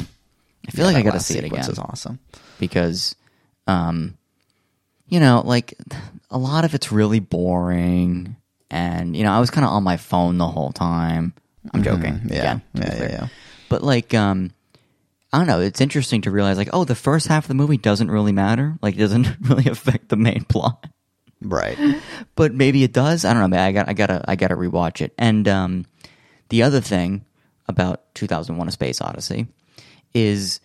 I 0.67 0.71
feel 0.71 0.86
like 0.86 0.97
I 0.97 1.01
got 1.01 1.13
to 1.13 1.19
see 1.19 1.38
it 1.38 1.45
again 1.45 1.61
is 1.61 1.80
awesome 1.80 2.19
because, 2.59 3.15
um, 3.67 4.17
you 5.07 5.19
know, 5.21 5.41
like 5.45 5.73
a 6.30 6.38
lot 6.38 6.65
of 6.65 6.75
it's 6.75 6.91
really 6.91 7.21
boring, 7.21 8.36
and 8.69 9.15
you 9.15 9.23
know, 9.23 9.32
I 9.32 9.39
was 9.39 9.49
kind 9.49 9.63
of 9.65 9.71
on 9.71 9.84
my 9.84 9.95
phone 9.95 10.38
the 10.38 10.47
whole 10.47 10.73
time. 10.73 11.34
I'm 11.73 11.84
joking. 11.84 12.15
Mm-hmm. 12.15 12.34
yeah 12.34 12.39
Again, 12.41 12.61
yeah 12.73 12.95
yeah, 12.97 13.09
yeah. 13.09 13.28
But 13.69 13.84
like, 13.84 14.13
um, 14.13 14.51
I 15.32 15.38
don't 15.38 15.47
know. 15.47 15.61
It's 15.61 15.80
interesting 15.82 16.21
to 16.23 16.32
realize, 16.32 16.57
like, 16.57 16.69
oh, 16.73 16.84
the 16.84 16.95
first 16.95 17.28
half 17.28 17.45
of 17.45 17.47
the 17.47 17.53
movie 17.53 17.78
doesn't 17.78 18.11
really 18.11 18.32
matter. 18.34 18.78
Like, 18.82 18.95
it 18.95 18.99
doesn't 18.99 19.28
really 19.41 19.67
affect 19.69 20.09
the 20.09 20.17
main 20.17 20.43
plot. 20.43 20.86
Right 21.42 21.78
But 22.36 22.54
maybe 22.54 22.84
it 22.84 22.94
does. 22.94 23.26
I 23.26 23.34
don't 23.34 23.42
know. 23.42 23.48
Man, 23.48 23.60
I 23.60 23.72
got, 23.72 23.90
I 23.90 23.94
gotta, 23.94 24.24
I 24.28 24.36
gotta 24.36 24.56
rewatch 24.56 25.02
it. 25.02 25.14
And 25.18 25.48
um, 25.48 25.86
the 26.50 26.64
other 26.64 26.82
thing 26.82 27.26
about 27.68 28.14
2001: 28.16 28.68
A 28.68 28.72
Space 28.72 29.02
Odyssey 29.02 29.48
is 30.14 30.60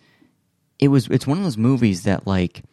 it 0.79 0.87
was 0.89 1.07
it's 1.07 1.27
one 1.27 1.37
of 1.37 1.43
those 1.43 1.57
movies 1.57 2.03
that 2.03 2.25
like 2.27 2.63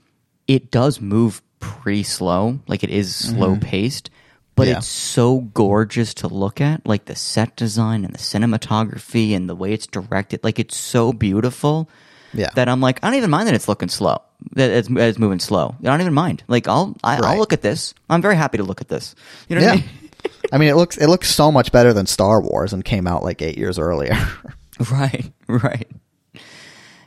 it 0.46 0.70
does 0.70 1.00
move 1.00 1.42
pretty 1.60 2.02
slow. 2.02 2.58
Like 2.66 2.82
it 2.84 2.90
is 2.90 3.14
slow 3.14 3.56
paced. 3.56 4.10
But 4.56 4.66
Yeah. 4.68 4.78
it's 4.78 4.88
so 4.88 5.40
gorgeous 5.40 6.12
to 6.14 6.28
look 6.28 6.60
at, 6.60 6.84
like 6.86 7.06
the 7.06 7.14
set 7.14 7.56
design 7.56 8.04
and 8.04 8.12
the 8.12 8.18
cinematography 8.18 9.34
and 9.34 9.48
the 9.48 9.54
way 9.54 9.72
it's 9.72 9.86
directed. 9.86 10.44
Like 10.44 10.58
it's 10.58 10.76
so 10.76 11.12
beautiful 11.14 11.88
Yeah. 12.32 12.50
that 12.54 12.68
I'm 12.68 12.80
like, 12.80 13.00
I 13.02 13.08
don't 13.08 13.16
even 13.16 13.30
mind 13.30 13.48
that 13.48 13.54
it's 13.54 13.68
looking 13.68 13.88
slow, 13.88 14.22
that 14.52 14.70
it's, 14.70 14.88
that 14.88 15.08
it's 15.08 15.18
moving 15.18 15.40
slow. 15.40 15.74
I 15.80 15.84
don't 15.84 16.00
even 16.00 16.14
mind. 16.14 16.42
Like 16.48 16.68
I'll 16.68 16.96
I, 17.02 17.16
I'll 17.16 17.38
look 17.38 17.52
at 17.52 17.62
this. 17.62 17.94
I'm 18.08 18.22
very 18.22 18.36
happy 18.36 18.58
to 18.58 18.64
look 18.64 18.80
at 18.80 18.88
this. 18.88 19.14
You 19.48 19.56
know 19.56 19.62
what 19.62 19.70
I 19.72 19.74
yeah 19.74 19.80
mean? 19.80 19.90
i 20.52 20.58
mean 20.58 20.68
it 20.68 20.76
looks 20.76 20.98
it 20.98 21.06
looks 21.06 21.30
so 21.34 21.50
much 21.50 21.72
better 21.72 21.94
than 21.94 22.04
star 22.06 22.42
wars 22.42 22.74
and 22.74 22.84
came 22.84 23.06
out 23.06 23.22
like 23.22 23.40
eight 23.40 23.56
years 23.56 23.78
earlier 23.78 24.14
Right, 24.90 25.30
right. 25.46 25.88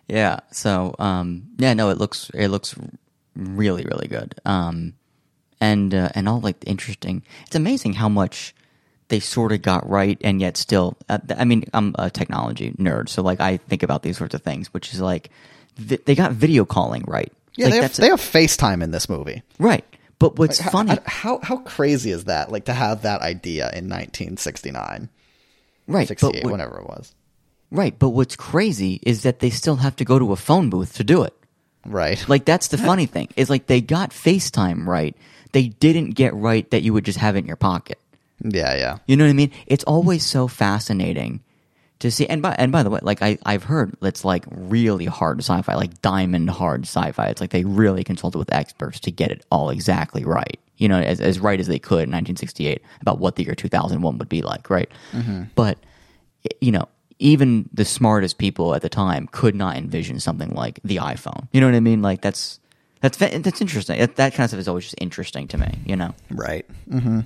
Yeah. 0.07 0.39
So, 0.51 0.95
um, 0.99 1.43
yeah, 1.57 1.74
no, 1.74 1.89
it 1.89 1.97
looks 1.97 2.30
it 2.34 2.49
looks 2.49 2.76
really 3.36 3.84
really 3.84 4.07
good. 4.07 4.36
Um, 4.45 4.93
and 5.59 5.93
uh, 5.93 6.09
and 6.13 6.28
all 6.30 6.39
like 6.39 6.57
interesting. 6.67 7.24
It's 7.47 7.55
amazing 7.55 7.93
how 7.93 8.09
much 8.09 8.53
they 9.10 9.20
sort 9.20 9.51
of 9.51 9.62
got 9.62 9.88
right, 9.89 10.18
and 10.22 10.39
yet 10.41 10.58
still. 10.58 10.97
Uh, 11.10 11.20
I 11.38 11.45
mean, 11.45 11.66
I'm 11.74 11.93
a 11.99 12.10
technology 12.10 12.72
nerd, 12.80 13.10
so 13.10 13.22
like 13.22 13.39
I 13.41 13.58
think 13.58 13.84
about 13.84 14.01
these 14.04 14.18
sorts 14.18 14.34
of 14.34 14.41
things, 14.41 14.74
which 14.74 14.93
is 14.93 15.01
like 15.01 15.30
vi- 15.78 15.99
they 16.06 16.16
got 16.16 16.32
video 16.32 16.66
calling 16.66 17.04
right. 17.08 17.32
yeah 17.56 17.66
like, 17.66 17.74
they 17.74 17.82
have, 17.82 17.95
they 17.97 18.08
have 18.10 18.20
facetime 18.22 18.82
in 18.84 18.91
this 18.91 19.08
movie 19.10 19.43
right. 19.60 19.86
But 20.20 20.38
what's 20.38 20.62
Like, 20.62 20.72
funny, 20.72 20.89
How, 20.91 20.99
how 21.06 21.39
how 21.43 21.58
crazy 21.58 22.12
is 22.12 22.26
that? 22.26 22.49
Like 22.51 22.66
to 22.66 22.74
have 22.74 23.01
that 23.01 23.22
idea 23.22 23.66
in 23.74 23.89
1969, 23.89 25.10
right? 25.88 26.08
68, 26.08 26.43
what- 26.43 26.51
whatever 26.51 26.80
it 26.80 26.88
was. 26.88 27.14
right. 27.72 27.97
But 27.97 28.10
what's 28.10 28.36
crazy 28.36 28.99
is 29.04 29.24
that 29.24 29.39
they 29.39 29.49
still 29.49 29.78
have 29.78 29.95
to 29.97 30.06
go 30.06 30.20
to 30.20 30.32
a 30.32 30.36
phone 30.38 30.70
booth 30.70 30.95
to 30.95 31.04
do 31.04 31.24
it. 31.24 31.34
Right. 31.86 32.24
Like 32.30 32.45
that's 32.45 32.70
the 32.70 32.78
funny 32.89 33.06
thing 33.06 33.28
is 33.36 33.49
like 33.49 33.68
they 33.68 33.82
got 33.82 34.12
FaceTime 34.12 34.86
right. 34.88 35.16
They 35.51 35.68
didn't 35.68 36.12
get 36.12 36.34
right 36.34 36.70
that 36.72 36.82
you 36.84 36.93
would 36.93 37.04
just 37.06 37.20
have 37.20 37.36
it 37.36 37.39
in 37.39 37.45
your 37.45 37.58
pocket. 37.58 37.99
Yeah, 38.44 38.76
yeah. 38.76 38.98
You 39.08 39.16
know 39.16 39.26
what 39.26 39.32
I 39.32 39.34
mean? 39.34 39.52
It's 39.68 39.84
always 39.86 40.26
so 40.26 40.48
fascinating 40.48 41.41
to 42.00 42.12
see. 42.12 42.28
And 42.28 42.41
by 42.41 42.56
and 42.58 42.72
by 42.72 42.84
the 42.84 42.89
way, 42.89 43.00
like 43.02 43.22
I 43.22 43.38
I've 43.46 43.64
heard 43.64 43.96
it's 44.02 44.26
like 44.26 44.46
really 44.50 45.06
hard 45.06 45.39
sci-fi, 45.39 45.76
like 45.76 46.02
diamond 46.02 46.50
hard 46.50 46.82
sci-fi. 46.82 47.28
It's 47.28 47.41
like 47.41 47.52
they 47.52 47.64
really 47.64 48.04
consulted 48.04 48.38
with 48.38 48.54
experts 48.54 49.00
to 49.02 49.12
get 49.12 49.32
it 49.32 49.46
all 49.52 49.70
exactly 49.70 50.24
right. 50.24 50.60
You 50.78 50.89
know, 50.89 51.00
as 51.00 51.22
as 51.22 51.39
right 51.39 51.60
as 51.60 51.68
they 51.68 51.80
could 51.80 52.04
in 52.04 52.12
1968 52.12 52.82
about 53.02 53.20
what 53.20 53.36
the 53.36 53.44
year 53.44 53.56
2001 53.56 54.18
would 54.18 54.30
be 54.30 54.41
like, 54.41 54.70
right? 54.70 54.91
Mm-hmm. 55.12 55.44
But 55.56 55.78
you 56.60 56.72
know, 56.72 56.89
even 57.20 57.70
the 57.74 57.86
smartest 57.86 58.38
people 58.38 58.76
at 58.76 58.82
the 58.82 58.89
time 58.89 59.28
could 59.32 59.56
not 59.56 59.78
envision 59.78 60.20
something 60.20 60.54
like 60.54 60.80
the 60.84 60.98
iPhone. 60.98 61.48
You 61.54 61.62
know 61.62 61.68
what 61.68 61.76
I 61.76 61.80
mean? 61.80 62.02
Like 62.02 62.22
that's 62.22 62.60
that's 63.00 63.18
that's 63.18 63.62
interesting. 63.62 64.00
That, 64.00 64.16
that 64.18 64.34
kind 64.34 64.46
of 64.46 64.50
stuff 64.50 64.60
is 64.60 64.68
always 64.68 64.86
just 64.86 64.96
interesting 65.00 65.48
to 65.50 65.58
me. 65.58 65.80
You 65.86 65.96
know. 65.96 66.16
Right. 66.30 66.66
Mm-hmm. 66.89 67.22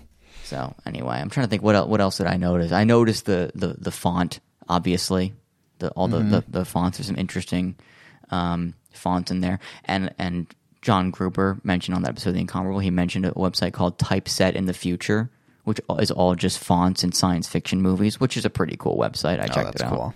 So 0.47 0.73
anyway, 0.85 1.17
I'm 1.19 1.29
trying 1.29 1.45
to 1.45 1.49
think 1.49 1.61
what 1.63 1.75
el- 1.75 1.87
what 1.87 2.01
else 2.01 2.17
did 2.17 2.27
I 2.27 2.37
notice? 2.37 2.71
I 2.71 2.83
noticed 2.83 3.25
the 3.25 3.51
the, 3.55 3.75
the 3.77 3.91
font, 3.91 4.39
obviously, 4.69 5.33
the 5.79 5.89
all 5.91 6.07
the, 6.07 6.19
the, 6.19 6.43
the 6.47 6.65
fonts. 6.65 6.97
There's 6.97 7.07
some 7.07 7.17
interesting 7.17 7.75
um, 8.31 8.73
fonts 8.93 9.29
in 9.31 9.41
there, 9.41 9.59
and 9.85 10.13
and 10.17 10.47
John 10.81 11.11
Gruber 11.11 11.59
mentioned 11.63 11.95
on 11.95 12.03
that 12.03 12.09
episode 12.09 12.29
of 12.29 12.35
The 12.35 12.41
Incomparable. 12.41 12.79
He 12.79 12.91
mentioned 12.91 13.25
a 13.25 13.31
website 13.31 13.73
called 13.73 13.97
Typeset 13.99 14.55
in 14.55 14.65
the 14.67 14.73
Future, 14.73 15.29
which 15.65 15.81
is 15.99 16.11
all 16.11 16.33
just 16.35 16.59
fonts 16.59 17.03
and 17.03 17.13
science 17.13 17.47
fiction 17.47 17.81
movies, 17.81 18.19
which 18.19 18.37
is 18.37 18.45
a 18.45 18.49
pretty 18.49 18.77
cool 18.77 18.95
website. 18.97 19.39
I 19.41 19.45
Oh, 19.45 19.53
checked 19.53 19.75
it 19.75 19.81
out. 19.83 19.89
cool. 19.91 20.13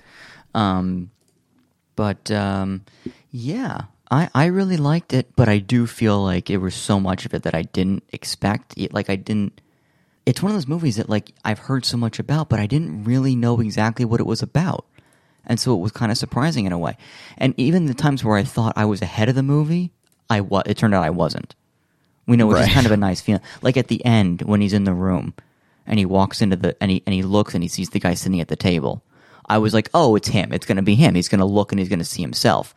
But 1.96 2.32
um, 2.32 2.84
yeah, 3.32 3.82
I, 4.10 4.30
I 4.34 4.46
really 4.46 4.78
liked 4.78 5.14
it, 5.14 5.36
but 5.36 5.50
I 5.50 5.58
do 5.60 5.86
feel 5.88 6.24
like 6.24 6.50
it 6.50 6.58
was 6.58 6.74
so 6.74 7.00
much 7.00 7.26
of 7.26 7.34
it 7.34 7.44
that 7.44 7.54
I 7.54 7.64
didn't 7.64 8.04
expect. 8.14 8.78
Like 8.94 9.10
I 9.10 9.16
didn't. 9.16 9.60
It's 10.32 10.42
one 10.42 10.50
of 10.50 10.56
those 10.56 10.68
movies 10.68 10.96
that 10.96 11.10
like 11.10 11.34
I've 11.44 11.60
heard 11.60 11.84
so 11.84 11.98
much 11.98 12.18
about, 12.18 12.48
but 12.48 12.58
I 12.58 12.66
didn't 12.66 13.04
really 13.04 13.36
know 13.36 13.60
exactly 13.60 14.06
what 14.06 14.22
it 14.22 14.26
was 14.26 14.42
about, 14.42 14.86
and 15.46 15.60
so 15.60 15.74
it 15.74 15.82
was 15.82 15.92
kind 15.92 16.10
of 16.10 16.18
surprising 16.18 16.64
in 16.64 16.72
a 16.72 16.80
way. 16.80 16.96
And 17.38 17.54
even 17.58 17.86
the 17.86 17.94
times 17.94 18.24
where 18.24 18.38
I 18.38 18.46
thought 18.46 18.72
I 18.78 18.86
was 18.86 19.02
ahead 19.02 19.28
of 19.28 19.36
the 19.36 19.44
movie, 19.44 19.92
I 20.30 20.40
was. 20.40 20.64
It 20.68 20.78
turned 20.78 20.94
out 20.94 21.04
I 21.04 21.10
wasn't. 21.10 21.54
We 22.28 22.38
know, 22.38 22.48
which 22.48 22.62
is 22.62 22.74
kind 22.74 22.86
of 22.86 22.94
a 22.94 22.98
nice 23.10 23.20
feeling. 23.20 23.42
Like 23.62 23.76
at 23.76 23.90
the 23.90 24.06
end 24.06 24.44
when 24.44 24.62
he's 24.62 24.72
in 24.72 24.86
the 24.86 24.94
room 24.94 25.34
and 25.86 26.00
he 26.00 26.06
walks 26.06 26.42
into 26.42 26.56
the 26.56 26.78
and 26.82 26.90
he 26.90 27.04
and 27.06 27.14
he 27.14 27.24
looks 27.24 27.54
and 27.54 27.62
he 27.62 27.68
sees 27.68 27.90
the 27.90 28.00
guy 28.00 28.14
sitting 28.14 28.40
at 28.40 28.48
the 28.48 28.56
table. 28.56 29.04
I 29.50 29.58
was 29.58 29.74
like, 29.74 29.90
oh, 29.94 30.16
it's 30.16 30.30
him. 30.30 30.54
It's 30.54 30.66
going 30.66 30.78
to 30.78 30.82
be 30.82 30.96
him. 30.96 31.14
He's 31.14 31.28
going 31.28 31.40
to 31.40 31.46
look 31.46 31.74
and 31.74 31.80
he's 31.80 31.90
going 31.90 32.00
to 32.00 32.06
see 32.06 32.22
himself. 32.22 32.74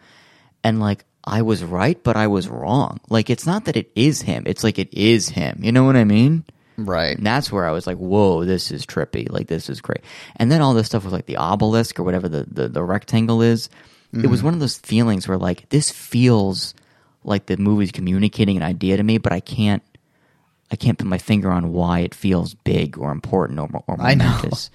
And 0.64 0.80
like 0.80 1.04
I 1.22 1.42
was 1.42 1.62
right, 1.62 2.02
but 2.02 2.16
I 2.16 2.26
was 2.26 2.48
wrong. 2.48 2.98
Like 3.08 3.30
it's 3.30 3.46
not 3.46 3.66
that 3.66 3.76
it 3.76 3.92
is 3.94 4.22
him. 4.22 4.42
It's 4.44 4.64
like 4.64 4.80
it 4.80 4.92
is 4.92 5.28
him. 5.28 5.60
You 5.62 5.70
know 5.70 5.84
what 5.84 5.94
I 5.94 6.02
mean? 6.02 6.44
Right. 6.76 7.16
And 7.16 7.26
that's 7.26 7.52
where 7.52 7.66
I 7.66 7.70
was 7.70 7.86
like, 7.86 7.98
whoa, 7.98 8.44
this 8.44 8.70
is 8.70 8.84
trippy. 8.84 9.30
Like, 9.30 9.46
this 9.46 9.70
is 9.70 9.80
great. 9.80 10.00
And 10.36 10.50
then 10.50 10.60
all 10.60 10.74
this 10.74 10.86
stuff 10.86 11.04
with 11.04 11.12
like 11.12 11.26
the 11.26 11.36
obelisk 11.36 12.00
or 12.00 12.02
whatever 12.02 12.28
the, 12.28 12.44
the, 12.50 12.68
the 12.68 12.82
rectangle 12.82 13.42
is. 13.42 13.68
It 14.12 14.28
was 14.28 14.38
mm-hmm. 14.38 14.46
one 14.46 14.54
of 14.54 14.60
those 14.60 14.78
feelings 14.78 15.26
where 15.26 15.38
like, 15.38 15.68
this 15.70 15.90
feels 15.90 16.72
like 17.24 17.46
the 17.46 17.56
movie's 17.56 17.90
communicating 17.90 18.56
an 18.56 18.62
idea 18.62 18.96
to 18.96 19.02
me, 19.02 19.18
but 19.18 19.32
I 19.32 19.40
can't, 19.40 19.82
I 20.70 20.76
can't 20.76 20.96
put 20.96 21.08
my 21.08 21.18
finger 21.18 21.50
on 21.50 21.72
why 21.72 22.00
it 22.00 22.14
feels 22.14 22.54
big 22.54 22.96
or 22.96 23.10
important 23.10 23.58
or, 23.58 23.82
or 23.88 24.00
I 24.00 24.14
know. 24.14 24.26
momentous. 24.26 24.70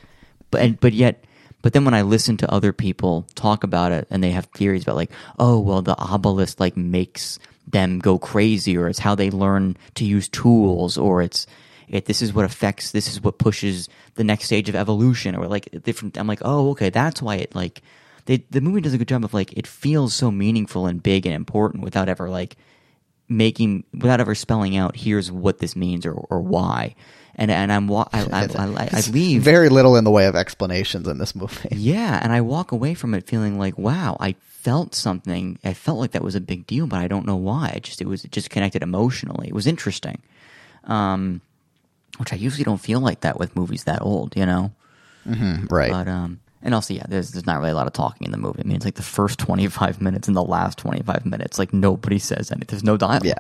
But, 0.52 0.62
and, 0.62 0.80
but 0.80 0.92
yet, 0.92 1.24
but 1.62 1.72
then 1.72 1.86
when 1.86 1.94
I 1.94 2.02
listen 2.02 2.36
to 2.38 2.52
other 2.52 2.74
people 2.74 3.28
talk 3.36 3.64
about 3.64 3.94
it 3.94 4.08
and 4.10 4.22
they 4.22 4.32
have 4.32 4.48
theories 4.48 4.84
about 4.84 4.98
like, 4.98 5.12
oh, 5.38 5.60
well, 5.60 5.82
the 5.82 5.98
obelisk 5.98 6.60
like 6.60 6.76
makes 6.76 7.40
them 7.66 8.00
go 8.00 8.20
crazy 8.20 8.76
or 8.76 8.90
it's 8.90 9.00
how 9.00 9.16
they 9.16 9.30
learn 9.30 9.78
to 9.96 10.04
use 10.04 10.28
tools 10.28 10.98
or 10.98 11.22
it's, 11.22 11.48
it, 11.90 12.06
this 12.06 12.22
is 12.22 12.34
what 12.34 12.46
affects, 12.46 12.92
this 12.92 13.08
is 13.08 13.22
what 13.22 13.38
pushes 13.38 13.90
the 14.16 14.24
next 14.24 14.46
stage 14.46 14.70
of 14.70 14.76
evolution, 14.76 15.36
or 15.36 15.48
like 15.48 15.70
different. 15.84 16.18
I'm 16.18 16.28
like, 16.28 16.42
oh, 16.44 16.72
okay, 16.72 16.90
that's 16.90 17.22
why 17.22 17.36
it 17.36 17.56
like 17.56 17.82
they, 18.26 18.46
the 18.52 18.62
movie 18.62 18.82
does 18.82 18.94
a 18.94 18.98
good 18.98 19.08
job 19.08 19.24
of 19.24 19.34
like 19.34 19.54
it 19.54 19.66
feels 19.66 20.14
so 20.14 20.30
meaningful 20.30 20.86
and 20.86 21.02
big 21.02 21.26
and 21.26 21.34
important 21.34 21.84
without 21.84 22.08
ever 22.10 22.30
like 22.30 22.58
making 23.28 23.84
without 23.94 24.20
ever 24.20 24.36
spelling 24.36 24.76
out 24.76 24.96
here's 24.96 25.32
what 25.32 25.60
this 25.60 25.76
means 25.76 26.06
or 26.06 26.14
or 26.14 26.42
why. 26.42 26.96
And 27.36 27.50
and 27.50 27.72
I'm 27.72 27.88
wa- 27.88 28.10
I 28.12 28.22
I, 28.24 28.48
I, 28.56 28.90
I, 28.92 29.02
leave 29.12 29.42
Very 29.42 29.70
little 29.70 29.96
in 29.96 30.04
the 30.04 30.12
way 30.12 30.26
of 30.26 30.36
explanations 30.36 31.08
in 31.08 31.18
this 31.20 31.36
movie. 31.36 31.70
yeah, 31.72 32.20
and 32.22 32.34
I 32.34 32.42
walk 32.42 32.72
away 32.72 32.94
from 32.94 33.14
it 33.14 33.28
feeling 33.28 33.58
like, 33.58 33.78
wow, 33.78 34.18
I 34.20 34.36
felt 34.40 34.94
something. 34.94 35.58
I 35.64 35.74
felt 35.74 36.00
like 36.00 36.12
that 36.12 36.24
was 36.24 36.36
a 36.36 36.42
big 36.42 36.68
deal, 36.68 36.86
but 36.86 37.00
I 37.00 37.08
don't 37.08 37.26
know 37.26 37.38
why. 37.38 37.72
I 37.74 37.80
just 37.80 38.02
it 38.02 38.08
was 38.08 38.26
it 38.26 38.32
just 38.32 38.50
connected 38.50 38.84
emotionally. 38.84 39.48
It 39.48 39.56
was 39.56 39.68
interesting, 39.68 40.22
um, 40.84 41.42
which 42.20 42.32
I 42.32 42.36
usually 42.36 42.64
don't 42.64 42.78
feel 42.80 43.00
like 43.00 43.22
that 43.22 43.40
with 43.40 43.56
movies 43.56 43.86
that 43.86 44.02
old, 44.02 44.36
you 44.38 44.46
know. 44.46 44.72
Right. 45.26 45.92
But 45.92 46.08
um, 46.08 46.40
and 46.62 46.74
also, 46.74 46.94
yeah, 46.94 47.06
there's 47.08 47.32
there's 47.32 47.46
not 47.46 47.60
really 47.60 47.72
a 47.72 47.76
lot 47.76 47.88
of 47.88 47.94
talking 47.94 48.26
in 48.26 48.32
the 48.32 48.38
movie. 48.38 48.62
I 48.64 48.68
mean, 48.68 48.76
it's 48.76 48.86
like 48.86 48.96
the 48.96 49.02
first 49.04 49.40
25 49.40 50.02
minutes 50.08 50.28
and 50.28 50.36
the 50.36 50.44
last 50.44 50.78
25 50.80 51.26
minutes, 51.26 51.58
like 51.60 51.74
nobody 51.74 52.20
says 52.20 52.52
anything. 52.52 52.68
There's 52.70 52.84
no 52.84 52.98
dialogue. 52.98 53.26
yeah. 53.26 53.36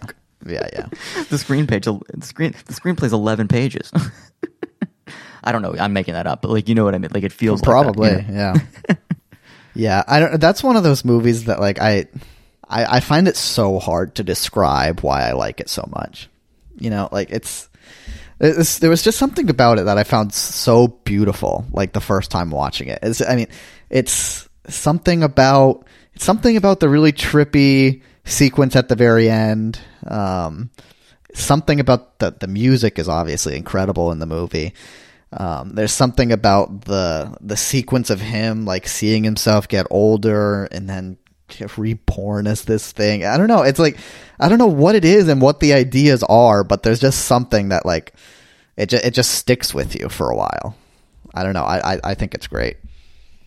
Yeah, 0.47 0.67
yeah. 0.71 1.23
the 1.29 1.37
screen 1.37 1.67
page, 1.67 1.83
the 1.83 1.99
screen, 2.21 2.55
the 2.65 2.73
screenplay's 2.73 3.11
11 3.11 3.49
pages. 3.49 3.91
I 5.43 5.51
don't 5.51 5.61
know. 5.61 5.75
I'm 5.77 5.91
making 5.93 6.13
that 6.13 6.27
up, 6.27 6.41
but 6.41 6.51
like 6.51 6.69
you 6.69 6.75
know 6.75 6.83
what 6.85 6.95
I 6.95 6.97
mean. 6.97 7.11
Like 7.13 7.23
it 7.23 7.31
feels 7.33 7.61
Probably, 7.61 8.09
Like 8.15 8.27
that, 8.27 8.31
you 8.31 8.33
know? 8.37 8.53
yeah. 8.89 8.95
yeah, 9.73 10.03
I 10.07 10.19
don't 10.19 10.39
that's 10.39 10.63
one 10.63 10.75
of 10.75 10.83
those 10.83 11.03
movies 11.05 11.45
that 11.45 11.59
like 11.59 11.79
I, 11.79 12.07
I 12.67 12.97
I 12.97 12.99
find 12.99 13.27
it 13.27 13.35
so 13.37 13.79
hard 13.79 14.15
to 14.15 14.23
describe 14.23 15.01
why 15.01 15.27
I 15.27 15.31
like 15.33 15.59
it 15.59 15.69
so 15.69 15.87
much. 15.93 16.29
You 16.77 16.89
know, 16.89 17.09
like 17.11 17.29
it's, 17.31 17.68
it's 18.39 18.79
there 18.79 18.89
was 18.89 19.03
just 19.03 19.17
something 19.17 19.49
about 19.49 19.79
it 19.79 19.85
that 19.85 19.97
I 19.97 20.03
found 20.03 20.33
so 20.33 20.87
beautiful 20.87 21.65
like 21.71 21.93
the 21.93 22.01
first 22.01 22.31
time 22.31 22.51
watching 22.51 22.87
it. 22.87 22.99
It's, 23.01 23.21
I 23.21 23.35
mean, 23.35 23.47
it's 23.89 24.47
something 24.67 25.23
about 25.23 25.85
it's 26.13 26.25
something 26.25 26.57
about 26.57 26.79
the 26.79 26.89
really 26.89 27.11
trippy 27.11 28.01
sequence 28.25 28.75
at 28.75 28.87
the 28.87 28.95
very 28.95 29.29
end. 29.29 29.79
Um 30.07 30.71
something 31.33 31.79
about 31.79 32.19
the 32.19 32.31
the 32.31 32.47
music 32.47 32.99
is 32.99 33.09
obviously 33.09 33.55
incredible 33.55 34.11
in 34.11 34.19
the 34.19 34.25
movie. 34.25 34.73
Um, 35.31 35.75
there's 35.75 35.91
something 35.91 36.31
about 36.31 36.85
the 36.85 37.35
the 37.39 37.57
sequence 37.57 38.09
of 38.09 38.19
him 38.19 38.65
like 38.65 38.87
seeing 38.87 39.23
himself 39.23 39.67
get 39.67 39.85
older 39.91 40.65
and 40.65 40.89
then 40.89 41.17
reborn 41.77 42.47
as 42.47 42.63
this 42.65 42.91
thing. 42.91 43.25
I 43.25 43.37
don't 43.37 43.47
know. 43.47 43.63
It's 43.63 43.79
like 43.79 43.97
I 44.39 44.49
don't 44.49 44.57
know 44.59 44.67
what 44.67 44.95
it 44.95 45.05
is 45.05 45.27
and 45.27 45.41
what 45.41 45.59
the 45.59 45.73
ideas 45.73 46.23
are, 46.23 46.63
but 46.63 46.83
there's 46.83 46.99
just 46.99 47.25
something 47.25 47.69
that 47.69 47.85
like 47.85 48.13
it 48.77 48.89
just, 48.89 49.05
it 49.05 49.13
just 49.13 49.31
sticks 49.31 49.73
with 49.73 49.99
you 49.99 50.09
for 50.09 50.29
a 50.29 50.35
while. 50.35 50.75
I 51.33 51.43
don't 51.43 51.53
know. 51.53 51.63
I 51.63 51.95
I, 51.95 51.99
I 52.03 52.13
think 52.15 52.33
it's 52.33 52.47
great. 52.47 52.77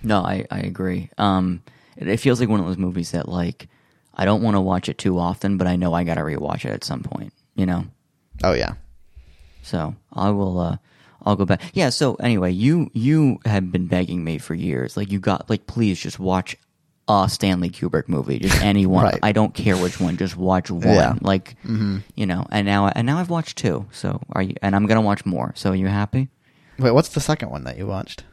No, 0.03 0.19
I, 0.21 0.47
I 0.51 0.61
agree. 0.61 1.11
Um, 1.19 1.63
it, 1.97 2.09
it 2.09 2.17
feels 2.21 2.41
like 2.41 2.49
one 2.49 2.61
of 2.61 2.67
those 2.67 2.77
movies 2.79 3.13
that 3.13 3.29
like 3.29 3.69
I 4.15 4.25
don't 4.25 4.43
want 4.43 4.57
to 4.57 4.61
watch 4.61 4.89
it 4.89 4.99
too 4.99 5.19
often, 5.19 5.57
but 5.59 5.67
I 5.67 5.77
know 5.77 5.95
I 5.95 6.05
got 6.05 6.15
to 6.15 6.23
rewatch 6.23 6.65
it 6.65 6.71
at 6.73 6.85
some 6.85 7.03
point. 7.03 7.33
You 7.55 7.67
know, 7.67 7.85
Oh 8.43 8.53
yeah. 8.55 8.75
so 9.63 9.95
I 10.13 10.31
will. 10.31 10.59
Uh, 10.59 10.77
I'll 11.25 11.37
go 11.37 11.45
back. 11.45 11.63
Yeah. 11.73 11.91
So 11.91 12.17
anyway, 12.17 12.51
you 12.51 12.91
you 12.95 13.39
have 13.45 13.71
been 13.71 13.87
begging 13.87 14.25
me 14.25 14.39
for 14.39 14.55
years. 14.55 14.97
Like 14.97 15.11
you 15.13 15.21
got 15.21 15.49
like 15.49 15.67
please 15.69 16.01
just 16.01 16.19
watch 16.19 16.57
a 17.09 17.29
Stanley 17.29 17.71
Kubrick 17.71 18.09
movie, 18.09 18.39
just 18.39 18.61
any 18.63 18.87
one. 18.87 19.05
Right. 19.05 19.19
I 19.23 19.33
don't 19.33 19.55
care 19.55 19.77
which 19.77 20.01
one. 20.01 20.17
Just 20.17 20.37
watch 20.37 20.71
one. 20.71 20.83
Yeah. 20.83 21.15
Like 21.21 21.57
you 21.65 22.27
know. 22.27 22.47
And 22.51 22.67
now 22.67 22.89
and 22.89 23.07
now 23.07 23.19
I've 23.19 23.31
watched 23.31 23.59
two. 23.59 23.87
So 23.93 24.21
are 24.31 24.43
you? 24.43 24.55
And 24.63 24.75
I'm 24.77 24.87
gonna 24.87 25.03
watch 25.03 25.25
more. 25.27 25.53
So 25.57 25.71
are 25.71 25.77
you 25.77 25.89
happy? 25.89 26.29
Wait, 26.79 26.93
what's 26.93 27.11
the 27.11 27.21
second 27.21 27.51
one 27.51 27.65
that 27.65 27.77
you 27.77 27.87
watched? 27.87 28.25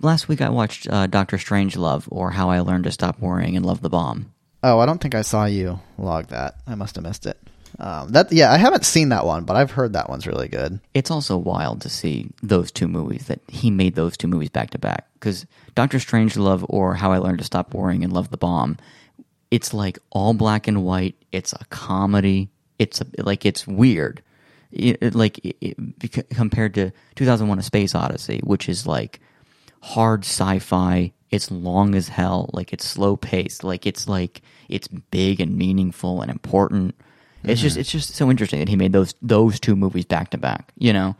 Last 0.00 0.28
week 0.28 0.40
I 0.40 0.48
watched 0.48 0.88
uh, 0.90 1.06
Doctor 1.06 1.36
Strangelove 1.36 2.06
or 2.10 2.30
How 2.32 2.50
I 2.50 2.60
Learned 2.60 2.84
to 2.84 2.90
Stop 2.90 3.20
Worrying 3.20 3.56
and 3.56 3.64
Love 3.64 3.82
the 3.82 3.90
Bomb. 3.90 4.32
Oh, 4.62 4.78
I 4.78 4.86
don't 4.86 5.00
think 5.00 5.14
I 5.14 5.22
saw 5.22 5.44
you 5.44 5.80
log 5.98 6.28
that. 6.28 6.54
I 6.66 6.74
must 6.74 6.94
have 6.96 7.04
missed 7.04 7.26
it. 7.26 7.38
Um, 7.78 8.10
that 8.10 8.30
yeah, 8.32 8.52
I 8.52 8.58
haven't 8.58 8.84
seen 8.84 9.08
that 9.10 9.24
one, 9.24 9.44
but 9.44 9.56
I've 9.56 9.70
heard 9.70 9.94
that 9.94 10.08
one's 10.10 10.26
really 10.26 10.48
good. 10.48 10.78
it's 10.94 11.10
also 11.10 11.36
wild 11.38 11.80
to 11.82 11.88
see 11.88 12.30
those 12.42 12.70
two 12.70 12.86
movies 12.86 13.26
that 13.26 13.40
he 13.48 13.70
made 13.70 13.94
those 13.94 14.16
two 14.16 14.28
movies 14.28 14.50
back 14.50 14.70
to 14.70 14.78
back 14.78 15.08
because 15.14 15.46
Doctor 15.74 15.98
Strangelove 15.98 16.64
or 16.68 16.94
How 16.94 17.12
I 17.12 17.18
Learned 17.18 17.38
to 17.38 17.44
Stop 17.44 17.72
Worrying 17.74 18.04
and 18.04 18.12
Love 18.12 18.30
the 18.30 18.36
Bomb, 18.36 18.76
it's 19.50 19.72
like 19.72 19.98
all 20.10 20.34
black 20.34 20.68
and 20.68 20.84
white. 20.84 21.14
It's 21.32 21.52
a 21.54 21.64
comedy. 21.70 22.50
It's 22.78 23.00
a, 23.00 23.06
like 23.18 23.46
it's 23.46 23.66
weird, 23.66 24.22
It- 24.70 24.98
it- 25.00 25.14
like 25.14 25.40
it, 25.42 25.76
compared 26.30 26.74
to 26.74 26.90
2001: 27.16 27.58
A 27.58 27.62
Space 27.62 27.94
Odyssey, 27.94 28.40
which 28.44 28.68
is 28.68 28.86
like 28.86 29.20
hard 29.80 30.24
sci-fi. 30.24 31.12
It's 31.30 31.50
long 31.50 31.94
as 31.94 32.08
hell. 32.08 32.50
Like 32.52 32.72
it's 32.74 32.84
slow 32.86 33.16
paced. 33.16 33.64
Like 33.64 33.86
it's 33.86 34.06
like 34.06 34.42
it's 34.68 34.88
big 34.88 35.40
and 35.40 35.56
meaningful 35.56 36.20
and 36.20 36.30
important. 36.30 36.94
It's 37.44 37.60
just 37.60 37.76
it's 37.76 37.90
just 37.90 38.14
so 38.14 38.30
interesting 38.30 38.58
that 38.60 38.68
he 38.68 38.76
made 38.76 38.92
those 38.92 39.14
those 39.22 39.58
two 39.60 39.76
movies 39.76 40.04
back 40.04 40.30
to 40.30 40.38
back. 40.38 40.72
You 40.78 40.92
know, 40.92 41.16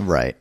Right. 0.00 0.36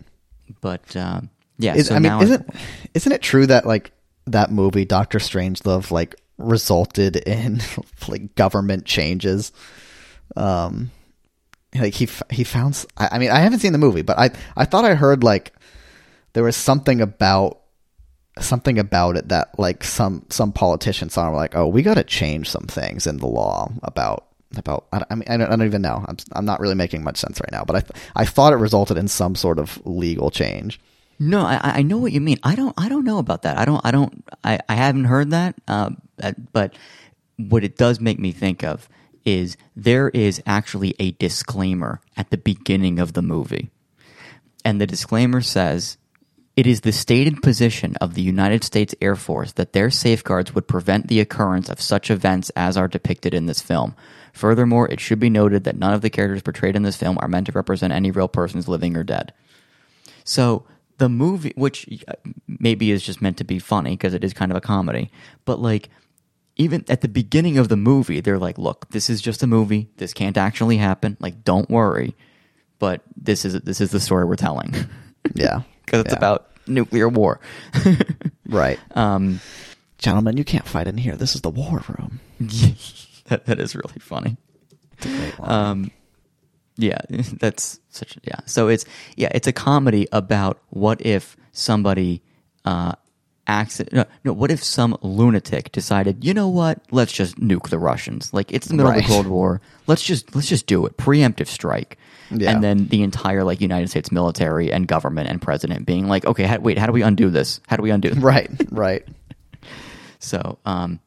but 0.61 0.95
uh, 0.95 1.21
yeah. 1.57 1.75
Is, 1.75 1.88
so 1.88 1.95
I 1.95 1.99
mean, 1.99 2.21
isn't 2.21 2.49
isn't 2.93 3.11
it 3.11 3.21
true 3.21 3.45
that 3.47 3.65
like 3.65 3.91
that 4.28 4.51
movie 4.51 4.86
Doctor 4.86 5.19
Strangelove 5.19 5.91
like 5.91 6.15
resulted 6.38 7.15
in 7.15 7.59
like 8.07 8.36
government 8.36 8.86
changes? 8.86 9.51
Um, 10.36 10.91
like 11.75 11.93
he 11.93 12.07
he 12.30 12.43
found. 12.43 12.86
I, 12.97 13.09
I 13.13 13.19
mean, 13.19 13.30
I 13.32 13.39
haven't 13.39 13.59
seen 13.59 13.71
the 13.73 13.78
movie, 13.78 14.01
but 14.01 14.17
I 14.17 14.30
I 14.55 14.65
thought 14.65 14.86
I 14.86 14.95
heard 14.95 15.23
like 15.23 15.53
there 16.34 16.43
was 16.43 16.55
something 16.55 17.01
about 17.01 17.59
something 18.39 18.78
about 18.78 19.17
it 19.17 19.30
that 19.30 19.57
like 19.59 19.84
some 19.84 20.25
some 20.30 20.51
politicians 20.53 21.13
saw 21.13 21.23
and 21.23 21.32
were 21.32 21.38
like, 21.38 21.55
oh, 21.55 21.67
we 21.67 21.82
got 21.82 21.95
to 21.95 22.03
change 22.03 22.49
some 22.49 22.65
things 22.67 23.07
in 23.07 23.17
the 23.17 23.28
law 23.28 23.71
about 23.84 24.25
about. 24.55 24.87
I, 24.91 25.15
mean, 25.15 25.25
I 25.27 25.37
don't, 25.37 25.47
I 25.47 25.55
don't 25.55 25.65
even 25.65 25.81
know. 25.81 26.05
I'm 26.07 26.17
I'm 26.33 26.45
not 26.45 26.59
really 26.59 26.75
making 26.75 27.03
much 27.03 27.17
sense 27.17 27.39
right 27.41 27.51
now, 27.51 27.63
but 27.65 27.75
I 27.75 27.81
th- 27.81 27.91
I 28.15 28.25
thought 28.25 28.53
it 28.53 28.57
resulted 28.57 28.97
in 28.97 29.07
some 29.07 29.35
sort 29.35 29.59
of 29.59 29.85
legal 29.85 30.31
change. 30.31 30.79
No, 31.19 31.41
I, 31.41 31.59
I 31.63 31.81
know 31.81 31.97
what 31.97 32.11
you 32.11 32.21
mean. 32.21 32.37
I 32.43 32.55
don't. 32.55 32.73
I 32.77 32.89
don't 32.89 33.03
know 33.03 33.17
about 33.17 33.41
that. 33.43 33.57
I 33.57 33.65
don't. 33.65 33.81
I 33.83 33.91
don't. 33.91 34.23
I, 34.43 34.59
I 34.69 34.75
haven't 34.75 35.05
heard 35.05 35.31
that. 35.31 35.55
Uh, 35.67 35.91
but 36.53 36.75
what 37.37 37.63
it 37.63 37.77
does 37.77 37.99
make 37.99 38.19
me 38.19 38.31
think 38.31 38.63
of 38.63 38.87
is 39.25 39.57
there 39.75 40.09
is 40.09 40.41
actually 40.45 40.95
a 40.99 41.11
disclaimer 41.11 42.01
at 42.15 42.29
the 42.29 42.37
beginning 42.37 42.99
of 42.99 43.13
the 43.13 43.21
movie, 43.21 43.69
and 44.63 44.79
the 44.79 44.87
disclaimer 44.87 45.41
says. 45.41 45.97
It 46.55 46.65
is 46.65 46.81
the 46.81 46.91
stated 46.91 47.43
position 47.43 47.95
of 48.01 48.15
the 48.15 48.23
United 48.23 48.63
States 48.63 48.95
Air 48.99 49.15
Force 49.15 49.51
that 49.51 49.73
their 49.73 49.91
safeguards 49.91 50.55
would 50.55 50.67
prevent 50.67 51.07
the 51.07 51.19
occurrence 51.19 51.69
of 51.69 51.79
such 51.79 52.09
events 52.09 52.49
as 52.55 52.75
are 52.75 52.87
depicted 52.87 53.35
in 53.35 53.45
this 53.45 53.61
film. 53.61 53.95
Furthermore, 54.38 54.88
it 54.89 54.99
should 54.99 55.19
be 55.19 55.29
noted 55.29 55.63
that 55.65 55.77
none 55.77 55.93
of 55.93 56.01
the 56.01 56.09
characters 56.09 56.41
portrayed 56.41 56.75
in 56.75 56.83
this 56.83 56.95
film 56.95 57.17
are 57.21 57.27
meant 57.27 57.47
to 57.47 57.51
represent 57.51 57.91
any 57.93 58.11
real 58.11 58.27
persons 58.27 58.67
living 58.67 58.95
or 58.95 59.03
dead. 59.03 59.33
So 60.23 60.65
the 60.97 61.09
movie, 61.09 61.53
which 61.55 61.87
uh, 62.07 62.13
maybe 62.47 62.91
is 62.91 63.03
just 63.03 63.21
meant 63.21 63.37
to 63.37 63.43
be 63.43 63.59
funny 63.59 63.91
because 63.91 64.13
it 64.13 64.24
is 64.24 64.33
kind 64.33 64.51
of 64.51 64.57
a 64.57 64.62
comedy, 64.62 65.12
but 65.45 65.59
like 65.59 65.89
even 66.55 66.83
at 66.89 67.01
the 67.01 67.07
beginning 67.07 67.57
of 67.57 67.70
the 67.70 67.78
movie, 67.78 68.20
they're 68.20 68.39
like, 68.39 68.57
"Look, 68.57 68.89
this 68.89 69.09
is 69.09 69.21
just 69.21 69.43
a 69.43 69.47
movie. 69.47 69.89
This 69.97 70.13
can't 70.13 70.37
actually 70.37 70.78
happen. 70.78 71.16
Like, 71.20 71.43
don't 71.43 71.70
worry." 71.70 72.16
But 72.79 73.01
this 73.16 73.45
is 73.45 73.53
this 73.62 73.79
is 73.82 73.91
the 73.91 73.99
story 73.99 74.25
we're 74.25 74.36
telling 74.37 74.74
Yeah, 75.36 75.62
because 75.86 76.01
it's 76.01 76.12
Yeah. 76.13 76.17
about 76.17 76.47
nuclear 76.67 77.09
war. 77.09 77.39
right. 78.49 78.79
um, 78.95 79.39
Gentlemen, 79.99 80.37
you 80.37 80.43
can't 80.43 80.67
fight 80.67 80.87
in 80.87 80.97
here. 80.97 81.16
This 81.16 81.33
is 81.36 81.41
the 81.41 81.49
war 81.49 81.82
room. 81.87 82.20
that 83.29 83.45
that 83.45 83.59
is 83.59 83.75
really 83.75 83.99
funny. 83.99 84.37
Um, 85.39 85.91
yeah, 86.78 86.99
that's 87.39 87.79
such. 87.89 88.17
Yeah, 88.24 88.39
so 88.45 88.67
it's 88.67 88.86
yeah, 89.16 89.29
it's 89.33 89.47
a 89.47 89.54
comedy 89.54 90.08
about 90.12 90.62
what 90.70 91.05
if 91.05 91.36
somebody 91.51 92.21
uh, 92.66 92.93
accident. 93.47 93.93
No, 93.93 94.05
no, 94.24 94.33
what 94.33 94.51
if 94.51 94.63
some 94.63 94.97
lunatic 95.01 95.71
decided, 95.71 96.24
you 96.24 96.33
know 96.33 96.47
what? 96.47 96.82
Let's 96.91 97.12
just 97.12 97.39
nuke 97.39 97.70
the 97.70 97.79
Russians. 97.79 98.33
Like 98.33 98.51
it's 98.51 98.67
the 98.67 98.75
middle 98.75 98.91
of 98.91 98.97
the 98.97 99.04
Cold 99.04 99.28
War. 99.28 99.62
Let's 99.87 100.04
just 100.04 100.36
let's 100.36 100.47
just 100.47 100.67
do 100.67 100.86
it. 100.86 100.97
Preemptive 100.97 101.47
strike. 101.47 101.97
Yeah. 102.29 102.51
And 102.51 102.63
then 102.63 102.87
the 102.87 103.04
entire 103.04 103.43
like 103.43 103.62
United 103.62 103.89
States 103.89 104.12
military 104.12 104.71
and 104.71 104.87
government 104.87 105.29
and 105.29 105.41
president 105.41 105.86
being 105.86 106.08
like, 106.08 106.25
okay, 106.25 106.43
how, 106.43 106.59
wait, 106.59 106.78
how 106.78 106.86
do 106.86 106.91
we 106.91 107.01
undo 107.01 107.29
this? 107.29 107.62
How 107.67 107.78
do 107.78 107.83
we 107.83 107.89
undo? 107.89 108.09
This? 108.13 108.17
Right, 108.24 108.49
right. 108.70 109.08
So, 110.20 110.58
um, 110.66 110.99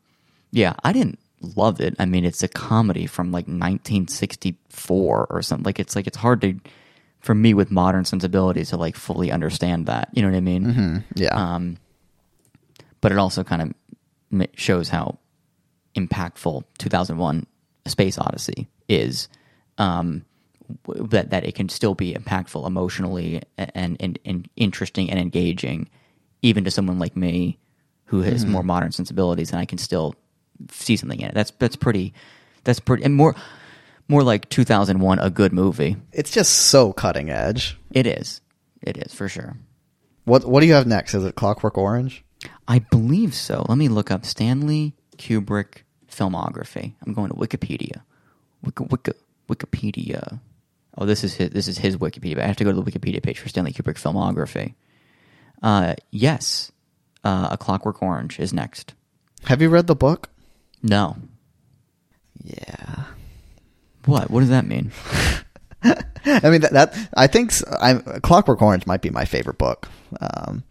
yeah, 0.51 0.75
I 0.83 0.93
didn't 0.93 1.19
love 1.57 1.81
it. 1.81 1.95
I 1.99 2.05
mean, 2.05 2.25
it's 2.25 2.43
a 2.43 2.49
comedy 2.49 3.07
from 3.07 3.33
like 3.33 3.47
1964 3.47 5.27
or 5.31 5.43
something. 5.43 5.65
Like 5.65 5.81
it's 5.81 5.97
like 5.97 6.07
it's 6.07 6.17
hard 6.17 6.41
to 6.43 6.55
for 7.21 7.35
me 7.35 7.55
with 7.55 7.71
modern 7.71 8.05
sensibilities 8.05 8.71
to 8.71 8.77
like 8.77 8.97
fully 8.97 9.31
understand 9.31 9.87
that. 9.87 10.09
You 10.13 10.23
know 10.23 10.29
what 10.29 10.37
I 10.37 10.41
mean? 10.41 10.65
Mm-hmm. 10.65 10.97
Yeah. 11.17 11.35
Um, 11.35 11.77
but 13.01 13.13
it 13.13 13.19
also 13.19 13.45
kind 13.45 13.75
of 14.33 14.49
shows 14.55 14.89
how 14.89 15.19
impactful 15.95 16.65
2001: 16.79 17.47
Space 17.87 18.19
Odyssey 18.19 18.69
is. 18.89 19.29
Um, 19.79 20.25
that 20.87 21.31
that 21.31 21.45
it 21.45 21.55
can 21.57 21.69
still 21.69 21.95
be 21.95 22.15
impactful 22.15 22.67
emotionally 22.67 23.43
and 23.57 23.97
and, 23.99 24.19
and 24.25 24.49
interesting 24.57 25.11
and 25.11 25.19
engaging, 25.19 25.89
even 26.43 26.65
to 26.65 26.71
someone 26.71 26.99
like 26.99 27.17
me 27.17 27.59
who 28.05 28.23
has 28.23 28.45
more 28.45 28.65
modern 28.65 28.91
sensibilities, 28.91 29.53
and 29.53 29.61
I 29.61 29.65
can 29.65 29.79
still 29.79 30.15
see 30.71 30.97
something 30.97 31.21
in 31.21 31.29
it. 31.29 31.35
That's 31.35 31.51
that's 31.59 31.77
pretty. 31.77 32.15
That's 32.65 32.81
pretty 32.81 33.05
and 33.05 33.15
more 33.15 33.35
more 34.09 34.23
like 34.23 34.49
2001, 34.49 35.19
a 35.21 35.31
good 35.31 35.53
movie. 35.53 35.97
It's 36.13 36.31
just 36.31 36.53
so 36.53 36.93
cutting 36.93 37.31
edge. 37.31 37.79
It 37.93 38.07
is. 38.07 38.41
It 38.83 38.97
is 38.97 39.15
for 39.15 39.29
sure. 39.29 39.57
What 40.25 40.45
What 40.45 40.61
do 40.61 40.67
you 40.67 40.75
have 40.75 40.87
next? 40.87 41.15
Is 41.15 41.25
it 41.25 41.37
Clockwork 41.37 41.79
Orange? 41.79 42.25
I 42.67 42.81
believe 42.81 43.35
so. 43.35 43.65
Let 43.69 43.79
me 43.79 43.89
look 43.89 44.11
up 44.11 44.25
Stanley 44.25 44.95
Kubrick 45.19 45.83
filmography. 46.11 46.95
I'm 47.05 47.13
going 47.13 47.29
to 47.29 47.35
Wikipedia. 47.37 48.03
Wiki, 48.63 48.85
Wiki, 48.91 49.13
Wikipedia. 49.49 50.41
Oh, 50.99 51.07
this 51.07 51.23
is 51.25 51.35
his. 51.35 51.51
This 51.51 51.69
is 51.69 51.79
his 51.79 51.97
Wikipedia. 51.97 52.41
I 52.41 52.47
have 52.47 52.57
to 52.57 52.65
go 52.65 52.73
to 52.73 52.81
the 52.81 52.91
Wikipedia 52.91 53.23
page 53.23 53.39
for 53.39 53.49
Stanley 53.49 53.73
Kubrick 53.73 54.01
filmography. 54.01 54.75
Uh, 55.63 55.95
yes, 56.11 56.73
uh, 57.23 57.49
A 57.51 57.59
Clockwork 57.59 58.03
Orange 58.03 58.41
is 58.41 58.53
next. 58.53 58.95
Have 59.45 59.63
you 59.63 59.69
read 59.69 59.87
the 59.87 59.95
book? 59.95 60.31
No. 60.83 61.17
Yeah. 62.43 63.05
What? 64.07 64.31
What 64.31 64.41
does 64.41 64.49
that 64.49 64.67
mean? 64.67 64.93
I 65.83 66.51
mean 66.51 66.61
that, 66.63 66.73
that 66.73 67.09
I 67.15 67.27
think 67.27 67.53
I'm, 67.81 68.03
Clockwork 68.21 68.61
Orange 68.61 68.87
might 68.87 69.03
be 69.03 69.11
my 69.11 69.25
favorite 69.25 69.59
book. 69.59 69.89
Um, 70.21 70.65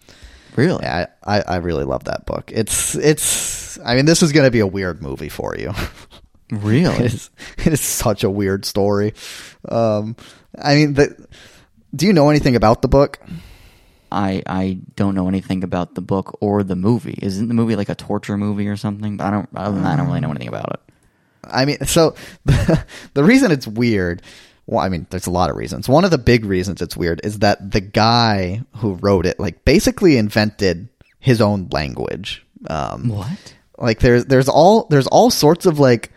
Really? 0.56 0.84
yeah, 0.84 1.07
I, 1.23 1.38
I, 1.38 1.41
I 1.41 1.56
really 1.57 1.84
love 1.84 2.06
that 2.06 2.26
book. 2.26 2.52
It's 2.53 2.95
it's. 2.95 3.80
I 3.80 3.95
mean, 3.95 4.06
this 4.06 4.22
is 4.22 4.31
going 4.31 4.45
to 4.45 4.52
be 4.52 4.60
a 4.60 4.68
weird 4.68 5.02
movie 5.02 5.30
for 5.30 5.56
you. 5.57 5.73
Really? 6.52 7.06
is 7.06 7.30
it 7.60 7.73
is 7.73 7.80
such 7.80 8.23
a 8.23 8.30
weird 8.30 8.65
story. 8.65 9.14
Um, 9.68 10.15
I 10.60 10.73
mean, 10.73 10.95
the, 10.95 11.27
do 11.95 12.07
you 12.07 12.14
know 12.14 12.31
anything 12.31 12.56
about 12.56 12.81
the 12.81 12.88
book? 12.88 13.19
I 14.11 14.41
I 14.45 14.80
don't 14.95 15.15
know 15.15 15.27
anything 15.27 15.64
about 15.64 15.95
the 15.95 16.02
book 16.02 16.38
or 16.41 16.64
the 16.64 16.76
movie. 16.76 17.18
Isn't 17.22 17.48
the 17.48 17.53
movie 17.53 17.76
like 17.76 17.90
a 17.90 17.95
torture 17.95 18.38
movie 18.38 18.68
or 18.68 18.77
something? 18.77 19.18
But 19.18 19.27
I 19.27 19.31
don't. 19.31 19.49
Other 19.56 19.73
than 19.76 19.84
that, 19.84 19.94
I 19.94 19.95
don't 19.98 20.07
really 20.07 20.19
know 20.22 20.30
anything 20.31 20.48
about 20.49 20.72
it. 20.73 20.80
I 21.52 21.65
mean, 21.65 21.86
so 21.86 22.15
the, 22.45 22.86
the 23.14 23.23
reason 23.23 23.52
it's 23.52 23.65
weird, 23.68 24.22
well, 24.68 24.80
I 24.80 24.90
mean, 24.90 25.07
there's 25.10 25.26
a 25.27 25.31
lot 25.31 25.49
of 25.49 25.56
reasons. 25.56 25.88
One 25.90 26.06
of 26.06 26.11
the 26.11 26.18
big 26.18 26.45
reasons 26.45 26.81
it's 26.81 26.98
weird 26.98 27.22
is 27.23 27.40
that 27.40 27.72
the 27.72 27.81
guy 27.81 28.61
who 28.77 28.94
wrote 28.95 29.26
it, 29.26 29.40
like, 29.40 29.64
basically 29.65 30.18
invented 30.18 30.90
his 31.19 31.41
own 31.41 31.68
language. 31.72 32.45
Um, 32.69 33.10
What? 33.10 33.56
like 33.77 33.99
there's 33.99 34.26
there's 34.26 34.49
all 34.49 34.86
there's 34.90 35.07
all 35.07 35.31
sorts 35.31 35.65
of 35.65 35.80
like 35.80 36.11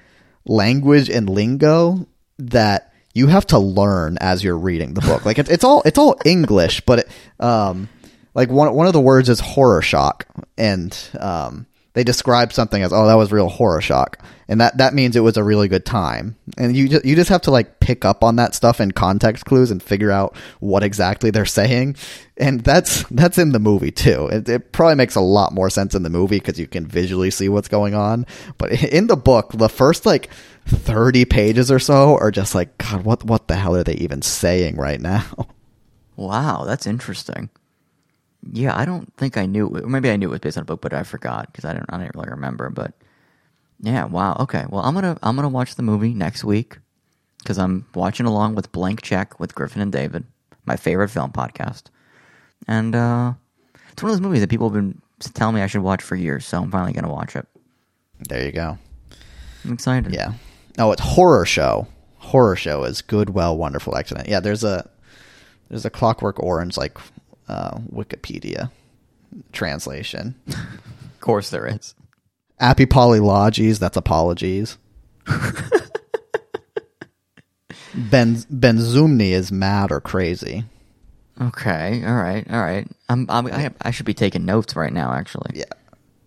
language 0.45 1.09
and 1.09 1.31
lingo 1.31 2.07
that 2.39 2.92
you 3.13 3.27
have 3.27 3.47
to 3.49 3.59
learn 3.59 4.19
as 4.21 4.43
you're 4.43 4.59
reading 4.59 4.95
the 4.95 5.01
book. 5.03 5.25
Like 5.25 5.39
it's 5.39 5.51
it's 5.51 5.65
all 5.65 5.83
it's 5.85 5.99
all 5.99 6.17
English, 6.25 6.81
but 6.83 7.01
it, 7.01 7.09
um 7.41 7.89
like 8.35 8.51
one 8.51 8.75
one 8.75 8.87
of 8.87 8.93
the 8.93 9.01
words 9.01 9.29
is 9.29 9.41
horror 9.41 9.83
shock. 9.83 10.27
And 10.57 10.97
um 11.19 11.67
they 11.95 12.05
describe 12.05 12.53
something 12.55 12.83
as 12.83 12.93
oh 12.93 13.07
that 13.07 13.15
was 13.15 13.33
real 13.33 13.49
horror 13.49 13.83
shock. 13.83 14.19
And 14.49 14.61
that 14.61 14.79
that 14.79 14.95
means 14.95 15.15
it 15.15 15.21
was 15.21 15.37
a 15.37 15.45
really 15.45 15.69
good 15.69 15.85
time. 15.85 16.37
And 16.57 16.75
you 16.75 16.89
just, 16.89 17.05
you 17.05 17.15
just 17.15 17.29
have 17.29 17.43
to 17.43 17.51
like 17.51 17.81
pick 17.81 18.05
up 18.05 18.25
on 18.25 18.37
that 18.37 18.55
stuff 18.55 18.81
in 18.81 18.93
context 18.93 19.45
clues 19.45 19.71
and 19.71 19.83
figure 19.83 20.11
out 20.11 20.35
what 20.61 20.83
exactly 20.83 21.31
they're 21.31 21.45
saying. 21.45 21.97
And 22.39 22.63
that's 22.63 23.03
that's 23.11 23.39
in 23.39 23.53
the 23.53 23.59
movie 23.59 23.91
too. 23.91 24.29
It, 24.33 24.49
it 24.49 24.73
probably 24.73 24.95
makes 24.95 25.17
a 25.17 25.21
lot 25.21 25.53
more 25.53 25.69
sense 25.69 25.95
in 25.95 26.03
the 26.03 26.11
movie 26.11 26.39
because 26.39 26.59
you 26.59 26.67
can 26.67 26.87
visually 26.87 27.31
see 27.31 27.51
what's 27.51 27.69
going 27.69 27.95
on. 27.95 28.27
But 28.57 28.73
in 28.85 29.07
the 29.07 29.17
book 29.17 29.53
the 29.53 29.69
first 29.69 30.07
like 30.07 30.31
30 30.67 31.25
pages 31.25 31.71
or 31.71 31.79
so 31.79 32.17
are 32.19 32.31
just 32.31 32.55
like 32.55 32.77
god 32.79 33.05
what 33.05 33.25
what 33.25 33.49
the 33.49 33.57
hell 33.57 33.77
are 33.77 33.85
they 33.85 33.95
even 33.95 34.23
saying 34.23 34.77
right 34.77 35.01
now 35.01 35.25
Wow, 36.17 36.65
that's 36.67 36.87
interesting. 36.87 37.51
Yeah, 38.53 38.77
I 38.77 38.85
don't 38.85 39.13
think 39.17 39.37
I 39.37 39.47
knew. 39.47 39.69
Or 39.69 39.89
maybe 39.89 40.11
I 40.11 40.17
knew 40.17 40.29
it 40.29 40.31
was 40.31 40.41
based 40.41 40.59
on 40.59 40.63
a 40.63 40.67
book, 40.67 40.81
but 40.81 40.93
I 40.93 41.05
forgot 41.05 41.47
because 41.47 41.65
I 41.65 41.73
don't. 41.73 41.87
I 41.89 41.99
didn't 41.99 42.15
really 42.15 42.31
remember. 42.31 42.71
But 42.71 42.93
yeah, 43.81 44.05
wow. 44.05 44.37
Okay, 44.41 44.65
well, 44.69 44.83
I'm 44.83 44.95
gonna 44.95 45.17
I'm 45.23 45.37
gonna 45.37 45.49
watch 45.49 45.75
the 45.75 45.83
movie 45.83 46.13
next 46.15 46.45
week 46.45 46.79
because 47.39 47.59
I'm 47.59 47.87
watching 47.95 48.27
along 48.27 48.55
with 48.55 48.73
Blank 48.73 49.03
Check 49.03 49.39
with 49.41 49.55
Griffin 49.55 49.83
and 49.83 49.93
David, 49.93 50.25
my 50.67 50.77
favorite 50.77 51.09
film 51.09 51.33
podcast, 51.33 51.85
and 52.69 52.95
uh, 52.95 53.33
it's 53.91 54.03
one 54.03 54.11
of 54.11 54.17
those 54.17 54.23
movies 54.23 54.41
that 54.41 54.51
people 54.51 54.69
have 54.69 54.75
been 54.75 55.01
telling 55.35 55.55
me 55.55 55.63
I 55.63 55.67
should 55.67 55.83
watch 55.83 56.03
for 56.03 56.17
years. 56.17 56.45
So 56.45 56.61
I'm 56.63 56.71
finally 56.71 56.93
gonna 56.93 57.13
watch 57.13 57.37
it. 57.37 57.47
there 58.29 58.45
you 58.45 58.53
go 58.53 58.77
I'm 59.65 59.73
excited. 59.73 60.13
Yeah. 60.13 60.33
Oh, 60.79 60.93
it's 60.93 61.03
horror 61.03 61.45
show. 61.47 61.87
Horror 62.19 62.57
show 62.57 62.85
is 62.85 63.03
good, 63.03 63.31
well, 63.31 63.57
wonderful, 63.57 63.97
excellent. 63.97 64.29
Yeah, 64.29 64.41
there's 64.41 64.65
a 64.65 64.89
there's 65.69 65.85
a 65.85 65.91
Clockwork 65.91 66.41
Orange 66.43 66.77
like 66.77 66.97
uh, 67.49 67.79
Wikipedia 67.93 68.71
translation. 69.53 70.35
of 70.49 71.21
course 71.21 71.51
there 71.51 71.67
is. 71.67 71.95
Apipolylogis, 72.61 73.79
that's 73.79 73.97
apologies. 73.97 74.79
ben 77.95 78.37
Benzumni 78.37 79.31
is 79.31 79.51
mad 79.51 79.91
or 79.91 80.01
crazy. 80.01 80.65
Okay, 81.41 82.05
all 82.07 82.15
right, 82.15 82.49
all 82.51 82.61
right. 82.61 82.87
I'm, 83.09 83.27
I'm 83.29 83.47
I, 83.47 83.71
I 83.81 83.91
should 83.91 84.07
be 84.07 84.15
taking 84.15 84.45
notes 84.45 84.77
right 84.77 84.93
now. 84.93 85.13
Actually, 85.13 85.53
Yeah. 85.55 85.65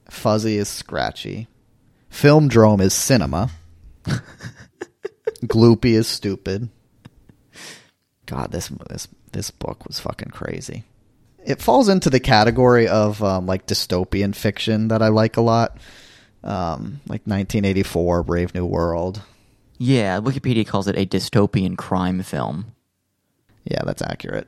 Fuzzy 0.09 0.57
is 0.57 0.67
scratchy. 0.67 1.47
Film 2.09 2.49
Filmdrome 2.49 2.81
is 2.81 2.93
cinema. 2.93 3.49
Gloopy 5.43 5.93
is 5.93 6.07
stupid. 6.07 6.69
God, 8.25 8.51
this 8.51 8.69
this 8.89 9.07
this 9.31 9.51
book 9.51 9.85
was 9.85 9.99
fucking 9.99 10.29
crazy. 10.29 10.83
It 11.45 11.61
falls 11.61 11.89
into 11.89 12.09
the 12.09 12.19
category 12.19 12.87
of 12.87 13.21
um, 13.23 13.45
like 13.45 13.67
dystopian 13.67 14.33
fiction 14.35 14.87
that 14.87 15.01
I 15.03 15.09
like 15.09 15.37
a 15.37 15.41
lot, 15.41 15.77
um, 16.43 17.01
like 17.07 17.21
1984, 17.27 18.23
Brave 18.23 18.55
New 18.55 18.65
World. 18.65 19.21
Yeah, 19.77 20.19
Wikipedia 20.21 20.65
calls 20.65 20.87
it 20.87 20.97
a 20.97 21.05
dystopian 21.05 21.77
crime 21.77 22.23
film. 22.23 22.71
Yeah, 23.65 23.81
that's 23.85 24.01
accurate. 24.01 24.47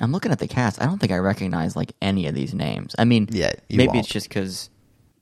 I'm 0.00 0.10
looking 0.10 0.32
at 0.32 0.38
the 0.40 0.48
cast. 0.48 0.80
I 0.80 0.86
don't 0.86 0.98
think 0.98 1.12
I 1.12 1.18
recognize 1.18 1.76
like 1.76 1.92
any 2.02 2.26
of 2.26 2.34
these 2.34 2.54
names. 2.54 2.94
I 2.98 3.04
mean, 3.04 3.28
Yeah, 3.30 3.52
maybe 3.70 3.88
won't. 3.88 3.98
it's 4.00 4.08
just 4.08 4.28
because 4.28 4.70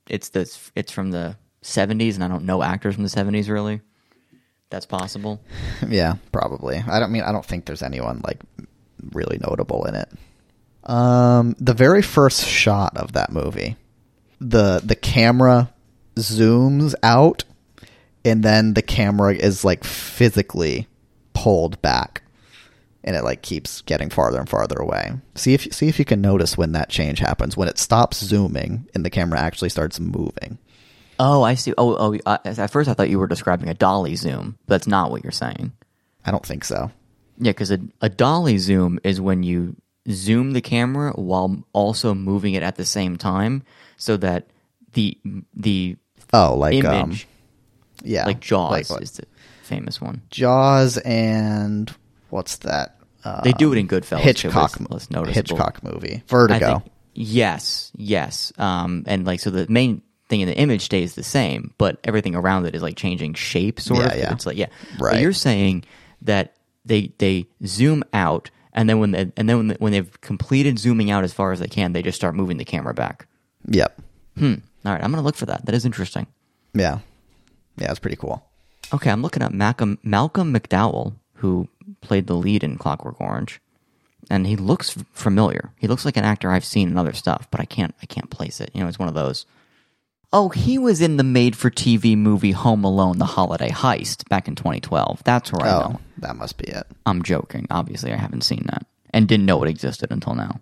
it's 0.08 0.30
this. 0.30 0.70
It's 0.74 0.92
from 0.92 1.10
the 1.10 1.36
'70s, 1.66 2.14
and 2.14 2.24
I 2.24 2.28
don't 2.28 2.44
know 2.44 2.62
actors 2.62 2.94
from 2.94 3.04
the 3.04 3.10
'70s 3.10 3.48
really. 3.48 3.80
That's 4.70 4.86
possible. 4.86 5.40
Yeah, 5.88 6.14
probably. 6.32 6.82
I 6.88 6.98
don't 6.98 7.12
mean 7.12 7.22
I 7.22 7.32
don't 7.32 7.44
think 7.44 7.66
there's 7.66 7.82
anyone 7.82 8.22
like 8.24 8.40
really 9.12 9.38
notable 9.46 9.84
in 9.84 9.94
it. 9.94 10.08
Um, 10.84 11.54
the 11.58 11.74
very 11.74 12.02
first 12.02 12.44
shot 12.44 12.96
of 12.96 13.12
that 13.12 13.30
movie, 13.32 13.76
the 14.40 14.80
the 14.82 14.96
camera 14.96 15.72
zooms 16.16 16.94
out, 17.02 17.44
and 18.24 18.42
then 18.42 18.74
the 18.74 18.82
camera 18.82 19.34
is 19.34 19.64
like 19.64 19.84
physically 19.84 20.86
pulled 21.34 21.80
back, 21.82 22.22
and 23.04 23.16
it 23.16 23.24
like 23.24 23.42
keeps 23.42 23.82
getting 23.82 24.10
farther 24.10 24.38
and 24.38 24.48
farther 24.48 24.78
away. 24.78 25.12
See 25.34 25.54
if 25.54 25.72
see 25.74 25.88
if 25.88 25.98
you 25.98 26.04
can 26.04 26.20
notice 26.20 26.56
when 26.56 26.72
that 26.72 26.88
change 26.88 27.18
happens 27.18 27.56
when 27.56 27.68
it 27.68 27.78
stops 27.78 28.18
zooming 28.18 28.88
and 28.94 29.04
the 29.04 29.10
camera 29.10 29.38
actually 29.40 29.68
starts 29.70 30.00
moving. 30.00 30.58
Oh, 31.18 31.42
I 31.42 31.54
see. 31.54 31.72
Oh, 31.78 31.96
oh. 32.26 32.38
At 32.44 32.70
first, 32.70 32.88
I 32.88 32.94
thought 32.94 33.08
you 33.10 33.18
were 33.18 33.26
describing 33.26 33.68
a 33.68 33.74
dolly 33.74 34.16
zoom. 34.16 34.58
But 34.66 34.74
that's 34.74 34.86
not 34.86 35.10
what 35.10 35.22
you're 35.24 35.30
saying. 35.32 35.72
I 36.24 36.30
don't 36.30 36.44
think 36.44 36.64
so. 36.64 36.90
Yeah, 37.38 37.50
because 37.50 37.70
a, 37.70 37.78
a 38.00 38.08
dolly 38.08 38.58
zoom 38.58 38.98
is 39.04 39.20
when 39.20 39.42
you 39.42 39.76
zoom 40.10 40.52
the 40.52 40.60
camera 40.60 41.12
while 41.12 41.64
also 41.72 42.14
moving 42.14 42.54
it 42.54 42.62
at 42.62 42.76
the 42.76 42.84
same 42.84 43.16
time, 43.16 43.62
so 43.96 44.16
that 44.18 44.46
the 44.92 45.18
the 45.54 45.96
Oh, 46.32 46.56
like 46.56 46.74
image, 46.74 46.86
um, 46.88 47.16
yeah, 48.02 48.24
like 48.26 48.40
Jaws, 48.40 48.70
like 48.72 48.90
what- 48.90 49.02
is 49.02 49.12
the 49.12 49.24
famous 49.62 50.00
one. 50.00 50.22
Jaws 50.30 50.96
and 50.98 51.92
what's 52.30 52.56
that? 52.58 52.96
Uh, 53.24 53.42
They 53.42 53.52
do 53.52 53.72
it 53.72 53.78
in 53.78 53.88
Goodfellas, 53.88 54.18
too, 54.18 54.48
Hitchcock, 54.48 54.78
less. 54.90 55.08
Hitchcock 55.34 55.82
movie, 55.82 56.16
I 56.16 56.22
Vertigo. 56.28 56.78
think- 56.80 56.92
yes, 57.14 57.90
yes. 57.96 58.52
Um, 58.58 59.04
and 59.06 59.24
like 59.26 59.40
so, 59.40 59.50
the 59.50 59.66
main 59.68 60.02
thing 60.28 60.40
in 60.40 60.48
the 60.48 60.56
image 60.56 60.82
stays 60.82 61.14
the 61.14 61.22
same, 61.22 61.72
but 61.78 61.98
everything 62.04 62.34
around 62.34 62.66
it 62.66 62.74
is 62.74 62.82
like 62.82 62.96
changing 62.96 63.34
shape, 63.34 63.78
sort 63.80 64.00
Yeah, 64.00 64.06
of. 64.12 64.18
yeah. 64.18 64.32
It's 64.32 64.46
like 64.46 64.56
yeah, 64.56 64.66
Right. 64.98 65.12
But 65.14 65.20
you're 65.20 65.32
saying 65.32 65.84
that 66.22 66.54
they 66.84 67.12
they 67.18 67.46
zoom 67.64 68.02
out, 68.12 68.50
and 68.72 68.88
then 68.88 68.98
when 68.98 69.10
they, 69.12 69.32
and 69.36 69.48
then 69.48 69.56
when, 69.56 69.66
they, 69.68 69.74
when 69.78 69.92
they've 69.92 70.20
completed 70.20 70.78
zooming 70.78 71.10
out 71.10 71.24
as 71.24 71.32
far 71.32 71.52
as 71.52 71.60
they 71.60 71.68
can, 71.68 71.92
they 71.92 72.02
just 72.02 72.16
start 72.16 72.34
moving 72.34 72.56
the 72.56 72.64
camera 72.64 72.94
back. 72.94 73.26
Yep. 73.68 74.00
Hmm. 74.38 74.54
All 74.84 74.92
right, 74.92 75.02
I'm 75.02 75.10
gonna 75.10 75.22
look 75.22 75.36
for 75.36 75.46
that. 75.46 75.66
That 75.66 75.74
is 75.74 75.84
interesting. 75.84 76.26
Yeah. 76.74 76.98
Yeah, 77.76 77.90
it's 77.90 77.98
pretty 78.00 78.16
cool. 78.16 78.44
Okay, 78.94 79.10
I'm 79.10 79.22
looking 79.22 79.42
at 79.42 79.52
Malcolm 79.52 79.98
Malcolm 80.02 80.52
McDowell, 80.54 81.14
who 81.34 81.68
played 82.00 82.26
the 82.26 82.34
lead 82.34 82.62
in 82.62 82.78
Clockwork 82.78 83.20
Orange, 83.20 83.60
and 84.30 84.46
he 84.46 84.54
looks 84.56 84.96
familiar. 85.12 85.72
He 85.76 85.88
looks 85.88 86.04
like 86.04 86.16
an 86.16 86.24
actor 86.24 86.50
I've 86.50 86.64
seen 86.64 86.88
in 86.88 86.96
other 86.96 87.12
stuff, 87.12 87.48
but 87.50 87.60
I 87.60 87.64
can't 87.64 87.94
I 88.02 88.06
can't 88.06 88.30
place 88.30 88.60
it. 88.60 88.70
You 88.74 88.80
know, 88.82 88.88
it's 88.88 88.98
one 88.98 89.08
of 89.08 89.14
those. 89.14 89.44
Oh, 90.38 90.50
he 90.50 90.76
was 90.76 91.00
in 91.00 91.16
the 91.16 91.24
made-for-TV 91.24 92.14
movie 92.18 92.50
Home 92.50 92.84
Alone: 92.84 93.16
The 93.18 93.24
Holiday 93.24 93.70
Heist 93.70 94.28
back 94.28 94.48
in 94.48 94.54
2012. 94.54 95.22
That's 95.24 95.50
where 95.50 95.66
I 95.66 95.72
Oh, 95.74 95.80
know. 95.92 96.00
that 96.18 96.36
must 96.36 96.58
be 96.58 96.64
it. 96.66 96.86
I'm 97.06 97.22
joking. 97.22 97.66
Obviously, 97.70 98.12
I 98.12 98.16
haven't 98.16 98.42
seen 98.44 98.64
that 98.66 98.84
and 99.14 99.26
didn't 99.26 99.46
know 99.46 99.62
it 99.62 99.70
existed 99.70 100.10
until 100.12 100.34
now. 100.34 100.60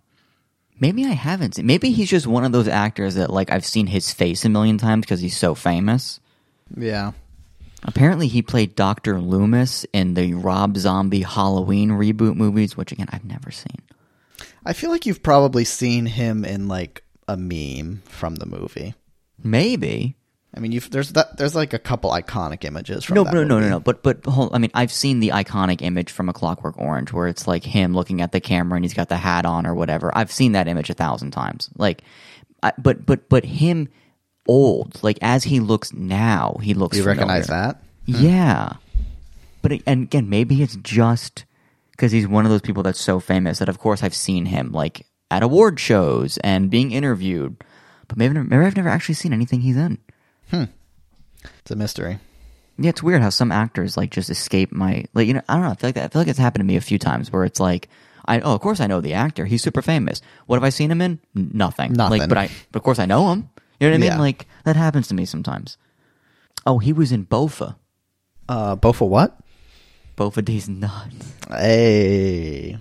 Maybe 0.79 1.05
I 1.05 1.09
haven't. 1.15 1.57
Seen, 1.57 1.67
maybe 1.67 1.91
he's 1.91 2.09
just 2.09 2.25
one 2.29 2.45
of 2.45 2.53
those 2.53 2.69
actors 2.69 3.17
that 3.17 3.31
like 3.31 3.51
I've 3.51 3.65
seen 3.67 3.89
his 3.89 4.13
face 4.13 4.45
a 4.45 4.49
million 4.49 4.79
times 4.79 5.07
because 5.07 5.21
he's 5.21 5.37
so 5.37 5.57
famous. 5.57 6.21
Yeah. 6.77 7.11
Apparently, 7.83 8.29
he 8.29 8.43
played 8.43 8.77
Doctor 8.77 9.21
Loomis 9.21 9.85
in 9.93 10.15
the 10.15 10.35
Rob 10.35 10.77
Zombie 10.77 11.23
Halloween 11.23 11.91
reboot 11.91 12.37
movies, 12.37 12.77
which 12.77 12.93
again 12.93 13.09
I've 13.11 13.25
never 13.25 13.51
seen. 13.51 13.79
I 14.65 14.73
feel 14.73 14.91
like 14.91 15.05
you've 15.05 15.25
probably 15.25 15.65
seen 15.65 16.07
him 16.07 16.45
in 16.45 16.69
like 16.69 17.03
a 17.27 17.37
meme 17.37 18.03
from 18.07 18.37
the 18.37 18.47
movie. 18.47 18.95
Maybe. 19.45 20.17
I 20.57 20.61
mean, 20.61 20.71
you've 20.73 20.89
there's 20.91 21.13
that 21.13 21.37
there's 21.37 21.55
like 21.57 21.73
a 21.73 21.79
couple 21.81 22.11
iconic 22.13 22.65
images 22.65 23.05
from 23.05 23.17
No, 23.17 23.25
that 23.25 23.35
no, 23.35 23.43
no, 23.43 23.49
no, 23.49 23.57
movie. 23.59 23.71
no. 23.71 23.81
But 23.81 24.03
but 24.05 24.25
hold, 24.25 24.55
I 24.55 24.59
mean, 24.59 24.71
I've 24.73 24.93
seen 24.93 25.19
the 25.21 25.31
iconic 25.31 25.83
image 25.83 26.13
from 26.13 26.29
A 26.29 26.33
Clockwork 26.33 26.79
Orange 26.79 27.13
where 27.13 27.27
it's 27.27 27.47
like 27.49 27.65
him 27.65 27.93
looking 27.93 28.21
at 28.21 28.31
the 28.33 28.41
camera 28.41 28.77
and 28.77 28.85
he's 28.85 28.95
got 28.95 29.09
the 29.09 29.17
hat 29.17 29.47
on 29.47 29.67
or 29.67 29.75
whatever. 29.75 30.17
I've 30.17 30.31
seen 30.33 30.53
that 30.53 30.69
image 30.69 30.91
a 30.91 30.95
thousand 30.95 31.33
times. 31.33 31.71
Like, 31.77 32.03
I, 32.63 32.73
but 32.79 33.05
but 33.05 33.29
but 33.29 33.45
him 33.45 33.89
old, 34.47 35.03
like 35.03 35.19
as 35.23 35.45
he 35.45 35.59
looks 35.61 35.93
now, 35.93 36.57
he 36.63 36.73
looks. 36.75 36.97
Do 36.97 37.03
you 37.03 37.09
recognize 37.09 37.47
familiar. 37.47 37.67
that? 38.07 38.17
Hmm. 38.19 38.25
Yeah, 38.25 38.73
but 39.63 39.73
it- 39.73 39.83
and 39.87 40.05
again, 40.05 40.29
maybe 40.29 40.63
it's 40.63 40.77
just 40.77 41.47
because 41.91 42.13
he's 42.13 42.29
one 42.29 42.45
of 42.45 42.51
those 42.53 42.61
people 42.61 42.83
that's 42.85 43.01
so 43.01 43.19
famous 43.19 43.59
that, 43.59 43.69
of 43.69 43.79
course, 43.79 44.03
I've 44.05 44.15
seen 44.15 44.47
him 44.47 44.71
like 44.73 45.05
at 45.33 45.43
award 45.43 45.81
shows 45.81 46.39
and 46.45 46.71
being 46.71 46.93
interviewed. 46.93 47.57
But 48.09 48.17
maybe 48.19 48.35
maybe 48.39 48.65
I've 48.65 48.77
never 48.77 48.89
actually 48.89 49.15
seen 49.17 49.33
anything 49.33 49.61
he's 49.61 49.77
in. 49.77 49.99
It's 50.53 51.71
a 51.71 51.77
mystery. 51.77 52.19
Yeah, 52.79 52.91
it's 52.91 53.03
weird 53.03 53.23
how 53.23 53.31
some 53.31 53.53
actors 53.53 53.97
like 53.97 54.11
just 54.11 54.31
escape 54.31 54.73
my 54.73 55.05
like 55.15 55.27
you 55.29 55.35
know 55.35 55.43
I 55.49 55.55
don't 55.55 55.63
know 55.63 55.71
I 55.71 55.75
feel 55.75 55.89
like 55.89 55.95
that, 55.97 56.05
I 56.05 56.09
feel 56.09 56.21
like 56.23 56.29
it's 56.29 56.39
happened 56.39 56.61
to 56.61 56.67
me 56.67 56.77
a 56.77 56.81
few 56.81 56.99
times 56.99 57.31
where 57.33 57.45
it's 57.45 57.61
like 57.61 57.89
I 58.25 58.41
oh 58.41 58.55
of 58.55 58.61
course 58.61 58.81
I 58.81 58.87
know 58.89 59.01
the 59.01 59.15
actor 59.15 59.45
he's 59.45 59.63
super 59.63 59.81
famous 59.83 60.21
what 60.47 60.57
have 60.57 60.65
I 60.65 60.71
seen 60.71 60.91
him 60.91 61.01
in 61.01 61.21
nothing 61.35 61.93
Nothing. 61.93 62.19
like 62.21 62.29
but 62.29 62.39
I 62.39 62.49
but 62.73 62.79
of 62.81 62.83
course 62.83 62.99
I 62.99 63.07
know 63.07 63.31
him 63.31 63.49
you 63.79 63.87
know 63.87 63.93
what 63.93 63.95
I 63.97 63.99
mean 63.99 64.07
Yeah. 64.11 64.19
like 64.19 64.47
that 64.65 64.75
happens 64.77 65.07
to 65.09 65.15
me 65.15 65.25
sometimes 65.25 65.77
oh 66.67 66.79
he 66.79 66.93
was 66.93 67.13
in 67.13 67.27
Bofa 67.27 67.77
Uh, 68.49 68.75
Bofa 68.77 69.07
what? 69.07 69.39
Bofa 70.17 70.45
D's 70.45 70.69
nuts 70.69 71.33
Hey. 71.51 72.79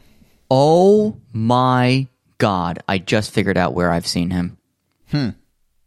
oh 0.50 1.18
my 1.34 2.08
god 2.40 2.80
I 2.88 2.98
just 2.98 3.32
figured 3.32 3.58
out 3.58 3.76
where 3.76 3.92
I've 3.92 4.08
seen 4.08 4.32
him 4.32 4.58
Hmm. 5.14 5.30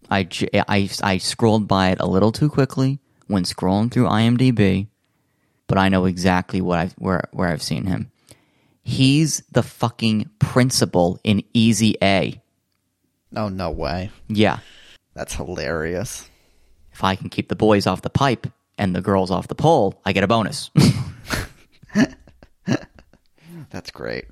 I 0.08 1.18
scrolled 1.18 1.66
by 1.66 1.90
it 1.90 1.98
a 2.00 2.06
little 2.06 2.30
too 2.30 2.48
quickly 2.48 3.00
when 3.26 3.42
scrolling 3.42 3.90
through 3.90 4.04
IMDb, 4.06 4.86
but 5.66 5.78
I 5.78 5.88
know 5.88 6.04
exactly 6.04 6.60
what 6.60 6.78
I've, 6.78 6.92
where 6.92 7.24
where 7.32 7.48
I've 7.48 7.62
seen 7.62 7.86
him. 7.86 8.12
He's 8.84 9.42
the 9.50 9.64
fucking 9.64 10.30
principal 10.38 11.18
in 11.24 11.42
Easy 11.52 11.96
A. 12.00 12.40
Oh 13.34 13.48
no 13.48 13.70
way. 13.72 14.10
Yeah, 14.28 14.60
That's 15.14 15.34
hilarious. 15.34 16.30
if 16.92 17.02
I 17.02 17.16
can 17.16 17.28
keep 17.28 17.48
the 17.48 17.56
boys 17.56 17.88
off 17.88 18.02
the 18.02 18.10
pipe 18.10 18.46
and 18.78 18.94
the 18.94 19.00
girls 19.02 19.32
off 19.32 19.48
the 19.48 19.56
pole, 19.56 20.00
I 20.04 20.12
get 20.12 20.22
a 20.22 20.28
bonus. 20.28 20.70
That's 23.70 23.90
great. 23.90 24.26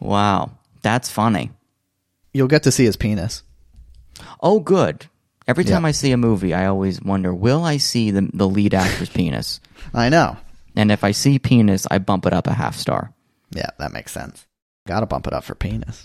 wow, 0.00 0.52
that's 0.82 1.10
funny. 1.10 1.50
You'll 2.32 2.46
get 2.48 2.62
to 2.62 2.72
see 2.72 2.84
his 2.84 2.96
penis. 2.96 3.42
Oh, 4.42 4.60
good. 4.60 5.06
Every 5.46 5.64
time 5.64 5.82
Yeah. 5.82 5.88
I 5.88 5.92
see 5.92 6.12
a 6.12 6.16
movie, 6.16 6.54
I 6.54 6.66
always 6.66 7.00
wonder, 7.02 7.34
will 7.34 7.64
I 7.64 7.78
see 7.78 8.10
the 8.10 8.28
the 8.32 8.48
lead 8.48 8.74
actor's 8.74 9.08
penis? 9.18 9.60
I 9.92 10.08
know. 10.08 10.36
And 10.76 10.92
if 10.92 11.02
I 11.02 11.10
see 11.12 11.38
penis, 11.38 11.86
I 11.90 11.98
bump 11.98 12.26
it 12.26 12.32
up 12.32 12.46
a 12.46 12.52
half 12.54 12.76
star. 12.76 13.12
Yeah, 13.50 13.70
that 13.78 13.92
makes 13.92 14.12
sense. 14.12 14.46
Gotta 14.86 15.06
bump 15.06 15.26
it 15.26 15.32
up 15.32 15.44
for 15.44 15.54
penis. 15.56 15.98